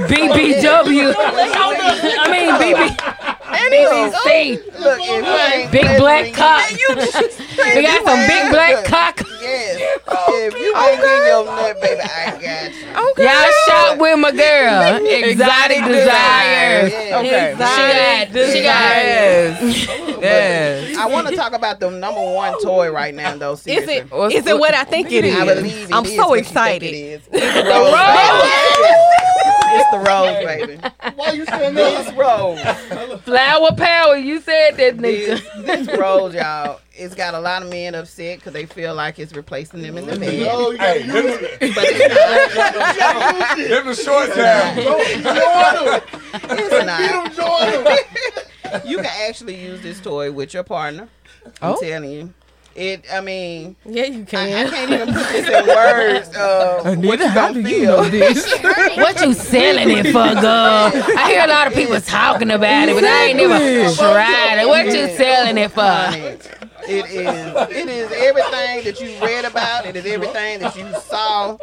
BBW. 0.06 1.14
I 1.16 2.30
mean 2.30 2.50
BB. 2.60 3.19
BBC. 3.70 4.80
Look, 4.80 4.98
if 5.02 5.64
you 5.64 5.70
Big 5.70 5.98
black 5.98 6.32
cock. 6.34 6.70
We 7.60 7.82
got 7.82 8.04
some 8.04 8.26
big 8.26 8.50
black 8.50 8.84
cock. 8.84 9.20
Yes. 9.40 9.80
If 10.32 10.54
you 10.54 10.74
ain't 10.76 11.00
getting 11.00 11.26
your 11.26 11.44
nut, 11.44 11.80
baby, 11.80 12.00
I 12.00 12.30
got 12.30 12.72
you. 12.74 13.10
Okay. 13.12 13.24
Y'all 13.24 13.52
shot 13.66 13.98
with 13.98 14.18
my 14.18 14.30
girl. 14.32 15.06
Exotic 15.24 15.84
desires. 15.84 16.92
Yeah. 16.92 17.18
Okay. 17.20 17.52
She 17.52 17.58
got, 17.58 18.52
she 18.52 18.62
got. 18.62 18.96
Yes. 19.04 19.88
Yes. 20.20 20.98
I 20.98 21.06
want 21.06 21.28
to 21.28 21.34
talk 21.36 21.54
about 21.54 21.80
the 21.80 21.88
number 21.90 22.20
one 22.20 22.60
toy 22.62 22.90
right 22.92 23.14
now, 23.14 23.34
though. 23.36 23.54
Is 23.54 23.60
Seriously. 23.60 23.94
it? 23.94 24.10
What's- 24.10 24.34
Is 24.34 24.46
it 24.46 24.58
what 24.58 24.74
I 24.74 24.84
think 24.84 25.10
it 25.12 25.24
is? 25.24 25.34
I 25.34 25.46
believe 25.46 25.88
it 25.88 25.94
I'm 25.94 26.04
is 26.04 26.14
so 26.14 26.28
what 26.28 26.34
you 26.34 26.40
excited. 26.40 26.82
it 26.82 26.94
is. 26.94 27.22
It's 27.32 27.56
a 27.56 27.62
rose 27.64 27.94
It's 29.72 29.90
the 29.90 29.98
rose, 29.98 30.44
baby. 30.44 30.78
Why 31.16 31.32
you 31.32 31.44
saying 31.46 31.74
This 31.74 32.06
that? 32.06 32.16
rose. 32.16 33.20
Flower 33.22 33.72
power. 33.76 34.16
You 34.16 34.40
said 34.40 34.76
that, 34.76 34.96
nigga. 34.96 35.40
This, 35.64 35.86
this 35.86 35.98
rose, 35.98 36.34
y'all, 36.34 36.80
it's 36.92 37.14
got 37.14 37.34
a 37.34 37.40
lot 37.40 37.62
of 37.62 37.70
men 37.70 37.94
upset 37.94 38.38
because 38.38 38.52
they 38.52 38.66
feel 38.66 38.94
like 38.94 39.18
it's 39.18 39.34
replacing 39.34 39.82
them 39.82 39.96
in 39.98 40.06
the 40.06 40.18
bed. 40.18 40.48
Oh, 40.50 40.70
you 40.70 40.78
gotta 40.78 41.00
Hey, 41.00 41.06
use 41.06 41.38
it. 41.40 41.74
But 41.74 41.84
it's 41.86 43.58
Use 43.58 43.66
it. 43.66 43.70
them 43.70 43.86
the 43.86 43.94
short 43.94 44.32
time. 44.34 44.76
Join 44.76 45.22
not. 45.22 46.02
It's 46.58 46.86
not. 46.86 47.00
them, 47.00 47.32
join 47.34 47.84
them. 47.84 48.82
You 48.86 48.96
can 48.98 49.06
actually 49.28 49.56
use 49.56 49.80
this 49.82 50.00
toy 50.00 50.30
with 50.32 50.54
your 50.54 50.62
partner. 50.64 51.08
I'm 51.62 51.72
Oh. 51.74 51.80
telling 51.80 52.10
you. 52.10 52.34
It. 52.80 53.04
I 53.12 53.20
mean, 53.20 53.76
Yeah, 53.84 54.04
you 54.06 54.20
I, 54.20 54.22
I 54.22 54.24
can. 54.26 54.70
can't 54.70 54.90
even 54.90 55.14
put 55.14 55.28
this 55.28 55.48
in 55.48 55.66
words. 55.66 56.34
Uh, 56.34 56.94
what 57.04 57.20
Anita, 57.20 57.24
you 57.24 57.28
how 57.28 57.48
gonna 57.48 57.52
do 57.52 57.60
you 57.60 57.68
feel? 57.68 57.96
know 57.98 58.08
this? 58.08 58.54
What 58.96 59.20
you 59.20 59.34
selling 59.34 59.90
it 59.90 60.06
for, 60.06 60.12
girl? 60.40 60.90
I 61.18 61.30
hear 61.30 61.44
a 61.44 61.48
lot 61.48 61.66
of 61.66 61.74
people 61.74 62.00
talking 62.00 62.50
about 62.50 62.88
it, 62.88 62.94
but 62.94 63.04
I 63.04 63.24
ain't 63.26 63.36
never 63.36 63.58
tried 63.94 64.62
it. 64.62 64.66
What 64.68 64.86
you 64.86 65.08
selling 65.16 65.58
it 65.58 65.70
for? 65.72 66.69
Honey, 66.80 66.92
It 66.98 67.06
is. 67.10 67.76
It 67.76 67.88
is 67.88 68.12
everything 68.12 68.84
that 68.84 69.00
you 69.00 69.24
read 69.24 69.44
about. 69.44 69.86
It 69.86 69.96
is 69.96 70.06
everything 70.06 70.60
that 70.60 70.76
you 70.76 70.86
saw. 71.00 71.56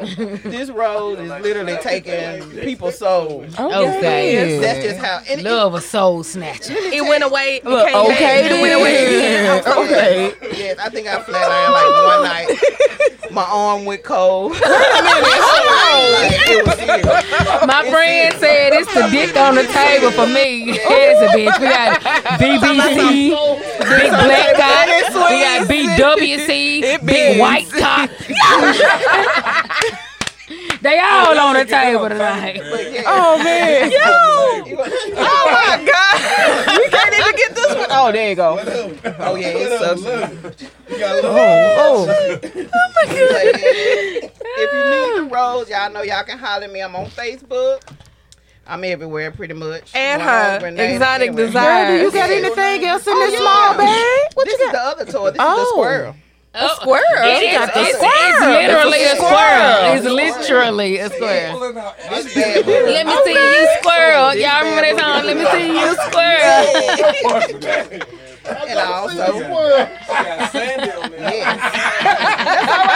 This 0.47 0.69
road 0.69 1.19
is 1.19 1.29
literally 1.41 1.77
taking 1.81 2.49
people's 2.61 2.97
souls. 2.99 3.57
Okay. 3.59 4.59
That's 4.59 4.79
just 4.83 4.99
how. 4.99 5.21
And 5.29 5.41
it- 5.41 5.43
Love 5.43 5.73
a 5.75 5.81
soul 5.81 6.23
snatcher. 6.23 6.73
It 6.77 7.01
went 7.07 7.23
away. 7.23 7.57
It 7.57 7.65
Look, 7.65 7.85
came 7.87 7.93
back. 7.93 8.05
okay 8.15 8.45
It 8.47 8.61
went 8.61 8.73
away. 8.79 9.05
then. 9.17 9.63
Okay. 9.77 10.33
Yes, 10.57 10.77
I 10.79 10.89
think 10.89 11.07
I 11.07 11.19
flatlined 11.21 11.71
like 11.71 11.89
one 12.05 12.23
night. 12.23 13.31
My 13.31 13.43
arm 13.43 13.85
went 13.85 14.03
cold. 14.03 14.53
Wait 14.53 14.61
a 14.61 14.67
minute, 14.67 15.43
hold 15.43 15.67
on. 15.67 16.31
It 16.47 16.65
was 16.65 16.75
serious. 16.75 17.67
My 17.67 17.89
friend 17.91 18.35
said 18.39 18.73
it's 18.73 18.91
the 18.93 19.07
dick 19.11 19.35
on 19.35 19.55
the 19.55 19.63
table 19.67 20.11
for 20.11 20.25
me. 20.27 20.71
It's 20.71 21.21
a 21.21 21.27
bitch. 21.35 21.59
We 21.59 21.67
got 21.67 22.01
BBC, 22.39 23.35
Big 23.79 24.09
Black 24.11 24.55
Cock. 24.55 24.87
We 25.13 25.41
got 25.41 25.67
BWC, 25.67 27.05
Big 27.05 27.39
White 27.39 27.69
Cock. 27.79 28.11
They 30.81 30.99
oh, 31.01 31.25
all 31.27 31.39
on 31.39 31.55
the 31.55 31.65
table 31.65 32.07
tonight. 32.07 32.61
But 32.71 32.91
yeah. 32.93 33.03
Oh 33.05 33.43
man. 33.43 33.91
Oh 33.93 34.63
my 35.51 35.83
God! 35.83 36.77
We 36.77 36.87
can't 36.89 37.13
even 37.13 37.35
get 37.35 37.55
this 37.55 37.75
one. 37.75 37.87
Oh, 37.89 38.11
there 38.11 38.29
you 38.29 38.35
go. 38.35 38.59
Oh 39.19 39.35
yeah, 39.35 39.47
it 39.47 39.79
sucks. 39.79 40.61
You 40.89 40.99
got 40.99 41.15
a 41.15 41.27
oh, 41.27 42.05
little. 42.05 42.15
Oh. 42.15 42.69
Oh. 42.73 42.91
If 44.59 44.73
you 44.73 44.83
need 44.89 45.29
the 45.29 45.35
rose, 45.35 45.69
y'all 45.69 45.91
know 45.91 46.03
y'all 46.03 46.23
can 46.23 46.37
holler 46.37 46.65
at 46.65 46.71
me. 46.71 46.81
I'm 46.81 46.95
on 46.95 47.07
Facebook. 47.07 47.81
I'm 48.67 48.83
everywhere 48.83 49.31
pretty 49.31 49.53
much. 49.53 49.91
And 49.95 50.21
One 50.21 50.27
her 50.29 50.57
exotic 50.67 51.29
anyway. 51.29 51.45
desire. 51.45 51.87
Girl, 51.87 51.97
do 51.97 52.03
you 52.05 52.11
got 52.11 52.29
anything 52.29 52.85
else 52.85 53.07
in 53.07 53.13
Oh, 53.13 53.19
this 53.19 53.33
yeah. 53.33 53.39
small 53.39 53.77
bag? 53.77 54.31
What 54.33 54.45
this 54.45 54.59
you 54.59 54.65
is 54.65 54.71
the 54.71 54.79
other 54.79 55.05
toy. 55.05 55.31
This 55.31 55.33
is 55.33 55.37
the 55.37 55.43
Oh. 55.43 55.71
squirrel. 55.73 56.15
A 56.53 56.59
oh. 56.63 56.67
squirrel. 56.81 57.23
It 57.23 57.43
is, 57.43 57.53
got 57.57 57.73
the 57.73 57.79
it's, 57.81 57.95
squirrel. 57.97 58.15
it's 58.33 58.39
literally 58.41 58.97
It's 58.97 59.11
a 59.11 59.13
a 59.13 59.15
squirrel. 59.17 59.37
squirrel. 59.37 59.93
It's 59.93 60.05
literally 60.05 60.97
a 60.97 61.09
squirrel. 61.09 61.53
Pulling 61.59 61.77
out 61.77 61.97
This 62.09 62.33
bad 62.33 62.65
boy. 62.65 62.71
Let 62.71 63.05
me 63.05 63.15
see 63.23 63.33
you 63.33 63.67
squirrel. 63.81 64.33
Y'all 64.35 64.59
remember 64.63 64.81
that 64.81 64.95
song? 64.99 65.23
Let 65.25 65.35
me 65.37 65.45
see 65.53 65.67
you 65.79 65.87
squirrel. 66.07 67.97
And 68.47 68.79
also, 68.79 69.39
got 70.07 70.51
Sandy 70.51 70.89
on 70.91 71.11
there. 71.11 71.19
yes. 71.31 72.33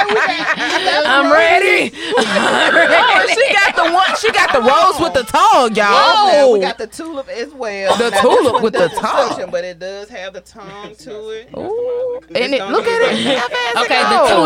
That's 0.10 1.08
all 1.08 1.24
right. 1.32 1.92
We 1.92 1.98
I'm 2.18 2.76
ready. 2.76 2.94
Oh, 2.94 3.26
she 3.34 3.54
got 3.54 3.76
the 3.76 3.92
one. 3.94 4.16
She 4.20 4.32
got 4.32 4.52
the 4.54 4.62
rose 4.62 5.00
with 5.00 5.14
the 5.14 5.24
tongue, 5.24 5.76
y'all. 5.76 5.88
Oh, 5.90 6.54
we 6.54 6.60
got 6.60 6.78
the 6.78 6.88
tulip 6.88 7.28
as 7.30 7.54
well. 7.54 7.96
The 7.98 8.10
Now, 8.10 8.22
tulip 8.22 8.62
with 8.64 8.74
the 8.74 8.90
tongue. 8.90 9.50
but 9.52 9.64
it 9.64 9.80
does 9.80 10.10
have 10.10 10.34
the 10.34 10.42
tongue 10.42 10.96
to 10.96 11.30
it. 11.30 11.50
Ooh. 11.58 12.20
And 12.36 12.54
it, 12.54 12.66
look 12.68 12.86
at 12.86 13.02
it. 13.02 13.42
Okay, 13.78 14.02
the 14.04 14.10
go. 14.10 14.42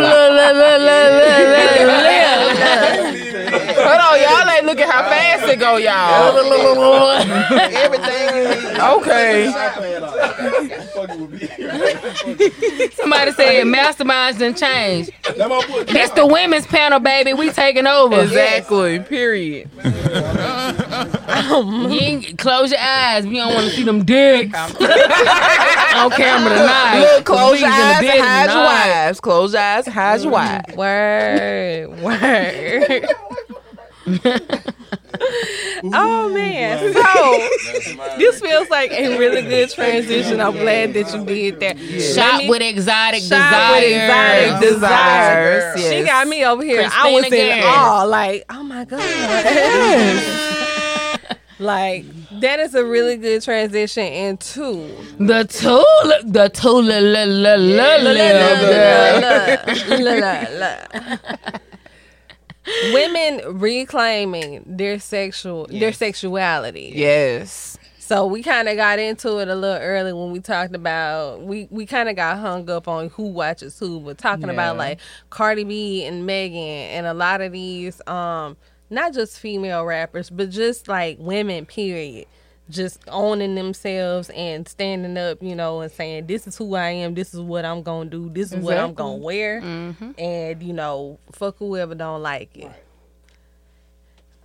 Hold 3.86 4.02
on, 4.02 4.22
y'all 4.22 4.50
ain't 4.50 4.66
look 4.66 4.80
at 4.80 4.90
how 4.90 5.04
fast 5.10 5.48
it 5.48 5.60
go, 5.60 5.78
y'all. 5.78 6.36
Everything. 7.76 8.82
Okay. 8.82 9.52
Fucking 10.94 11.22
with 11.22 11.32
me. 11.32 12.90
Somebody 12.92 13.32
said 13.32 13.66
masterminds 13.66 14.40
done 14.40 14.56
changed. 14.56 15.12
That 15.38 15.50
my 15.50 16.12
the 16.16 16.26
women's 16.26 16.66
panel, 16.66 17.00
baby. 17.00 17.34
We 17.34 17.52
taking 17.52 17.88
over. 17.88 18.22
Exactly. 18.22 19.00
Period. 19.00 19.70
Um, 21.28 21.92
you 21.92 22.00
ain't, 22.00 22.38
close 22.38 22.72
your 22.72 22.80
eyes. 22.80 23.26
We 23.28 23.36
don't 23.36 23.54
want 23.54 23.68
to 23.68 23.72
see 23.76 23.84
them 23.84 24.04
dicks 24.06 24.58
on 24.58 26.12
camera 26.12 26.50
tonight. 26.50 27.00
Look, 27.00 27.26
close 27.26 27.60
your 27.60 27.70
in 27.70 27.76
eyes 27.76 28.04
and 28.04 28.22
hide 28.22 28.50
your 28.50 28.64
wives. 28.64 29.20
Close 29.20 29.54
your 29.54 29.62
eyes 29.62 29.86
and 29.86 29.94
hide 29.94 30.22
your 30.22 30.32
wives. 30.32 30.76
Word. 30.76 32.02
Word. 32.02 33.08
oh 35.94 36.30
man. 36.34 36.94
So 36.94 38.08
this 38.18 38.40
feels 38.40 38.70
like 38.70 38.92
a 38.92 39.18
really 39.18 39.42
good 39.42 39.70
transition. 39.72 40.40
I'm 40.40 40.54
glad 40.54 40.94
that 40.94 41.12
you 41.14 41.26
did 41.26 41.60
that. 41.62 41.78
Let 41.78 42.02
Shop 42.16 42.38
me- 42.42 42.50
with 42.50 42.62
exotic 42.62 43.22
Shop 43.22 43.30
desires. 43.30 43.82
with 43.82 43.94
exotic 43.94 44.60
desires. 44.74 45.80
Yes. 45.80 45.92
She 45.92 46.04
got 46.06 46.28
me 46.28 46.46
over 46.46 46.64
here. 46.64 46.88
I 46.92 47.12
was 47.14 47.32
in 47.32 47.64
awe. 47.64 48.04
Like, 48.04 48.46
oh 48.50 48.64
my 48.64 48.86
god. 48.86 49.02
like 51.60 52.06
that 52.42 52.60
is 52.60 52.76
a 52.76 52.84
really 52.84 53.16
good 53.16 53.42
transition 53.42 54.04
into 54.06 54.94
The 55.20 55.46
tulip, 55.46 56.22
the 56.34 56.50
tulip, 56.50 57.02
la, 57.02 57.24
la, 57.24 57.56
la, 57.56 57.96
la, 59.98 60.46
la. 60.52 61.60
Women 62.94 63.60
reclaiming 63.60 64.64
their 64.66 65.00
sexual 65.00 65.68
their 65.68 65.94
sexuality. 65.94 66.92
Yes. 66.96 67.78
So 68.00 68.28
we 68.28 68.44
kind 68.44 68.70
of 68.70 68.76
got 68.76 69.00
into 69.00 69.40
it 69.40 69.48
a 69.48 69.56
little 69.56 69.82
early 69.82 70.14
when 70.14 70.32
we 70.32 70.40
talked 70.40 70.76
about 70.76 71.42
we 71.42 71.68
we 71.72 71.86
kind 71.86 72.08
of 72.08 72.16
got 72.16 72.38
hung 72.38 72.70
up 72.70 72.88
on 72.88 73.10
who 73.10 73.28
watches 73.28 73.80
who, 73.80 74.00
but 74.00 74.18
talking 74.18 74.50
about 74.50 74.78
like 74.78 75.00
Cardi 75.32 75.64
B 75.64 76.06
and 76.06 76.26
Megan 76.26 76.60
and 76.60 77.08
a 77.08 77.14
lot 77.14 77.42
of 77.42 77.52
these 77.52 78.06
um 78.08 78.58
not 78.92 79.14
just 79.14 79.40
female 79.40 79.84
rappers, 79.86 80.30
but 80.30 80.52
just 80.52 80.88
like 80.88 81.18
women 81.20 81.66
period. 81.66 82.28
Just 82.70 83.02
owning 83.08 83.54
themselves 83.54 84.32
and 84.32 84.68
standing 84.68 85.18
up, 85.18 85.38
you 85.42 85.56
know, 85.56 85.82
and 85.82 85.92
saying, 85.92 86.26
This 86.26 86.48
is 86.48 86.58
who 86.58 86.76
I 86.76 86.90
am, 86.90 87.14
this 87.14 87.34
is 87.34 87.40
what 87.40 87.64
I'm 87.64 87.84
gonna 87.84 88.10
do, 88.10 88.30
this 88.30 88.52
is 88.52 88.64
what 88.64 88.78
I'm 88.78 88.94
gonna 88.94 89.18
wear. 89.18 89.62
Mm-hmm. 89.62 90.12
And, 90.18 90.64
you 90.64 90.74
know, 90.74 91.20
fuck 91.32 91.58
whoever 91.58 91.94
don't 91.94 92.24
like 92.24 92.58
it. 92.58 92.72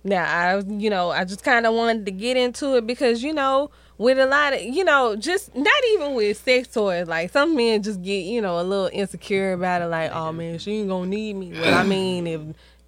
Now, 0.03 0.23
I, 0.23 0.59
you 0.59 0.89
know, 0.89 1.11
I 1.11 1.25
just 1.25 1.43
kind 1.43 1.65
of 1.65 1.73
wanted 1.73 2.05
to 2.07 2.11
get 2.11 2.35
into 2.35 2.75
it 2.75 2.87
because, 2.87 3.21
you 3.21 3.33
know, 3.33 3.69
with 3.99 4.17
a 4.17 4.25
lot 4.25 4.53
of, 4.53 4.61
you 4.61 4.83
know, 4.83 5.15
just 5.15 5.55
not 5.55 5.83
even 5.93 6.15
with 6.15 6.35
sex 6.37 6.67
toys, 6.67 7.07
like 7.07 7.31
some 7.31 7.55
men 7.55 7.83
just 7.83 8.01
get, 8.01 8.23
you 8.25 8.41
know, 8.41 8.59
a 8.59 8.63
little 8.63 8.89
insecure 8.91 9.53
about 9.53 9.83
it, 9.83 9.85
like, 9.85 10.11
oh 10.11 10.31
man, 10.31 10.57
she 10.57 10.79
ain't 10.79 10.89
gonna 10.89 11.05
need 11.05 11.35
me. 11.35 11.51
Well, 11.51 11.75
I 11.75 11.83
mean, 11.83 12.25
if 12.25 12.41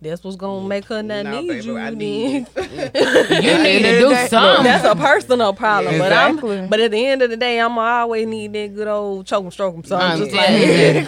that's 0.04 0.24
what's 0.24 0.36
gonna 0.36 0.68
make 0.68 0.86
her 0.86 1.02
not 1.02 1.24
Nah, 1.26 1.40
need 1.42 1.48
baby, 1.48 1.66
you, 1.66 1.78
I 1.78 1.90
then 1.90 1.98
need 1.98 2.48
You 2.56 2.64
need 3.64 3.82
to 3.84 4.00
do 4.00 4.10
That- 4.10 4.30
something. 4.30 4.64
that's 4.64 4.86
a 4.86 4.96
personal 4.96 5.54
problem. 5.54 5.96
Exactly. 5.96 6.56
But 6.58 6.64
I'm, 6.64 6.70
but 6.70 6.80
at 6.80 6.92
the 6.92 7.06
end 7.06 7.22
of 7.22 7.30
the 7.30 7.38
day, 7.38 7.60
I'm 7.60 7.78
always 7.78 8.28
need 8.28 8.54
that 8.54 8.76
good 8.76 8.88
old 8.88 9.26
choke 9.26 9.44
and 9.46 9.54
stroke 9.54 9.76
'em. 9.76 9.84
So 9.84 9.96
I'm 9.98 10.18
just 10.20 10.32
like, 10.34 11.08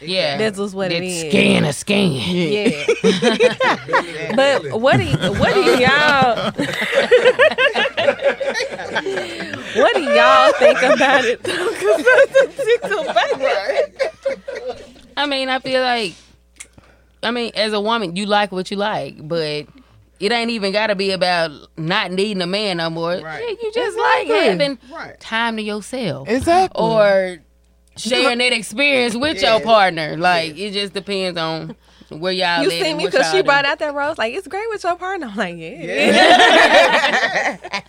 yeah. 0.00 0.36
that's 0.36 0.58
just 0.58 0.74
what 0.74 0.92
it 0.92 1.00
That 1.00 1.04
is. 1.06 1.20
skin 1.28 1.64
a 1.64 1.72
skin. 1.72 2.12
Yeah. 2.12 2.86
but 4.36 4.80
what 4.80 4.98
do 4.98 5.04
y- 5.06 5.30
what 5.40 5.54
do 5.54 5.60
y'all 5.80 6.52
what 9.76 9.94
do 9.94 10.02
y'all 10.02 10.52
think 10.58 10.82
about 10.82 11.24
it? 11.24 11.40
Because 12.76 13.06
that's 13.14 14.66
I 15.16 15.26
mean, 15.26 15.48
I 15.48 15.58
feel 15.60 15.80
like, 15.82 16.12
I 17.26 17.30
mean, 17.32 17.50
as 17.56 17.72
a 17.72 17.80
woman, 17.80 18.14
you 18.14 18.24
like 18.26 18.52
what 18.52 18.70
you 18.70 18.76
like, 18.76 19.26
but 19.26 19.66
it 20.20 20.32
ain't 20.32 20.50
even 20.50 20.72
got 20.72 20.86
to 20.86 20.94
be 20.94 21.10
about 21.10 21.50
not 21.76 22.12
needing 22.12 22.40
a 22.40 22.46
man 22.46 22.76
no 22.76 22.88
more. 22.88 23.18
Right. 23.18 23.42
Yeah, 23.42 23.56
you 23.62 23.72
just 23.74 23.98
like 23.98 24.28
having 24.28 24.78
Right. 24.92 25.18
time 25.18 25.56
to 25.56 25.62
yourself. 25.62 26.28
Exactly. 26.28 26.80
Or 26.82 27.38
sharing 27.96 28.38
that 28.38 28.52
experience 28.52 29.16
with 29.16 29.42
your 29.42 29.60
partner. 29.60 30.16
Like, 30.16 30.56
it 30.56 30.70
just 30.72 30.92
depends 30.94 31.38
on 31.38 31.74
where 32.10 32.32
y'all 32.32 32.62
You 32.62 32.70
at 32.70 32.82
see 32.84 32.94
me 32.94 33.06
because 33.06 33.28
she 33.30 33.38
y'all 33.38 33.44
brought 33.46 33.64
out 33.64 33.80
that 33.80 33.92
rose 33.92 34.16
like 34.16 34.32
it's 34.32 34.46
great 34.46 34.68
with 34.68 34.84
your 34.84 34.94
partner. 34.96 35.26
I'm 35.26 35.36
like, 35.36 35.56
yeah. 35.58 37.56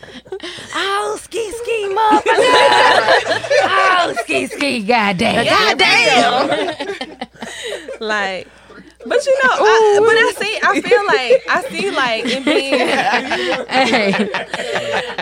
Oh, 0.79 1.17
ski 1.21 1.51
ski, 1.51 1.87
motherfucker. 1.95 2.23
oh, 3.63 4.15
ski 4.23 4.47
ski, 4.47 4.83
goddamn. 4.83 5.45
Goddamn. 5.45 7.27
like, 7.99 8.47
but 9.05 9.25
you 9.25 9.33
know, 9.43 9.49
I, 9.51 9.99
but 9.99 10.15
I 10.15 10.33
see, 10.37 10.59
I 10.63 10.81
feel 10.81 11.05
like, 11.05 11.43
I 11.49 11.69
see 11.69 11.91
like 11.91 12.25
it 12.25 12.45
being, 12.45 12.87
Hey. 13.67 14.13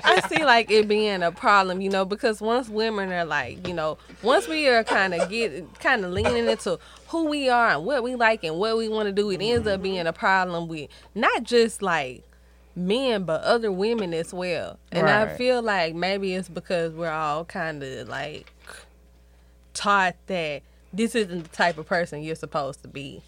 I 0.03 0.21
see 0.29 0.45
like 0.45 0.71
it 0.71 0.87
being 0.87 1.23
a 1.23 1.31
problem, 1.31 1.81
you 1.81 1.89
know, 1.89 2.05
because 2.05 2.41
once 2.41 2.69
women 2.69 3.11
are 3.11 3.25
like, 3.25 3.67
you 3.67 3.73
know, 3.73 3.97
once 4.23 4.47
we 4.47 4.67
are 4.67 4.83
kind 4.83 5.13
of 5.13 5.29
get, 5.29 5.79
kind 5.79 6.05
of 6.05 6.11
leaning 6.11 6.47
into 6.47 6.79
who 7.07 7.25
we 7.25 7.49
are 7.49 7.71
and 7.71 7.85
what 7.85 8.03
we 8.03 8.15
like 8.15 8.43
and 8.43 8.57
what 8.57 8.77
we 8.77 8.87
want 8.87 9.07
to 9.07 9.11
do, 9.11 9.29
it 9.29 9.41
ends 9.41 9.67
up 9.67 9.81
being 9.81 10.07
a 10.07 10.13
problem 10.13 10.67
with 10.67 10.89
not 11.13 11.43
just 11.43 11.81
like 11.81 12.23
men 12.75 13.23
but 13.23 13.41
other 13.41 13.71
women 13.71 14.13
as 14.13 14.33
well. 14.33 14.79
And 14.91 15.09
I 15.09 15.35
feel 15.35 15.61
like 15.61 15.95
maybe 15.95 16.33
it's 16.33 16.49
because 16.49 16.93
we're 16.93 17.09
all 17.09 17.45
kind 17.45 17.83
of 17.83 18.07
like 18.07 18.53
taught 19.73 20.15
that 20.27 20.61
this 20.93 21.13
isn't 21.15 21.43
the 21.43 21.49
type 21.49 21.77
of 21.77 21.85
person 21.85 22.23
you're 22.23 22.35
supposed 22.35 22.81
to 22.83 22.87
be. 22.87 23.21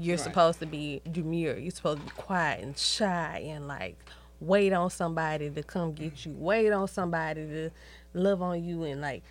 You're 0.00 0.18
supposed 0.18 0.60
to 0.60 0.66
be 0.66 1.02
demure. 1.10 1.56
You're 1.58 1.70
supposed 1.70 2.00
to 2.00 2.04
be 2.04 2.10
quiet 2.12 2.62
and 2.62 2.76
shy 2.76 3.44
and 3.46 3.68
like 3.68 3.96
wait 4.40 4.72
on 4.72 4.90
somebody 4.90 5.50
to 5.50 5.62
come 5.62 5.92
get 5.92 6.24
you. 6.24 6.32
Wait 6.36 6.70
on 6.72 6.88
somebody 6.88 7.46
to 7.46 7.70
love 8.14 8.42
on 8.42 8.64
you 8.64 8.84
and 8.84 9.00
like 9.00 9.22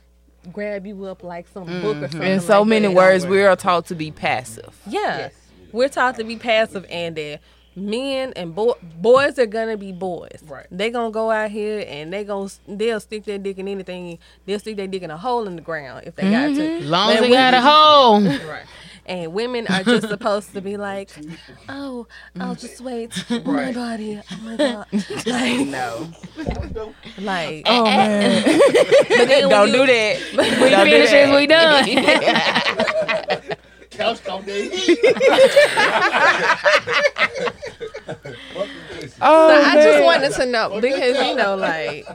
grab 0.53 0.85
you 0.85 1.05
up 1.05 1.23
like 1.23 1.47
some 1.47 1.65
book 1.65 1.97
or 1.97 1.99
mm-hmm. 2.01 2.11
something. 2.11 2.31
In 2.31 2.39
so 2.39 2.59
like 2.59 2.69
many 2.69 2.87
that. 2.87 2.95
words, 2.95 3.25
we 3.25 3.43
are 3.43 3.55
taught 3.55 3.87
to 3.87 3.95
be 3.95 4.11
passive. 4.11 4.79
Yeah. 4.87 5.29
We're 5.71 5.89
taught 5.89 6.15
to 6.15 6.23
be 6.23 6.35
passive 6.35 6.85
and 6.89 7.15
that 7.15 7.41
men 7.75 8.33
and 8.35 8.53
boy, 8.55 8.73
boys 8.99 9.37
are 9.39 9.45
gonna 9.45 9.77
be 9.77 9.91
boys. 9.91 10.39
Right. 10.45 10.67
They 10.71 10.89
gonna 10.89 11.11
go 11.11 11.31
out 11.31 11.51
here 11.51 11.83
and 11.87 12.11
they 12.11 12.23
gonna 12.23 12.49
they'll 12.67 12.99
stick 12.99 13.25
their 13.25 13.37
dick 13.37 13.57
in 13.57 13.67
anything. 13.67 14.19
They'll 14.45 14.59
stick 14.59 14.77
their 14.77 14.87
dick 14.87 15.03
in 15.03 15.11
a 15.11 15.17
hole 15.17 15.47
in 15.47 15.55
the 15.55 15.61
ground 15.61 16.03
if 16.05 16.15
they 16.15 16.29
got 16.29 16.47
to. 16.47 16.53
Mm-hmm. 16.53 16.87
Long 16.87 17.11
as 17.11 17.19
But 17.19 17.21
they 17.21 17.29
got 17.29 17.53
a 17.53 17.61
hole. 17.61 18.21
Right. 18.21 18.65
And 19.09 19.33
women 19.33 19.67
are 19.67 19.83
just 19.83 20.07
supposed 20.09 20.53
to 20.53 20.61
be 20.61 20.77
like, 20.77 21.09
oh, 21.67 22.07
mm. 22.35 22.41
I'll 22.41 22.55
just 22.55 22.79
wait. 22.79 23.11
Oh 23.31 23.41
my 23.43 23.53
Right. 23.65 23.75
body. 23.75 24.21
Oh 24.31 24.37
my 24.43 24.55
god. 24.55 24.85
Like, 25.25 25.59
No. 25.67 26.07
like 27.17 27.63
Oh 27.65 27.85
eh, 27.85 27.89
eh. 27.89 27.97
man, 27.97 28.43
but 29.09 29.27
then 29.27 29.49
when 29.49 29.49
don't 29.49 29.71
do 29.71 29.85
that. 29.87 30.19
We 30.61 30.69
Don't 30.69 30.85
do 30.85 30.91
finished 30.91 31.11
that. 31.11 31.29
as 31.29 31.35
we 31.35 31.47
done. 31.47 31.89
Couch 33.99 34.27
on 34.27 34.45
their. 34.45 34.69
Oh, 39.21 39.53
So 39.55 39.69
I 39.69 39.75
just 39.75 40.03
wanted 40.03 40.31
to 40.33 40.45
know 40.45 40.79
because 40.81 41.17
you 41.27 41.35
know, 41.35 41.55
like 41.55 42.05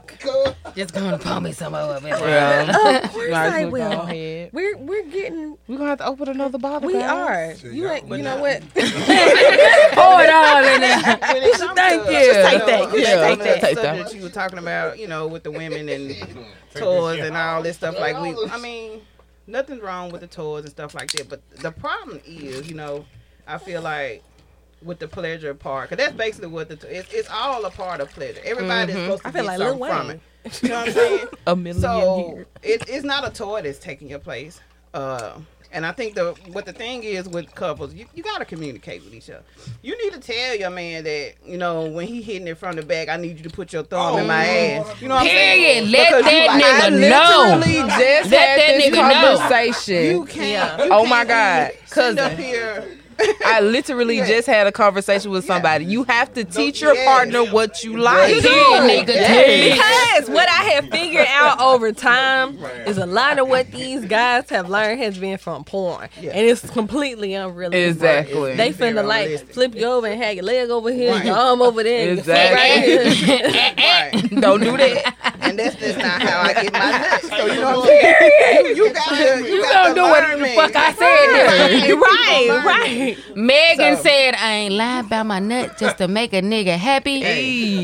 Just 0.74 0.94
gonna 0.94 1.18
pour 1.18 1.40
me 1.40 1.52
some 1.52 1.74
over 1.74 2.00
there. 2.00 2.14
Well, 2.20 2.96
of 3.04 3.10
course 3.12 3.30
might 3.30 3.46
as 3.46 3.52
I 3.54 3.62
go 3.64 3.68
will. 3.70 4.06
We're 4.52 4.76
we're 4.78 5.04
getting 5.04 5.56
We're 5.68 5.78
gonna 5.78 5.90
have 5.90 5.98
to 5.98 6.06
open 6.06 6.28
another 6.28 6.58
bottle. 6.58 6.86
we 6.88 6.94
guys. 6.94 7.62
are. 7.64 7.68
You 7.68 7.88
ain't, 7.90 8.08
you 8.08 8.18
know 8.18 8.38
what? 8.40 8.60
Pour 8.74 8.82
it 10.22 10.30
all 10.30 10.64
in 10.64 10.80
there. 10.80 11.00
Thank 11.74 12.06
you. 12.06 12.12
Just 12.12 12.50
take 12.50 12.66
that. 12.66 12.92
You 12.92 12.98
Yeah, 13.00 13.28
take 13.28 13.38
that. 13.40 13.60
take 13.60 13.78
Subject 13.78 14.10
that. 14.10 14.14
you 14.16 14.22
were 14.22 14.28
talking 14.30 14.58
about, 14.58 14.98
you 14.98 15.06
know, 15.08 15.26
with 15.26 15.42
the 15.42 15.50
women 15.50 15.88
and 15.88 16.14
toys 16.74 17.20
and 17.20 17.36
all 17.36 17.62
this 17.62 17.76
stuff. 17.76 17.98
Like 17.98 18.20
we, 18.20 18.34
I 18.50 18.58
mean, 18.58 19.00
nothing's 19.46 19.80
wrong 19.82 20.10
with 20.10 20.20
the 20.20 20.26
toys 20.26 20.62
and 20.62 20.70
stuff 20.70 20.94
like 20.94 21.10
that. 21.12 21.28
But 21.28 21.48
the 21.58 21.70
problem 21.70 22.20
is, 22.26 22.68
you 22.68 22.74
know, 22.74 23.04
I 23.46 23.58
feel 23.58 23.82
like 23.82 24.22
with 24.82 24.98
the 24.98 25.08
pleasure 25.08 25.54
part, 25.54 25.88
because 25.90 26.04
that's 26.04 26.16
basically 26.16 26.48
what 26.48 26.68
the 26.68 26.74
it's, 26.98 27.12
it's 27.12 27.28
all 27.30 27.64
a 27.64 27.70
part 27.70 28.00
of 28.00 28.10
pleasure. 28.10 28.40
Everybody's 28.44 28.94
supposed 28.96 29.22
to 29.22 29.28
I 29.28 29.32
feel 29.32 29.42
get 29.44 29.48
like 29.48 29.58
Lil 29.58 29.78
something 29.78 29.88
from 29.88 30.10
it. 30.10 30.62
You 30.62 30.68
know 30.68 30.74
what 30.76 30.88
I'm 30.88 30.94
saying? 30.94 31.26
A 31.46 31.56
million 31.56 31.80
So 31.80 32.28
years. 32.34 32.46
it, 32.62 32.88
it's 32.88 33.04
not 33.04 33.26
a 33.26 33.30
toy 33.30 33.62
that's 33.62 33.78
taking 33.78 34.08
your 34.10 34.18
place. 34.18 34.60
Uh, 34.92 35.38
and 35.74 35.84
I 35.84 35.92
think 35.92 36.14
the 36.14 36.34
what 36.52 36.64
the 36.64 36.72
thing 36.72 37.02
is 37.02 37.28
with 37.28 37.54
couples, 37.54 37.92
you, 37.94 38.06
you 38.14 38.22
gotta 38.22 38.44
communicate 38.44 39.04
with 39.04 39.12
each 39.12 39.28
other. 39.28 39.42
You 39.82 40.00
need 40.02 40.14
to 40.14 40.20
tell 40.20 40.54
your 40.56 40.70
man 40.70 41.04
that 41.04 41.34
you 41.44 41.58
know 41.58 41.86
when 41.90 42.06
he 42.06 42.22
hitting 42.22 42.48
it 42.48 42.56
from 42.56 42.76
the 42.76 42.82
back, 42.82 43.08
I 43.08 43.16
need 43.16 43.36
you 43.36 43.44
to 43.44 43.50
put 43.50 43.72
your 43.72 43.82
thumb 43.82 44.18
in 44.20 44.26
my 44.26 44.46
oh, 44.48 44.50
ass. 44.90 45.02
You 45.02 45.08
know 45.08 45.16
what 45.16 45.22
I'm 45.22 45.26
saying? 45.28 45.84
Period. 45.84 45.90
Let 45.90 46.08
Because 46.08 46.24
you 46.24 46.38
that 46.38 46.46
like, 46.46 46.64
I 46.64 46.90
nigga 46.90 47.10
know. 47.10 47.58
literally 47.58 47.88
just 47.88 48.30
Let 48.30 48.40
had 48.40 48.58
that 48.60 48.78
this 48.78 48.84
nigga 48.86 48.92
know. 49.88 50.10
You 50.10 50.24
can't. 50.24 50.84
you 50.84 50.88
Oh 50.92 51.04
my 51.06 51.24
can't 51.24 51.28
God, 51.28 51.88
Sit 51.88 52.18
up 52.18 52.32
here. 52.38 52.98
I 53.46 53.60
literally 53.60 54.18
Yeah. 54.18 54.26
just 54.26 54.46
had 54.46 54.66
a 54.66 54.72
conversation 54.72 55.30
with 55.30 55.44
somebody. 55.44 55.84
You 55.84 56.04
have 56.04 56.32
to 56.34 56.44
teach 56.44 56.80
your 56.80 56.94
yes. 56.94 57.06
partner 57.06 57.44
what 57.52 57.82
you 57.84 57.96
like. 57.96 58.40
Period, 58.42 59.06
nigga. 59.06 59.74
Because 59.74 60.30
what 60.30 60.48
I 60.48 60.64
have 60.74 60.88
figured 60.90 61.26
out 61.28 61.60
over 61.60 61.92
time 61.92 62.58
is 62.86 62.98
a 62.98 63.06
lot 63.06 63.38
of 63.38 63.48
what 63.48 63.70
these 63.70 64.04
guys 64.04 64.48
have 64.50 64.68
learned 64.68 65.00
has 65.00 65.18
been 65.18 65.38
from 65.38 65.64
porn, 65.64 66.08
and 66.16 66.32
it's 66.34 66.68
completely 66.70 67.34
unrealistic. 67.34 67.94
Exactly. 67.94 68.54
They 68.56 68.72
finna 68.72 69.04
like 69.06 69.46
flip 69.52 69.74
you 69.74 69.84
over 69.86 70.06
and 70.06 70.22
have 70.22 70.34
your 70.34 70.44
leg 70.44 70.70
over 70.70 70.90
here, 70.92 71.12
Right. 71.12 71.24
your 71.24 71.36
arm 71.36 71.62
over 71.62 71.82
there, 71.82 72.08
and 72.08 72.16
your 72.16 72.24
foot 72.24 72.32
Exactly. 72.34 72.96
right 72.96 73.12
here. 73.12 73.74
Right. 73.94 74.40
Don't 74.40 74.60
do 74.60 74.76
that. 74.76 75.36
And 75.42 75.58
that's 75.58 75.76
just 75.76 75.98
not 75.98 76.22
how 76.22 76.40
I 76.40 76.52
get 76.54 76.72
my 76.72 76.90
nuts. 76.90 77.28
So 77.28 77.46
you 77.46 77.60
know 77.60 77.78
what 77.80 77.90
I'm 77.90 78.00
saying? 78.00 78.76
You, 78.76 78.84
you 78.86 78.92
got 78.94 79.08
to. 79.10 79.16
You, 79.46 79.54
You 79.54 79.62
got 79.62 79.72
gonna 79.72 79.88
to 79.88 79.94
do 79.94 80.02
what 80.02 80.38
the 80.38 80.46
fuck 80.54 80.76
I 80.76 80.92
said 80.92 81.26
there. 81.32 81.96
right, 81.96 82.64
right. 82.64 83.03
Megan 83.34 83.96
So- 83.96 84.02
said, 84.02 84.34
I 84.34 84.52
ain't 84.54 84.74
lying 84.74 85.06
about 85.06 85.26
my 85.26 85.38
nut 85.38 85.78
just 85.78 85.98
to 85.98 86.08
make 86.08 86.32
a 86.32 86.40
nigga 86.42 86.76
happy. 86.76 87.20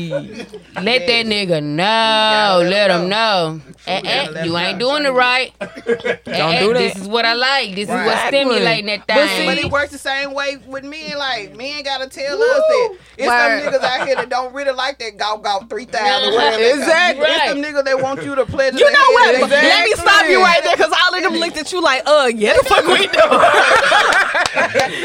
Let 0.09 1.07
that 1.07 1.25
nigga 1.25 1.61
know. 1.63 2.59
Let 2.61 2.69
let 2.69 2.91
him 2.91 3.01
him 3.03 3.09
know. 3.09 3.61
Eh, 3.87 4.01
gotta 4.01 4.39
eh, 4.41 4.43
you 4.45 4.57
ain't 4.57 4.79
doing 4.79 5.05
it 5.05 5.09
right. 5.09 5.53
Don't 5.59 6.59
do 6.59 6.73
This 6.73 6.95
is 6.95 7.07
what 7.07 7.25
I 7.25 7.33
like. 7.33 7.75
This 7.75 7.89
is 7.89 7.95
what's 7.95 8.21
stimulating 8.27 8.85
that 8.87 9.07
But 9.07 9.27
thing. 9.27 9.47
But 9.47 9.57
it 9.57 9.71
works 9.71 9.91
the 9.91 9.97
same 9.97 10.33
way 10.33 10.57
with 10.67 10.83
men. 10.83 11.17
Like 11.17 11.55
men 11.55 11.83
gotta 11.83 12.07
tell 12.07 12.41
us 12.41 12.61
that 12.67 12.97
it's 13.17 13.27
Word. 13.27 13.63
some 13.63 13.73
niggas 13.73 13.83
out 13.83 14.07
here 14.07 14.15
that 14.15 14.29
don't 14.29 14.53
really 14.53 14.71
like 14.71 14.99
that 14.99 15.17
golf 15.17 15.41
golf 15.43 15.69
three 15.69 15.85
thousand. 15.85 16.33
whatever. 16.35 16.63
Exactly. 16.79 17.25
It's 17.27 17.53
them 17.53 17.61
niggas 17.63 17.85
that 17.85 18.01
want 18.01 18.23
you 18.23 18.35
to 18.35 18.45
pleasure. 18.45 18.77
You 18.77 18.85
their 18.85 18.93
know 18.93 19.09
what? 19.11 19.35
head. 19.35 19.49
Let 19.49 19.83
me 19.85 19.93
stop 19.93 20.25
you 20.27 20.41
right 20.41 20.63
there, 20.63 20.77
cause 20.77 20.91
all 21.03 21.15
of 21.15 21.23
them 21.23 21.33
looked 21.35 21.57
at 21.57 21.71
you 21.71 21.81
like, 21.81 22.03
uh, 22.05 22.29
yeah, 22.33 22.53
the 22.53 22.63
fuck 22.65 22.85
we 22.85 23.07
doing? 23.07 23.41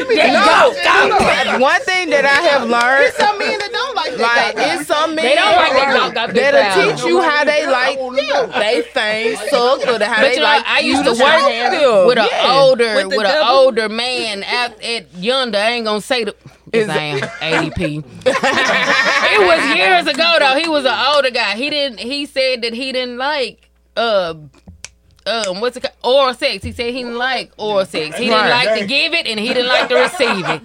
No, 0.09 0.73
no. 0.73 1.59
One 1.59 1.81
thing 1.81 2.09
that 2.11 2.25
I 2.25 2.41
have 2.49 2.63
learned, 2.69 3.03
There's 3.03 3.15
some 3.15 3.37
men 3.39 3.59
that 3.59 3.71
don't 3.71 3.95
like 3.95 4.11
that. 4.17 4.21
like, 4.21 4.55
golf 4.55 4.79
it's 4.79 4.87
some 4.87 5.15
men 5.15 5.25
They 5.25 5.35
don't 5.35 5.55
like 5.55 5.73
that 5.73 5.93
golf 5.93 6.13
golf 6.13 6.31
that'll 6.33 6.61
golf. 6.85 7.01
teach 7.01 7.05
you 7.09 7.21
how 7.21 7.43
they 7.43 7.65
like 7.67 7.97
they 8.59 8.81
things 8.93 9.39
suck 9.49 9.81
or 9.87 10.03
how 10.03 10.21
But 10.21 10.21
they 10.21 10.33
you 10.35 10.37
know, 10.37 10.43
like 10.43 10.63
I 10.67 10.79
used 10.79 11.05
you 11.05 11.13
to 11.15 11.23
work 11.23 11.39
show 11.39 12.07
with 12.07 12.17
an 12.17 12.27
Yeah. 12.31 12.53
older, 12.59 12.95
With 12.95 13.07
with, 13.17 13.27
an 13.27 13.47
older 13.47 13.89
man 13.89 14.43
at, 14.43 14.81
at 14.83 15.13
yonder. 15.15 15.57
I 15.57 15.71
ain't 15.71 15.85
gonna 15.85 16.01
say 16.01 16.23
the. 16.23 16.35
Yes, 16.73 16.89
I 16.89 16.97
am 17.03 17.19
ADP. 17.71 18.03
it 18.25 19.39
was 19.47 19.77
years 19.77 20.05
ago 20.07 20.35
though. 20.39 20.55
He 20.57 20.67
was 20.67 20.85
an 20.85 20.97
older 21.15 21.31
guy. 21.31 21.55
He 21.55 21.69
didn't. 21.69 21.99
He 21.99 22.25
said 22.25 22.61
that 22.63 22.73
he 22.73 22.91
didn't 22.91 23.17
like 23.17 23.69
uh 23.95 24.33
um 25.27 25.59
what's 25.61 25.77
it 25.77 25.81
called? 25.81 25.93
oral 26.03 26.33
sex. 26.33 26.63
He 26.63 26.71
said 26.71 26.93
he 26.93 27.03
didn't 27.03 27.17
like 27.17 27.51
oral 27.57 27.85
sex. 27.85 28.17
He 28.17 28.25
didn't 28.25 28.39
Right. 28.39 28.65
like 28.67 28.79
to 28.79 28.85
give 28.87 29.13
it 29.13 29.27
and 29.27 29.39
he 29.39 29.47
didn't 29.49 29.67
like 29.67 29.89
to 29.89 29.95
receive 29.95 30.45
it. 30.47 30.61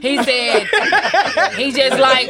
He 0.00 0.22
said 0.22 0.68
he 1.56 1.72
just 1.72 1.98
like 1.98 2.28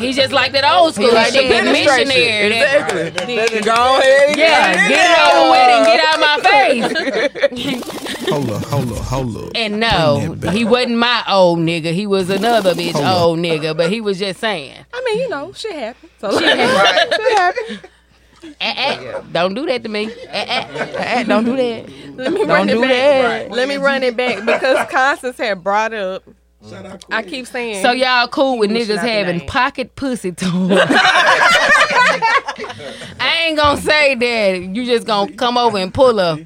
he 0.00 0.12
just 0.12 0.32
like 0.32 0.52
that 0.52 0.64
old 0.64 0.94
school 0.94 1.12
like 1.12 1.32
shit. 1.32 1.50
penetration. 1.50 2.08
Missionary. 2.08 2.48
that- 2.50 2.92
Exactly. 2.92 3.60
Go 3.70 3.98
ahead. 3.98 4.28
and 4.30 4.38
yeah, 4.38 4.88
get 4.88 5.10
it 5.10 5.18
over 5.36 5.50
with 5.50 5.70
and 5.74 5.86
get 5.86 6.00
out 6.04 6.18
my 6.20 6.36
face. 7.80 8.10
Hold 8.30 8.50
up, 8.50 8.62
hold 8.66 8.92
up, 8.92 8.98
hold 8.98 9.36
up. 9.38 9.50
And 9.56 9.80
no, 9.80 10.18
Bring 10.20 10.30
that 10.32 10.40
back. 10.40 10.54
he 10.54 10.64
wasn't 10.64 10.98
my 10.98 11.24
old 11.28 11.58
nigga. 11.58 11.92
He 11.92 12.06
was 12.06 12.30
another 12.30 12.74
bitch 12.74 12.92
Hold 12.92 13.04
up. 13.04 13.20
old 13.22 13.38
nigga. 13.40 13.76
But 13.76 13.90
he 13.90 14.00
was 14.00 14.20
just 14.20 14.38
saying, 14.38 14.76
I 14.94 15.02
mean, 15.04 15.18
you 15.18 15.28
know, 15.28 15.52
shit 15.52 15.72
happens. 15.74 16.12
So 16.20 16.28
eh, 16.40 17.76
eh, 18.60 19.20
don't 19.32 19.54
do 19.54 19.66
that 19.66 19.82
to 19.82 19.88
me. 19.88 20.06
Eh, 20.06 20.28
eh, 20.30 20.66
eh, 20.98 21.22
don't 21.24 21.44
do 21.44 21.56
that. 21.56 21.88
let 22.16 22.32
me 22.32 22.38
Don't 22.40 22.48
run 22.48 22.68
it 22.68 22.72
do 22.74 22.80
back. 22.82 22.88
that. 22.90 23.50
Let 23.50 23.68
me 23.68 23.76
run 23.76 24.02
it 24.02 24.16
back 24.16 24.44
because 24.44 24.88
Constance 24.90 25.38
had 25.38 25.62
brought 25.62 25.92
up. 25.92 26.22
Shout 26.68 26.84
out 26.84 27.02
I 27.10 27.22
keep 27.22 27.46
saying. 27.46 27.82
So 27.82 27.92
y'all 27.92 28.28
cool 28.28 28.58
with 28.58 28.70
niggas 28.70 28.88
shout 28.88 28.98
out 28.98 29.02
the 29.04 29.08
having 29.10 29.46
pocket 29.46 29.96
pussy 29.96 30.32
toys. 30.32 30.78
I 33.22 33.44
ain't 33.46 33.56
gonna 33.56 33.80
say 33.80 34.14
that 34.14 34.60
you 34.74 34.84
just 34.84 35.06
gonna 35.06 35.32
come 35.32 35.56
over 35.56 35.78
and 35.78 35.92
pull 35.92 36.18
a 36.18 36.36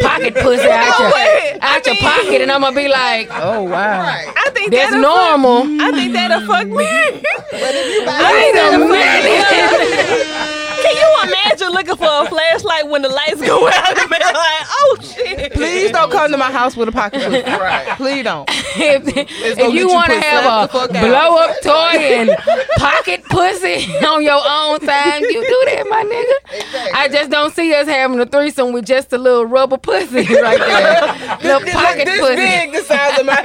pocket 0.00 0.34
pussy 0.34 0.68
out 0.70 0.98
your, 0.98 1.62
out 1.62 1.86
your 1.86 1.96
pocket, 1.96 2.40
and 2.42 2.50
I'm 2.50 2.62
gonna 2.62 2.74
be 2.74 2.88
like, 2.88 3.28
Oh 3.32 3.62
wow. 3.62 4.02
Right. 4.02 4.32
I 4.36 4.50
think 4.50 4.72
that's 4.72 4.92
normal. 4.92 5.62
Fuck, 5.62 5.80
I 5.80 5.92
think 5.92 6.12
that'll 6.14 6.46
fuck 6.48 6.66
me. 6.66 6.74
But 6.74 7.74
if 7.74 7.94
you 7.94 8.06
buy 8.06 8.18
I 8.20 8.32
think 8.32 8.54
that'll 8.56 8.88
fuck 8.88 10.50
me. 10.50 10.56
Can 10.82 10.96
you 10.96 11.28
imagine 11.28 11.68
looking 11.70 11.96
for 11.96 12.08
a 12.08 12.26
flashlight 12.28 12.88
when 12.88 13.02
the 13.02 13.08
lights 13.08 13.40
go 13.40 13.66
out 13.68 13.98
and 13.98 14.10
like, 14.10 14.22
oh 14.34 14.98
shit? 15.02 15.52
Please 15.52 15.90
don't 15.90 16.10
come 16.10 16.30
to 16.30 16.36
my 16.36 16.50
house 16.50 16.76
with 16.76 16.88
a 16.88 16.92
pocket 16.92 17.22
pussy. 17.22 17.42
Right. 17.42 17.86
Please 17.96 18.24
don't. 18.24 18.48
if, 18.50 19.06
if 19.16 19.58
you 19.58 19.70
you 19.70 19.88
want 19.88 20.08
to 20.10 20.14
put 20.16 20.24
have 20.24 20.44
a 20.44 20.66
the 20.66 20.72
fuck 20.78 20.94
out. 20.94 21.06
blow 21.06 21.36
up 21.38 21.56
toy 21.62 21.98
and 21.98 22.30
pocket 22.76 23.24
pussy 23.24 23.92
on 24.06 24.22
your 24.22 24.40
own 24.44 24.80
time, 24.80 25.22
you 25.22 25.40
do 25.46 25.62
that, 25.66 25.86
my 25.88 26.04
nigga. 26.04 26.94
I 26.94 27.08
just 27.08 27.30
don't 27.30 27.54
see 27.54 27.72
us 27.74 27.86
having 27.86 28.20
a 28.20 28.26
threesome 28.26 28.72
with 28.72 28.86
just 28.86 29.12
a 29.12 29.18
little 29.18 29.44
rubber 29.46 29.78
pussy 29.78 30.26
right 30.34 30.58
there. 30.58 31.38
little 31.42 31.68
pocket 31.72 32.04
this 32.06 32.20
pussy. 32.20 32.36
big 32.36 32.72
the 32.72 32.82
size 32.82 33.18
of 33.18 33.26
my 33.26 33.40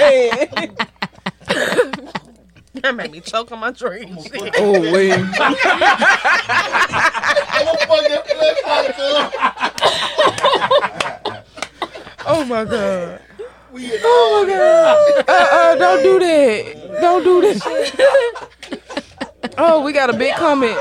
head. 1.47 2.11
That 2.81 2.95
made 2.95 3.11
me 3.11 3.21
choke 3.21 3.51
on 3.51 3.59
my 3.59 3.71
drink. 3.71 4.17
Oh 4.57 4.79
wait. 4.81 5.15
Oh 12.27 12.43
my 12.43 12.65
god. 12.65 13.21
Oh 14.03 14.45
my 14.45 14.53
god. 14.53 15.25
Uh 15.27 15.47
uh 15.51 15.75
don't 15.75 16.01
do 16.03 16.19
that. 16.19 16.99
Don't 17.01 17.23
do 17.23 17.41
that. 17.41 18.49
Oh, 19.57 19.81
we 19.83 19.93
got 19.93 20.09
a 20.09 20.13
big 20.17 20.33
comment. 20.35 20.75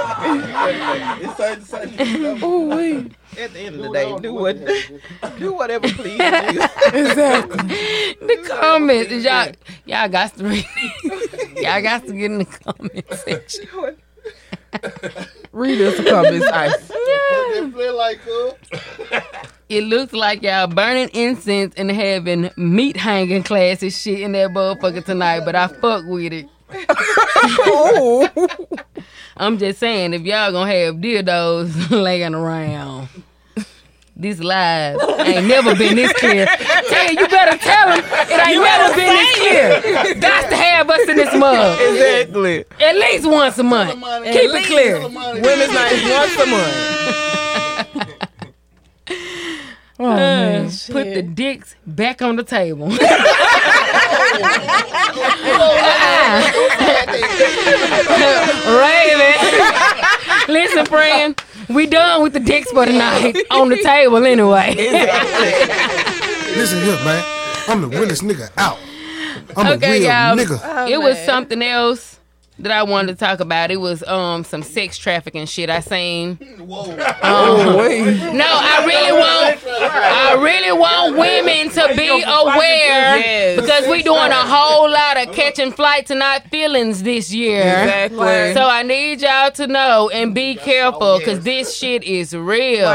It's 1.21 1.37
safe 1.37 1.59
to 1.61 1.65
say 1.65 2.05
you 2.13 2.19
know, 2.19 2.39
Oh 2.43 2.77
wait. 2.77 3.13
At 3.39 3.53
the 3.53 3.61
end 3.61 3.77
of 3.77 3.83
the 3.83 3.93
day, 3.93 4.17
do 4.21 4.35
what, 4.35 4.59
do 5.39 5.53
whatever 5.53 5.89
pleases 5.89 6.19
you. 6.55 6.63
Exactly. 6.93 7.69
The 8.21 8.47
comments, 8.49 9.13
y'all, 9.13 9.53
y'all 9.85 10.09
got 10.09 10.37
to 10.37 10.45
read. 10.45 10.67
y'all 11.57 11.83
got 11.83 12.07
to 12.07 12.13
get 12.13 12.31
in 12.31 12.39
the 12.39 12.45
comment 12.45 13.05
section. 13.11 13.67
Read 15.53 15.81
us 15.81 15.97
the 15.97 16.05
comments, 16.11 16.47
Ice. 16.47 16.91
It 19.69 19.85
looks 19.85 20.13
like 20.13 20.43
y'all 20.43 20.67
burning 20.67 21.09
incense 21.15 21.75
and 21.77 21.91
having 21.91 22.51
meat 22.57 22.97
hanging 22.97 23.43
classes 23.43 24.01
shit 24.01 24.21
in 24.21 24.33
that 24.33 24.51
motherfucker 24.51 25.05
tonight, 25.05 25.41
but 25.45 25.55
I 25.57 25.69
fuck 25.69 26.05
with 26.07 26.33
it. 26.33 26.49
I'm 29.37 29.59
just 29.59 29.79
saying, 29.81 30.15
if 30.15 30.23
y'all 30.23 30.51
gonna 30.53 30.73
have 30.73 30.95
dildos 30.97 31.91
laying 32.03 32.35
around, 32.35 33.09
this 34.17 34.39
live 34.41 34.99
ain't 35.21 35.47
never 35.47 35.75
been 35.75 35.97
this 35.97 36.13
clear. 36.15 36.47
Tell 36.47 37.13
you, 37.13 37.19
you 37.21 37.29
better 37.29 37.59
tell 37.59 37.89
them 37.89 37.99
it 37.99 38.49
ain't 38.49 38.63
never 38.63 38.95
been 38.95 39.13
this 39.13 39.37
clear. 39.39 39.83
Got 40.21 40.49
to 40.51 40.57
have 40.57 40.89
us 40.89 41.09
in 41.09 41.17
this 41.17 41.35
mug 41.35 41.79
Exactly. 41.81 42.65
at 42.81 42.95
least 42.97 43.27
once 43.29 43.59
a 43.59 43.63
month. 43.65 43.91
Keep 43.93 44.55
it 44.55 44.67
clear. 44.67 45.01
Women's 45.01 45.73
night 45.75 45.93
is 45.93 46.05
once 46.11 46.37
a 46.41 46.47
month. 46.47 46.75
Oh 49.99 50.05
Uh, 50.11 50.17
man. 50.17 50.71
put 50.91 51.15
the 51.15 51.23
dicks 51.23 51.77
back 51.87 52.21
on 52.21 52.37
the 52.37 52.43
table. 52.43 52.89
Raven. 58.05 59.35
Listen, 60.49 60.87
friend, 60.87 61.41
we 61.69 61.87
done 61.87 62.23
with 62.23 62.33
the 62.33 62.41
dicks 62.41 62.71
for 62.71 62.85
tonight 62.87 63.37
on 63.51 63.69
the 63.69 63.77
table 63.83 64.25
anyway. 64.25 64.75
Listen 66.57 66.83
here, 66.83 66.97
man. 67.05 67.25
I'm 67.69 67.81
the 67.83 67.89
realest 67.89 68.23
nigga 68.23 68.51
out. 68.57 68.79
I'm 69.57 69.67
Okay, 69.75 69.87
a 69.89 70.01
real 70.01 70.03
y'all. 70.03 70.37
nigga. 70.37 70.91
it 70.91 70.99
was 70.99 71.19
something 71.25 71.63
else 71.63 72.14
that 72.59 72.71
I 72.71 72.85
wanted 72.85 73.15
to 73.15 73.19
talk 73.19 73.41
about. 73.41 73.71
It 73.71 73.79
was 73.79 74.03
um 74.05 74.45
some 74.45 74.63
sex 74.63 74.97
trafficking 74.97 75.47
shit 75.47 75.71
I 75.71 75.81
seen. 75.81 76.39
Oh 77.23 77.77
wait. 77.79 78.17
No, 78.33 78.47
I 78.49 78.85
really 78.87 79.13
want 79.13 79.61
I 79.67 80.35
really 80.41 80.79
want 80.79 81.17
women 81.17 81.71
to 81.75 81.95
be 81.97 82.09
aware 82.09 83.57
because 83.57 83.89
we 83.89 84.03
doing 84.03 84.31
a 84.31 84.47
whole 84.47 84.89
lot 84.91 85.17
of 85.17 85.35
catching 85.35 85.73
flights 85.73 86.11
and 86.11 86.21
not 86.21 86.45
feelings 86.49 87.03
this 87.03 87.33
year. 87.33 87.61
Exactly. 87.61 88.55
So 88.55 88.69
I 88.69 88.83
need 88.83 89.21
y'all 89.21 89.51
to 89.53 89.67
know 89.67 90.11
and 90.11 90.35
be 90.35 90.55
careful 90.55 91.19
because 91.19 91.41
this 91.45 91.77
shit 91.77 92.05
is 92.05 92.35
real. 92.37 92.89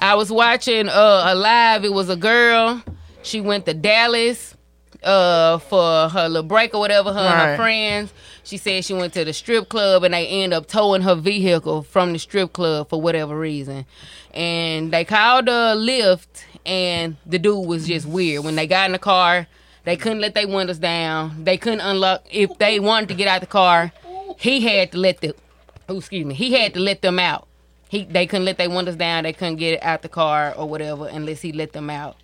I 0.00 0.14
was 0.14 0.30
watching 0.32 0.88
uh, 0.88 1.22
a 1.26 1.34
live. 1.34 1.84
It 1.84 1.92
was 1.92 2.08
a 2.08 2.16
girl. 2.16 2.82
She 3.22 3.40
went 3.40 3.66
to 3.66 3.74
Dallas 3.74 4.54
uh, 5.02 5.58
for 5.58 6.08
her 6.08 6.28
little 6.28 6.48
break 6.48 6.74
or 6.74 6.80
whatever. 6.80 7.12
Her 7.12 7.20
and 7.20 7.40
her 7.50 7.56
friends. 7.56 8.12
She 8.48 8.56
said 8.56 8.82
she 8.82 8.94
went 8.94 9.12
to 9.12 9.26
the 9.26 9.34
strip 9.34 9.68
club 9.68 10.04
and 10.04 10.14
they 10.14 10.26
end 10.26 10.54
up 10.54 10.66
towing 10.66 11.02
her 11.02 11.14
vehicle 11.14 11.82
from 11.82 12.14
the 12.14 12.18
strip 12.18 12.54
club 12.54 12.88
for 12.88 12.98
whatever 12.98 13.38
reason. 13.38 13.84
And 14.32 14.90
they 14.90 15.04
called 15.04 15.48
a 15.48 15.76
Lyft 15.76 16.44
and 16.64 17.18
the 17.26 17.38
dude 17.38 17.66
was 17.66 17.86
just 17.86 18.06
weird. 18.06 18.46
When 18.46 18.56
they 18.56 18.66
got 18.66 18.86
in 18.86 18.92
the 18.92 18.98
car, 18.98 19.48
they 19.84 19.98
couldn't 19.98 20.20
let 20.20 20.32
their 20.32 20.48
windows 20.48 20.78
down. 20.78 21.44
They 21.44 21.58
couldn't 21.58 21.82
unlock 21.82 22.24
if 22.30 22.56
they 22.56 22.80
wanted 22.80 23.10
to 23.10 23.14
get 23.16 23.28
out 23.28 23.42
the 23.42 23.46
car. 23.46 23.92
He 24.38 24.62
had 24.62 24.92
to 24.92 24.98
let 24.98 25.20
the 25.20 25.34
oh, 25.86 25.98
excuse 25.98 26.24
me. 26.24 26.32
He 26.32 26.54
had 26.54 26.72
to 26.72 26.80
let 26.80 27.02
them 27.02 27.18
out. 27.18 27.48
He 27.90 28.04
they 28.04 28.26
couldn't 28.26 28.46
let 28.46 28.56
their 28.56 28.70
windows 28.70 28.96
down. 28.96 29.24
They 29.24 29.34
couldn't 29.34 29.56
get 29.56 29.82
out 29.82 30.00
the 30.00 30.08
car 30.08 30.54
or 30.56 30.66
whatever 30.66 31.06
unless 31.06 31.42
he 31.42 31.52
let 31.52 31.74
them 31.74 31.90
out. 31.90 32.16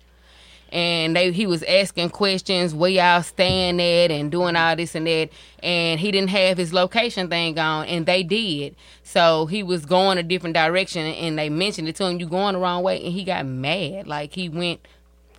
And 0.75 1.15
they 1.15 1.31
he 1.31 1.47
was 1.47 1.63
asking 1.63 2.09
questions 2.09 2.75
where 2.75 2.89
y'all 2.89 3.23
staying 3.23 3.79
at 3.79 4.11
and 4.11 4.29
doing 4.29 4.57
all 4.57 4.75
this 4.75 4.93
and 4.93 5.07
that. 5.07 5.29
And 5.63 6.01
he 6.01 6.11
didn't 6.11 6.31
have 6.31 6.57
his 6.57 6.73
location 6.73 7.29
thing 7.29 7.57
on, 7.57 7.85
and 7.85 8.05
they 8.05 8.23
did. 8.23 8.75
So 9.01 9.45
he 9.45 9.63
was 9.63 9.85
going 9.85 10.17
a 10.17 10.23
different 10.23 10.53
direction, 10.53 11.05
and 11.05 11.39
they 11.39 11.47
mentioned 11.49 11.87
it 11.87 11.95
to 11.95 12.05
him. 12.05 12.19
You 12.19 12.27
going 12.27 12.55
the 12.55 12.59
wrong 12.59 12.83
way, 12.83 13.01
and 13.01 13.13
he 13.13 13.23
got 13.23 13.45
mad. 13.45 14.05
Like 14.05 14.33
he 14.33 14.49
went, 14.49 14.85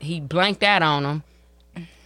he 0.01 0.21
blanked 0.21 0.63
out 0.63 0.83
on 0.83 1.05
him 1.05 1.23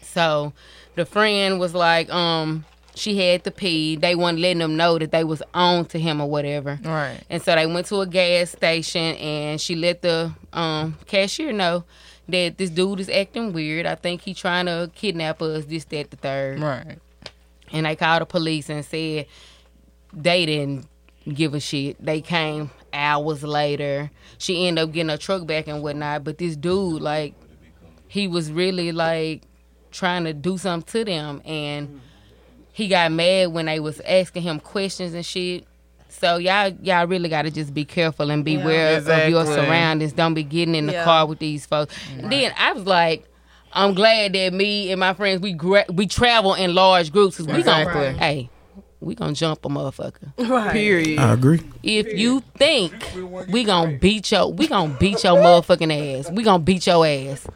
So 0.03 0.53
the 0.97 1.07
friend 1.07 1.61
was 1.61 1.73
like, 1.73 2.13
um, 2.13 2.65
she 2.97 3.17
had 3.17 3.45
to 3.45 3.53
pee. 3.53 3.95
They 3.95 4.17
weren't 4.17 4.41
letting 4.41 4.59
them 4.59 4.77
know 4.77 4.99
that 4.99 5.13
they 5.13 5.23
was 5.23 5.41
on 5.55 5.85
to 5.87 6.01
him 6.01 6.21
or 6.21 6.29
whatever. 6.29 6.81
Right. 6.83 7.21
And 7.31 7.41
so 7.41 7.55
they 7.55 7.67
went 7.67 7.87
to 7.87 8.01
a 8.01 8.07
gas 8.07 8.51
station 8.51 9.15
and 9.17 9.61
she 9.61 9.77
let 9.77 10.03
the 10.03 10.33
um, 10.53 10.99
cashier 11.07 11.53
know 11.53 11.85
that 12.31 12.59
this 12.59 12.71
dude 12.71 13.01
is 13.01 13.09
acting 13.09 13.53
weird. 13.53 13.87
I 13.87 13.95
think 13.95 14.23
he 14.23 14.35
trying 14.35 14.67
to 14.67 14.91
kidnap 14.95 15.43
us, 15.43 15.65
this, 15.65 15.85
that, 15.87 16.11
the 16.11 16.17
third. 16.17 16.61
Right. 16.61 16.99
And 17.73 17.87
they 17.87 17.97
called 17.97 18.23
the 18.23 18.27
police 18.27 18.69
and 18.69 18.85
said 18.85 19.27
they 20.13 20.47
didn't 20.47 20.87
give 21.33 21.55
a 21.55 21.61
shit. 21.61 22.05
They 22.05 22.21
came 22.21 22.71
hours 22.93 23.43
later. 23.43 24.11
She 24.39 24.67
ended 24.67 24.85
up 24.85 24.93
getting 24.93 25.11
her 25.11 25.17
truck 25.17 25.47
back 25.47 25.69
and 25.69 25.83
whatnot. 25.83 26.25
But 26.25 26.39
this 26.39 26.57
dude, 26.57 27.03
like, 27.03 27.35
he 28.09 28.27
was 28.27 28.51
really 28.51 28.91
like 28.91 29.43
trying 29.93 30.25
to 30.25 30.33
do 30.33 30.59
something 30.59 30.91
to 30.93 31.05
them 31.05 31.43
and 31.45 32.01
he 32.73 32.89
got 32.89 33.13
mad 33.13 33.53
when 33.53 33.67
they 33.67 33.81
was 33.81 34.01
asking 34.01 34.43
him 34.43 34.61
questions 34.61 35.15
and 35.15 35.25
shit. 35.27 35.67
So 36.11 36.37
y'all 36.39 36.73
y'all 36.83 37.07
really 37.07 37.29
gotta 37.29 37.51
just 37.51 37.73
be 37.73 37.85
careful 37.85 38.31
and 38.31 38.45
beware 38.45 38.99
of 38.99 39.07
your 39.29 39.45
surroundings. 39.47 40.13
Don't 40.13 40.35
be 40.35 40.43
getting 40.43 40.75
in 40.75 40.87
the 40.87 40.93
Yeah. 40.95 41.05
car 41.05 41.27
with 41.27 41.39
these 41.39 41.67
folks. 41.67 41.95
And 42.19 42.31
then 42.31 42.53
I 42.59 42.73
was 42.73 42.85
like, 42.87 43.25
I'm 43.73 43.95
glad 43.95 44.33
that 44.33 44.53
me 44.53 44.91
and 44.91 44.99
my 45.01 45.15
friends 45.15 45.41
we 45.41 45.53
gra- 45.53 45.87
we 45.93 46.07
travel 46.07 46.55
in 46.55 46.75
large 46.75 47.13
groups. 47.13 47.37
'cause 47.37 47.47
we 47.47 47.63
gonna 47.63 47.83
Exactly. 47.89 48.19
hey, 48.19 48.51
we 49.01 49.15
gonna 49.15 49.33
jump 49.33 49.65
a 49.65 49.69
motherfucker. 49.69 50.33
Right. 50.49 50.73
Period. 50.73 51.19
I 51.21 51.33
agree. 51.33 51.61
If 51.83 52.13
you 52.19 52.43
think 52.59 52.93
we 53.49 53.65
gonna 53.65 53.97
beat 53.99 54.31
your 54.33 54.53
we 54.53 54.67
gonna 54.67 54.97
beat 54.99 55.23
your 55.25 55.37
motherfucking 55.37 56.19
ass. 56.21 56.31
We 56.31 56.43
gonna 56.43 56.59
beat 56.63 56.87
your 56.87 57.07
ass. 57.07 57.47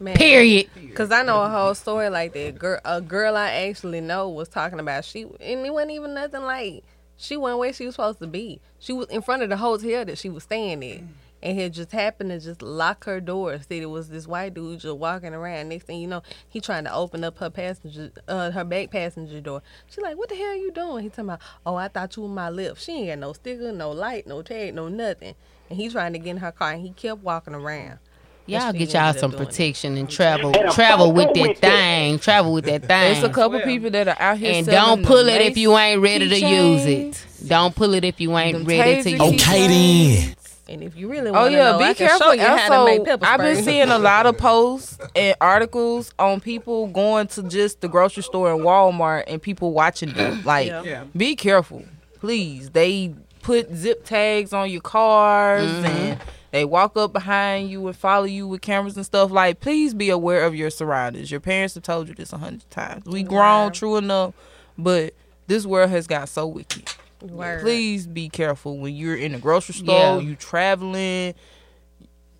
Man. 0.00 0.16
Period. 0.16 0.68
Cause 0.94 1.10
I 1.12 1.22
know 1.22 1.40
a 1.42 1.48
whole 1.48 1.74
story 1.74 2.08
like 2.08 2.32
that. 2.34 2.58
Girl, 2.58 2.80
a 2.84 3.00
girl 3.00 3.36
I 3.36 3.50
actually 3.68 4.00
know 4.00 4.28
was 4.28 4.48
talking 4.48 4.80
about 4.80 5.04
she, 5.04 5.22
and 5.22 5.64
it 5.64 5.72
wasn't 5.72 5.92
even 5.92 6.12
nothing 6.14 6.42
like 6.42 6.82
she 7.22 7.36
wasn't 7.36 7.60
where 7.60 7.72
she 7.72 7.86
was 7.86 7.94
supposed 7.94 8.18
to 8.18 8.26
be. 8.26 8.60
She 8.80 8.92
was 8.92 9.06
in 9.06 9.22
front 9.22 9.44
of 9.44 9.48
the 9.48 9.56
hotel 9.56 10.04
that 10.04 10.18
she 10.18 10.28
was 10.28 10.42
staying 10.42 10.84
at, 10.84 11.02
and 11.40 11.58
he 11.58 11.68
just 11.68 11.92
happened 11.92 12.30
to 12.30 12.40
just 12.40 12.62
lock 12.62 13.04
her 13.04 13.20
door. 13.20 13.56
Said 13.58 13.82
it 13.82 13.86
was 13.86 14.08
this 14.08 14.26
white 14.26 14.54
dude 14.54 14.80
just 14.80 14.96
walking 14.96 15.32
around. 15.32 15.68
Next 15.68 15.84
thing 15.84 16.00
you 16.00 16.08
know, 16.08 16.24
he 16.48 16.60
trying 16.60 16.82
to 16.82 16.92
open 16.92 17.22
up 17.22 17.38
her 17.38 17.48
passenger, 17.48 18.10
uh, 18.26 18.50
her 18.50 18.64
back 18.64 18.90
passenger 18.90 19.40
door. 19.40 19.62
She 19.86 20.00
like, 20.00 20.16
what 20.16 20.30
the 20.30 20.34
hell 20.34 20.56
you 20.56 20.72
doing? 20.72 21.04
He 21.04 21.10
talking 21.10 21.26
about, 21.26 21.40
oh, 21.64 21.76
I 21.76 21.86
thought 21.86 22.16
you 22.16 22.24
were 22.24 22.28
my 22.28 22.50
Lyft. 22.50 22.78
She 22.78 22.92
ain't 22.92 23.08
got 23.08 23.18
no 23.20 23.32
sticker, 23.34 23.70
no 23.70 23.92
light, 23.92 24.26
no 24.26 24.42
tag, 24.42 24.74
no 24.74 24.88
nothing. 24.88 25.36
And 25.70 25.78
he 25.78 25.88
trying 25.88 26.14
to 26.14 26.18
get 26.18 26.30
in 26.30 26.36
her 26.38 26.50
car, 26.50 26.72
and 26.72 26.82
he 26.82 26.90
kept 26.90 27.22
walking 27.22 27.54
around. 27.54 28.00
Y'all 28.46 28.60
And 28.62 28.74
she 28.78 28.86
get 28.86 28.94
y'all 28.94 29.12
some 29.14 29.30
protection 29.32 29.96
and 29.96 30.10
travel 30.10 30.52
And 30.56 30.70
travel 30.72 31.12
with 31.12 31.28
with 31.28 31.34
that 31.36 31.50
it. 31.50 31.58
thing. 31.58 32.18
Travel 32.18 32.52
with 32.52 32.64
that 32.64 32.80
thing. 32.80 32.88
There's 32.88 33.18
a 33.18 33.22
thing. 33.22 33.32
couple 33.32 33.60
people 33.60 33.90
that 33.90 34.08
are 34.08 34.16
out 34.18 34.38
here 34.38 34.54
And 34.54 34.66
don't 34.66 35.04
pull 35.04 35.28
it 35.28 35.40
if 35.42 35.56
you 35.56 35.76
ain't 35.78 36.00
ready 36.02 36.28
to 36.28 36.38
use 36.38 36.84
it. 36.86 37.26
Don't 37.46 37.74
pull 37.74 37.94
it 37.94 38.04
if 38.04 38.20
you 38.20 38.36
ain't 38.36 38.58
Them 38.58 38.66
ready 38.66 39.02
to 39.02 39.10
taser 39.10 39.32
use 39.32 39.32
it. 39.32 39.38
keychains. 39.40 40.36
And 40.68 40.82
if 40.82 40.96
you 40.96 41.08
really 41.08 41.30
want 41.30 41.52
to 41.52 41.58
oh 41.58 41.62
yeah, 41.62 41.72
know, 41.72 41.78
be 41.78 41.84
I 41.84 41.94
can 41.94 42.06
careful. 42.08 42.26
show 42.28 42.32
you 42.32 42.40
how 42.42 42.56
to 42.80 42.84
make 42.86 43.00
Also, 43.00 43.04
pepper 43.04 43.26
I've 43.26 43.40
been 43.40 43.62
seeing 43.62 43.88
a 43.90 43.98
lot 43.98 44.26
of 44.26 44.38
posts 44.38 44.96
and 45.14 45.36
articles 45.40 46.12
on 46.18 46.40
people 46.40 46.86
going 46.86 47.26
to 47.28 47.42
just 47.42 47.80
the 47.80 47.88
grocery 47.88 48.22
store 48.22 48.52
and 48.52 48.60
Walmart 48.62 49.24
and 49.26 49.42
people 49.42 49.72
watching 49.72 50.12
them. 50.14 50.42
Like, 50.44 50.68
Yeah. 50.68 50.82
Yeah. 50.82 51.04
be 51.16 51.36
careful, 51.36 51.84
please. 52.20 52.70
They 52.70 53.14
put 53.42 53.74
zip 53.74 54.04
tags 54.04 54.52
on 54.52 54.70
your 54.70 54.80
cars 54.80 55.68
Mhm. 55.68 55.84
and 55.84 56.18
they 56.52 56.64
walk 56.64 56.96
up 56.96 57.12
behind 57.12 57.68
you 57.70 57.84
and 57.88 57.96
follow 57.96 58.24
you 58.24 58.46
with 58.46 58.60
cameras 58.60 58.96
and 58.96 59.04
stuff. 59.04 59.30
Like, 59.32 59.58
please 59.60 59.92
be 59.94 60.10
aware 60.10 60.44
of 60.44 60.54
your 60.54 60.70
surroundings. 60.70 61.30
Your 61.30 61.40
parents 61.40 61.74
have 61.74 61.82
told 61.82 62.08
you 62.08 62.14
this 62.14 62.32
a 62.32 62.38
hundred 62.38 62.70
times. 62.70 63.04
We 63.06 63.24
grown, 63.24 63.72
true 63.72 63.96
enough, 63.96 64.34
but 64.78 65.14
this 65.48 65.66
world 65.66 65.90
has 65.90 66.06
got 66.06 66.28
so 66.28 66.46
wicked. 66.46 66.84
Word. 67.20 67.62
Please 67.62 68.06
be 68.06 68.28
careful 68.28 68.78
when 68.78 68.94
you're 68.94 69.16
in 69.16 69.34
a 69.34 69.38
grocery 69.38 69.74
store, 69.76 69.96
Yeah. 69.96 70.18
you 70.18 70.34
traveling, 70.36 71.34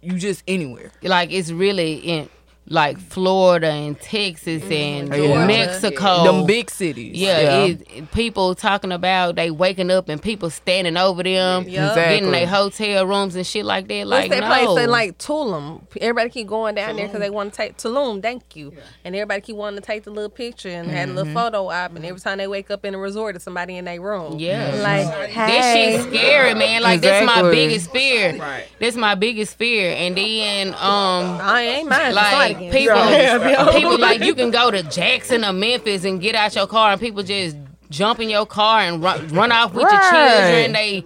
you 0.01 0.19
just 0.19 0.43
anywhere. 0.49 0.91
Like 1.03 1.31
it's 1.33 1.51
really 1.51 1.95
in 1.95 2.29
like 2.69 2.97
Florida 2.97 3.67
and 3.69 4.01
Texas 4.01 4.63
and 4.71 5.13
Yeah. 5.15 5.47
Mexico. 5.47 6.25
Them 6.25 6.47
big 6.47 6.71
cities. 6.71 7.17
Yeah, 7.17 7.41
Yeah. 7.67 7.75
It, 7.97 8.13
people 8.13 8.55
talking 8.55 8.93
about 8.93 9.35
they 9.35 9.51
waking 9.51 9.91
up 9.91 10.09
and 10.09 10.23
people 10.23 10.49
standing 10.49 10.97
over 10.97 11.23
them, 11.25 11.69
Yup. 11.69 11.95
getting 11.97 12.31
their 12.31 12.47
hotel 12.47 13.05
rooms 13.07 13.35
and 13.35 13.45
shit 13.47 13.65
like 13.65 13.89
that. 13.89 14.07
What's 14.07 14.11
Like 14.11 14.31
that 14.31 14.41
no. 14.41 14.47
place 14.75 14.85
in 14.85 14.91
like 14.91 15.19
Tulum? 15.19 15.83
Everybody 16.01 16.31
keep 16.31 16.47
going 16.47 16.75
down 16.77 16.97
there 16.97 17.07
because 17.09 17.21
they 17.21 17.31
want 17.31 17.53
to 17.53 17.57
take 17.57 17.77
Tulum. 17.77 18.23
Thank 18.23 18.55
you. 18.57 18.73
And 19.05 19.15
everybody 19.17 19.41
keep 19.41 19.57
wanting 19.57 19.81
to 19.81 19.87
take 19.87 20.05
the 20.05 20.11
little 20.11 20.31
picture 20.31 20.69
and 20.71 20.89
had 20.89 21.09
a 21.09 21.13
little 21.13 21.33
photo 21.35 21.69
op. 21.69 21.97
And 21.97 22.07
every 22.07 22.21
time 22.21 22.39
they 22.39 22.47
wake 22.47 22.71
up 22.71 22.85
in 22.85 22.95
a 22.95 22.99
resort, 22.99 23.35
it's 23.35 23.45
somebody 23.45 23.77
in 23.77 23.85
their 23.87 24.01
room. 24.01 24.39
Yeah. 24.39 24.73
like 24.83 25.27
This 25.27 25.35
hey. 25.35 25.97
shit's 25.97 26.17
scary, 26.17 26.55
man. 26.55 26.83
Like 26.83 27.01
that's 27.01 27.27
my 27.27 27.43
biggest 27.51 27.91
fear. 27.91 28.37
Right. 28.39 28.67
That's 28.81 28.97
my 28.97 29.15
biggest 29.17 29.57
fear. 29.59 29.93
And 29.97 30.17
then 30.17 30.69
um 30.75 31.39
I 31.43 31.63
ain't 31.63 31.89
mine. 31.89 32.15
like 32.15 32.52
Somebody 32.55 32.79
people 32.79 32.97
can- 32.97 33.73
people 33.81 33.99
like 33.99 34.21
you 34.23 34.35
can 34.35 34.51
go 34.51 34.71
to 34.71 34.83
Jackson 34.85 35.45
or 35.45 35.53
Memphis 35.53 36.05
and 36.05 36.21
get 36.21 36.35
out 36.35 36.55
your 36.55 36.67
car 36.67 36.93
and 36.93 37.01
people 37.01 37.23
just 37.23 37.57
jump 37.91 38.21
in 38.21 38.31
your 38.31 38.47
car 38.47 38.81
and 38.81 39.03
run, 39.03 39.29
run 39.29 39.53
off 39.53 39.75
with 39.75 39.83
your 39.83 39.91
Right. 39.93 40.11
children. 40.11 40.73
They 40.73 41.03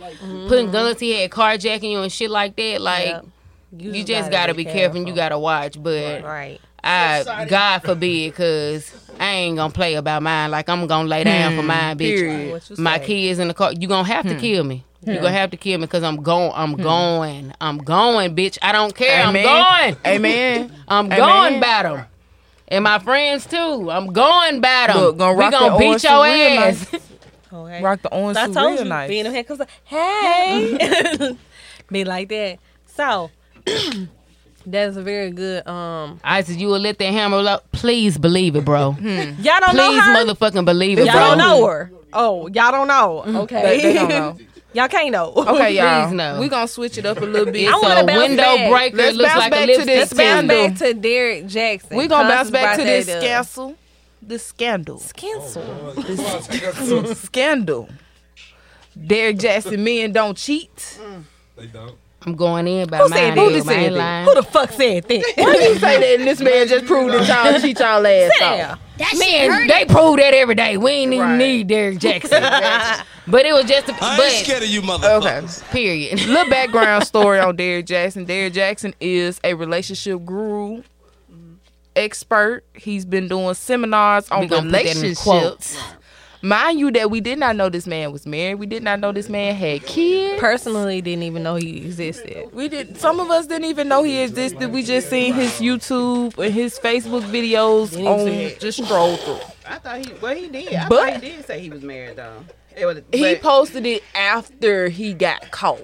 putting 0.48 0.70
guns 0.70 0.98
to 0.98 1.06
your 1.06 1.18
head, 1.18 1.30
carjacking 1.30 1.90
you 1.90 1.98
and 2.00 2.12
shit 2.12 2.30
like 2.30 2.54
that. 2.56 2.80
Like 2.80 3.06
Yeah. 3.06 3.20
you, 3.76 4.04
just 4.04 4.30
gotta, 4.30 4.54
be 4.54 4.64
careful. 4.64 4.98
and 4.98 5.08
You 5.08 5.14
gotta 5.14 5.38
watch, 5.38 5.82
but 5.82 6.22
Right. 6.22 6.60
I 6.86 7.46
God 7.46 7.78
forbid, 7.80 8.34
cause 8.34 8.92
I 9.18 9.30
ain't 9.30 9.56
gonna 9.56 9.72
play 9.72 9.94
about 9.94 10.22
mine. 10.22 10.50
Like 10.50 10.68
I'm 10.68 10.86
gonna 10.86 11.08
lay 11.08 11.24
down 11.24 11.56
for 11.56 11.62
hmm. 11.62 11.66
mine, 11.68 11.98
bitch. 11.98 12.20
period. 12.20 12.78
My 12.78 12.98
say? 12.98 13.06
kids 13.06 13.38
in 13.38 13.48
the 13.48 13.54
car. 13.54 13.72
You 13.72 13.88
gonna 13.88 14.08
have 14.08 14.26
to 14.26 14.34
hmm. 14.34 14.40
kill 14.40 14.64
me. 14.64 14.84
You 15.02 15.14
gonna 15.14 15.28
hmm. 15.28 15.34
have 15.34 15.50
to 15.52 15.56
kill 15.56 15.78
me 15.78 15.86
because 15.86 16.02
I'm 16.02 16.22
going. 16.22 16.52
I'm 16.54 16.74
going. 16.74 17.52
I'm 17.60 17.78
going, 17.78 18.34
bitch. 18.34 18.58
I 18.62 18.72
don't 18.72 18.94
care. 18.94 19.24
I'm 19.24 19.34
going. 19.34 19.96
Amen. 20.06 20.72
I'm 20.88 21.06
Amen. 21.06 21.18
going 21.18 21.60
by 21.60 21.82
them. 21.82 22.06
And 22.68 22.84
my 22.84 22.98
friends 22.98 23.46
too. 23.46 23.90
I'm 23.90 24.12
going 24.12 24.60
by 24.60 24.88
them. 24.88 24.96
Look, 24.96 25.18
gonna 25.18 25.34
we 25.34 25.50
gonna 25.50 25.78
beat 25.78 25.86
orange 25.86 26.04
your 26.04 26.26
ass. 26.26 26.92
nice. 26.92 27.02
Okay. 27.52 27.82
Rock 27.82 28.02
the 28.02 28.12
orange 28.12 28.36
I 28.36 28.46
suit 28.46 28.54
told 28.54 28.72
real 28.72 28.82
you, 28.82 28.88
nice. 28.88 29.08
be 29.08 29.18
in 29.20 29.24
them 29.24 29.34
head, 29.34 29.46
cause 29.46 29.58
like, 29.58 29.70
hey, 29.84 31.36
be 31.90 32.04
like 32.04 32.28
that. 32.28 32.58
So 32.86 33.30
that's 34.66 34.96
a 34.96 35.02
very 35.02 35.30
good. 35.30 35.66
Um, 35.66 36.20
I 36.24 36.42
said 36.42 36.56
you 36.60 36.68
will 36.68 36.78
let 36.80 36.98
that 36.98 37.12
hammer 37.12 37.38
up. 37.38 37.70
Please 37.72 38.18
believe 38.18 38.56
it, 38.56 38.64
bro. 38.64 38.92
Hmm. 38.92 39.06
y'all 39.40 39.60
don't 39.60 39.76
know 39.76 39.92
her. 40.00 40.24
Please, 40.24 40.34
motherfucking 40.34 40.64
believe 40.64 40.98
it, 40.98 41.04
bro. 41.06 41.14
y'all 41.14 41.14
bro. 41.14 41.28
don't 41.28 41.38
know 41.38 41.66
her. 41.66 41.92
Oh, 42.12 42.46
y'all 42.48 42.72
don't 42.72 42.88
know. 42.88 43.22
Mm-hmm. 43.26 43.36
Okay, 43.38 43.62
They, 43.62 43.82
they 43.82 43.92
don't 43.94 44.08
know. 44.08 44.38
y'all 44.72 44.88
can't 44.88 45.10
know. 45.12 45.32
Okay, 45.36 45.76
y'all. 45.76 46.06
Please 46.08 46.14
no. 46.14 46.40
We 46.40 46.48
gonna 46.48 46.68
switch 46.68 46.98
it 46.98 47.06
up 47.06 47.18
a 47.18 47.24
little 47.24 47.46
bit. 47.52 47.62
It's 47.64 47.72
I 47.72 47.76
wanna 47.78 48.00
a 48.00 48.06
bounce 48.06 48.28
window 48.28 48.42
back. 48.42 48.70
breaker. 48.70 48.96
Let's 48.96 49.16
looks 49.16 49.28
bounce 49.30 49.38
like 49.40 49.50
back 49.52 49.62
a 49.62 49.66
to 49.66 49.72
lipstick 49.72 49.86
this 49.86 49.98
Let's 49.98 50.12
bounce 50.14 50.46
scandal. 50.46 50.68
back 50.68 50.78
to 50.78 50.94
Derrick 50.94 51.46
Jackson. 51.46 51.96
We 51.96 52.06
gonna 52.08 52.28
bounce 52.28 52.50
Constance 52.50 52.52
back 52.52 52.76
to 52.76 52.82
brought 52.82 52.86
this 52.86 53.06
that 53.06 53.16
up. 53.16 53.46
scandal. 53.46 53.76
The 54.22 54.38
scandal. 54.38 54.98
Scandal. 54.98 55.52
Oh, 55.96 57.12
scandal. 57.14 57.88
Derrick 59.06 59.38
Jackson, 59.38 59.84
men 59.84 60.12
don't 60.12 60.36
cheat. 60.36 60.74
Mm. 61.00 61.22
They 61.56 61.66
don't. 61.66 61.96
I'm 62.26 62.34
going 62.34 62.66
in 62.66 62.88
by 62.88 62.96
Who 62.98 63.08
mine. 63.08 63.18
said 63.18 63.38
Who 63.38 63.46
that? 63.48 63.54
just 63.54 63.66
said 63.68 63.94
that? 63.94 64.24
Who 64.28 64.34
the 64.34 64.42
fuck 64.42 64.70
said 64.72 65.04
that? 65.04 65.32
Why 65.36 65.52
do 65.56 65.62
you 65.62 65.74
say 65.78 66.00
that? 66.00 66.18
And 66.18 66.26
this 66.28 66.40
man 66.40 66.66
just 66.66 66.84
proved 66.86 67.14
that 67.14 67.28
y'all 67.28 67.60
cheat 67.60 67.78
y'all 67.78 68.04
ass 68.04 68.32
off. 68.42 68.80
Damn. 68.98 69.18
Man, 69.18 69.68
they 69.68 69.84
prove 69.84 70.16
that 70.16 70.34
every 70.34 70.56
day. 70.56 70.76
We 70.76 70.90
ain't 70.90 71.12
even 71.12 71.26
Right. 71.26 71.36
need 71.38 71.68
Derrick 71.68 71.98
Jackson. 72.00 72.42
but 73.28 73.46
it 73.46 73.52
was 73.52 73.66
just 73.66 73.88
a 73.88 73.92
I 74.02 74.10
ain't 74.10 74.18
but 74.18 74.30
scared 74.32 74.62
of 74.64 74.68
you, 74.68 74.80
Okay. 74.80 74.88
motherfuckers. 74.88 75.70
period. 75.70 76.20
Little 76.26 76.50
background 76.50 77.04
story 77.04 77.38
on 77.38 77.54
Derrick 77.54 77.86
Jackson. 77.86 78.24
Derrick 78.24 78.54
Jackson 78.54 78.92
is 79.00 79.38
a 79.44 79.54
relationship 79.54 80.24
guru, 80.24 80.82
expert. 81.94 82.64
He's 82.74 83.04
been 83.04 83.28
doing 83.28 83.54
seminars 83.54 84.28
on 84.30 84.40
We 84.40 84.46
gonna 84.48 84.62
put 84.62 84.72
that 84.72 84.80
in 84.86 84.96
relationships. 84.96 85.22
quotes. 85.22 85.78
Mind 86.46 86.78
you, 86.78 86.92
that 86.92 87.10
we 87.10 87.20
did 87.20 87.38
not 87.40 87.56
know 87.56 87.68
this 87.68 87.88
man 87.88 88.12
was 88.12 88.24
married. 88.24 88.54
We 88.56 88.66
did 88.66 88.84
not 88.84 89.00
know 89.00 89.10
this 89.10 89.28
man 89.28 89.54
had 89.56 89.82
kids. 89.84 90.40
Personally, 90.40 91.00
didn't 91.00 91.24
even 91.24 91.42
know 91.42 91.56
he 91.56 91.78
existed. 91.78 92.50
We 92.52 92.68
did. 92.68 92.96
Some 92.98 93.18
of 93.18 93.30
us 93.30 93.46
didn't 93.48 93.64
even 93.64 93.88
know 93.88 94.04
he 94.04 94.20
existed. 94.20 94.70
We 94.70 94.84
just 94.84 95.10
seen 95.10 95.34
his 95.34 95.50
YouTube 95.60 96.38
and 96.38 96.54
his 96.54 96.78
Facebook 96.78 97.22
videos 97.22 97.94
on 97.96 98.20
even 98.20 98.26
see 98.32 98.44
it. 98.44 98.60
just 98.60 98.84
scroll 98.84 99.16
through. 99.16 99.40
I 99.66 99.78
thought 99.78 100.06
he, 100.06 100.12
well, 100.22 100.36
he 100.36 100.46
did. 100.48 100.72
I 100.72 100.88
But- 100.88 101.14
thought 101.14 101.22
he 101.22 101.30
did 101.32 101.46
say 101.46 101.58
he 101.58 101.68
was 101.70 101.82
married 101.82 102.16
though. 102.16 102.44
It 102.76 102.86
was, 102.86 103.00
He 103.10 103.34
posted 103.36 103.86
it 103.86 104.04
after 104.14 104.88
he 104.88 105.14
got 105.14 105.50
caught. 105.50 105.82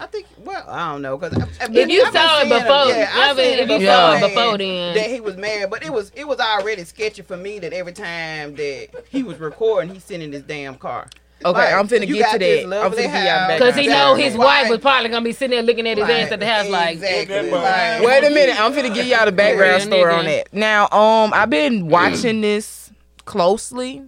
I 0.00 0.06
think, 0.06 0.26
well, 0.44 0.64
I 0.68 0.92
don't 0.92 1.02
know 1.02 1.16
because 1.18 1.36
If 1.60 1.88
you 1.88 2.04
saw 2.12 2.40
it 2.40 2.48
before, 2.48 2.94
yeah, 2.94 3.34
but 3.34 3.44
if 3.44 3.70
you 3.70 3.86
saw 3.86 4.12
it 4.12 4.20
before 4.20 4.58
then. 4.58 4.94
that 4.94 5.10
he 5.10 5.20
was 5.20 5.36
married, 5.36 5.70
but 5.70 5.84
it 5.84 5.92
was 5.92 6.12
it 6.14 6.26
was 6.26 6.38
already 6.38 6.84
sketchy 6.84 7.22
for 7.22 7.36
me 7.36 7.58
that 7.58 7.72
every 7.72 7.92
time 7.92 8.54
that 8.56 8.88
he 9.10 9.22
was 9.22 9.38
recording, 9.38 9.92
he's 9.92 10.04
sitting 10.04 10.22
in 10.22 10.32
his 10.32 10.42
damn 10.42 10.76
car. 10.76 11.08
Okay, 11.44 11.56
Like, 11.56 11.74
I'm 11.74 11.86
finna 11.86 12.12
get 12.12 12.32
to 12.32 12.38
that. 12.38 12.84
I'm 12.84 12.90
finna 12.92 12.96
give 12.96 13.12
y'all 13.12 13.22
back. 13.46 13.58
Because 13.58 13.76
he 13.76 13.86
know 13.86 14.14
his 14.16 14.34
Exactly. 14.34 14.44
wife 14.44 14.70
was 14.70 14.80
probably 14.80 15.08
gonna 15.08 15.24
be 15.24 15.32
sitting 15.32 15.50
there 15.50 15.62
looking 15.62 15.86
at 15.86 15.96
his 15.96 16.08
ass 16.08 16.32
at 16.32 16.40
the 16.40 16.46
house 16.46 16.68
like, 16.68 16.96
exactly. 16.96 17.50
Like, 17.50 18.02
Wait 18.04 18.24
a 18.24 18.30
minute, 18.30 18.60
I'm 18.60 18.72
finna 18.72 18.92
give 18.92 19.06
y'all 19.06 19.24
the 19.24 19.32
background 19.32 19.82
Yeah, 19.82 19.86
story 19.86 20.12
on 20.14 20.24
that. 20.24 20.52
Now, 20.52 20.88
um, 20.90 21.32
I've 21.32 21.50
been 21.50 21.88
watching 21.88 22.40
this 22.40 22.90
closely. 23.24 24.02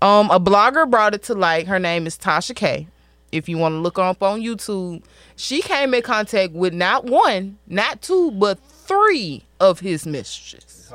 Um, 0.00 0.30
a 0.32 0.40
blogger 0.40 0.90
brought 0.90 1.14
it 1.14 1.22
to 1.24 1.34
light. 1.34 1.68
Her 1.68 1.78
name 1.78 2.08
is 2.08 2.18
Tasha 2.18 2.56
K. 2.56 2.88
If 3.32 3.48
you 3.48 3.58
want 3.58 3.72
to 3.72 3.78
look 3.78 3.96
her 3.96 4.02
up 4.02 4.22
on 4.22 4.40
YouTube, 4.42 5.02
she 5.36 5.62
came 5.62 5.94
in 5.94 6.02
contact 6.02 6.52
with 6.52 6.74
not 6.74 7.04
one, 7.06 7.58
not 7.66 8.02
two, 8.02 8.30
but 8.32 8.58
three 8.60 9.42
of 9.58 9.80
his 9.80 10.06
mistresses. 10.06 10.86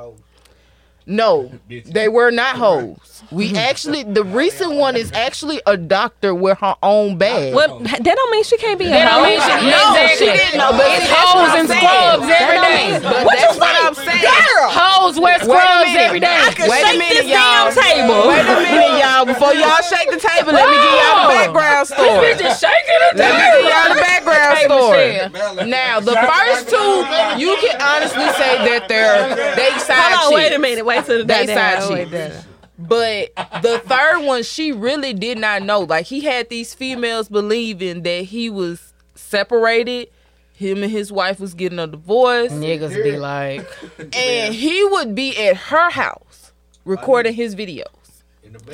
No, 1.08 1.50
they 1.70 2.10
were 2.10 2.32
not 2.32 2.58
hoes. 2.58 3.24
We 3.32 3.48
mm-hmm. 3.48 3.56
actually, 3.58 4.04
the 4.04 4.24
recent 4.24 4.76
one 4.76 4.96
is 4.96 5.12
actually 5.12 5.60
a 5.66 5.76
doctor 5.76 6.36
with 6.36 6.60
her 6.60 6.76
own 6.84 7.18
bag. 7.18 7.54
What? 7.56 7.84
That 7.84 8.04
don't 8.16 8.32
mean 8.32 8.44
she 8.44 8.56
can't 8.58 8.80
be 8.80 8.86
a 8.88 8.90
That 8.90 9.12
don't 9.12 9.24
hoe. 9.24 9.28
mean 9.28 9.40
she- 9.40 9.68
No, 9.68 9.84
exactly. 9.96 10.16
she 10.16 10.32
didn't 10.32 10.58
know, 10.60 10.72
but 10.72 10.88
It's 10.88 11.08
that's 11.08 11.16
hoes 11.28 11.54
and 11.60 11.68
scrubs 11.68 12.24
every 12.24 12.32
day. 12.32 12.40
every 12.40 12.56
don't 12.56 12.72
day. 12.72 12.88
mean- 12.88 13.24
But 13.28 13.36
that's 13.36 13.58
what 13.60 13.76
I'm 13.84 13.96
saying. 13.96 14.24
Hoes 14.72 15.20
wear 15.20 15.36
Wait 15.36 15.42
a 15.42 15.46
scrubs 15.48 15.88
minute. 15.92 16.08
every 16.08 16.20
day. 16.24 16.36
I 16.40 16.52
can 16.56 16.70
Wait 16.72 16.84
a 16.88 16.96
minute, 17.00 17.24
this 17.24 17.32
y'all. 17.36 17.68
damn 17.68 17.76
table. 17.76 18.20
Wait 18.32 18.44
a 18.48 18.56
minute, 18.64 18.96
y'all. 19.04 19.26
Before 19.28 19.54
y'all 19.56 19.84
shake 19.84 20.08
the 20.12 20.20
table, 20.24 20.52
let 20.56 20.68
me 20.72 20.76
give 20.80 20.96
y'all 21.04 21.28
the 21.28 21.36
background 21.36 21.84
story. 21.88 22.08
This 22.08 22.20
bitch 22.24 22.42
is 22.48 22.56
shaking 22.60 23.00
it 23.12 23.16
Let 23.20 23.32
me 23.36 23.44
give 23.44 23.66
y'all 23.72 23.90
the 23.96 24.02
background 24.04 24.52
Hey, 24.56 24.66
story. 24.68 25.08
Michelle. 25.32 25.68
Now, 25.68 26.00
the 26.00 26.16
first 26.16 26.72
two, 26.72 26.92
you 27.40 27.56
can 27.60 27.76
honestly 27.82 28.28
say 28.40 28.56
that 28.72 28.88
they're 28.88 29.36
they 29.56 29.72
side 29.84 30.16
Hold 30.16 30.32
on, 30.32 30.40
wait 30.40 30.54
a 30.56 30.60
minute. 30.60 30.86
Wait 30.86 30.97
till 31.06 31.20
the 31.20 31.24
They 31.26 31.46
day 31.46 31.54
side 31.56 31.80
down. 31.80 31.94
Wait, 31.94 32.10
chicks. 32.10 32.36
down. 32.36 32.44
But 32.80 33.36
the 33.64 33.80
third 33.86 34.24
one, 34.26 34.44
she 34.44 34.72
really 34.72 35.14
did 35.14 35.38
not 35.40 35.64
know. 35.64 35.80
Like 35.82 36.06
he 36.06 36.22
had 36.22 36.50
these 36.50 36.74
females 36.74 37.28
believing 37.30 38.04
that 38.04 38.26
he 38.26 38.50
was 38.50 38.94
separated. 39.16 40.10
Him 40.54 40.82
and 40.82 40.92
his 40.92 41.12
wife 41.12 41.40
was 41.40 41.54
getting 41.54 41.78
a 41.78 41.86
divorce. 41.88 42.52
Niggas 42.52 43.04
be 43.04 43.18
like, 43.18 43.68
and 44.16 44.54
he 44.56 44.84
would 44.86 45.14
be 45.14 45.38
at 45.38 45.56
her 45.56 45.90
house 45.92 46.52
recording 46.84 47.34
his 47.34 47.56
videos 47.56 47.86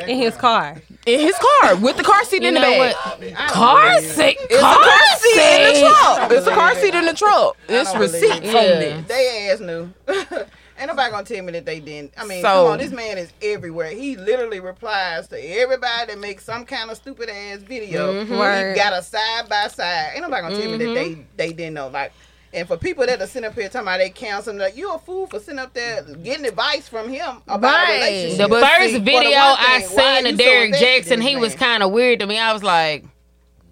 In 0.07 0.17
his 0.17 0.35
car. 0.35 0.81
in 1.05 1.19
his 1.19 1.35
car 1.61 1.75
with 1.75 1.97
the 1.97 2.03
car 2.03 2.23
seat 2.23 2.41
you 2.41 2.47
in 2.49 2.53
the 2.53 2.59
know 2.61 2.79
back. 2.79 2.95
what? 3.19 3.35
Car 3.49 3.99
seat. 4.01 4.37
It's 4.49 4.61
Car 4.61 4.81
a 4.81 4.85
car 4.85 5.15
seat 5.17 5.35
in 5.35 5.73
the 5.73 5.79
truck. 5.89 6.31
It's 6.31 6.47
a 6.47 6.51
car 6.53 6.75
seat 6.75 6.95
in 6.95 7.05
the 7.05 7.13
truck. 7.13 7.57
It's 7.67 7.91
don't 7.91 7.99
believe 8.01 8.13
receipts 8.13 8.47
it. 8.47 8.55
on 8.55 8.63
Yeah. 8.63 8.79
this. 8.79 9.07
They 9.07 9.49
ass 9.51 9.59
knew. 9.59 9.93
Ain't 10.84 10.89
nobody 10.89 11.11
gonna 11.11 11.23
tell 11.26 11.41
me 11.45 11.53
that 11.53 11.65
they 11.65 11.80
didn't. 11.80 12.11
I 12.18 12.26
mean, 12.26 12.41
So- 12.41 12.47
come 12.65 12.73
on, 12.73 12.77
this 12.77 12.91
man 12.91 13.18
is 13.18 13.31
everywhere. 13.41 13.88
He 13.91 14.18
literally 14.18 14.60
replies 14.60 15.30
to 15.30 15.39
everybody 15.39 16.07
that 16.07 16.19
makes 16.19 16.43
some 16.43 16.65
kind 16.65 16.91
of 16.91 16.97
stupid 16.97 17.30
ass 17.30 17.60
video. 17.60 18.26
Mm-hmm. 18.26 18.38
Word. 18.38 18.76
He 18.76 18.84
got 18.84 18.91
a 18.91 19.01
side 19.01 19.47
by 19.47 19.69
side. 19.69 20.11
Ain't 20.15 20.23
nobody 20.23 20.41
gonna 20.41 20.60
tell 20.61 20.72
me 20.77 20.77
that 20.85 20.93
they 20.93 21.18
they 21.38 21.53
didn't 21.53 21.76
know. 21.76 21.88
Like, 21.88 22.11
and 22.53 22.68
for 22.68 22.76
people 22.76 23.05
that 23.05 23.22
are 23.22 23.27
sitting 23.27 23.47
up 23.47 23.55
here 23.55 23.69
talking 23.69 23.88
about 23.88 23.99
they 23.99 24.10
counsel, 24.10 24.55
like 24.55 24.76
you 24.76 24.91
a 24.93 24.99
fool 24.99 25.26
for 25.27 25.39
sitting 25.39 25.57
up 25.57 25.73
there 25.73 26.03
getting 26.22 26.45
advice 26.45 26.89
from 26.89 27.07
him 27.07 27.38
about 27.47 27.61
Right. 27.64 27.89
a 27.89 27.93
relationship. 27.99 28.49
The 28.49 28.60
first 28.60 28.81
see, 28.88 28.93
the 28.95 28.99
video 28.99 29.39
one 29.39 29.55
I 29.60 29.80
thing, 29.84 29.88
seen 30.26 30.34
of 30.34 30.38
Derrick 30.38 30.65
invested 30.65 30.85
in 30.85 30.95
Jackson, 30.97 31.19
this 31.22 31.27
he 31.30 31.35
was 31.38 31.55
kind 31.55 31.81
of 31.81 31.91
weird 31.91 32.19
to 32.19 32.27
me. 32.27 32.38
I 32.39 32.51
was 32.51 32.61
like, 32.61 33.05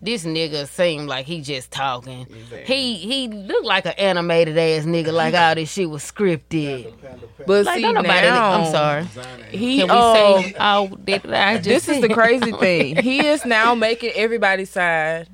this 0.02 0.24
nigga 0.26 0.68
seemed 0.68 1.08
like 1.08 1.26
he 1.26 1.42
just 1.42 1.70
talking. 1.72 2.26
He 2.66 2.96
he 2.96 3.28
looked 3.28 3.66
like 3.66 3.86
an 3.86 3.94
animated 3.98 4.58
ass 4.58 4.86
nigga, 4.86 5.14
like 5.14 5.34
all 5.36 5.56
this 5.56 5.72
shit 5.72 5.90
was 5.90 6.04
scripted. 6.04 6.92
But 7.46 7.66
Like 7.66 7.78
see 7.78 7.84
nobody. 7.92 8.08
now, 8.28 8.52
I'm 8.52 8.72
sorry. 8.72 9.04
He 9.52 9.78
Can 9.80 9.88
we 9.88 9.94
um, 9.94 10.16
say 10.44 10.56
oh 10.60 10.88
did 11.04 11.32
I 11.32 11.56
just 11.62 11.66
this 11.88 11.90
is 11.90 12.02
the 12.02 12.10
crazy 12.14 12.52
thing. 12.60 12.96
He 12.98 13.26
is 13.28 13.46
now 13.46 13.76
making 13.76 14.12
everybody 14.16 14.66
side. 14.66 15.28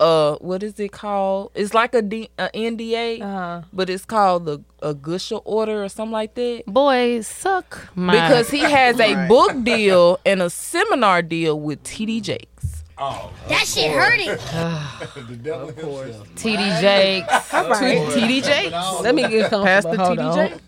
Uh, 0.00 0.36
what 0.36 0.62
is 0.62 0.78
it 0.78 0.92
called? 0.92 1.50
It's 1.56 1.74
like 1.74 1.92
a, 1.92 2.00
D, 2.02 2.30
a 2.38 2.48
NDA, 2.54 3.20
Uh-huh. 3.20 3.62
but 3.72 3.90
it's 3.90 4.04
called 4.04 4.44
the 4.44 4.62
a 4.80 4.94
Gusha 4.94 5.42
order 5.44 5.82
or 5.82 5.88
something 5.88 6.12
like 6.12 6.34
that. 6.36 6.62
Boy, 6.68 7.20
suck 7.22 7.88
my 7.96 8.12
Because 8.12 8.48
he 8.48 8.60
has 8.60 9.00
a 9.00 9.26
book 9.26 9.64
deal 9.64 10.20
and 10.24 10.40
a 10.40 10.50
seminar 10.50 11.20
deal 11.22 11.58
with 11.58 11.82
TD 11.82 12.22
Jakes. 12.22 12.67
Oh, 13.00 13.30
That 13.48 13.64
shit 13.66 13.92
hurting. 13.92 14.26
the 15.28 15.36
devil 15.36 15.68
himself. 15.68 16.28
TD 16.34 16.80
Jakes. 16.80 17.28
TD 17.50 18.42
Jakes. 18.44 18.74
Let 19.02 19.14
me 19.14 19.22
get 19.28 19.50
comfortable. 19.50 19.64
Pastor 19.64 19.96
Hold 19.96 20.18
TD 20.18 20.24
on. 20.24 20.36
Jakes. 20.36 20.60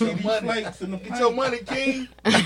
TD 0.00 0.40
Flakes 0.40 0.80
in 0.82 0.90
the 0.92 0.96
Get 0.96 1.18
your 1.18 1.32
money, 1.32 1.58
King. 1.58 2.08
That's 2.24 2.36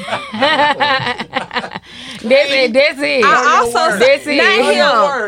it. 2.23 2.73
That's 2.73 2.99
it. 3.01 3.25
I 3.25 3.59
also 3.61 3.79
That's 3.99 4.25
said, 4.25 4.35
it. 4.35 4.39
not 4.39 4.65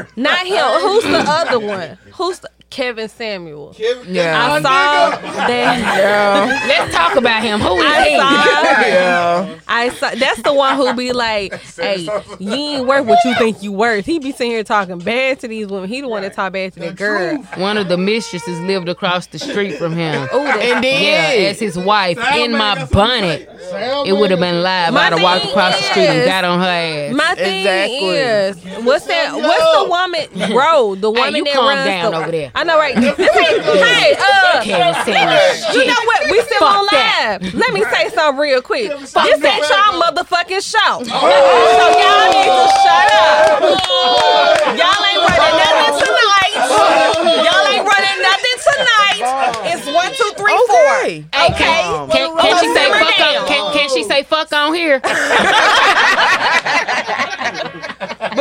him, 0.07 0.23
not 0.23 0.47
him. 0.47 0.81
Who's 0.81 1.05
the 1.05 1.25
other 1.27 1.61
one? 1.61 1.99
Who's 2.15 2.39
the, 2.41 2.51
Kevin 2.73 3.09
Samuel? 3.09 3.75
Kevin, 3.75 4.15
Yeah. 4.15 4.51
I 4.51 4.63
saw 4.63 5.11
that. 5.47 5.99
Yeah. 5.99 6.67
Let's 6.67 6.95
talk 6.95 7.17
about 7.17 7.43
him. 7.43 7.61
Who 7.61 7.77
is 7.77 7.85
I 7.87 8.09
he? 8.09 8.17
saw. 8.17 8.89
yeah. 8.89 9.59
I 9.69 9.89
saw. 9.91 10.11
That's 10.15 10.43
the 10.43 10.53
one 10.55 10.77
who 10.77 10.95
be 10.95 11.13
like, 11.13 11.53
"Hey, 11.77 12.09
you 12.39 12.53
ain't 12.53 12.87
worth 12.87 13.05
what 13.07 13.19
you 13.25 13.35
think 13.35 13.63
you 13.63 13.73
worth." 13.73 14.07
He 14.07 14.19
be 14.19 14.33
sitting 14.33 14.53
here 14.53 14.65
talking 14.65 14.99
bad 14.99 15.41
to 15.41 15.49
these 15.49 15.67
women. 15.67 15.89
He 15.89 16.01
the 16.01 16.09
one 16.09 16.23
that 16.23 16.33
talk 16.35 16.53
bad 16.55 16.73
to 16.75 16.81
the 16.81 16.93
girl. 16.93 17.37
One 17.57 17.77
of 17.77 17.89
the 17.89 17.99
mistresses 17.99 18.59
lived 18.63 18.89
across 18.89 19.27
the 19.27 19.39
street 19.39 19.77
from 19.77 19.93
him. 19.95 20.29
Oh, 20.33 20.43
that, 20.45 20.61
And 20.63 20.83
then 20.85 21.43
Yeah, 21.43 21.49
as 21.51 21.61
his 21.61 21.77
wife 21.79 22.19
in 22.35 22.53
my 22.53 22.75
that's 22.77 22.91
bonnet. 22.91 23.49
It 24.07 24.13
would 24.15 24.31
have 24.31 24.41
been 24.41 24.63
live. 24.63 24.95
My 24.95 25.07
I'd 25.07 25.13
have 25.13 25.23
walked 25.23 25.43
thing 25.43 25.51
across 25.51 25.77
the 25.77 25.83
street 25.85 26.07
and 26.07 26.27
got 26.27 26.45
on 26.45 26.59
her 26.61 26.67
ass. 26.67 27.15
my 27.15 27.35
thing 27.35 27.61
Exactly. 27.61 28.09
is, 28.79 28.85
what's 28.85 29.07
that? 29.07 29.35
What's 29.35 29.77
the 29.79 29.89
woman, 29.89 30.53
bro? 30.53 30.95
The 30.95 31.11
woman 31.11 31.35
you 31.37 31.45
that 31.45 31.55
calm 31.55 31.67
runs 31.69 31.87
down 31.87 32.13
the, 32.13 32.19
over 32.19 32.31
there. 32.31 32.51
I 32.55 32.62
know, 32.65 32.79
right? 32.79 32.97
hey, 32.97 34.17
uh, 34.19 34.63
You 34.65 35.87
know 35.87 36.03
what? 36.05 36.31
We 36.31 36.41
still 36.43 36.59
Fuck 36.61 36.77
on 36.79 36.87
that. 36.93 37.39
live. 37.43 37.55
Let 37.55 37.73
me 37.75 37.83
say 37.85 38.09
something 38.11 38.41
real 38.41 38.63
quick. 38.63 38.91
This 38.91 39.17
ain't 39.17 39.43
y'all 39.69 40.01
motherfucking 40.01 40.63
show. 40.63 41.03
So 41.03 41.17
y'all 41.19 42.29
need 42.33 42.51
to 42.51 42.67
shut 42.83 43.09
up. 43.19 43.63
Y'all 44.79 45.03
ain't 45.09 45.23
running 45.23 45.57
nothing 45.59 45.95
tonight. 46.03 46.55
Y'all 47.43 47.67
ain't 47.73 47.85
running 47.87 48.19
nothing 48.23 48.59
tonight. 48.63 49.21
It's 49.73 49.87
one, 49.87 50.11
two, 50.15 50.31
three, 50.37 50.57
four. 50.69 50.93
Okay. 51.03 51.25
Okay. 51.33 51.83
Can, 52.13 52.27
can 52.39 52.55
she 52.61 52.69
say 52.75 52.87
fuck 52.91 53.21
on? 53.21 53.47
Can, 53.49 53.63
can 53.73 53.89
she 53.91 54.05
say 54.05 54.23
fuck 54.23 54.53
on 54.53 54.75
here? 54.75 55.01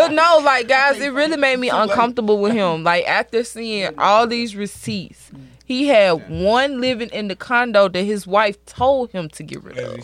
But 0.07 0.13
no, 0.13 0.41
like 0.43 0.67
guys, 0.67 0.99
it 0.99 1.09
really 1.09 1.37
made 1.37 1.57
me 1.59 1.69
uncomfortable 1.69 2.39
with 2.39 2.53
him. 2.53 2.83
Like 2.83 3.07
after 3.07 3.43
seeing 3.43 3.97
all 3.99 4.27
these 4.27 4.55
receipts, 4.55 5.31
he 5.65 5.87
had 5.87 6.29
one 6.29 6.81
living 6.81 7.09
in 7.09 7.27
the 7.27 7.35
condo 7.35 7.87
that 7.87 8.03
his 8.03 8.25
wife 8.25 8.63
told 8.65 9.11
him 9.11 9.29
to 9.29 9.43
get 9.43 9.63
rid 9.63 9.77
of. 9.77 9.99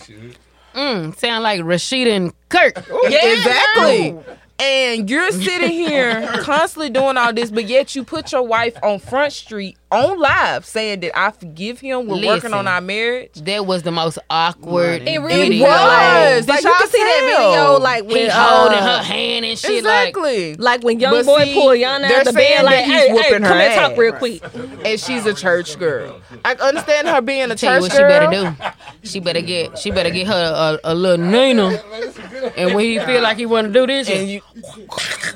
Mm, 0.76 1.18
sound 1.18 1.44
like 1.44 1.62
Rasheeda 1.62 2.12
and 2.12 2.34
Kirk. 2.50 2.76
Yeah, 3.10 3.34
exactly. 3.34 4.18
And 4.60 5.10
you're 5.10 5.32
sitting 5.32 5.70
here 5.88 6.26
constantly 6.42 6.90
doing 6.90 7.16
all 7.18 7.32
this, 7.34 7.52
but 7.52 7.66
yet 7.68 7.96
you 7.96 8.04
put 8.04 8.32
your 8.32 8.42
wife 8.44 8.76
on 8.82 9.00
Front 9.00 9.34
Street 9.34 9.78
on 9.92 10.20
live 10.20 10.66
saying 10.66 11.00
that 11.02 11.18
I 11.18 11.32
forgive 11.32 11.80
him. 11.80 12.08
We're 12.08 12.26
working 12.26 12.54
on 12.54 12.68
our 12.68 12.82
marriage. 12.82 13.34
That 13.36 13.66
was 13.66 13.84
the 13.84 13.92
most 13.92 14.18
awkward. 14.30 15.08
It 15.08 15.20
really 15.20 15.50
video. 15.50 15.68
was. 15.68 16.46
Did 16.46 16.50
Like, 16.50 16.64
y'all 16.64 16.72
you 16.74 16.78
could 16.80 16.90
see 16.90 16.98
that 17.04 17.22
video? 17.38 17.80
Like 17.80 18.04
He 18.10 18.14
when 18.16 18.30
holding 18.32 18.80
uh, 18.80 18.98
her 18.98 19.04
hand 19.04 19.46
and 19.46 19.58
shit 19.58 19.84
like. 19.84 20.08
Exactly. 20.10 20.56
like 20.56 20.84
when 20.84 21.00
young 21.00 21.14
But 21.14 21.26
boy 21.26 21.44
see, 21.46 21.54
pull 21.54 21.76
Yaya 21.76 22.00
they're 22.02 22.20
out 22.20 22.26
the 22.26 22.34
saying 22.34 22.58
bed, 22.58 22.66
like, 22.66 22.86
he's 22.86 22.94
hey, 22.94 23.08
hey, 23.08 23.14
whooping 23.14 23.32
come 23.44 23.44
her 23.44 23.60
here, 23.70 23.76
talk 23.76 23.98
real 23.98 24.14
quick. 24.14 24.44
and 24.86 25.00
she's 25.00 25.26
a 25.26 25.34
church 25.34 25.78
girl. 25.80 26.20
I 26.44 26.56
understand 26.56 27.08
her 27.08 27.22
being 27.22 27.52
a 27.52 27.56
Tell 27.56 27.76
you 27.76 27.82
church 27.82 27.82
what 27.82 27.92
she 27.92 27.98
girl. 28.00 28.32
better 28.32 28.56
do. 28.64 29.08
She 29.08 29.20
better 29.20 29.42
get. 29.42 29.78
She 29.78 29.92
better 29.92 30.10
get 30.10 30.28
her 30.28 30.80
a, 30.84 30.92
a 30.92 30.96
little 30.96 31.24
Nina. 31.26 31.80
And 32.56 32.74
when 32.76 32.86
he 32.86 33.00
feel 33.00 33.22
like 33.22 33.38
he 33.38 33.46
want 33.46 33.68
to 33.68 33.74
do 33.74 33.86
this, 33.88 34.10
And 34.10 34.30
you, 34.30 34.42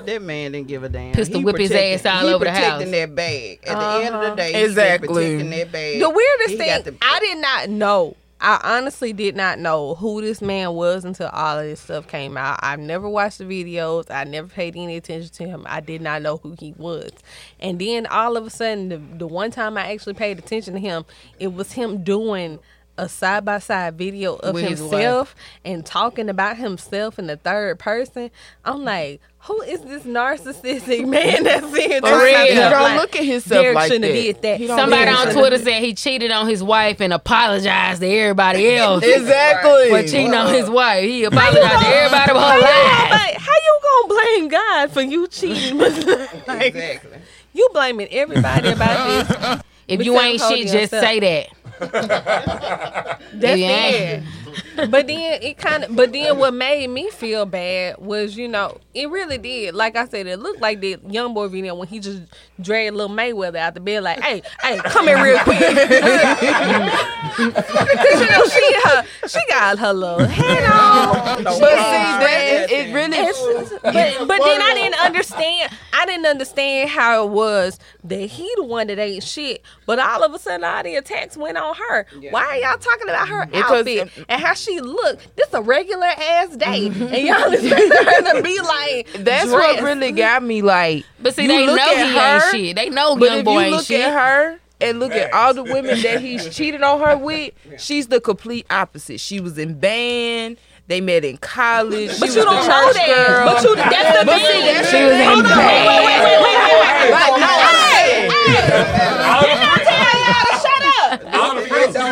That 0.05 0.21
man 0.21 0.51
didn't 0.53 0.67
give 0.67 0.83
a 0.83 0.89
damn. 0.89 1.13
Pistol 1.13 1.39
He 1.39 1.45
whip 1.45 1.57
his 1.57 1.69
protecting- 1.69 2.11
ass 2.11 2.23
all 2.23 2.29
over 2.29 2.45
the 2.45 2.51
protecting 2.51 2.87
house. 2.87 2.91
that 2.91 3.15
bag. 3.15 3.59
At 3.67 3.79
the 3.79 4.05
end 4.05 4.15
of 4.15 4.21
the 4.21 4.27
uh-huh. 4.27 4.35
day, 4.35 4.53
he 4.53 4.63
Exactly. 4.63 5.07
protecting 5.07 5.49
that 5.51 5.71
bag. 5.71 5.99
The 6.01 6.09
weirdest 6.09 6.49
He 6.49 6.57
thing, 6.57 6.83
the- 6.83 6.95
I 7.01 7.19
did 7.19 7.37
not 7.37 7.69
know. 7.69 8.15
I 8.43 8.59
honestly 8.63 9.13
did 9.13 9.35
not 9.35 9.59
know 9.59 9.93
who 9.93 10.19
this 10.19 10.41
man 10.41 10.73
was 10.73 11.05
until 11.05 11.27
all 11.29 11.59
of 11.59 11.63
this 11.65 11.79
stuff 11.79 12.07
came 12.07 12.37
out. 12.37 12.59
I've 12.63 12.79
never 12.79 13.07
watched 13.07 13.37
the 13.37 13.43
videos. 13.43 14.09
I 14.09 14.23
never 14.23 14.47
paid 14.47 14.75
any 14.75 14.97
attention 14.97 15.29
to 15.33 15.47
him. 15.47 15.63
I 15.69 15.79
did 15.79 16.01
not 16.01 16.23
know 16.23 16.37
who 16.37 16.55
he 16.59 16.73
was. 16.75 17.11
And 17.59 17.77
then 17.77 18.07
all 18.07 18.37
of 18.37 18.47
a 18.47 18.49
sudden, 18.49 18.89
the, 18.89 18.97
the 19.19 19.27
one 19.27 19.51
time 19.51 19.77
I 19.77 19.91
actually 19.91 20.15
paid 20.15 20.39
attention 20.39 20.73
to 20.73 20.79
him, 20.79 21.05
it 21.39 21.53
was 21.53 21.73
him 21.73 22.03
doing 22.03 22.57
a 23.01 23.09
side 23.09 23.43
by 23.43 23.57
side 23.57 23.97
video 23.97 24.35
of 24.35 24.53
With 24.53 24.63
himself 24.63 25.35
and 25.65 25.83
talking 25.83 26.29
about 26.29 26.57
himself 26.57 27.17
in 27.17 27.25
the 27.25 27.35
third 27.35 27.79
person. 27.79 28.29
I'm 28.63 28.83
like, 28.85 29.19
who 29.39 29.59
is 29.63 29.81
this 29.81 30.03
narcissistic 30.03 31.07
man 31.09 31.43
that's 31.43 31.65
in 31.65 32.01
For 32.03 32.23
real. 32.23 32.45
He 32.45 32.53
don't 32.53 32.71
like, 32.71 33.01
look 33.01 33.15
at 33.15 33.25
himself 33.25 33.63
Derrick 33.63 33.75
like 33.75 33.91
shouldn't 33.91 34.05
have 34.05 34.13
that. 34.41 34.41
did 34.41 34.67
that. 34.67 34.77
Somebody 34.77 35.09
on 35.09 35.33
Twitter 35.33 35.57
said 35.57 35.81
he 35.81 35.95
cheated 35.95 36.29
on 36.29 36.47
his 36.47 36.63
wife 36.63 37.01
and 37.01 37.11
apologized 37.11 38.01
to 38.01 38.07
everybody 38.07 38.69
else. 38.75 39.03
Exactly. 39.03 39.89
For 39.89 40.03
cheating 40.03 40.35
on 40.35 40.53
his 40.53 40.69
wife, 40.69 41.03
he 41.03 41.23
apologized 41.23 41.81
to 41.81 41.87
everybody 41.87 42.33
but 42.33 42.39
How 42.39 42.57
her 42.57 42.61
you, 42.61 43.09
gonna 43.09 43.09
blame, 43.09 43.39
how 43.39 43.51
you 43.51 43.79
gonna 43.83 44.07
blame 44.13 44.47
God 44.47 44.91
for 44.91 45.01
you 45.01 45.27
cheating? 45.27 45.77
like, 46.47 46.75
Exactly. 46.75 47.17
You 47.53 47.67
blaming 47.73 48.09
everybody 48.11 48.69
about 48.69 49.27
this. 49.27 49.61
If 49.87 50.05
you 50.05 50.17
ain't 50.19 50.39
shit, 50.39 50.67
just 50.67 50.73
yourself. 50.93 51.03
say 51.03 51.19
that. 51.19 51.47
That's 53.33 53.63
Yeah. 53.63 53.87
it. 53.89 54.23
But 54.75 55.07
then 55.07 55.41
it 55.41 55.57
kind 55.57 55.83
of, 55.83 55.95
but 55.95 56.11
then 56.13 56.37
what 56.37 56.53
made 56.53 56.87
me 56.89 57.09
feel 57.09 57.45
bad 57.45 57.97
was, 57.97 58.35
you 58.37 58.47
know, 58.47 58.77
it 58.93 59.09
really 59.09 59.37
did. 59.37 59.73
Like 59.75 59.95
I 59.95 60.05
said, 60.07 60.27
it 60.27 60.39
looked 60.39 60.61
like 60.61 60.81
the 60.81 60.97
young 61.07 61.33
boy 61.33 61.47
video 61.47 61.75
when 61.75 61.87
he 61.87 61.99
just 61.99 62.21
dragged 62.59 62.95
little 62.95 63.15
Mayweather 63.15 63.57
out 63.57 63.73
the 63.73 63.79
bed, 63.79 64.03
like, 64.03 64.19
"Hey, 64.21 64.41
hey, 64.61 64.77
come 64.79 65.07
here 65.07 65.21
real 65.23 65.39
quick." 65.39 65.59
Cause 67.31 68.21
you 68.21 68.29
know 68.29 68.45
she 68.47 68.73
her, 68.83 69.03
she 69.27 69.39
got 69.47 69.79
her 69.79 69.93
little 69.93 70.25
head 70.27 70.63
on. 70.65 71.43
But 71.43 71.53
see, 71.53 71.61
that, 71.61 72.67
it, 72.69 72.71
it 72.89 72.93
really. 72.93 73.17
It's- 73.17 73.69
but 73.83 74.27
but 74.27 74.43
then 74.43 74.61
I 74.61 74.73
didn't 74.73 74.99
understand. 74.99 75.71
I 75.93 76.05
didn't 76.05 76.25
understand 76.25 76.89
how 76.89 77.25
it 77.25 77.29
was 77.31 77.79
that 78.03 78.25
he 78.27 78.51
the 78.55 78.63
one 78.63 78.87
that 78.87 78.99
ain't 78.99 79.23
shit. 79.23 79.61
But 79.85 79.99
all 79.99 80.23
of 80.23 80.33
a 80.33 80.39
sudden, 80.39 80.63
all 80.63 80.83
the 80.83 80.95
attacks 80.95 81.37
went 81.37 81.57
on 81.57 81.75
her. 81.75 82.05
Why 82.31 82.43
are 82.43 82.57
y'all 82.57 82.77
talking 82.77 83.09
about 83.09 83.27
her 83.27 83.45
Because- 83.45 83.71
outfit 83.87 84.11
and 84.29 84.40
how 84.41 84.53
she 84.53 84.79
looked? 84.79 85.35
This 85.35 85.53
a 85.53 85.61
regular 85.61 86.05
ass 86.07 86.55
day, 86.55 86.89
mm-hmm. 86.89 87.03
and 87.03 87.27
y'all 87.27 87.51
expect 87.53 87.93
her 87.93 88.33
to 88.35 88.41
be 88.43 88.59
like 88.61 89.07
That's 89.23 89.49
dressed. 89.49 89.53
what 89.53 89.81
really 89.83 90.11
got 90.11 90.43
me 90.43 90.61
like. 90.61 91.05
But 91.19 91.35
see, 91.35 91.47
they 91.47 91.65
know 91.65 91.75
know 91.75 91.95
he 91.95 92.17
ain't 92.17 92.43
shit. 92.51 92.75
They 92.75 92.89
know 92.89 93.15
But 93.15 93.25
young 93.29 93.37
if 93.39 93.45
boy 93.45 93.53
you 93.53 93.59
ain't 93.61 93.71
look 93.75 93.85
shit. 93.85 94.01
at 94.01 94.13
her 94.13 94.59
and 94.81 94.99
look 94.99 95.11
at 95.13 95.31
all 95.33 95.53
the 95.53 95.63
women 95.63 96.01
that 96.01 96.21
he's 96.21 96.53
cheated 96.55 96.81
on 96.81 96.99
her 96.99 97.15
with, 97.17 97.53
she's 97.77 98.07
the 98.07 98.19
complete 98.19 98.65
opposite. 98.69 99.19
She 99.19 99.39
was 99.39 99.57
in 99.57 99.79
band. 99.79 100.57
They 100.87 100.99
met 100.99 101.23
in 101.23 101.37
college. 101.37 102.19
But 102.19 102.29
she 102.31 102.39
you 102.39 102.45
was 102.45 102.51
don't 102.51 102.65
the 102.65 102.67
know 102.67 102.91
that. 102.93 103.07
girl. 103.07 103.45
But 103.53 103.63
you 103.63 103.75
that's 103.77 104.19
the 104.19 104.25
But 104.25 104.41
thing. 104.41 104.45
see, 104.45 104.73
that's 104.73 104.89
She 104.91 105.03
was 105.03 105.13
in 105.13 105.23
Hold 105.23 105.45
on, 105.45 105.55
wait, 105.55 105.85
wait, 105.87 106.01
wait, 106.03 106.19
wait, 106.19 106.41
wait, 106.43 106.57
wait, 106.67 106.91
wait. 106.99 107.11
Like, 107.15 107.31
no, 107.39 107.47
I'm 107.47 107.77
saying. 107.95 108.27
Didn't 108.81 109.63
I 109.63 109.77
tell 109.87 110.17
y'all 110.19 110.45
to 110.51 110.55
shut 110.59 110.83
up? 110.99 111.15
All 111.31 111.55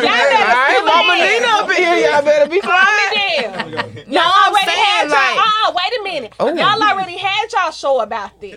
better 0.00 0.48
right, 0.48 0.80
Mama 0.86 1.12
down. 1.12 1.28
Nina 1.28 1.48
up 1.50 1.59
in 1.59 1.59
here. 1.59 1.59
Y'all 2.02 2.22
better 2.22 2.48
be 2.50 2.60
quiet. 2.60 3.12
Damn. 3.14 3.70
No, 4.10 4.20
Y'all 4.20 4.32
I'm 4.34 4.52
already 4.52 4.70
had 4.70 5.08
saying 5.08 5.10
y'all. 5.10 5.36
like. 5.36 5.38
uh, 5.68 5.72
wait 5.76 6.00
a 6.00 6.02
minute. 6.04 6.32
Oh. 6.40 6.54
Y'all 6.54 6.82
already 6.90 7.16
had 7.16 7.52
y'all 7.52 7.70
show 7.70 8.00
about 8.00 8.40
this. 8.40 8.56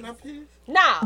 Nah. 0.67 1.01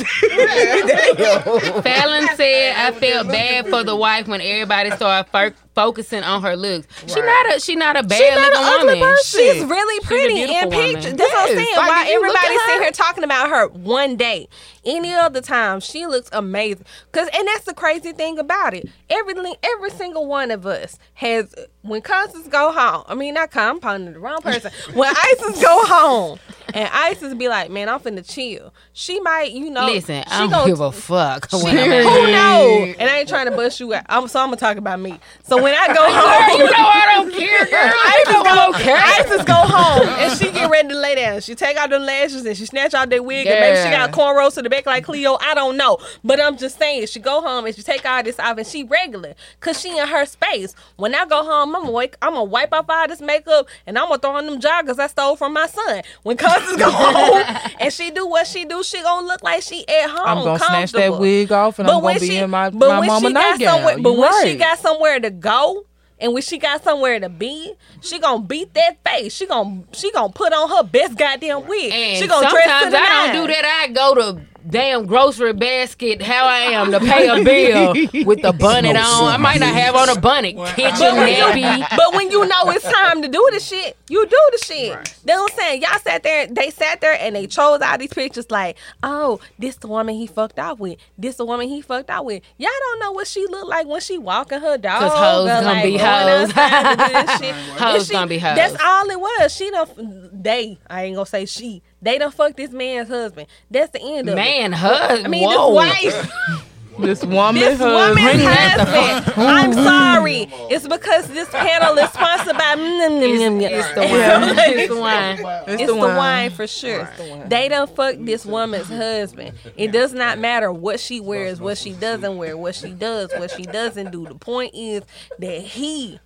Fallon 1.81 2.27
said, 2.35 2.75
"I 2.75 2.91
felt 2.99 3.27
bad 3.27 3.67
for 3.67 3.83
the 3.83 3.95
wife 3.95 4.27
when 4.27 4.41
everybody 4.41 4.91
started 4.91 5.29
fo- 5.31 5.53
focusing 5.73 6.23
on 6.23 6.41
her 6.43 6.55
looks. 6.55 6.87
She 7.07 7.19
not 7.21 7.55
a 7.55 7.59
she 7.59 7.75
not 7.75 7.97
a 7.97 8.03
bad 8.03 8.17
She 8.17 8.29
not 8.29 8.51
looking 8.51 8.57
an 8.57 8.63
ugly 8.81 8.93
woman. 8.99 9.15
person. 9.15 9.39
She's 9.39 9.63
really 9.63 10.05
pretty 10.05 10.33
beautiful 10.35 10.57
in 10.61 10.69
woman. 10.69 10.93
pictures. 10.95 11.13
That's 11.13 11.31
what 11.33 11.49
I'm 11.49 11.55
saying. 11.55 11.75
Like, 11.77 11.89
Why 11.89 12.01
if 12.03 12.09
you 12.09 12.15
everybody's 12.17 12.61
sitting 12.65 12.81
here 12.81 12.91
talking 12.91 13.23
about 13.23 13.49
her 13.49 13.67
one 13.69 14.15
day. 14.15 14.47
Any 14.85 15.13
other 15.13 15.41
time, 15.41 15.81
she 15.81 16.07
looks 16.07 16.29
amazing. 16.31 16.85
Cause 17.11 17.27
and 17.33 17.45
that's 17.47 17.65
the 17.65 17.73
crazy 17.73 18.13
thing 18.13 18.39
about 18.39 18.73
it. 18.73 18.87
Every 19.09 19.35
every 19.63 19.89
single 19.91 20.25
one 20.27 20.49
of 20.49 20.65
us 20.65 20.97
has 21.15 21.53
when 21.81 22.01
Constance 22.01 22.47
go 22.47 22.71
home. 22.71 23.03
I 23.07 23.13
mean, 23.15 23.33
not 23.33 23.51
Con, 23.51 23.69
I'm 23.75 23.79
pointing 23.81 24.13
the 24.13 24.19
wrong 24.19 24.41
person. 24.41 24.71
When 24.93 25.13
Isis 25.33 25.61
go 25.61 25.85
home 25.85 26.39
and 26.73 26.89
Isis 26.93 27.33
be 27.33 27.49
like, 27.49 27.69
man, 27.69 27.89
I'm 27.89 27.99
finna 27.99 28.27
chill. 28.27 28.73
She 28.93 29.19
might, 29.19 29.46
you 29.53 29.69
know, 29.69 29.85
Listen, 29.87 30.23
she 30.23 30.31
I 30.31 30.47
don't 30.47 30.67
give 30.67 30.79
a 30.79 30.91
fuck. 30.91 31.49
She, 31.49 31.57
who 31.59 31.67
I'm 31.67 31.77
at 31.77 32.03
know? 32.03 32.93
And 32.99 33.09
I 33.09 33.19
ain't 33.19 33.29
trying 33.29 33.45
to 33.45 33.51
bust 33.55 33.79
you 33.79 33.93
out. 33.93 34.03
I'm, 34.09 34.27
so 34.27 34.39
I'm 34.39 34.47
gonna 34.47 34.57
talk 34.57 34.77
about 34.77 34.99
me. 34.99 35.19
So 35.43 35.61
when 35.61 35.73
I 35.73 35.87
go 35.87 36.03
home, 36.03 36.59
you 36.59 36.65
know 36.65 36.87
I 36.87 37.13
don't 37.15 37.33
care, 37.33 37.65
girl. 37.69 37.93
Isis 38.05 38.27
You 38.27 38.33
know 38.33 38.39
I 38.49 38.55
go, 38.55 38.71
don't 38.71 38.81
care. 38.81 38.97
Isis 38.97 39.43
go 39.43 39.53
home 39.53 40.07
and 40.07 40.37
she 40.37 40.51
get 40.51 40.69
ready 40.69 40.89
to 40.89 40.95
lay 40.97 41.15
down. 41.15 41.41
She 41.41 41.55
take 41.55 41.77
out 41.77 41.89
the 41.89 41.99
lashes 41.99 42.45
and 42.45 42.55
she 42.57 42.65
snatch 42.65 42.93
out 42.93 43.09
that 43.09 43.23
wig 43.23 43.47
and 43.47 43.59
maybe 43.59 43.75
she 43.77 43.83
Yeah. 43.89 44.07
got 44.07 44.11
cornrows 44.11 44.53
to 44.55 44.61
the 44.61 44.69
back 44.69 44.85
like 44.85 45.03
Cleo. 45.05 45.37
I 45.41 45.53
don't 45.53 45.77
know, 45.77 45.97
but 46.23 46.39
I'm 46.41 46.57
just 46.57 46.77
saying 46.77 47.07
she 47.07 47.19
go 47.19 47.41
home 47.41 47.65
and 47.65 47.75
she 47.75 47.81
take 47.83 48.05
all 48.05 48.23
this 48.23 48.39
off 48.39 48.57
and 48.57 48.67
she 48.67 48.83
regular 48.83 49.35
cause 49.59 49.79
she 49.79 49.97
in 49.97 50.07
her 50.07 50.25
space. 50.25 50.75
When 50.97 51.13
I 51.15 51.25
go 51.25 51.43
home, 51.43 51.75
I'm 51.75 51.85
I'm 51.87 52.33
gonna 52.33 52.43
wipe 52.43 52.73
off 52.73 52.85
all 52.89 53.07
this 53.07 53.21
makeup 53.21 53.67
and 53.85 53.97
I'm 53.97 54.07
gonna 54.09 54.19
throw 54.19 54.35
on 54.35 54.45
them 54.45 54.59
joggers 54.59 54.99
I 54.99 55.07
stole 55.07 55.35
from 55.35 55.53
my 55.53 55.67
son. 55.67 56.01
When 56.23 56.37
cousins 56.37 56.77
go 56.77 56.89
home 56.91 57.43
and 57.79 57.93
she 57.93 58.11
do 58.11 58.27
what 58.27 58.47
she 58.47 58.65
do, 58.65 58.83
she 58.83 59.01
gonna 59.01 59.25
look 59.27 59.36
like 59.43 59.61
she 59.63 59.87
at 59.87 60.09
home. 60.09 60.19
I'm 60.25 60.43
gonna 60.43 60.59
snatch 60.59 60.91
that 60.91 60.99
comfortable. 60.99 61.19
wig 61.19 61.51
off 61.51 61.79
and 61.79 61.89
I'm 61.89 62.01
gonna 62.01 62.19
be 62.19 62.37
in 62.37 62.49
my, 62.49 62.69
but 62.69 62.87
my 62.87 62.99
when 62.99 63.07
mama 63.07 63.27
she 63.29 63.33
got 63.33 63.59
nightgown. 63.59 63.75
somewhere, 63.77 63.97
but 63.99 64.11
You 64.13 64.19
when 64.21 64.47
she 64.47 64.55
got 64.55 64.79
somewhere 64.79 65.19
to 65.19 65.29
go, 65.31 65.85
and 66.19 66.33
when 66.33 66.41
she 66.41 66.57
got 66.57 66.83
somewhere 66.83 67.19
to 67.19 67.29
be, 67.29 67.73
she 68.01 68.19
gonna 68.19 68.41
beat 68.43 68.73
that 68.73 68.97
face. 69.05 69.33
She 69.35 69.45
gonna 69.45 69.83
she 69.93 70.11
gonna 70.11 70.33
put 70.33 70.51
on 70.53 70.69
her 70.69 70.83
best 70.83 71.17
goddamn 71.17 71.67
wig. 71.67 71.91
And 71.91 72.17
she 72.17 72.27
gonna 72.27 72.49
dress 72.49 72.63
to 72.65 72.69
sometimes 72.69 72.91
the 72.91 72.99
I 72.99 73.03
nines. 73.25 73.33
don't 73.37 73.47
do 73.47 73.53
that. 73.53 73.83
I 73.83 73.91
go 73.93 74.15
to 74.15 74.41
damn 74.69 75.05
grocery 75.05 75.53
basket 75.53 76.21
how 76.21 76.45
I 76.45 76.57
am 76.73 76.91
to 76.91 76.99
pay 76.99 77.27
a 77.27 77.43
bill 77.43 78.25
with 78.25 78.41
the 78.41 78.53
bonnet 78.53 78.93
No 78.93 78.99
on. 78.99 79.33
I 79.33 79.37
might 79.37 79.59
not 79.59 79.73
have 79.73 79.95
on 79.95 80.09
a 80.09 80.19
bonnet. 80.19 80.55
Kitchen 80.75 80.97
But 80.99 81.15
when, 81.15 81.33
nappy. 81.33 81.87
but 81.95 82.13
when 82.15 82.29
you 82.31 82.45
know 82.45 82.69
it's 82.71 82.83
time 82.83 83.21
to 83.21 83.27
do 83.27 83.47
the 83.51 83.59
shit, 83.59 83.95
you 84.09 84.25
do 84.25 84.37
the 84.51 84.57
shit. 84.65 85.15
They 85.23 85.33
what 85.33 85.51
I'm 85.51 85.57
saying. 85.57 85.81
Y'all 85.81 85.99
sat 85.99 86.23
there, 86.23 86.47
they 86.47 86.69
sat 86.71 87.01
there 87.01 87.17
and 87.19 87.35
they 87.35 87.47
chose 87.47 87.81
all 87.81 87.97
these 87.97 88.13
pictures 88.13 88.49
like, 88.51 88.77
oh, 89.03 89.39
this 89.59 89.77
the 89.77 89.87
woman 89.87 90.15
he 90.15 90.27
fucked 90.27 90.59
out 90.59 90.79
with. 90.79 90.99
This 91.17 91.35
the 91.35 91.45
woman 91.45 91.67
he 91.69 91.81
fucked 91.81 92.09
out 92.09 92.25
with. 92.25 92.43
Y'all 92.57 92.69
don't 92.79 92.99
know 92.99 93.11
what 93.11 93.27
she 93.27 93.45
look 93.47 93.67
like 93.67 93.87
when 93.87 94.01
she 94.01 94.17
walking 94.17 94.59
her 94.59 94.77
dog. 94.77 94.99
'Cause 94.99 95.13
hoes 95.13 95.47
gonna 95.49 95.65
like, 95.65 95.83
be 95.83 95.97
hoes. 95.97 96.49
outside 96.57 96.97
to 96.97 97.05
do 97.05 97.13
this 97.13 97.39
shit. 97.39 97.55
Hoes 97.79 98.07
she- 98.07 98.13
gonna 98.13 98.27
be 98.27 98.39
hoes. 98.39 98.55
That's 98.55 98.83
all 98.83 99.09
it 99.09 99.19
was. 99.19 99.53
She 99.55 99.69
done, 99.71 100.29
they, 100.33 100.77
I 100.89 101.03
ain't 101.03 101.15
gonna 101.15 101.25
say 101.25 101.45
she, 101.45 101.81
they 102.01 102.17
done 102.17 102.31
fucked 102.31 102.57
this 102.57 102.71
man's 102.71 103.09
husband. 103.09 103.47
That's 103.71 103.91
the 103.91 104.01
end 104.01 104.29
of 104.29 104.35
Man, 104.35 104.73
it. 104.73 104.77
husband. 104.77 105.25
I 105.25 105.29
mean, 105.29 105.43
Whoa. 105.49 105.81
this 105.81 106.13
wife. 106.13 106.63
this 106.99 107.23
woman, 107.23 107.55
This 107.55 107.79
husband. 107.79 108.19
woman's 108.25 108.43
husband. 108.43 109.33
I'm 109.47 109.73
sorry. 109.73 110.47
It's 110.69 110.87
because 110.87 111.27
this 111.27 111.49
panel 111.49 111.97
is 111.97 112.09
sponsored 112.09 112.57
by. 112.57 112.75
It's 112.77 113.93
the 113.93 114.01
wine. 114.01 114.55
It's 114.57 114.87
the 114.89 114.99
wine. 114.99 115.37
It's, 115.67 115.85
the, 115.91 115.95
wine. 115.95 116.51
for 116.51 116.67
sure. 116.67 117.09
They 117.47 117.69
done 117.69 117.87
fuck 117.87 118.15
this 118.19 118.45
woman's 118.45 118.87
husband. 118.87 119.57
It 119.75 119.91
does 119.91 120.13
not 120.13 120.39
matter 120.39 120.71
what 120.71 120.99
she 120.99 121.19
wears, 121.19 121.59
what 121.61 121.77
she 121.77 121.93
doesn't 121.93 122.37
wear, 122.37 122.57
what 122.57 122.75
she 122.75 122.91
does, 122.91 123.31
what 123.37 123.51
she 123.51 123.63
doesn't 123.63 124.11
do. 124.11 124.25
The 124.25 124.35
point 124.35 124.73
is 124.73 125.03
that 125.39 125.61
he 125.61 126.19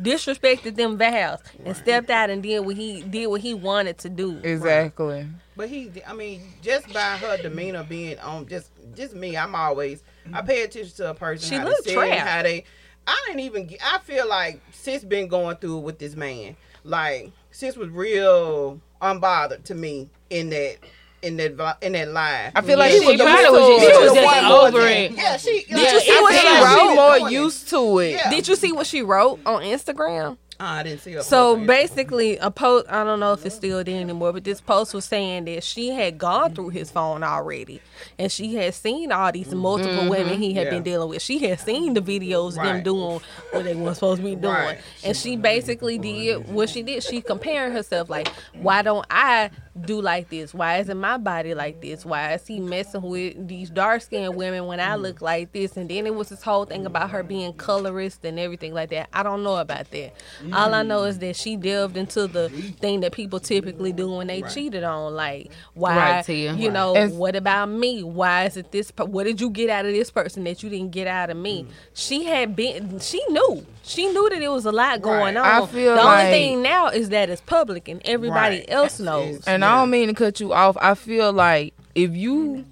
disrespected 0.00 0.76
them 0.76 0.96
vows 0.96 1.40
and 1.64 1.76
stepped 1.76 2.10
out 2.10 2.30
and 2.30 2.42
did 2.42 2.60
what 2.60 2.76
he 2.76 3.02
did 3.02 3.26
what 3.26 3.40
he 3.40 3.54
wanted 3.54 3.98
to 3.98 4.08
do. 4.08 4.38
Exactly. 4.42 5.26
But 5.56 5.68
he, 5.68 5.90
I 6.06 6.12
mean, 6.12 6.42
just 6.62 6.92
by 6.92 7.16
her 7.16 7.36
demeanor 7.38 7.84
being 7.84 8.18
on, 8.20 8.46
just 8.46 8.70
just 8.94 9.14
me, 9.14 9.36
I'm 9.36 9.54
always 9.54 10.02
I 10.32 10.42
pay 10.42 10.62
attention 10.62 10.94
to 10.96 11.10
a 11.10 11.14
person. 11.14 11.48
She 11.48 11.56
how 11.56 11.64
look 11.64 11.84
trapped. 11.86 12.28
how 12.28 12.42
they. 12.42 12.64
I 13.06 13.28
ain't 13.30 13.40
even. 13.40 13.70
I 13.82 13.98
feel 13.98 14.28
like 14.28 14.60
sis 14.70 15.02
been 15.02 15.28
going 15.28 15.56
through 15.56 15.78
it 15.78 15.82
with 15.82 15.98
this 15.98 16.14
man. 16.14 16.56
Like 16.84 17.32
sis 17.50 17.76
was 17.76 17.88
real 17.88 18.80
unbothered 19.00 19.64
to 19.64 19.74
me 19.74 20.10
in 20.30 20.50
that. 20.50 20.76
In 21.20 21.36
that 21.38 21.78
in 21.82 21.92
that 21.92 22.08
line, 22.12 22.52
I 22.54 22.60
feel 22.60 22.78
like 22.78 22.92
Yeah, 22.92 22.98
she, 23.00 23.04
she 23.06 23.16
was 23.16 23.20
probably 23.20 23.50
was 23.50 23.68
just- 23.68 23.80
she 23.80 23.92
she 23.92 23.98
was 23.98 24.10
was 24.12 24.14
just 24.14 24.24
one 24.24 24.44
over 24.52 24.80
it. 24.86 25.10
Yeah, 25.12 25.36
she. 25.36 25.64
Did 25.68 25.92
you 25.92 26.00
see 26.00 26.20
what 26.22 26.34
she 26.34 26.46
like 26.48 26.64
wrote? 26.64 26.78
She 26.78 26.94
more 26.94 27.30
used 27.30 27.68
to 27.70 27.98
it. 27.98 28.10
Yeah. 28.12 28.30
Did 28.30 28.46
you 28.48 28.54
see 28.56 28.72
what 28.72 28.86
she 28.86 29.02
wrote 29.02 29.40
on 29.44 29.62
Instagram? 29.62 30.38
Oh, 30.60 30.64
I 30.64 30.82
didn't 30.82 31.02
see 31.02 31.12
her. 31.12 31.22
So 31.22 31.56
basically, 31.56 32.36
a 32.38 32.50
post. 32.50 32.86
I 32.88 33.04
don't 33.04 33.20
know 33.20 33.32
if 33.32 33.46
it's 33.46 33.54
still 33.54 33.84
there 33.84 34.00
anymore, 34.00 34.32
but 34.32 34.42
this 34.42 34.60
post 34.60 34.92
was 34.92 35.04
saying 35.04 35.44
that 35.44 35.62
she 35.62 35.90
had 35.90 36.18
gone 36.18 36.52
through 36.52 36.70
his 36.70 36.90
phone 36.90 37.22
already, 37.22 37.80
and 38.18 38.30
she 38.30 38.56
had 38.56 38.74
seen 38.74 39.12
all 39.12 39.30
these 39.30 39.54
multiple 39.54 39.92
mm-hmm. 39.92 40.08
women 40.08 40.38
he 40.40 40.54
had 40.54 40.64
Yeah. 40.64 40.70
been 40.70 40.82
dealing 40.82 41.08
with. 41.10 41.22
She 41.22 41.38
had 41.38 41.60
seen 41.60 41.94
the 41.94 42.00
videos 42.00 42.58
of 42.58 42.64
them 42.64 42.82
doing 42.82 43.20
what 43.52 43.64
they 43.64 43.76
weren't 43.76 43.94
supposed 43.96 44.20
to 44.20 44.24
be 44.24 44.34
doing, 44.34 44.52
Right. 44.52 44.78
and 45.04 45.16
she 45.16 45.36
basically 45.36 45.96
did 45.96 46.48
what 46.48 46.68
she 46.68 46.82
did. 46.82 47.04
She 47.04 47.20
comparing 47.22 47.72
herself 47.72 48.10
like, 48.10 48.26
why 48.54 48.82
don't 48.82 49.06
I 49.10 49.50
do 49.86 50.00
like 50.00 50.28
this? 50.30 50.52
Why 50.54 50.78
isn't 50.78 50.98
my 50.98 51.16
body 51.18 51.54
like 51.54 51.80
this? 51.80 52.04
Why 52.04 52.34
is 52.34 52.46
he 52.46 52.60
messing 52.60 53.02
with 53.02 53.48
these 53.48 53.70
dark 53.70 54.02
skinned 54.02 54.36
women 54.36 54.66
when 54.66 54.80
I 54.80 54.96
look 54.96 55.20
like 55.22 55.52
this? 55.52 55.76
And 55.76 55.88
then 55.88 56.06
it 56.06 56.14
was 56.14 56.28
this 56.28 56.42
whole 56.42 56.64
thing 56.64 56.86
about 56.86 57.10
her 57.10 57.22
being 57.22 57.52
colorist 57.54 58.24
and 58.24 58.38
everything 58.38 58.74
like 58.74 58.90
that. 58.90 59.08
I 59.12 59.22
don't 59.22 59.42
know 59.42 59.56
about 59.56 59.90
that. 59.90 60.14
All 60.52 60.74
I 60.74 60.82
know 60.82 61.04
is 61.04 61.18
that 61.20 61.36
she 61.36 61.56
delved 61.56 61.96
into 61.96 62.26
the 62.26 62.48
thing 62.48 63.00
that 63.00 63.12
people 63.12 63.40
typically 63.40 63.92
do 63.92 64.10
when 64.10 64.26
they 64.26 64.42
cheated 64.42 64.84
on, 64.84 65.14
like 65.14 65.50
why, 65.74 65.96
Right, 65.96 66.24
Tia. 66.24 66.54
you 66.54 66.70
know, 66.70 66.94
And- 66.94 67.18
what 67.18 67.36
about 67.36 67.66
me? 67.68 68.02
Why 68.02 68.44
is 68.44 68.56
it 68.56 68.72
this? 68.72 68.92
What 68.96 69.24
did 69.24 69.40
you 69.40 69.50
get 69.50 69.70
out 69.70 69.84
of 69.86 69.92
this 69.92 70.10
person 70.10 70.44
that 70.44 70.62
you 70.62 70.70
didn't 70.70 70.90
get 70.90 71.06
out 71.06 71.30
of 71.30 71.36
me? 71.36 71.64
Mm. 71.64 71.68
She 71.94 72.24
had 72.24 72.54
been, 72.56 72.98
she 73.00 73.22
knew, 73.28 73.66
she 73.82 74.06
knew 74.08 74.28
that 74.30 74.40
it 74.42 74.48
was 74.50 74.66
a 74.66 74.72
lot 74.72 75.00
going 75.02 75.36
on. 75.36 75.44
I 75.46 75.66
feel 75.66 75.94
the 75.96 76.02
like- 76.02 76.18
only 76.26 76.30
thing 76.32 76.62
now 76.62 76.88
is 76.88 77.08
that 77.10 77.30
it's 77.30 77.40
public 77.40 77.88
and 77.88 78.00
everybody 78.04 78.58
Right. 78.58 78.70
else 78.70 78.98
knows. 79.00 79.42
And 79.46 79.64
I 79.68 79.80
don't 79.80 79.90
mean 79.90 80.08
to 80.08 80.14
cut 80.14 80.40
you 80.40 80.52
off. 80.52 80.76
I 80.80 80.94
feel 80.94 81.32
like 81.32 81.74
if 81.94 82.14
you 82.16 82.64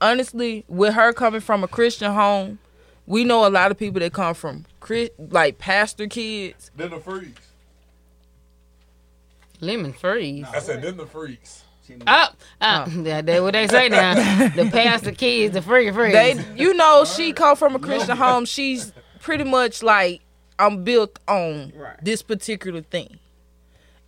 honestly, 0.00 0.64
with 0.68 0.94
her 0.94 1.12
coming 1.12 1.40
from 1.40 1.64
a 1.64 1.68
Christian 1.68 2.12
home, 2.12 2.58
we 3.06 3.24
know 3.24 3.46
a 3.46 3.50
lot 3.50 3.70
of 3.70 3.78
people 3.78 4.00
that 4.00 4.12
come 4.12 4.34
from 4.34 4.64
Chris, 4.80 5.10
like 5.18 5.58
pastor 5.58 6.06
kids. 6.06 6.70
Then 6.76 6.90
the 6.90 7.00
freaks. 7.00 7.42
Lemon 9.60 9.92
freeze. 9.92 10.46
I 10.52 10.60
said, 10.60 10.82
then 10.82 10.96
the 10.96 11.06
freaks. 11.06 11.64
Oh, 12.06 12.28
uh, 12.60 12.84
that, 13.02 13.26
that 13.26 13.42
what 13.42 13.54
they 13.54 13.66
say 13.66 13.88
now. 13.88 14.14
the 14.48 14.68
pastor 14.72 15.12
kids, 15.12 15.54
the 15.54 15.62
freaky 15.62 15.90
freeze. 15.90 16.12
They, 16.12 16.44
you 16.54 16.74
know, 16.74 17.04
she 17.04 17.32
come 17.32 17.56
from 17.56 17.74
a 17.74 17.78
Christian 17.78 18.16
home. 18.16 18.44
She's 18.44 18.92
pretty 19.20 19.44
much 19.44 19.82
like 19.82 20.20
I'm 20.58 20.84
built 20.84 21.18
on 21.26 21.72
Right. 21.74 21.96
this 22.02 22.20
particular 22.22 22.82
thing. 22.82 23.18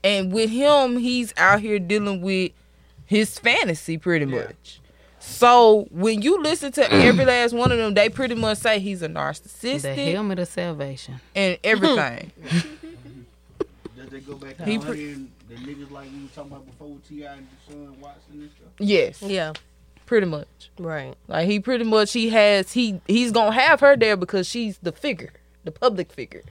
And 0.02 0.32
with 0.32 0.51
him, 0.51 0.98
he's 0.98 1.35
out 1.36 1.60
here 1.60 1.78
dealing 1.78 2.20
with 2.22 2.52
his 3.06 3.39
fantasy 3.39 3.98
pretty 3.98 4.24
much. 4.24 4.81
So 5.18 5.86
when 5.90 6.22
you 6.22 6.40
listen 6.43 6.72
to 6.72 6.82
mm. 6.82 7.05
every 7.05 7.27
last 7.27 7.52
one 7.52 7.70
of 7.70 7.78
them, 7.78 7.93
they 7.93 8.09
pretty 8.09 8.35
much 8.35 8.59
say 8.59 8.78
he's 8.78 9.02
a 9.02 9.09
narcissist. 9.09 9.82
the 9.82 9.94
helmet 9.94 10.39
of 10.39 10.48
salvation. 10.48 11.20
and 11.35 11.59
everything. 11.64 12.32
Does 13.97 14.09
they 14.09 14.20
go 14.20 14.35
back 14.35 14.59
He 14.62 14.72
he 14.72 14.78
pre- 14.78 15.14
the 15.48 15.55
niggas 15.56 15.90
like 15.90 16.09
we 16.12 16.22
was 16.22 16.31
talking 16.35 16.52
about 16.52 16.66
before 16.66 16.97
T.I. 17.09 17.32
and 17.35 17.47
Deshaun 17.68 17.98
Watson 17.98 18.22
and 18.32 18.51
stuff? 18.51 18.68
yes, 18.78 19.20
yeah, 19.20 19.52
pretty 20.06 20.27
much. 20.27 20.70
right. 20.78 21.14
Like 21.28 21.47
he 21.48 21.60
pretty 21.60 21.85
much 21.85 22.12
he 22.12 22.31
has 22.31 22.72
he 22.72 23.01
he's 23.06 23.31
gonna 23.32 23.52
have 23.52 23.81
her 23.81 23.97
there 23.97 24.16
because 24.16 24.48
she's 24.48 24.78
the 24.78 24.93
figure, 24.93 25.32
the 25.64 25.70
public 25.72 26.12
figure. 26.12 26.44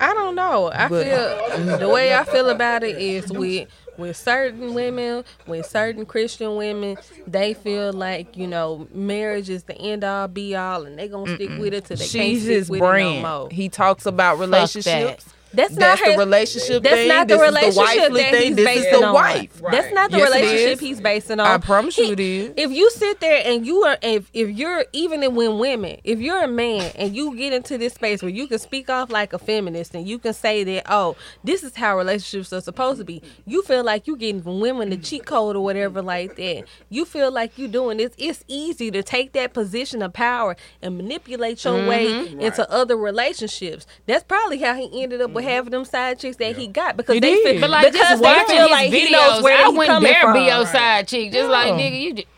I 0.00 0.14
don't 0.14 0.34
know. 0.34 0.70
I 0.72 0.88
But- 0.88 1.06
feel 1.06 1.76
the 1.78 1.88
way 1.88 2.14
I 2.14 2.24
feel 2.24 2.48
about 2.50 2.82
it 2.84 2.96
is 2.98 3.30
with 3.32 3.68
with 3.96 4.16
certain 4.16 4.74
women, 4.74 5.24
with 5.48 5.66
certain 5.66 6.06
Christian 6.06 6.54
women, 6.54 6.96
they 7.26 7.52
feel 7.52 7.92
like 7.92 8.36
you 8.36 8.46
know 8.46 8.86
marriage 8.92 9.50
is 9.50 9.64
the 9.64 9.76
end 9.76 10.04
all 10.04 10.28
be 10.28 10.54
all, 10.54 10.84
and 10.86 10.98
they 10.98 11.08
gonna 11.08 11.34
stick 11.34 11.50
with 11.58 11.74
it 11.74 11.84
till 11.86 11.96
they 11.96 12.06
can't 12.06 12.40
stick 12.40 12.68
with 12.68 12.78
brand. 12.80 13.08
it 13.18 13.22
no 13.22 13.38
more. 13.40 13.48
He 13.50 13.68
talks 13.68 14.06
about 14.06 14.38
relationships. 14.38 15.26
That's, 15.52 15.74
That's 15.74 16.00
not 16.00 16.06
the 16.06 16.12
her, 16.12 16.18
relationship 16.18 16.82
That's 16.82 16.94
thing. 16.96 17.08
not 17.08 17.26
the 17.28 17.34
This 17.36 17.42
is 17.42 17.54
the 17.54 17.60
relationship 17.60 18.00
wifely 18.02 18.22
that 18.22 18.30
thing. 18.32 18.46
he's 18.48 18.56
This 18.56 18.68
is 18.76 18.84
basing 18.84 19.00
the 19.00 19.06
on. 19.06 19.14
wife. 19.14 19.62
That's 19.70 19.94
not 19.94 20.10
the 20.10 20.18
Yes, 20.18 20.32
relationship 20.34 20.80
he's 20.80 21.00
basing 21.00 21.40
on. 21.40 21.46
I 21.46 21.58
promise 21.58 21.96
you 21.98 22.04
He- 22.06 22.12
it 22.12 22.20
is. 22.20 22.52
If 22.56 22.70
you 22.72 22.90
sit 22.90 23.20
there 23.20 23.42
and 23.44 23.66
you 23.66 23.82
are, 23.84 23.96
if 24.02 24.30
if 24.34 24.50
you're 24.50 24.84
even 24.92 25.22
in 25.22 25.34
when 25.34 25.58
women, 25.58 25.98
if 26.04 26.20
you're 26.20 26.42
a 26.42 26.48
man 26.48 26.92
and 26.96 27.14
you 27.16 27.34
get 27.36 27.52
into 27.52 27.78
this 27.78 27.94
space 27.94 28.22
where 28.22 28.30
you 28.30 28.46
can 28.46 28.58
speak 28.58 28.90
off 28.90 29.10
like 29.10 29.32
a 29.32 29.38
feminist 29.38 29.94
and 29.94 30.06
you 30.06 30.18
can 30.18 30.34
say 30.34 30.64
that, 30.64 30.84
oh, 30.92 31.16
this 31.44 31.62
is 31.62 31.74
how 31.76 31.96
relationships 31.96 32.52
are 32.52 32.60
supposed 32.60 32.98
to 32.98 33.04
be. 33.04 33.22
You 33.46 33.62
feel 33.62 33.82
like 33.84 34.06
you're 34.06 34.16
getting 34.16 34.42
from 34.42 34.60
women 34.60 34.90
the 34.90 34.96
cheat 34.98 35.24
code 35.24 35.56
or 35.56 35.64
whatever 35.64 36.02
like 36.02 36.36
that. 36.36 36.64
You 36.90 37.04
feel 37.04 37.30
like 37.30 37.56
you're 37.56 37.68
doing 37.68 37.96
this. 37.98 38.12
It's 38.18 38.44
easy 38.48 38.90
to 38.90 39.02
take 39.02 39.32
that 39.32 39.54
position 39.54 40.02
of 40.02 40.12
power 40.12 40.56
and 40.82 40.96
manipulate 40.96 41.64
your 41.64 41.86
way 41.88 42.06
Mm-hmm. 42.08 42.40
into 42.40 42.70
other 42.70 42.96
relationships. 42.96 43.86
That's 44.06 44.24
probably 44.24 44.58
how 44.58 44.74
he 44.74 45.02
ended 45.02 45.20
up 45.20 45.30
with 45.38 45.44
having 45.46 45.70
them 45.70 45.84
side 45.84 46.18
chicks 46.18 46.36
that 46.36 46.56
he 46.56 46.66
got 46.66 46.96
because 46.96 47.14
He 47.14 47.20
they 47.20 47.34
did. 47.34 47.52
feel, 47.52 47.60
But 47.62 47.70
like 47.70 47.92
because 47.92 48.08
just 48.08 48.22
they 48.22 48.28
watching 48.28 48.46
feel 48.56 48.62
his 48.62 48.70
like 48.70 48.90
he 48.92 49.06
videos, 49.06 49.10
knows 49.12 49.42
where 49.42 49.56
I 49.58 49.62
he 49.70 49.76
wouldn't 49.78 49.86
coming 49.86 50.12
dare 50.12 50.20
from. 50.22 50.32
be 50.34 50.40
your 50.46 50.66
side 50.66 51.08
chick. 51.08 51.32
Just 51.32 51.50
like 51.50 51.72
nigga, 51.72 52.00
you 52.00 52.12
just 52.14 52.28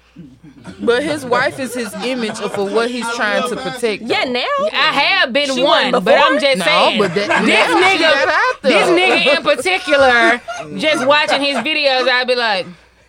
But 0.80 1.02
his 1.02 1.24
wife 1.24 1.58
is 1.58 1.74
his 1.74 1.92
image 2.04 2.36
for 2.38 2.64
what 2.68 2.90
he's 2.90 3.08
trying 3.14 3.48
to 3.48 3.56
protect. 3.56 4.02
Yeah, 4.02 4.24
now 4.24 4.40
I 4.72 4.92
have 4.92 5.32
been 5.32 5.54
She 5.54 5.62
one, 5.62 5.92
wasn't 5.92 6.04
but 6.04 6.14
I'm 6.18 6.34
before? 6.34 6.40
just 6.40 6.58
No, 6.58 6.64
saying. 6.64 6.98
but 6.98 7.14
that- 7.14 7.44
this 7.44 7.68
now 7.68 7.90
she 7.92 7.98
got 7.98 8.28
out 8.28 8.62
nigga, 8.62 8.62
this 8.62 8.88
nigga 8.90 9.36
in 9.36 9.42
particular, 9.42 10.78
just 10.78 11.06
watching 11.06 11.40
his 11.40 11.56
videos, 11.58 12.08
I'd 12.08 12.26
be 12.28 12.34
like, 12.36 12.66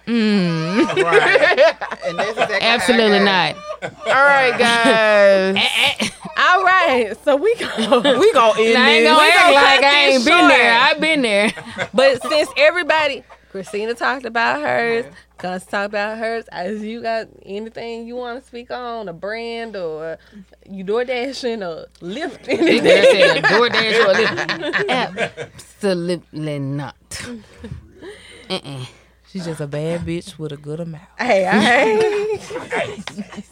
Mm. 0.08 0.80
And 2.08 2.18
that's 2.18 2.32
exactly 2.32 2.58
absolutely 2.62 3.20
not. 3.20 3.56
All 3.82 3.90
right, 4.06 4.58
guys. 4.58 5.56
Eh, 5.56 5.70
eh. 6.00 6.10
All 6.38 6.64
right, 6.64 7.14
so 7.24 7.36
we 7.36 7.56
go. 7.56 7.68
we 7.78 8.34
gonna 8.34 8.60
end 8.62 8.78
I 8.78 8.90
ain't 8.90 9.06
gonna 9.06 9.20
We 9.20 9.32
act 9.32 9.54
like 9.54 9.84
I 9.84 10.06
this 10.08 10.16
ain't 10.16 10.26
been 10.26 10.48
there. 10.48 10.74
I've 10.80 11.00
been 11.00 11.22
there. 11.22 11.52
But 11.94 12.22
since 12.24 12.50
everybody, 12.58 13.24
Christina 13.52 13.94
talked 13.94 14.26
about 14.26 14.62
hers, 14.62 15.06
Cuz 15.38 15.66
talked 15.66 15.88
about 15.90 16.18
hers. 16.18 16.46
As 16.52 16.82
you 16.82 17.02
got 17.02 17.28
anything 17.46 18.08
you 18.08 18.16
want 18.16 18.40
to 18.42 18.48
speak 18.48 18.72
on, 18.72 19.08
a 19.10 19.14
brand 19.14 19.76
or 19.76 20.18
you 20.70 20.84
door 20.84 21.04
dashing 21.04 21.62
or 21.64 21.88
Lyft 22.02 22.44
They 22.46 22.58
anything? 22.58 22.84
said 22.84 23.44
DoorDash 23.44 24.06
or 24.06 24.14
Lyft. 24.14 24.90
Absolutely 25.54 26.60
not. 26.60 27.28
Uh-uh. 28.50 28.86
She's 29.32 29.46
just 29.46 29.62
a 29.62 29.68
bad 29.68 30.02
bitch 30.02 30.38
with 30.38 30.52
a 30.52 30.58
good 30.58 30.80
amount. 30.82 31.04
hey, 31.18 31.44
hey. 32.40 33.44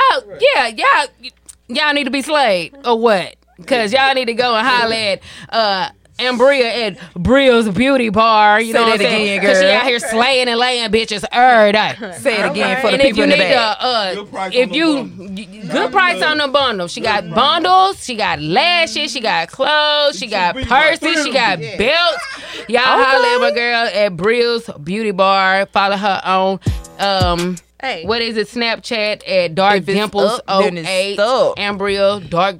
Oh 0.00 0.22
yeah, 0.54 0.68
y'all, 0.68 1.30
y'all 1.68 1.92
need 1.94 2.04
to 2.04 2.10
be 2.10 2.22
slayed 2.22 2.74
or 2.84 2.98
what? 2.98 3.34
Cause 3.66 3.92
y'all 3.92 4.14
need 4.14 4.26
to 4.26 4.34
go 4.34 4.54
and 4.54 4.66
holler 4.66 4.94
at 4.94 5.20
uh 5.48 5.88
Ambria 6.18 6.64
at 6.64 7.14
Bria's 7.14 7.68
Beauty 7.68 8.08
Bar. 8.08 8.60
You 8.60 8.72
Say 8.72 8.78
know 8.78 8.84
that 8.86 8.90
what 8.90 9.00
I'm 9.00 9.06
saying? 9.06 9.38
again, 9.38 9.48
Cause 9.48 9.60
she 9.60 9.70
out 9.70 9.86
here 9.86 9.98
slaying 10.00 10.48
and 10.48 10.58
laying 10.58 10.90
bitches 10.90 11.24
every 11.30 11.70
day. 11.72 11.94
Say 12.18 12.40
it 12.40 12.50
again 12.50 12.80
for 12.80 12.88
the 12.88 12.94
and 12.94 13.02
if 13.02 13.08
people 13.08 13.18
you 13.18 13.22
in 13.24 13.30
the 13.30 13.36
need 13.36 13.42
back. 13.54 13.78
to, 13.78 13.84
uh, 13.86 14.14
Good 14.14 14.30
price 14.30 14.52
if 14.54 14.68
on 14.70 14.74
you 14.74 14.94
bundle. 15.04 15.68
good 15.72 15.92
price 15.92 16.22
on 16.22 16.38
the 16.38 16.48
bundle, 16.48 16.88
she 16.88 17.00
got 17.00 17.28
bundles, 17.30 18.04
she 18.04 18.16
got 18.16 18.40
lashes, 18.40 19.12
she 19.12 19.20
got 19.20 19.48
clothes, 19.48 20.18
she 20.18 20.26
got 20.26 20.56
be 20.56 20.64
purses, 20.64 21.24
she 21.24 21.32
got 21.32 21.60
Yeah. 21.60 21.76
belts. 21.76 22.24
Y'all 22.68 22.80
holler 22.82 23.26
at 23.26 23.38
my 23.40 23.50
girl 23.52 23.88
at 23.92 24.16
Bria's 24.16 24.68
Beauty 24.82 25.12
Bar. 25.12 25.66
Follow 25.66 25.96
her 25.96 26.20
on 26.24 26.60
um. 26.98 27.56
Hey. 27.80 28.04
What 28.04 28.22
is 28.22 28.36
it? 28.36 28.48
Snapchat 28.48 29.28
at 29.28 29.54
Dark 29.54 29.84
Dimples 29.84 30.40
up, 30.48 30.64
then 30.64 30.78
it's 30.78 30.88
08. 30.88 31.18
Ambria 31.18 32.28
Dark. 32.28 32.56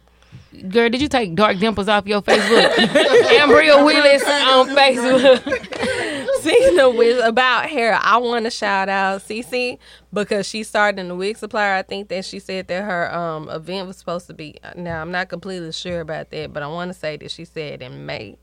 Girl, 0.69 0.89
did 0.89 1.01
you 1.01 1.09
take 1.09 1.35
Dark 1.35 1.59
Dimples 1.59 1.89
off 1.89 2.07
your 2.07 2.23
Facebook? 2.23 2.71
Ambria 2.75 3.85
Willis 3.85 4.23
on 4.25 4.69
Facebook. 4.69 6.39
Speaking 6.41 6.79
of 6.79 6.95
which, 6.95 7.17
about 7.23 7.69
hair, 7.69 7.99
I 8.01 8.17
want 8.19 8.45
to 8.45 8.51
shout 8.51 8.89
out 8.89 9.21
Cece 9.23 9.79
because 10.13 10.47
she 10.47 10.63
started 10.63 11.01
in 11.01 11.09
the 11.09 11.15
wig 11.15 11.37
supplier. 11.37 11.75
I 11.75 11.83
think 11.83 12.09
that 12.09 12.25
she 12.25 12.39
said 12.39 12.69
that 12.69 12.85
her 12.85 13.13
um 13.15 13.49
event 13.51 13.89
was 13.89 13.97
supposed 13.97 14.29
to 14.29 14.35
be. 14.35 14.57
Now 14.77 15.01
I'm 15.01 15.11
not 15.11 15.29
completely 15.29 15.73
sure 15.73 16.01
about 16.01 16.31
that, 16.31 16.53
but 16.53 16.63
I 16.63 16.69
want 16.69 16.93
to 16.93 16.99
say 16.99 17.17
that 17.17 17.31
she 17.31 17.45
said 17.45 17.83
in 17.83 18.07
May. 18.07 18.39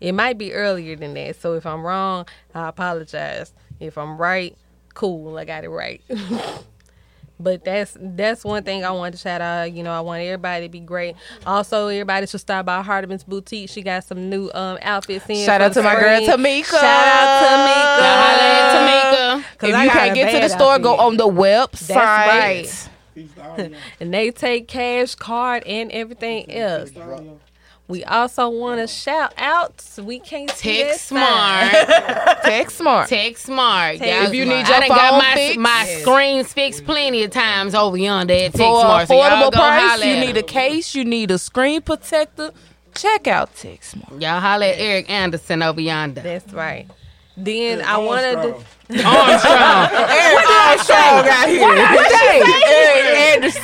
It 0.00 0.12
might 0.12 0.38
be 0.38 0.52
earlier 0.52 0.96
than 0.96 1.14
that. 1.14 1.40
So 1.40 1.54
if 1.54 1.64
I'm 1.64 1.82
wrong, 1.82 2.26
I 2.54 2.68
apologize. 2.68 3.52
If 3.80 3.96
I'm 3.96 4.18
right, 4.18 4.56
cool, 4.94 5.36
I 5.36 5.44
got 5.44 5.64
it 5.64 5.68
right. 5.70 6.00
But 7.40 7.64
that's 7.64 7.96
that's 8.00 8.44
one 8.44 8.62
thing 8.62 8.84
I 8.84 8.92
want 8.92 9.12
to 9.16 9.20
shout 9.20 9.40
out. 9.40 9.72
You 9.72 9.82
know, 9.82 9.90
I 9.90 10.00
want 10.00 10.22
everybody 10.22 10.66
to 10.66 10.68
be 10.70 10.78
great. 10.78 11.16
Also, 11.44 11.88
everybody 11.88 12.28
should 12.28 12.38
stop 12.40 12.64
by 12.64 12.80
Hardeman's 12.80 13.24
Boutique. 13.24 13.68
She 13.70 13.82
got 13.82 14.04
some 14.04 14.30
new 14.30 14.52
um 14.54 14.78
outfits 14.80 15.28
in. 15.28 15.44
Shout 15.44 15.60
out 15.60 15.72
to 15.72 15.80
the 15.80 15.82
my 15.82 15.96
girl. 15.96 16.20
Tamika. 16.20 16.64
Shout 16.64 16.84
out 16.84 17.42
Tamika. 17.42 17.98
Y'all 17.98 18.22
holler 18.22 18.40
at 18.40 19.42
Tamika. 19.42 19.58
'Cause 19.58 19.68
If 19.70 19.74
I 19.74 19.82
you 19.82 19.88
got 19.90 19.96
can't 19.98 20.14
get 20.14 20.26
to 20.30 20.32
the 20.36 20.48
bad 20.48 20.50
store, 20.52 20.78
go 20.78 20.96
on 20.96 21.16
the 21.16 21.26
website. 21.26 21.86
That's 21.88 21.90
right. 21.90 22.88
Peace 23.16 23.32
to 23.34 23.44
all 23.50 23.58
y'all. 23.58 23.70
And 23.98 24.14
they 24.14 24.30
take 24.30 24.68
cash, 24.68 25.16
card, 25.16 25.64
and 25.66 25.90
everything 25.90 26.52
else. 26.54 26.90
We 27.86 28.02
also 28.04 28.48
want 28.48 28.80
to 28.80 28.86
shout 28.86 29.34
out. 29.36 29.84
We 30.02 30.18
can't 30.18 30.50
see 30.50 30.82
Text 30.84 31.06
sign. 31.06 31.18
smart. 31.70 32.42
Text 32.42 32.76
smart. 32.78 33.08
Text 33.10 33.44
smart. 33.44 33.98
Text 33.98 34.10
Y'all- 34.10 34.26
If 34.28 34.34
you 34.34 34.46
need 34.46 34.64
I 34.64 34.68
your 34.70 34.80
done 34.80 34.88
got 34.88 35.10
phone 35.10 35.18
my, 35.18 35.34
fixed, 35.34 35.58
my 35.58 35.84
yes. 35.86 36.00
screens 36.00 36.52
fixed 36.54 36.84
plenty 36.86 37.22
of 37.24 37.30
times 37.30 37.74
over 37.74 37.96
yonder 37.98 38.32
at 38.32 38.38
Text 38.52 38.56
For 38.58 38.80
Smart. 38.80 39.08
So 39.08 39.14
y'all 39.14 39.24
affordable 39.24 39.52
go 39.52 39.58
price, 39.58 40.04
you 40.04 40.16
need 40.16 40.36
a 40.38 40.42
case, 40.42 40.94
you 40.94 41.04
need 41.04 41.30
a 41.30 41.38
screen 41.38 41.82
protector. 41.82 42.52
Check 42.94 43.26
out 43.26 43.54
Text 43.54 43.90
Smart. 43.90 44.20
Y'all 44.22 44.40
holler 44.40 44.64
at 44.66 44.78
Eric 44.78 45.10
Anderson 45.10 45.62
over 45.62 45.80
yonder. 45.80 46.22
That's 46.22 46.52
right. 46.54 46.86
Then 47.36 47.82
I 47.82 47.98
wanted 47.98 48.36
to. 48.36 48.54
Armstrong. 48.90 49.88
Eric 50.12 50.44
Armstrong 50.50 51.24
out 51.26 51.48
here. 51.48 51.72
Eric 52.68 53.06
Anderson. 53.16 53.62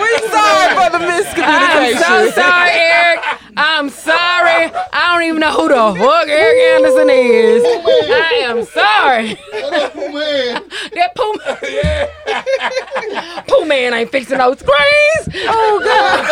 we 0.00 0.08
sorry 0.32 0.68
for 0.74 0.88
the 0.90 1.00
miscommunication. 1.04 1.44
I'm 1.44 1.96
so 1.98 2.30
sorry, 2.30 2.70
Eric. 2.72 3.20
I'm 3.56 3.88
sorry. 3.90 4.72
I 4.92 5.12
don't 5.12 5.24
even 5.28 5.40
know 5.40 5.52
who 5.52 5.68
the 5.68 6.00
fuck 6.00 6.28
Eric 6.28 6.58
Anderson 6.76 7.10
is. 7.10 7.62
I 7.64 8.32
am 8.46 8.64
sorry. 8.64 9.38
man. 10.12 10.62
That 10.94 11.14
Pooh, 11.14 11.38
Pooh 13.48 13.64
man 13.66 13.92
ain't 13.94 14.10
fixing 14.10 14.38
no 14.38 14.54
screens. 14.54 15.28
Oh 15.46 15.80
God. 15.84 16.26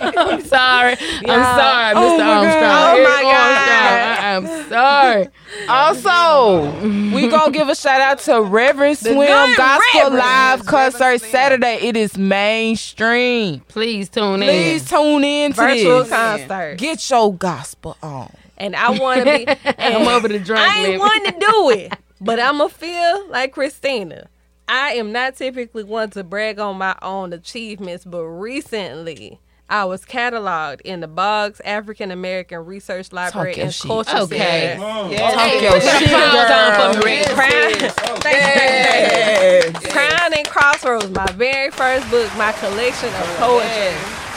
I'm 0.16 0.40
sorry. 0.42 0.96
I'm 1.28 1.44
sorry, 1.58 1.94
oh, 1.96 2.00
Mr. 2.00 2.18
Oh, 2.18 2.18
my 2.18 2.24
Armstrong. 2.24 2.60
God. 2.60 2.94
Oh, 2.94 2.96
Eric 2.96 3.08
my 3.08 3.22
God. 3.22 3.32
Armstrong. 3.32 4.12
I 4.22 4.34
am 4.34 4.46
sorry. 4.68 5.28
Also, 5.68 6.80
we 7.14 7.28
gonna 7.28 7.52
give 7.52 7.68
a 7.68 7.74
shout 7.74 8.00
out 8.00 8.18
to 8.20 8.42
Reverend 8.42 8.98
Swim 8.98 9.14
good 9.16 9.56
Gospel 9.56 10.00
Reverend. 10.02 10.18
Live 10.18 10.66
concert 10.66 11.20
Saturday. 11.20 11.78
It 11.82 11.96
is 11.96 12.16
mainstream. 12.18 13.60
Please 13.68 14.08
tune 14.08 14.42
in. 14.42 14.48
Please 14.48 14.88
tune 14.88 15.24
in 15.24 15.52
to 15.52 15.56
Virtual 15.56 15.98
this. 16.00 16.08
concert. 16.08 16.78
Get 16.78 17.08
your 17.10 17.34
gospel 17.34 17.96
on. 18.02 18.32
And 18.56 18.76
I 18.76 18.90
want 18.90 19.24
to 19.24 19.24
be. 19.24 19.46
I'm 19.78 20.06
over 20.08 20.28
the 20.28 20.38
drunk 20.38 20.62
I 20.62 20.78
ain't 20.78 20.84
living. 20.86 21.00
wanting 21.00 21.32
to 21.32 21.38
do 21.40 21.70
it, 21.70 21.92
but 22.20 22.38
I'm 22.38 22.58
going 22.58 22.70
to 22.70 22.74
feel 22.74 23.28
like 23.28 23.52
Christina. 23.52 24.28
I 24.68 24.92
am 24.92 25.10
not 25.12 25.36
typically 25.36 25.84
one 25.84 26.10
to 26.10 26.22
brag 26.24 26.58
on 26.58 26.78
my 26.78 26.96
own 27.02 27.32
achievements, 27.32 28.04
but 28.04 28.22
recently 28.24 29.38
I 29.68 29.84
was 29.86 30.04
cataloged 30.04 30.82
in 30.82 31.00
the 31.00 31.08
Boggs 31.08 31.60
African 31.64 32.10
American 32.10 32.58
Research 32.66 33.10
Library 33.12 33.54
your 33.56 33.64
and 33.66 33.74
shit. 33.74 33.86
Culture 33.86 34.16
Okay. 34.18 34.76
Center. 34.78 34.84
Oh, 34.84 35.10
Yeah. 35.10 35.30
Talk 35.30 35.40
Hey, 35.40 35.62
your 35.62 35.80
shit, 35.80 36.08
clowns 36.10 36.50
on 36.50 36.94
for 36.94 36.98
me, 37.06 37.24
girl. 37.24 37.36
Rick. 37.36 37.36
Crown, 37.36 38.22
Yes. 38.24 39.92
Crown 39.92 40.34
and 40.34 40.46
Crossroads, 40.48 41.10
my 41.10 41.26
very 41.32 41.70
first 41.70 42.08
book, 42.10 42.30
my 42.36 42.52
collection 42.52 43.08
of 43.08 43.26
poetry. 43.38 43.94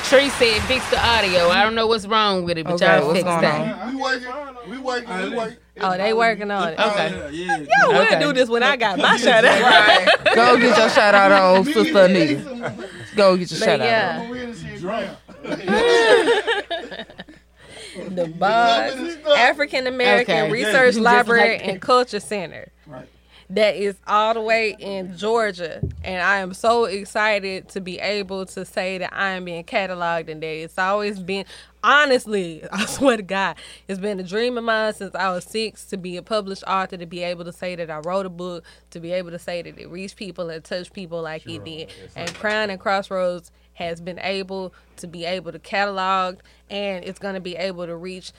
Tree 0.10 0.30
said 0.30 0.62
fix 0.64 0.88
the 0.92 1.04
audio. 1.04 1.50
I 1.50 1.64
don't 1.64 1.76
know 1.76 1.88
what's 1.88 2.06
wrong 2.06 2.44
with 2.46 2.58
it, 2.58 2.64
but 2.66 2.74
Okay, 2.76 2.86
y'all 2.98 3.08
what's 3.08 3.20
fix 3.20 3.24
going 3.28 3.42
that. 3.42 3.82
on? 3.82 3.96
We 3.96 4.02
working. 4.02 4.30
We 4.70 4.78
working. 4.78 5.18
We 5.32 5.36
working. 5.36 5.58
Oh, 5.82 5.98
they 5.98 6.14
oh, 6.14 6.18
working 6.18 6.52
on 6.52 6.70
it. 6.70 6.80
Okay. 6.80 7.30
Yeah. 7.34 7.58
Yo, 7.58 7.66
we'll 7.90 8.02
Okay. 8.04 8.20
do 8.20 8.32
this 8.34 8.48
when 8.48 8.64
I 8.64 8.78
got 8.78 8.98
my 9.00 9.18
shout 9.18 9.44
out. 9.44 10.26
Go 10.36 10.58
get 10.58 10.78
your 10.78 10.90
shout 10.90 11.16
out 11.16 11.32
on 11.32 11.66
Sister 11.66 12.06
Anita. 12.06 12.88
Go 13.16 13.36
get 13.36 13.50
your 13.52 13.60
But 13.60 13.66
shout 13.66 13.82
out. 13.82 13.86
yeah, 13.86 14.30
We 14.30 14.42
in 14.44 14.52
the 14.52 14.58
shit 14.58 14.82
ground. 14.82 15.18
the 18.16 18.28
Boggs 18.28 19.18
African 19.38 19.88
American 19.88 20.36
Okay. 20.44 20.52
Research 20.52 20.94
Just 20.96 21.00
Library 21.00 21.58
like 21.58 21.68
and 21.68 21.82
Culture 21.82 22.20
Center. 22.20 22.72
Right. 22.88 23.08
That 23.50 23.76
is 23.76 23.96
all 24.08 24.34
the 24.34 24.42
way 24.42 24.76
in 24.80 25.16
Georgia, 25.18 25.80
and 26.04 26.22
I 26.22 26.38
am 26.38 26.56
so 26.56 26.86
excited 26.86 27.70
to 27.70 27.82
be 27.82 28.00
able 28.00 28.48
to 28.48 28.66
say 28.66 28.98
that 28.98 29.14
I 29.14 29.32
am 29.32 29.46
being 29.46 29.64
cataloged 29.64 30.30
in 30.30 30.40
there. 30.40 30.56
It's 30.56 30.80
always 30.80 31.20
been, 31.20 31.46
honestly, 31.84 32.64
I 32.72 32.88
swear 32.88 33.18
to 33.18 33.24
God, 33.24 33.58
it's 33.88 34.00
been 34.00 34.20
a 34.20 34.24
dream 34.24 34.58
of 34.58 34.64
mine 34.64 34.94
since 34.94 35.14
I 35.14 35.30
was 35.30 35.44
six 35.44 35.86
to 35.86 35.98
be 35.98 36.18
a 36.18 36.24
published 36.24 36.64
author, 36.66 36.98
to 36.98 37.06
be 37.06 37.22
able 37.22 37.46
to 37.46 37.54
say 37.54 37.76
that 37.76 37.92
I 37.92 38.00
wrote 38.00 38.26
a 38.26 38.30
book, 38.30 38.64
to 38.90 39.00
be 39.00 39.12
able 39.12 39.30
to 39.30 39.40
say 39.40 39.62
that 39.62 39.78
it 39.78 39.90
reached 39.92 40.16
people 40.16 40.50
and 40.50 40.64
touched 40.64 40.94
people 40.94 41.22
like 41.22 41.48
it 41.48 41.64
did. 41.64 41.92
And 42.16 42.34
Crown 42.34 42.72
and 42.72 42.80
Crossroads 42.80 43.52
has 43.76 44.02
been 44.02 44.20
able 44.20 44.74
to 44.98 45.08
be 45.08 45.24
able 45.24 45.52
to 45.52 45.60
catalog, 45.60 46.40
and 46.72 47.06
it's 47.06 47.20
going 47.20 47.36
to 47.36 47.42
be 47.42 47.56
able 47.58 47.86
to 47.86 47.96
reach 47.96 48.32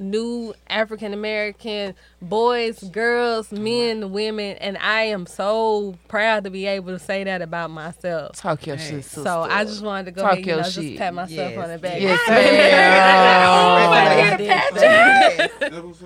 new 0.00 0.54
African 0.68 1.12
American 1.12 1.94
boys, 2.22 2.78
girls, 2.82 3.52
men, 3.52 4.12
women, 4.12 4.56
and 4.58 4.76
I 4.78 5.02
am 5.04 5.26
so 5.26 5.94
proud 6.08 6.44
to 6.44 6.50
be 6.50 6.66
able 6.66 6.92
to 6.92 6.98
say 6.98 7.24
that 7.24 7.42
about 7.42 7.70
myself. 7.70 8.36
Talk 8.36 8.66
your 8.66 8.78
shit, 8.78 9.04
sister. 9.04 9.22
So 9.22 9.42
I 9.42 9.64
just 9.64 9.82
wanted 9.82 10.06
to 10.06 10.10
go 10.12 10.22
Talk 10.22 10.32
ahead, 10.34 10.46
you 10.46 10.52
your 10.54 10.62
know, 10.62 10.68
just 10.68 10.96
pat 10.96 11.14
myself 11.14 11.52
Yes. 11.52 11.58
on 11.58 11.68
the 11.70 11.78
back. 11.78 12.00
Yes, 12.00 12.20
I 12.28 12.30
ma'am. 14.38 14.38
did. 14.38 14.50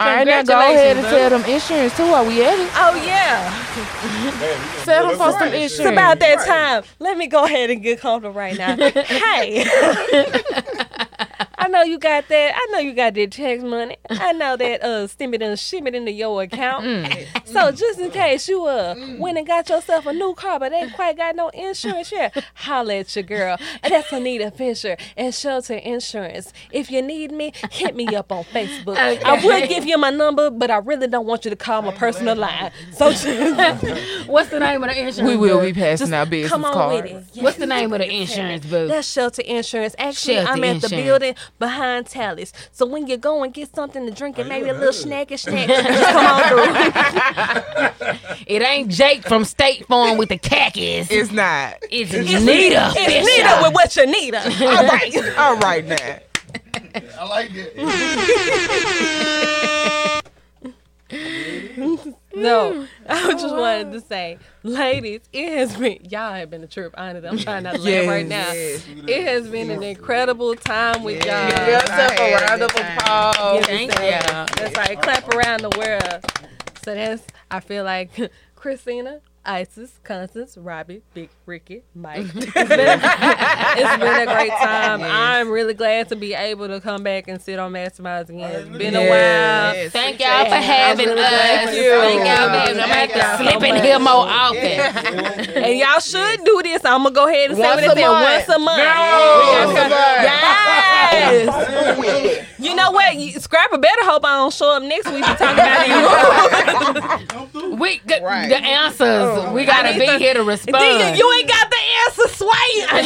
All 0.01 0.07
right, 0.07 0.27
now 0.27 0.43
go 0.43 0.59
ahead 0.59 0.97
and 0.97 1.07
tell 1.07 1.31
them 1.31 1.45
insurance 1.51 1.97
too 1.97 2.11
while 2.11 2.27
we 2.27 2.43
at 2.45 2.59
it. 2.59 2.71
Oh 2.75 2.95
yeah, 3.05 3.51
Tell 4.85 5.09
them 5.09 5.17
for 5.19 5.33
some 5.39 5.49
insurance. 5.49 5.79
it's 5.79 5.81
about 5.81 6.19
that 6.21 6.45
time. 6.47 6.83
Let 6.99 7.17
me 7.17 7.27
go 7.27 7.45
ahead 7.45 7.71
and 7.71 7.83
get 7.83 8.01
comfortable 8.01 8.35
right 8.39 8.57
now. 8.59 8.77
hey, 8.91 9.65
I 11.63 11.69
know 11.69 11.83
know 11.83 11.91
you 11.91 11.99
got 11.99 12.29
that. 12.29 12.55
I 12.55 12.73
know 12.73 12.79
you 12.79 12.95
got 12.95 13.15
that 13.15 13.31
tax 13.33 13.63
money. 13.63 13.97
I 14.09 14.33
know 14.33 14.57
that 14.57 14.83
uh 14.83 15.07
stim 15.07 15.35
it 15.35 15.43
and 15.43 15.59
ship 15.59 15.87
it 15.87 15.95
into 15.95 16.13
your 16.13 16.43
account. 16.43 17.09
So 17.45 17.71
just 17.73 17.99
in 17.99 18.11
case 18.11 18.49
you 18.49 18.65
uh 18.67 18.95
went 19.19 19.39
and 19.39 19.47
got 19.47 19.69
yourself 19.69 20.07
a 20.07 20.13
new 20.13 20.35
car, 20.35 20.59
but 20.59 20.73
ain't 20.73 20.93
quite 20.95 21.17
got 21.17 21.37
no 21.37 21.49
insurance 21.51 22.13
yet, 22.13 22.45
holla 22.55 22.95
at 22.97 23.15
your 23.15 23.25
girl. 23.25 23.57
That's 23.83 24.13
Anita 24.13 24.51
Fisher 24.51 24.97
and 25.17 25.35
Shelter 25.35 25.75
Insurance. 25.75 26.53
If 26.71 26.91
you 26.91 27.03
need 27.03 27.33
me, 27.33 27.53
hit 27.71 27.95
me 27.95 28.07
up 28.15 28.33
on 28.33 28.45
Facebook. 28.45 28.97
I 28.97 29.45
would 29.45 29.69
give 29.69 29.85
you 29.85 29.99
my 29.99 30.11
number, 30.11 30.51
but 30.51 30.71
I 30.71 30.79
really 30.79 31.09
don't 31.09 31.27
want 31.27 31.45
you 31.45 31.51
to 31.51 31.57
call 31.57 31.83
my 31.83 31.93
personal 31.93 32.37
line. 32.37 32.71
So 32.93 33.13
just, 33.13 33.25
What's 34.29 34.51
the 34.51 34.61
name 34.61 34.83
of 34.83 34.91
the 34.91 34.99
insurance? 34.99 35.29
We 35.29 35.37
will 35.37 35.61
be 35.61 35.73
passing 35.73 36.13
out 36.15 36.31
business 36.31 36.51
come 36.51 36.65
on 36.65 36.73
cards. 36.73 37.03
with 37.03 37.37
it. 37.37 37.43
What's 37.43 37.57
the 37.57 37.67
name 37.67 37.93
of 37.93 37.99
the 37.99 38.11
insurance, 38.11 38.65
boo? 38.67 38.89
That's 38.89 39.09
Shelter 39.09 39.43
Insurance. 39.43 39.95
Actually, 39.99 40.35
Shelter 40.37 40.53
I'm 40.53 40.65
at 40.65 40.81
the 40.81 40.89
building 40.89 41.35
behind 41.63 42.07
Tally's. 42.07 42.53
So 42.73 42.85
when 42.85 43.07
you 43.07 43.17
go 43.17 43.45
and 43.45 43.55
get 43.55 43.73
something 43.73 44.05
to 44.05 44.11
drink 44.11 44.37
and 44.39 44.47
oh, 44.47 44.49
maybe 44.49 44.69
a 44.69 44.75
little 44.75 44.89
snacky 44.89 45.39
snack, 45.39 45.69
just 45.69 46.11
come 46.11 46.27
on 46.27 46.43
through. 46.49 46.75
It 48.47 48.63
ain't 48.63 48.91
Jake 48.91 49.23
from 49.23 49.45
State 49.45 49.87
Farm 49.87 50.19
with 50.19 50.29
the 50.29 50.37
khakis. 50.37 51.09
It's 51.11 51.31
not. 51.31 51.77
It's 51.91 52.13
Nita. 52.13 52.93
It's 52.97 53.27
Nita 53.27 53.61
with 53.63 53.73
what 53.73 53.95
you 53.97 54.07
need. 54.07 54.35
All 54.35 54.43
right. 54.45 55.39
All 55.39 55.57
right 55.59 55.85
now. 55.87 56.19
I 57.19 57.25
like 57.29 57.53
that. 57.53 57.73
No, 62.35 62.73
mm. 62.73 62.89
I 63.09 63.33
just 63.33 63.55
wanted 63.55 63.93
to 63.93 63.99
oh, 63.99 64.09
say, 64.09 64.39
ladies, 64.63 65.21
it 65.33 65.53
has 65.59 65.77
been 65.77 65.99
y'all 66.09 66.33
have 66.33 66.51
been 66.51 66.63
a 66.63 66.67
trip. 66.67 66.95
Honestly, 66.97 67.29
I'm 67.29 67.39
trying 67.39 67.65
not 67.65 67.77
to 67.77 67.81
laugh 67.81 68.09
right 68.09 68.27
now. 68.27 68.53
Yes. 68.53 68.87
It 68.89 69.25
has 69.25 69.49
been 69.49 69.71
an 69.71 69.83
incredible 69.83 70.55
time 70.55 71.03
with 71.03 71.25
y'all. 71.25 71.49
Give 71.49 71.69
yourself 71.69 72.19
a 72.19 72.35
round 72.35 72.63
of 72.63 72.71
applause. 72.71 73.67
Thank 73.67 73.93
you. 73.93 73.99
That's 74.01 74.77
right. 74.77 75.01
Clap 75.01 75.29
around 75.29 75.61
the 75.63 75.79
world. 75.79 76.25
So 76.85 76.95
that's 76.95 77.25
I 77.51 77.61
feel 77.61 77.85
like 77.85 78.11
Christina, 78.57 79.21
Isis, 79.45 79.99
Constance, 80.05 80.57
Robbie, 80.57 81.03
Big 81.15 81.29
Ricky, 81.47 81.83
Mike. 81.95 82.23
Mm-hmm. 82.23 82.39
It's 82.63 82.69
been, 82.69 83.01
it's 83.79 83.97
been 83.97 84.29
a 84.29 84.33
great 84.33 84.51
time. 84.63 85.03
I'm 85.03 85.51
really 85.51 85.75
glad 85.75 86.09
to 86.11 86.17
be 86.17 86.35
able 86.35 86.69
to 86.69 86.81
come 86.81 87.03
back 87.03 87.27
and 87.29 87.41
sit 87.43 87.59
on 87.59 87.73
Masterminds 87.73 88.29
again. 88.29 88.69
It's 88.69 88.79
been 88.79 88.95
a 88.95 89.01
while. 89.01 89.09
Yes. 89.75 89.93
Thank 89.93 90.21
y'all 90.21 90.45
for 90.45 90.55
having 90.55 91.07
really 91.09 91.23
us. 91.23 91.31
Thank 91.31 91.77
you. 91.77 91.83
y'all, 91.83 92.49
baby. 92.51 92.81
I'm 92.81 92.89
Thank 92.89 93.13
gonna 93.13 93.25
have 93.25 93.39
to 93.39 93.43
slip 93.43 93.61
so 93.61 93.67
in 93.67 93.75
much. 93.75 93.85
here 93.85 93.99
more 93.99 94.27
often. 94.29 95.53
And 95.63 95.79
y'all 95.79 96.01
should 96.01 96.45
do 96.45 96.61
this. 96.65 96.85
I'm 96.85 97.03
gonna 97.05 97.15
go 97.15 97.29
ahead 97.29 97.51
and 97.51 97.57
say 97.59 97.63
Once 97.63 97.83
what 97.87 97.99
it 97.99 98.03
a 98.03 98.11
month. 98.11 98.25
Once 98.25 98.49
a 98.49 98.59
month. 98.59 98.79
Once 98.79 99.79
a 99.79 99.89
month. 99.89 100.82
Yes. 101.13 102.49
You 102.59 102.75
know 102.75 102.91
what? 102.93 103.17
You, 103.17 103.33
Scrapper 103.41 103.79
better 103.79 104.05
hope 104.05 104.25
I 104.25 104.37
don't 104.37 104.53
show 104.55 104.77
up 104.77 104.83
next 104.83 105.11
week 105.11 105.25
to 105.25 105.35
talk 105.35 105.53
about 105.55 105.87
it. 105.87 107.43
We 107.83 108.01
the, 108.07 108.21
Right. 108.23 108.49
the 108.49 108.57
answers. 108.59 109.01
Oh. 109.09 109.53
we 109.53 109.65
gotta 109.65 109.93
be 109.95 110.01
need 110.01 110.07
to- 110.07 110.19
here 110.19 110.35
to 110.35 110.41
Nigga, 110.41 110.47
respond. 110.47 111.19
you 111.19 111.33
ain't 111.33 111.49
got 111.49 111.71
the 111.71 111.77
answer, 112.07 112.29
Sway. 112.29 112.51
I 112.89 113.03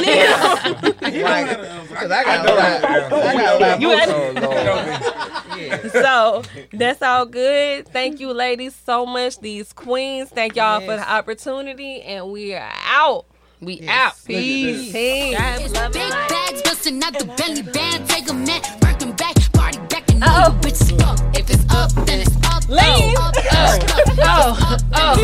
need 1.06 1.22
Right. 1.22 1.46
Because 1.88 2.10
I 2.10 2.24
got 2.24 2.46
a 2.50 2.54
lot. 2.54 2.84
I 2.84 3.32
got 3.34 3.60
a 3.62 3.64
lot. 3.64 3.80
You 3.80 3.88
more. 3.88 4.06
them. 5.80 5.90
So 5.90 6.42
that's 6.72 7.00
all 7.02 7.26
good. 7.26 7.86
Thank 7.88 8.20
you, 8.20 8.32
ladies, 8.32 8.74
so 8.74 9.06
much. 9.06 9.38
These 9.40 9.72
queens. 9.72 10.28
Thank 10.30 10.56
y'all 10.56 10.80
for 10.80 10.96
the 10.96 11.10
opportunity, 11.10 12.02
and 12.02 12.30
we 12.30 12.54
are 12.54 12.70
out. 12.86 13.26
We 13.60 13.86
out. 13.88 14.14
Peace. 14.24 14.92
It's 14.94 15.72
big 15.92 16.10
bags 16.10 16.62
busting 16.62 17.02
out 17.02 17.18
the 17.18 17.24
belly 17.36 17.62
band. 17.62 18.08
Take 18.08 18.28
a 18.30 18.34
man, 18.34 18.60
working 18.82 19.12
back, 19.12 19.34
party 19.52 19.78
back, 19.88 20.08
and 20.10 20.22
Uh-oh. 20.22 20.44
all 20.44 20.52
you 20.52 20.60
bitches 20.60 21.00
fuck. 21.00 21.18
If 21.36 21.50
it's 21.50 21.64
up, 21.72 21.90
then 22.06 22.20
it's 22.20 22.36
up. 22.46 22.68
Lean. 22.68 23.16
Up, 23.16 23.34
then 23.34 23.44
it's 23.44 23.90
stuck. 23.90 24.06
Oh, 24.18 24.76
oh, 24.92 25.16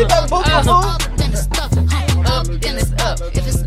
Up, 0.83 1.17
then 1.17 1.31
it's 1.31 1.43
stuck. 1.43 1.71
Up, 2.25 2.47
then 2.47 2.77
it's 2.77 2.91
up. 3.03 3.19
If 3.33 3.47
it's 3.47 3.63